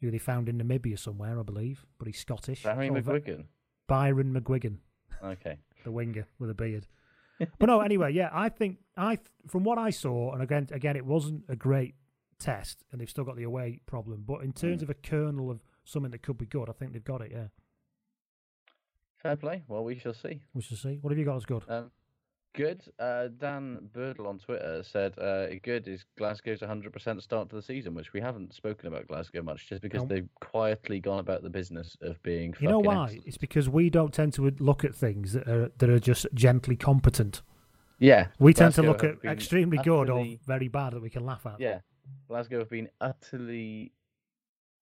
Who 0.00 0.12
they 0.12 0.18
found 0.18 0.48
in 0.48 0.58
Namibia 0.60 0.96
somewhere, 0.96 1.40
I 1.40 1.42
believe, 1.42 1.84
but 1.98 2.06
he's 2.06 2.20
Scottish. 2.20 2.62
Barry 2.62 2.88
Oh, 2.88 2.92
McGuigan. 2.92 3.46
Byron 3.88 4.32
McGuigan, 4.32 4.76
Okay. 5.24 5.56
the 5.82 5.90
winger 5.90 6.28
with 6.38 6.50
a 6.50 6.54
beard. 6.54 6.86
But 7.58 7.66
no, 7.66 7.80
anyway, 7.80 8.12
yeah, 8.12 8.30
I 8.32 8.48
think 8.48 8.78
I 8.96 9.18
from 9.46 9.64
what 9.64 9.78
I 9.78 9.90
saw, 9.90 10.32
and 10.32 10.42
again, 10.42 10.68
again, 10.72 10.96
it 10.96 11.04
wasn't 11.06 11.44
a 11.48 11.56
great 11.56 11.94
test, 12.38 12.84
and 12.92 13.00
they've 13.00 13.10
still 13.10 13.24
got 13.24 13.36
the 13.36 13.42
away 13.44 13.80
problem. 13.86 14.24
But 14.26 14.42
in 14.42 14.52
terms 14.52 14.80
Mm. 14.80 14.84
of 14.84 14.90
a 14.90 14.94
kernel 14.94 15.50
of 15.50 15.60
something 15.84 16.10
that 16.12 16.22
could 16.22 16.38
be 16.38 16.46
good, 16.46 16.68
I 16.68 16.72
think 16.72 16.92
they've 16.92 17.02
got 17.04 17.20
it. 17.22 17.30
Yeah, 17.32 17.48
Fair 19.16 19.36
play. 19.36 19.62
Well, 19.66 19.82
we 19.84 19.98
shall 19.98 20.14
see. 20.14 20.40
we 20.54 20.62
shall 20.62 20.76
see. 20.76 20.98
What 21.00 21.10
have 21.10 21.18
you 21.18 21.24
got 21.24 21.36
as 21.36 21.44
good? 21.44 21.64
Um, 21.68 21.90
good. 22.54 22.82
Uh, 22.98 23.28
Dan 23.38 23.88
Birdle 23.92 24.26
on 24.26 24.38
Twitter 24.38 24.82
said, 24.82 25.18
uh, 25.18 25.46
"Good 25.62 25.88
is 25.88 26.04
Glasgow's 26.18 26.60
100% 26.60 27.22
start 27.22 27.48
to 27.50 27.56
the 27.56 27.62
season," 27.62 27.94
which 27.94 28.12
we 28.12 28.20
haven't 28.20 28.54
spoken 28.54 28.88
about 28.88 29.06
Glasgow 29.08 29.42
much, 29.42 29.68
just 29.68 29.82
because 29.82 30.02
No. 30.02 30.08
they've 30.08 30.28
quietly 30.40 31.00
gone 31.00 31.18
about 31.20 31.42
the 31.42 31.50
business 31.50 31.96
of 32.00 32.22
being. 32.22 32.54
You 32.60 32.68
know 32.68 32.78
why? 32.80 33.04
excellent. 33.04 33.26
It's 33.26 33.38
because 33.38 33.68
we 33.68 33.90
don't 33.90 34.12
tend 34.12 34.32
to 34.34 34.50
look 34.58 34.84
at 34.84 34.94
things 34.94 35.32
that 35.32 35.48
are 35.48 35.68
that 35.78 35.88
are 35.90 36.00
just 36.00 36.26
gently 36.34 36.76
competent. 36.76 37.42
Yeah, 38.00 38.28
We 38.38 38.54
tend 38.54 38.74
to 38.74 38.82
look 38.82 39.02
at 39.02 39.24
extremely 39.24 39.78
good 39.78 40.08
or 40.08 40.24
very 40.46 40.68
bad 40.68 40.92
that 40.92 41.02
we 41.02 41.10
can 41.10 41.26
laugh 41.26 41.44
at. 41.46 41.58
Yeah, 41.58 41.80
Glasgow 42.28 42.60
have 42.60 42.70
been 42.70 42.88
utterly 43.00 43.92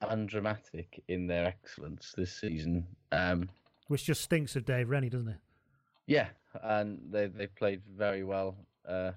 undramatic 0.03 1.03
in 1.09 1.27
their 1.27 1.47
excellence 1.47 2.12
this 2.17 2.33
season. 2.39 2.87
Um, 3.12 3.49
Which 3.89 4.05
just 4.05 4.21
stinks 4.21 4.57
of 4.57 4.64
Dave 4.67 4.91
Rennie, 4.91 5.09
doesn't 5.09 5.29
it? 5.29 5.39
Yeah, 6.07 6.29
and 6.63 7.01
they 7.11 7.27
they 7.27 7.47
played 7.47 7.83
very 7.97 8.25
well 8.25 8.57
uh, 8.89 9.13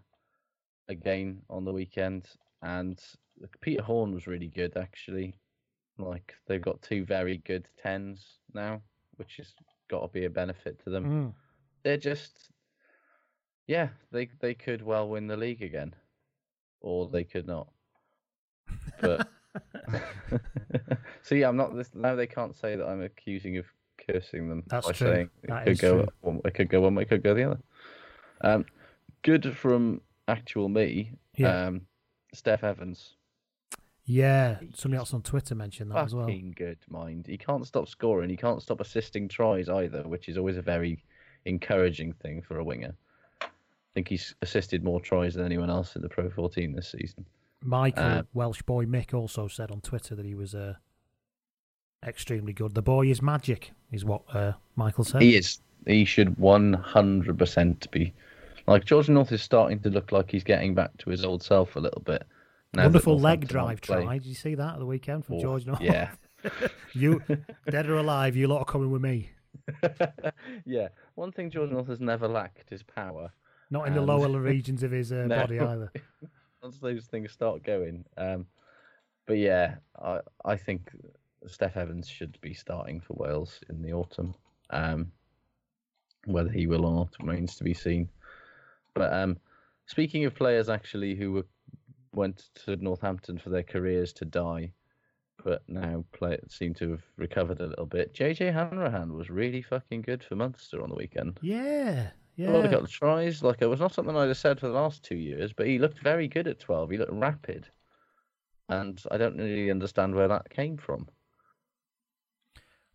again 0.88 1.42
on 1.50 1.66
the 1.66 1.72
weekend, 1.72 2.28
and 2.62 3.00
Peter 3.62 3.84
Horne 3.84 4.14
was 4.14 4.28
really 4.28 4.48
good 4.48 4.76
actually. 4.76 5.36
Like 5.98 6.34
they've 6.48 6.62
got 6.62 6.82
two 6.82 7.06
very 7.06 7.38
good 7.46 7.68
tens 7.82 8.40
now, 8.54 8.82
which 9.18 9.38
has 9.38 9.54
got 9.90 10.02
to 10.02 10.08
be 10.08 10.26
a 10.26 10.30
benefit 10.30 10.82
to 10.84 10.90
them. 10.90 11.06
Mm. 11.06 11.34
They're 11.84 11.98
just, 11.98 12.52
yeah, 13.68 13.90
they 14.12 14.30
they 14.40 14.54
could 14.54 14.82
well 14.82 15.10
win 15.10 15.28
the 15.28 15.38
league 15.38 15.62
again, 15.62 15.94
or 16.82 17.08
they 17.08 17.24
could 17.24 17.48
not. 17.48 17.68
But 19.02 19.28
so 21.22 21.36
yeah, 21.36 21.50
I'm 21.50 21.58
not 21.58 21.76
this 21.76 21.92
now. 21.94 22.16
They 22.16 22.28
can't 22.28 22.56
say 22.56 22.76
that 22.76 22.88
I'm 22.88 23.02
accusing 23.02 23.58
of 23.58 23.66
cursing 24.12 24.50
them 24.50 24.64
That's 24.68 24.88
by 24.88 24.94
true. 24.94 25.08
saying 25.08 25.30
it 25.44 25.48
That 25.50 25.66
could 25.66 25.80
go 25.80 26.08
one, 26.22 26.42
it 26.46 26.54
could 26.54 26.70
go 26.70 26.82
one 26.82 26.96
way, 26.96 27.04
it 27.04 27.10
could 27.10 27.24
go 27.24 27.34
the 27.34 27.44
other. 27.44 27.60
Um, 28.42 28.66
good 29.24 29.56
from 29.56 30.02
actual 30.28 30.70
me. 30.70 31.14
Yeah. 31.36 31.66
Um, 31.68 31.82
Steff 32.36 32.64
Evans, 32.64 33.16
Yeah, 34.06 34.60
somebody 34.76 35.00
else 35.00 35.14
on 35.14 35.22
Twitter 35.24 35.56
mentioned 35.56 35.92
that 35.92 35.98
as 36.06 36.14
well. 36.16 36.26
fucking 36.28 36.54
good 36.58 36.78
mind. 36.90 37.26
He 37.28 37.38
can't 37.38 37.66
stop 37.66 37.88
scoring. 37.88 38.30
He 38.30 38.38
can't 38.38 38.62
stop 38.62 38.82
assisting 38.82 39.28
tries 39.28 39.68
either, 39.70 40.04
which 40.08 40.30
is 40.30 40.38
always 40.38 40.58
a 40.58 40.62
very 40.62 41.04
encouraging 41.46 42.14
thing 42.14 42.42
for 42.42 42.60
a 42.60 42.64
winger. 42.64 42.94
I 43.42 43.48
think 43.96 44.08
he's 44.08 44.36
assisted 44.44 44.84
more 44.84 45.02
tries 45.02 45.34
than 45.34 45.46
anyone 45.46 45.70
else 45.70 45.96
in 45.96 46.02
the 46.04 46.10
Pro 46.10 46.30
14 46.30 46.74
this 46.74 46.92
season. 46.92 47.26
Michael 47.64 48.04
Uh, 48.04 48.24
Welsh 48.34 48.62
boy 48.62 48.86
Mick 48.86 49.14
also 49.14 49.48
said 49.48 49.72
on 49.72 49.82
Twitter 49.82 50.16
that 50.16 50.26
he 50.26 50.36
was 50.36 50.54
uh, 50.54 50.76
extremely 52.06 52.54
good. 52.54 52.76
The 52.76 52.82
boy 52.82 53.08
is 53.08 53.22
magic, 53.22 53.72
is 53.92 54.06
what 54.06 54.22
uh, 54.34 54.54
Michael 54.76 55.04
said. 55.04 55.22
He 55.22 55.36
is. 55.36 55.60
He 55.88 56.06
should 56.06 56.36
100% 56.38 57.92
be. 57.92 58.14
Like, 58.68 58.86
George 58.86 59.10
North 59.10 59.32
is 59.32 59.42
starting 59.42 59.80
to 59.80 59.90
look 59.90 60.12
like 60.12 60.30
he's 60.30 60.44
getting 60.44 60.76
back 60.76 60.96
to 61.00 61.10
his 61.10 61.24
old 61.24 61.42
self 61.42 61.76
a 61.76 61.80
little 61.80 62.02
bit. 62.02 62.24
Wonderful 62.76 63.18
leg 63.18 63.48
drive 63.48 63.82
try. 63.82 64.18
Did 64.20 64.28
you 64.28 64.36
see 64.36 64.56
that 64.56 64.74
at 64.74 64.80
the 64.80 64.86
weekend 64.86 65.26
from 65.26 65.36
Oh, 65.36 65.42
George 65.42 65.66
North? 65.66 65.82
yeah. 65.82 66.12
you 66.94 67.22
dead 67.70 67.90
or 67.90 67.98
alive, 67.98 68.36
you 68.36 68.48
lot 68.48 68.60
are 68.60 68.66
coming 68.66 68.92
with 68.92 69.02
me. 69.02 69.30
yeah. 70.66 70.90
One 71.16 71.32
thing 71.32 71.50
George 71.50 71.72
North 71.72 71.88
has 71.88 72.00
never 72.00 72.28
lacked 72.28 72.72
is 72.72 72.84
power. 72.84 73.32
Not 73.72 73.88
in 73.88 73.94
the 73.94 74.02
lower 74.02 74.30
regions 74.40 74.84
of 74.84 74.92
his 74.92 75.12
uh, 75.12 75.26
No. 75.28 75.36
body 75.42 75.60
either. 75.60 75.92
Once 76.64 76.78
those 76.80 77.06
things 77.06 77.32
start 77.32 77.64
going. 77.64 78.06
Um, 78.18 78.46
but 79.26 79.38
yeah, 79.38 79.76
I 80.02 80.20
I 80.46 80.56
think 80.56 80.92
Steff 81.48 81.78
Evans 81.78 82.08
should 82.08 82.40
be 82.42 82.54
starting 82.54 83.00
for 83.00 83.14
Wales 83.14 83.60
in 83.70 83.82
the 83.82 83.94
autumn. 83.94 84.36
Um, 84.70 85.12
whether 86.26 86.50
he 86.50 86.68
will 86.68 86.86
or 86.86 86.94
not 86.94 87.16
remains 87.20 87.56
to 87.56 87.64
be 87.64 87.74
seen. 87.74 88.10
But 88.94 89.14
um, 89.14 89.38
speaking 89.86 90.26
of 90.26 90.36
players 90.36 90.70
actually 90.70 91.16
who 91.16 91.32
were, 91.32 91.46
went 92.14 92.50
to 92.66 92.76
Northampton 92.76 93.38
for 93.38 93.50
their 93.50 93.64
careers 93.64 94.14
to 94.14 94.26
die, 94.26 94.72
but 95.44 95.64
now 95.68 96.04
play 96.12 96.38
seem 96.50 96.74
to 96.76 96.92
have 96.92 97.04
recovered 97.18 97.62
a 97.62 97.68
little 97.68 97.86
bit. 97.86 98.14
JJ 98.14 98.54
Hanrahan 98.54 99.14
was 99.14 99.30
really 99.30 99.62
fucking 99.62 100.02
good 100.02 100.24
for 100.24 100.36
Munster 100.36 100.82
on 100.82 100.90
the 100.90 100.96
weekend. 100.96 101.40
Yeah, 101.42 102.10
yeah. 102.36 102.52
Well, 102.52 102.62
he 102.62 102.68
got 102.68 102.82
the 102.82 102.88
tries. 102.88 103.42
Like 103.42 103.62
it 103.62 103.68
was 103.68 103.80
not 103.80 103.94
something 103.94 104.16
I'd 104.16 104.28
have 104.28 104.38
said 104.38 104.60
for 104.60 104.68
the 104.68 104.74
last 104.74 105.04
two 105.04 105.18
years, 105.18 105.54
but 105.54 105.68
he 105.68 105.80
looked 105.80 106.00
very 106.00 106.28
good 106.28 106.48
at 106.48 106.60
twelve. 106.60 106.90
He 106.90 106.98
looked 106.98 107.14
rapid, 107.14 107.68
and 108.68 109.02
I 109.10 109.18
don't 109.18 109.38
really 109.38 109.72
understand 109.72 110.16
where 110.16 110.28
that 110.28 110.50
came 110.50 110.78
from. 110.78 111.08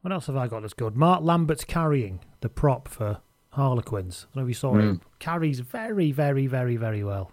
What 0.05 0.13
else 0.13 0.27
have 0.27 0.37
I 0.37 0.49
got 0.49 0.61
that's 0.61 0.75
good? 0.75 0.99
Mark 0.99 1.23
Lambert's 1.23 1.65
carrying 1.65 2.21
the 2.43 2.51
prop 2.51 2.89
for 2.89 3.23
Harlequins. 3.53 4.27
I 4.27 4.35
don't 4.35 4.43
know 4.43 4.47
if 4.47 4.51
you 4.51 4.55
saw 4.55 4.75
him. 4.75 4.99
Mm. 4.99 5.01
Carries 5.19 5.61
very, 5.61 6.13
very, 6.13 6.47
very, 6.47 6.77
very 6.77 7.03
well. 7.03 7.33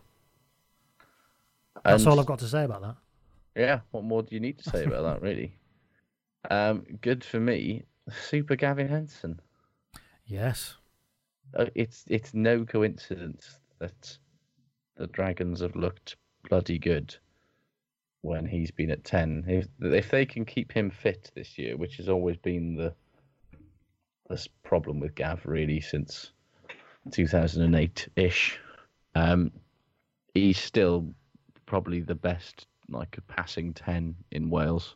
That's 1.83 2.05
all 2.05 2.17
I've 2.17 2.25
got 2.25 2.39
to 2.39 2.47
say 2.47 2.63
about 2.63 2.81
that. 2.83 2.95
Yeah, 3.57 3.81
what 3.91 4.05
more 4.05 4.23
do 4.23 4.33
you 4.33 4.39
need 4.39 4.57
to 4.59 4.69
say 4.69 4.85
about 4.85 5.03
that, 5.03 5.21
really? 5.21 5.57
Um, 6.49 6.83
good 7.01 7.23
for 7.23 7.39
me, 7.39 7.83
Super 8.09 8.55
Gavin 8.55 8.87
Henson. 8.87 9.39
Yes. 10.25 10.73
Uh, 11.53 11.67
it's 11.75 12.03
it's 12.07 12.33
no 12.33 12.65
coincidence 12.65 13.59
that 13.77 14.17
the 14.95 15.05
Dragons 15.05 15.59
have 15.59 15.75
looked 15.75 16.15
bloody 16.49 16.79
good 16.79 17.15
when 18.21 18.45
he's 18.45 18.71
been 18.71 18.91
at 18.91 19.03
ten. 19.03 19.43
If 19.47 19.67
if 19.81 20.09
they 20.11 20.25
can 20.25 20.45
keep 20.45 20.71
him 20.71 20.89
fit 20.89 21.31
this 21.35 21.57
year, 21.57 21.77
which 21.77 21.97
has 21.97 22.09
always 22.09 22.37
been 22.37 22.75
the 22.75 22.93
this 24.29 24.47
problem 24.63 24.99
with 24.99 25.15
Gav 25.15 25.45
really 25.45 25.81
since 25.81 26.31
2008 27.11 28.07
ish, 28.15 28.59
um, 29.15 29.51
he's 30.33 30.57
still 30.57 31.13
probably 31.65 32.01
the 32.01 32.15
best 32.15 32.67
like 32.89 33.17
a 33.17 33.21
passing 33.21 33.73
ten 33.73 34.15
in 34.31 34.49
Wales. 34.49 34.95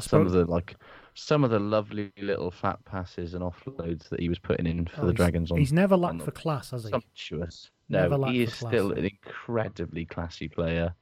Some 0.00 0.22
of 0.26 0.32
the 0.32 0.44
like 0.44 0.74
some 1.14 1.44
of 1.44 1.50
the 1.50 1.60
lovely 1.60 2.10
little 2.20 2.50
fat 2.50 2.84
passes 2.84 3.34
and 3.34 3.44
offloads 3.44 4.08
that 4.08 4.18
he 4.18 4.28
was 4.28 4.40
putting 4.40 4.66
in 4.66 4.86
for 4.86 5.02
Oh, 5.02 5.06
the 5.06 5.12
Dragons 5.12 5.52
on 5.52 5.58
He's 5.58 5.72
never 5.72 5.96
lacked 5.96 6.22
for 6.22 6.32
class, 6.32 6.70
has 6.72 6.82
he? 6.84 6.90
sumptuous. 6.90 7.70
No, 7.88 8.24
he 8.24 8.42
is 8.42 8.52
class. 8.54 8.70
still 8.72 8.90
an 8.92 9.04
incredibly 9.04 10.04
classy 10.04 10.48
player. 10.48 10.92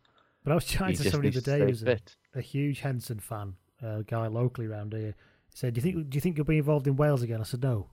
But 0.44 0.52
I 0.52 0.54
was 0.54 0.64
chatting 0.66 0.96
to 0.96 1.10
somebody 1.10 1.30
the 1.30 1.38
other 1.38 1.58
day 1.58 1.64
who's 1.64 1.82
a, 1.82 1.98
a 2.34 2.40
huge 2.40 2.80
Henson 2.80 3.20
fan, 3.20 3.54
a 3.82 4.02
guy 4.02 4.26
locally 4.26 4.66
around 4.66 4.92
here. 4.92 5.14
He 5.50 5.56
said, 5.56 5.74
"Do 5.74 5.78
you 5.78 5.82
think 5.82 6.10
do 6.10 6.16
you 6.16 6.20
think 6.20 6.36
you'll 6.36 6.46
be 6.46 6.58
involved 6.58 6.86
in 6.86 6.96
Wales 6.96 7.22
again?" 7.22 7.40
I 7.40 7.44
said, 7.44 7.62
"No." 7.62 7.88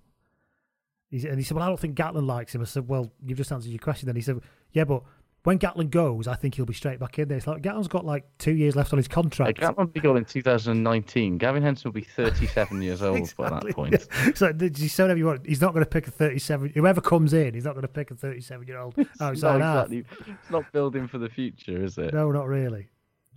He's, 1.10 1.26
and 1.26 1.38
he 1.38 1.44
said, 1.44 1.56
"Well, 1.56 1.64
I 1.64 1.68
don't 1.68 1.80
think 1.80 1.98
Gatland 1.98 2.28
likes 2.28 2.54
him." 2.54 2.62
I 2.62 2.66
said, 2.66 2.88
"Well, 2.88 3.12
you've 3.26 3.38
just 3.38 3.52
answered 3.52 3.70
your 3.70 3.80
question." 3.80 4.08
Then 4.08 4.16
he 4.16 4.22
said, 4.22 4.40
"Yeah, 4.72 4.84
but 4.84 5.04
when 5.44 5.58
Gatland 5.58 5.90
goes, 5.90 6.28
I 6.28 6.36
think 6.36 6.56
he'll 6.56 6.66
be 6.66 6.74
straight 6.74 7.00
back 7.00 7.18
in 7.20 7.28
there." 7.28 7.38
It's 7.38 7.48
like 7.48 7.62
Gatland's 7.62 7.88
got 7.88 8.06
like 8.06 8.26
two 8.38 8.54
years 8.54 8.76
left 8.76 8.92
on 8.94 8.98
his 8.98 9.08
contract. 9.08 9.60
Gatlin 9.60 9.88
will 9.88 9.94
be 9.94 10.00
gone 10.00 10.18
in 10.18 10.26
2019. 10.26 11.38
Gavin 11.38 11.64
Henson 11.64 11.90
will 11.90 11.94
be 11.94 12.02
37 12.02 12.82
years 12.82 13.02
old 13.02 13.34
by 13.38 13.50
that 13.50 13.70
point. 13.76 14.08
so 14.36 14.54
he's 14.60 14.94
so 14.94 15.04
whatever 15.06 15.18
you 15.18 15.26
want. 15.26 15.46
He's 15.46 15.62
not 15.62 15.74
going 15.74 15.84
to 15.86 15.90
pick 15.90 16.08
a 16.08 16.12
thirty-seven. 16.12 16.74
Whoever 16.76 17.02
comes 17.02 17.34
in, 17.34 17.54
he's 17.54 17.66
not 17.66 17.74
going 17.74 17.84
to 17.84 17.88
pick 17.88 18.12
a 18.12 18.16
thirty-seven-year-old 18.16 18.96
It's 18.98 19.22
outside 19.22 19.60
not 19.60 19.62
half. 19.62 19.92
exactly. 19.92 20.34
It's 20.42 20.50
not 20.52 20.72
building 20.72 21.08
for 21.08 21.18
the 21.18 21.30
future, 21.30 21.84
is 21.84 21.98
it? 21.98 22.14
No, 22.14 22.32
not 22.32 22.48
really. 22.48 22.90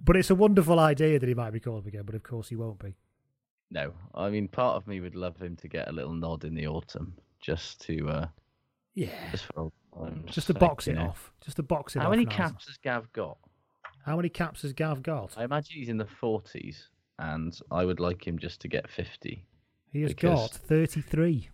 But 0.04 0.16
it's 0.16 0.30
a 0.30 0.34
wonderful 0.34 0.80
idea 0.80 1.18
that 1.18 1.28
he 1.28 1.34
might 1.34 1.52
be 1.52 1.60
called 1.60 1.86
again. 1.86 2.02
But 2.04 2.14
of 2.14 2.22
course, 2.22 2.48
he 2.48 2.56
won't 2.56 2.78
be. 2.78 2.94
No, 3.70 3.92
I 4.14 4.28
mean, 4.28 4.48
part 4.48 4.76
of 4.76 4.86
me 4.86 5.00
would 5.00 5.14
love 5.14 5.40
him 5.40 5.56
to 5.56 5.68
get 5.68 5.88
a 5.88 5.92
little 5.92 6.12
nod 6.12 6.44
in 6.44 6.54
the 6.54 6.66
autumn, 6.66 7.14
just 7.40 7.80
to, 7.82 8.08
uh, 8.08 8.26
Yeah. 8.94 9.08
just 9.30 9.44
for 9.46 9.58
old 9.60 9.72
times' 9.96 10.34
Just 10.34 10.46
to 10.48 10.52
sake, 10.52 10.60
box 10.60 10.86
you 10.86 10.92
know. 10.94 11.08
off. 11.08 11.32
Just 11.42 11.56
to 11.56 11.62
box 11.62 11.96
it 11.96 12.00
How 12.00 12.06
off. 12.06 12.10
many 12.10 12.24
now. 12.24 12.30
caps 12.36 12.66
has 12.66 12.76
Gav 12.78 13.12
got? 13.12 13.38
How 14.04 14.16
many 14.16 14.28
caps 14.28 14.62
has 14.62 14.72
Gav 14.72 15.02
got? 15.02 15.34
I 15.38 15.44
imagine 15.44 15.76
he's 15.76 15.88
in 15.88 15.96
the 15.98 16.04
40s, 16.20 16.88
and 17.18 17.56
I 17.70 17.84
would 17.84 18.00
like 18.00 18.26
him 18.26 18.38
just 18.38 18.60
to 18.62 18.68
get 18.68 18.90
50. 18.90 19.44
He 19.92 20.02
has 20.02 20.12
because- 20.14 20.48
got 20.50 20.50
thirty-three 20.66 21.48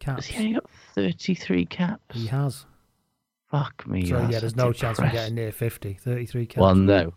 caps. 0.00 0.26
Has 0.26 0.36
he 0.36 0.38
only 0.46 0.54
got 0.54 0.70
33 0.94 1.66
caps? 1.66 2.16
He 2.16 2.26
has. 2.28 2.66
Fuck 3.50 3.86
me. 3.86 4.06
So 4.06 4.18
yeah, 4.28 4.40
there's 4.40 4.56
no 4.56 4.72
chance 4.72 4.98
of 4.98 5.12
getting 5.12 5.34
near 5.34 5.52
50. 5.52 5.94
33 5.94 6.46
caps. 6.46 6.60
Well, 6.60 6.74
no. 6.74 7.14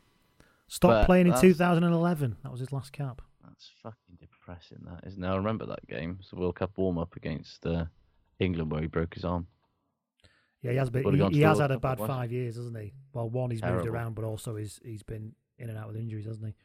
Stopped 0.67 0.91
But 1.01 1.05
playing 1.05 1.27
in 1.27 1.31
that's- 1.33 1.41
2011. 1.53 2.37
That 2.43 2.51
was 2.51 2.59
his 2.59 2.71
last 2.73 2.91
cap. 2.91 3.21
That's 3.43 3.71
fucking 3.81 4.17
depressing, 4.19 4.79
that 4.85 5.07
isn't 5.07 5.23
it? 5.23 5.27
I 5.27 5.35
remember 5.35 5.65
that 5.67 5.87
game. 5.87 6.17
It's 6.19 6.31
the 6.31 6.35
World 6.35 6.55
Cup 6.55 6.71
warm 6.77 6.97
up 6.97 7.15
against 7.15 7.65
uh, 7.65 7.85
England 8.39 8.71
where 8.71 8.81
he 8.81 8.87
broke 8.87 9.13
his 9.13 9.25
arm. 9.25 9.47
Yeah, 10.61 10.71
he 10.71 10.77
has 10.77 10.89
been. 10.89 11.13
He, 11.31 11.37
he 11.37 11.41
has 11.41 11.59
had 11.59 11.71
a 11.71 11.79
bad 11.79 12.01
at 12.01 12.07
five 12.07 12.31
years, 12.31 12.55
hasn't 12.55 12.77
he? 12.77 12.93
Well, 13.13 13.29
one 13.29 13.51
he's 13.51 13.61
moved 13.61 13.85
around, 13.85 14.15
but 14.15 14.25
also 14.25 14.55
he's 14.55 14.79
he's 14.83 15.03
been 15.03 15.33
in 15.57 15.69
and 15.69 15.77
out 15.77 15.87
with 15.87 15.97
injuries, 15.97 16.25
hasn't 16.25 16.47
he? 16.47 16.55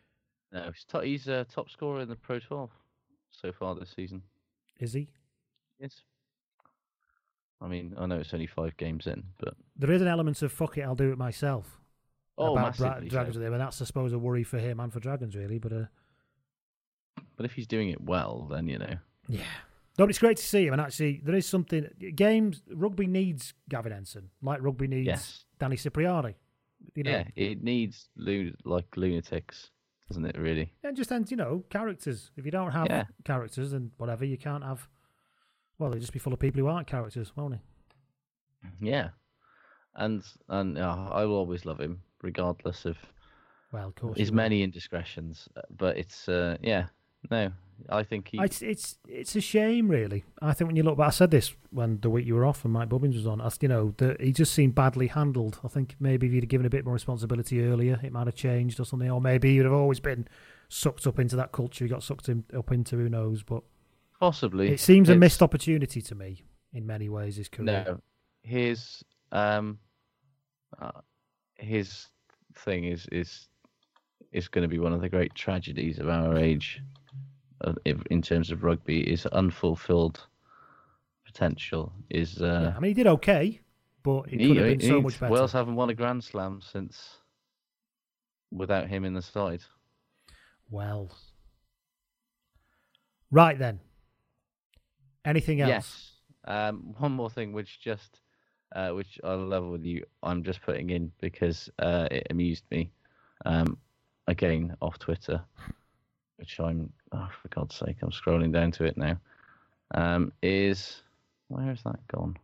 No, 0.53 0.65
he's, 0.73 0.85
to- 0.85 1.01
he's 1.03 1.29
uh, 1.29 1.45
top 1.53 1.71
scorer 1.71 2.01
in 2.01 2.09
the 2.09 2.17
Pro 2.17 2.39
12 2.39 2.71
so 3.31 3.53
far 3.53 3.75
this 3.75 3.91
season. 3.95 4.23
Is 4.81 4.93
he? 4.95 5.09
Yes. 5.79 6.03
I 7.61 7.69
mean, 7.69 7.95
I 7.99 8.07
know 8.07 8.19
it's 8.19 8.33
only 8.33 8.47
five 8.47 8.77
games 8.77 9.07
in, 9.07 9.23
but 9.39 9.55
There 9.77 9.93
is 9.93 10.01
an 10.03 10.09
element 10.09 10.41
of 10.43 10.51
fuck 10.51 10.79
it, 10.79 10.83
I'll 10.83 10.95
do 10.95 11.13
it 11.13 11.19
myself. 11.19 11.79
Oh, 12.39 12.57
about 12.57 12.75
Dra- 12.77 13.03
Dragons 13.07 13.35
so. 13.35 13.41
with 13.41 13.47
him, 13.47 13.53
and 13.53 13.61
that's 13.61 13.83
I 13.83 13.85
suppose 13.85 14.13
a 14.15 14.19
worry 14.19 14.45
for 14.45 14.59
him 14.59 14.81
and 14.81 14.91
for 14.91 14.99
Dragons 14.99 15.37
really. 15.37 15.59
But 15.59 15.73
uh, 15.73 15.85
but 17.37 17.45
if 17.45 17.53
he's 17.53 17.67
doing 17.67 17.91
it 17.91 18.01
well, 18.01 18.49
then 18.51 18.67
you 18.67 18.79
know. 18.79 18.97
yeah, 19.29 19.43
no, 20.01 20.07
but 20.07 20.11
it's 20.11 20.19
great 20.19 20.39
to 20.39 20.43
see 20.43 20.67
him. 20.67 20.73
And 20.73 20.81
actually, 20.83 21.21
there 21.23 21.35
is 21.35 21.47
something. 21.47 21.87
Games 22.15 22.63
rugby 22.73 23.07
needs 23.07 23.55
Gavin 23.69 23.93
Henson, 23.93 24.31
like 24.43 24.61
rugby 24.63 24.89
needs 24.89 25.07
Yes. 25.07 25.45
Danny 25.59 25.77
Cipriani. 25.77 26.35
You 26.95 27.03
know, 27.05 27.11
Yeah, 27.11 27.25
it 27.37 27.63
needs 27.63 28.09
like 28.65 28.97
lunatics, 28.97 29.71
doesn't 30.09 30.25
it? 30.25 30.39
Really? 30.39 30.73
And 30.83 30.97
just 30.97 31.13
ends, 31.13 31.31
you 31.31 31.37
know, 31.37 31.65
characters. 31.71 32.31
If 32.37 32.45
you 32.47 32.51
don't 32.51 32.73
have 32.73 32.87
Yeah. 32.89 33.05
characters 33.25 33.73
and 33.75 33.91
whatever, 33.99 34.25
you 34.25 34.39
can't 34.39 34.65
have. 34.65 34.89
Well, 35.79 35.91
they'll 35.91 36.01
just 36.01 36.13
be 36.13 36.19
full 36.19 36.33
of 36.33 36.39
people 36.39 36.61
who 36.61 36.67
aren't 36.67 36.87
characters, 36.87 37.37
won't 37.37 37.55
they? 37.55 37.61
Yeah, 38.81 39.11
and 39.95 40.23
and 40.49 40.79
uh, 40.79 41.09
I 41.13 41.25
will 41.27 41.37
always 41.37 41.65
love 41.67 41.79
him, 41.81 42.03
regardless 42.23 42.85
of 42.87 42.97
Well, 43.73 43.89
of 43.89 43.95
course. 43.95 44.19
his 44.19 44.33
many 44.33 44.63
indiscretions. 44.63 45.49
But 45.71 45.97
it's 45.99 46.29
uh, 46.29 46.57
yeah, 46.63 46.87
no, 47.31 47.53
I 47.89 48.03
think 48.03 48.29
he. 48.29 48.39
It's 48.41 48.63
it's 48.63 48.99
it's 49.09 49.37
a 49.37 49.41
shame, 49.41 49.89
really. 49.89 50.25
I 50.43 50.53
think 50.53 50.69
when 50.69 50.77
you 50.77 50.83
look 50.83 50.99
back, 50.99 51.09
I 51.09 51.11
said 51.11 51.31
this 51.31 51.55
when 51.71 52.01
the 52.01 52.11
week 52.11 52.27
you 52.27 52.35
were 52.35 52.45
off 52.45 52.65
and 52.65 52.73
Mike 52.73 52.89
Bubbins 52.89 53.17
was 53.17 53.27
on. 53.27 53.41
I, 53.41 53.51
you 53.61 53.69
know, 53.69 53.95
that 53.99 54.21
he 54.21 54.33
just 54.33 54.53
seemed 54.53 54.75
badly 54.75 55.09
handled. 55.09 55.59
I 55.65 55.69
think 55.69 55.97
maybe 56.01 56.27
if 56.27 56.33
you'd 56.33 56.45
have 56.45 56.49
given 56.49 56.67
a 56.67 56.71
bit 56.71 56.85
more 56.85 56.95
responsibility 56.95 57.65
earlier, 57.65 58.01
it 58.03 58.13
might 58.13 58.27
have 58.27 58.35
changed 58.35 58.81
or 58.81 58.85
something. 58.85 59.11
Or 59.11 59.21
maybe 59.21 59.57
he'd 59.57 59.65
have 59.65 59.73
always 59.73 60.01
been 60.01 60.29
sucked 60.69 61.07
up 61.07 61.19
into 61.19 61.37
that 61.37 61.53
culture. 61.53 61.85
He 61.85 61.89
got 61.89 62.03
sucked 62.03 62.29
in, 62.29 62.45
up 62.57 62.71
into. 62.73 62.97
Who 62.97 63.09
knows? 63.09 63.43
But 63.43 63.63
Possibly. 64.19 64.73
it 64.73 64.81
seems 64.81 65.09
a 65.09 65.17
missed 65.17 65.43
opportunity 65.43 66.03
to 66.03 66.15
me 66.15 66.43
in 66.73 66.87
many 66.87 67.09
ways. 67.09 67.37
His 67.37 67.49
career. 67.49 67.85
No, 67.87 68.01
his 68.43 69.05
um, 69.33 69.79
uh, 70.81 70.91
his 71.57 72.09
thing 72.55 72.85
is 72.85 73.07
is 73.13 73.49
is 74.33 74.49
going 74.49 74.63
to 74.63 74.69
be 74.69 74.79
one 74.79 74.93
of 74.93 75.01
the 75.01 75.09
great 75.09 75.35
tragedies 75.35 75.99
of 75.99 76.09
our 76.09 76.37
age, 76.37 76.81
in 77.85 78.23
terms 78.23 78.51
of 78.51 78.65
rugby. 78.65 79.01
Is 79.11 79.27
unfulfilled 79.27 80.27
potential. 81.25 81.93
Is 82.09 82.41
uh, 82.41 82.71
Yeah, 82.71 82.77
I 82.77 82.81
mean, 82.81 82.91
he 82.91 82.95
did 82.95 83.07
okay, 83.07 83.61
but 84.03 84.33
it 84.33 84.41
he- 84.41 84.49
could 84.49 84.57
have 84.57 84.67
been 84.67 84.81
he- 84.81 84.89
so 84.89 85.01
much 85.03 85.21
better. 85.21 85.33
Wales 85.33 85.53
haven't 85.53 85.77
won 85.77 85.91
a 85.91 85.95
Grand 85.95 86.25
Slam 86.25 86.61
since 86.61 87.19
without 88.51 88.89
him 88.89 89.05
in 89.05 89.15
the 89.15 89.23
side. 89.23 89.63
Well, 90.71 91.11
right 93.31 93.59
then. 93.59 93.81
Anything 95.25 95.61
else? 95.61 95.69
Yes. 95.69 96.13
Um, 96.47 96.95
one 96.99 97.13
more 97.13 97.29
thing, 97.29 97.53
which 97.53 97.81
just, 97.81 98.21
uh, 98.75 98.91
which 98.91 99.21
I'll 99.23 99.47
level 99.47 99.71
with 99.71 99.85
you. 99.85 100.05
I'm 100.23 100.43
just 100.43 100.63
putting 100.63 100.91
in 100.91 101.13
because 101.21 101.69
uh, 101.79 102.09
it 102.11 102.27
amused 102.31 102.65
me. 102.71 102.91
Um, 103.45 103.79
again 104.27 104.77
off 104.81 104.99
Twitter, 104.99 105.43
which 106.37 106.59
I'm, 106.61 106.93
oh, 107.13 107.29
for 107.43 107.49
God's 107.49 107.75
sake, 107.75 107.97
I'm 108.03 108.11
scrolling 108.11 108.53
down 108.53 108.73
to 108.73 108.85
it 108.85 108.97
now. 108.97 109.19
Um, 109.93 110.33
is 110.43 111.03
where 111.49 111.67
has 111.67 111.83
that 111.83 112.07
gone? 112.09 112.37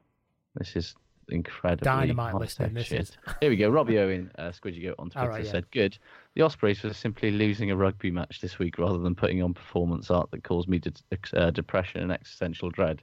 This 0.56 0.74
is 0.74 0.94
incredibly 1.28 1.84
Dynamite 1.84 2.34
listening, 2.34 2.74
this 2.74 2.86
shit. 2.86 3.00
is. 3.00 3.16
Here 3.40 3.50
we 3.50 3.56
go. 3.56 3.68
Robbie 3.68 3.98
Owen, 3.98 4.30
uh, 4.38 4.50
Squidgy 4.50 4.82
Goat 4.82 4.96
on 4.98 5.10
Twitter 5.10 5.28
right, 5.28 5.44
yeah. 5.44 5.50
said, 5.50 5.70
"Good. 5.70 5.98
The 6.34 6.42
Ospreys 6.42 6.82
were 6.82 6.92
simply 6.92 7.30
losing 7.30 7.70
a 7.70 7.76
rugby 7.76 8.10
match 8.10 8.40
this 8.40 8.58
week 8.58 8.78
rather 8.78 8.98
than 8.98 9.14
putting 9.14 9.42
on 9.42 9.54
performance 9.54 10.10
art 10.10 10.30
that 10.30 10.44
caused 10.44 10.68
me 10.68 10.78
de- 10.78 10.92
uh, 11.34 11.50
depression 11.50 12.02
and 12.02 12.12
existential 12.12 12.70
dread." 12.70 13.02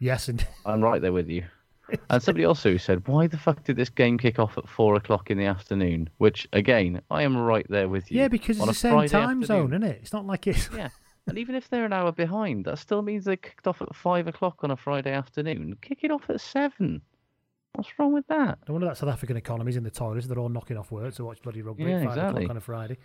Yes, 0.00 0.28
and 0.28 0.46
I'm 0.64 0.82
right 0.82 1.02
there 1.02 1.12
with 1.12 1.28
you. 1.28 1.44
And 2.10 2.22
somebody 2.22 2.44
also 2.44 2.76
said, 2.76 3.06
"Why 3.08 3.26
the 3.26 3.38
fuck 3.38 3.64
did 3.64 3.76
this 3.76 3.88
game 3.88 4.18
kick 4.18 4.38
off 4.38 4.58
at 4.58 4.68
four 4.68 4.94
o'clock 4.96 5.30
in 5.30 5.38
the 5.38 5.46
afternoon?" 5.46 6.10
Which, 6.18 6.46
again, 6.52 7.00
I 7.10 7.22
am 7.22 7.36
right 7.36 7.66
there 7.68 7.88
with 7.88 8.10
you. 8.10 8.20
yeah, 8.20 8.28
because 8.28 8.58
it's 8.58 8.66
the 8.66 8.74
same 8.74 8.92
Friday 8.92 9.08
time 9.08 9.44
zone, 9.44 9.64
afternoon. 9.64 9.82
isn't 9.84 9.96
it? 9.96 9.98
It's 10.02 10.12
not 10.12 10.26
like 10.26 10.46
it's. 10.46 10.68
Yeah, 10.74 10.88
and 11.26 11.38
even 11.38 11.54
if 11.54 11.68
they're 11.68 11.84
an 11.84 11.92
hour 11.92 12.12
behind, 12.12 12.64
that 12.66 12.78
still 12.78 13.02
means 13.02 13.24
they 13.24 13.36
kicked 13.36 13.66
off 13.66 13.80
at 13.82 13.94
five 13.94 14.26
o'clock 14.28 14.58
on 14.62 14.70
a 14.70 14.76
Friday 14.76 15.12
afternoon. 15.12 15.76
Kick 15.80 16.00
it 16.02 16.10
off 16.10 16.28
at 16.30 16.40
seven. 16.40 17.02
What's 17.74 17.90
wrong 17.98 18.12
with 18.12 18.26
that? 18.28 18.58
No 18.66 18.74
wonder 18.74 18.86
that 18.88 18.96
South 18.96 19.10
African 19.10 19.36
economy's 19.36 19.76
in 19.76 19.84
the 19.84 19.90
toilets. 19.90 20.26
They're 20.26 20.38
all 20.38 20.48
knocking 20.48 20.76
off 20.76 20.90
work 20.90 21.14
to 21.14 21.24
watch 21.24 21.40
bloody 21.42 21.62
rugby 21.62 21.84
Yeah, 21.84 21.90
at 21.98 22.04
five 22.04 22.08
exactly. 22.16 22.42
o'clock 22.44 22.50
on 22.50 22.56
a 22.56 22.60
Friday. 22.60 22.98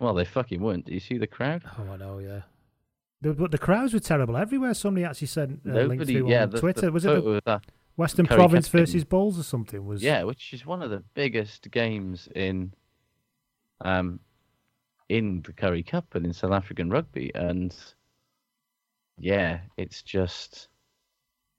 Well, 0.00 0.14
they 0.14 0.24
fucking 0.24 0.60
weren't. 0.60 0.86
Do 0.86 0.94
you 0.94 1.00
see 1.00 1.18
the 1.18 1.26
crowd? 1.26 1.62
Oh, 1.78 1.92
I 1.92 1.96
know, 1.96 2.18
yeah. 2.18 2.42
The, 3.20 3.32
but 3.34 3.50
the 3.50 3.58
crowds 3.58 3.92
were 3.94 4.00
terrible 4.00 4.36
everywhere. 4.36 4.74
Somebody 4.74 5.04
actually 5.04 5.26
sent 5.28 5.60
a 5.66 5.68
link 5.72 5.90
Nobody- 6.00 6.14
to 6.14 6.28
yeah, 6.28 6.42
on 6.44 6.50
the- 6.50 6.60
Twitter. 6.60 6.80
the 6.82 6.92
was 6.92 7.04
it 7.04 7.24
the 7.44 7.60
Western 7.96 8.26
Curry 8.26 8.38
Province 8.38 8.68
versus 8.68 9.04
Bulls 9.04 9.38
or 9.38 9.42
something? 9.42 9.84
Was 9.86 10.02
Yeah, 10.02 10.24
which 10.24 10.52
is 10.52 10.66
one 10.66 10.82
of 10.82 10.90
the 10.90 11.02
biggest 11.14 11.70
games 11.70 12.28
in 12.34 12.72
um 13.80 14.20
in 15.08 15.42
the 15.42 15.52
Currie 15.52 15.82
Cup 15.82 16.14
and 16.14 16.24
in 16.24 16.32
South 16.32 16.52
African 16.52 16.90
rugby 16.90 17.30
and 17.34 17.74
yeah, 19.18 19.60
it's 19.76 20.02
just 20.02 20.68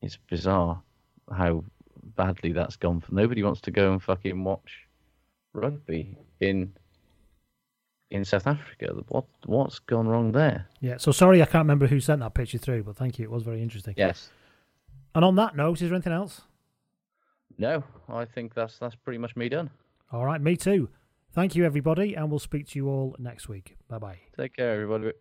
it's 0.01 0.17
bizarre 0.29 0.81
how 1.35 1.63
badly 2.15 2.51
that's 2.51 2.75
gone 2.75 3.01
for 3.01 3.13
nobody 3.13 3.41
wants 3.41 3.61
to 3.61 3.71
go 3.71 3.91
and 3.91 4.03
fucking 4.03 4.43
watch 4.43 4.87
rugby 5.53 6.17
in 6.39 6.73
in 8.11 8.23
South 8.25 8.47
Africa. 8.47 8.93
What 9.07 9.25
what's 9.45 9.79
gone 9.79 10.07
wrong 10.07 10.31
there? 10.31 10.67
Yeah. 10.81 10.97
So 10.97 11.11
sorry, 11.11 11.41
I 11.41 11.45
can't 11.45 11.63
remember 11.63 11.87
who 11.87 11.99
sent 11.99 12.19
that 12.21 12.33
picture 12.33 12.57
through, 12.57 12.83
but 12.83 12.95
thank 12.95 13.19
you. 13.19 13.25
It 13.25 13.31
was 13.31 13.43
very 13.43 13.61
interesting. 13.61 13.95
Yes. 13.97 14.29
And 15.15 15.23
on 15.23 15.35
that 15.35 15.55
note, 15.55 15.81
is 15.81 15.89
there 15.89 15.95
anything 15.95 16.13
else? 16.13 16.41
No, 17.57 17.83
I 18.09 18.25
think 18.25 18.53
that's 18.53 18.77
that's 18.77 18.95
pretty 18.95 19.17
much 19.17 19.35
me 19.35 19.47
done. 19.47 19.69
All 20.11 20.25
right, 20.25 20.41
me 20.41 20.57
too. 20.57 20.89
Thank 21.31 21.55
you, 21.55 21.65
everybody, 21.65 22.13
and 22.13 22.29
we'll 22.29 22.39
speak 22.39 22.67
to 22.69 22.79
you 22.79 22.87
all 22.87 23.15
next 23.17 23.47
week. 23.47 23.77
Bye 23.87 23.99
bye. 23.99 24.19
Take 24.37 24.57
care 24.57 24.73
everybody. 24.73 25.13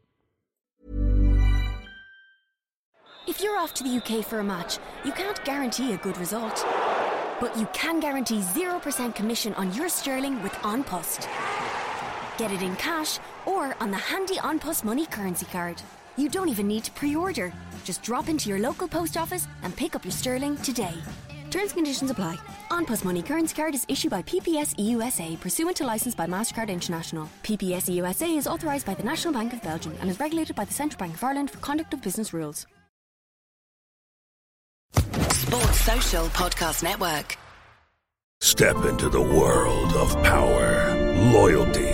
If 3.26 3.40
you're 3.40 3.56
off 3.56 3.72
to 3.74 3.84
the 3.84 3.96
UK 3.96 4.24
for 4.24 4.40
a 4.40 4.44
match, 4.44 4.78
you 5.04 5.12
can't 5.12 5.42
guarantee 5.44 5.92
a 5.94 5.96
good 5.96 6.18
result. 6.18 6.64
But 7.40 7.56
you 7.56 7.66
can 7.72 7.98
guarantee 7.98 8.40
0% 8.40 9.14
commission 9.14 9.54
on 9.54 9.72
your 9.74 9.88
sterling 9.88 10.42
with 10.42 10.56
An 10.64 10.84
Post. 10.84 11.28
Get 12.36 12.52
it 12.52 12.62
in 12.62 12.76
cash 12.76 13.18
or 13.46 13.74
on 13.80 13.90
the 13.90 13.96
handy 13.96 14.36
An 14.42 14.58
Post 14.58 14.84
money 14.84 15.06
currency 15.06 15.46
card. 15.46 15.80
You 16.16 16.28
don't 16.28 16.48
even 16.48 16.68
need 16.68 16.84
to 16.84 16.90
pre 16.92 17.16
order. 17.16 17.52
Just 17.84 18.02
drop 18.02 18.28
into 18.28 18.48
your 18.48 18.58
local 18.58 18.88
post 18.88 19.16
office 19.16 19.46
and 19.62 19.74
pick 19.74 19.96
up 19.96 20.04
your 20.04 20.12
sterling 20.12 20.56
today. 20.58 20.94
Terms 21.50 21.70
and 21.70 21.74
conditions 21.74 22.10
apply. 22.10 22.36
An 22.70 22.84
Post 22.84 23.04
Money 23.04 23.22
Currency 23.22 23.54
Card 23.54 23.74
is 23.74 23.84
issued 23.88 24.10
by 24.10 24.22
PPS 24.22 24.74
EUSA 24.76 25.38
pursuant 25.40 25.76
to 25.76 25.84
license 25.84 26.14
by 26.14 26.26
MasterCard 26.26 26.68
International. 26.68 27.28
PPS 27.42 27.88
EUSA 27.94 28.36
is 28.36 28.46
authorised 28.46 28.86
by 28.86 28.94
the 28.94 29.04
National 29.04 29.32
Bank 29.32 29.52
of 29.52 29.62
Belgium 29.62 29.94
and 30.00 30.10
is 30.10 30.18
regulated 30.18 30.56
by 30.56 30.64
the 30.64 30.72
Central 30.72 30.98
Bank 30.98 31.14
of 31.14 31.22
Ireland 31.22 31.50
for 31.50 31.58
conduct 31.58 31.94
of 31.94 32.02
business 32.02 32.32
rules. 32.32 32.66
Sports 34.94 35.80
Social 35.80 36.26
Podcast 36.28 36.82
Network. 36.82 37.36
Step 38.40 38.84
into 38.84 39.08
the 39.08 39.20
world 39.20 39.92
of 39.94 40.12
power, 40.22 40.94
loyalty, 41.32 41.93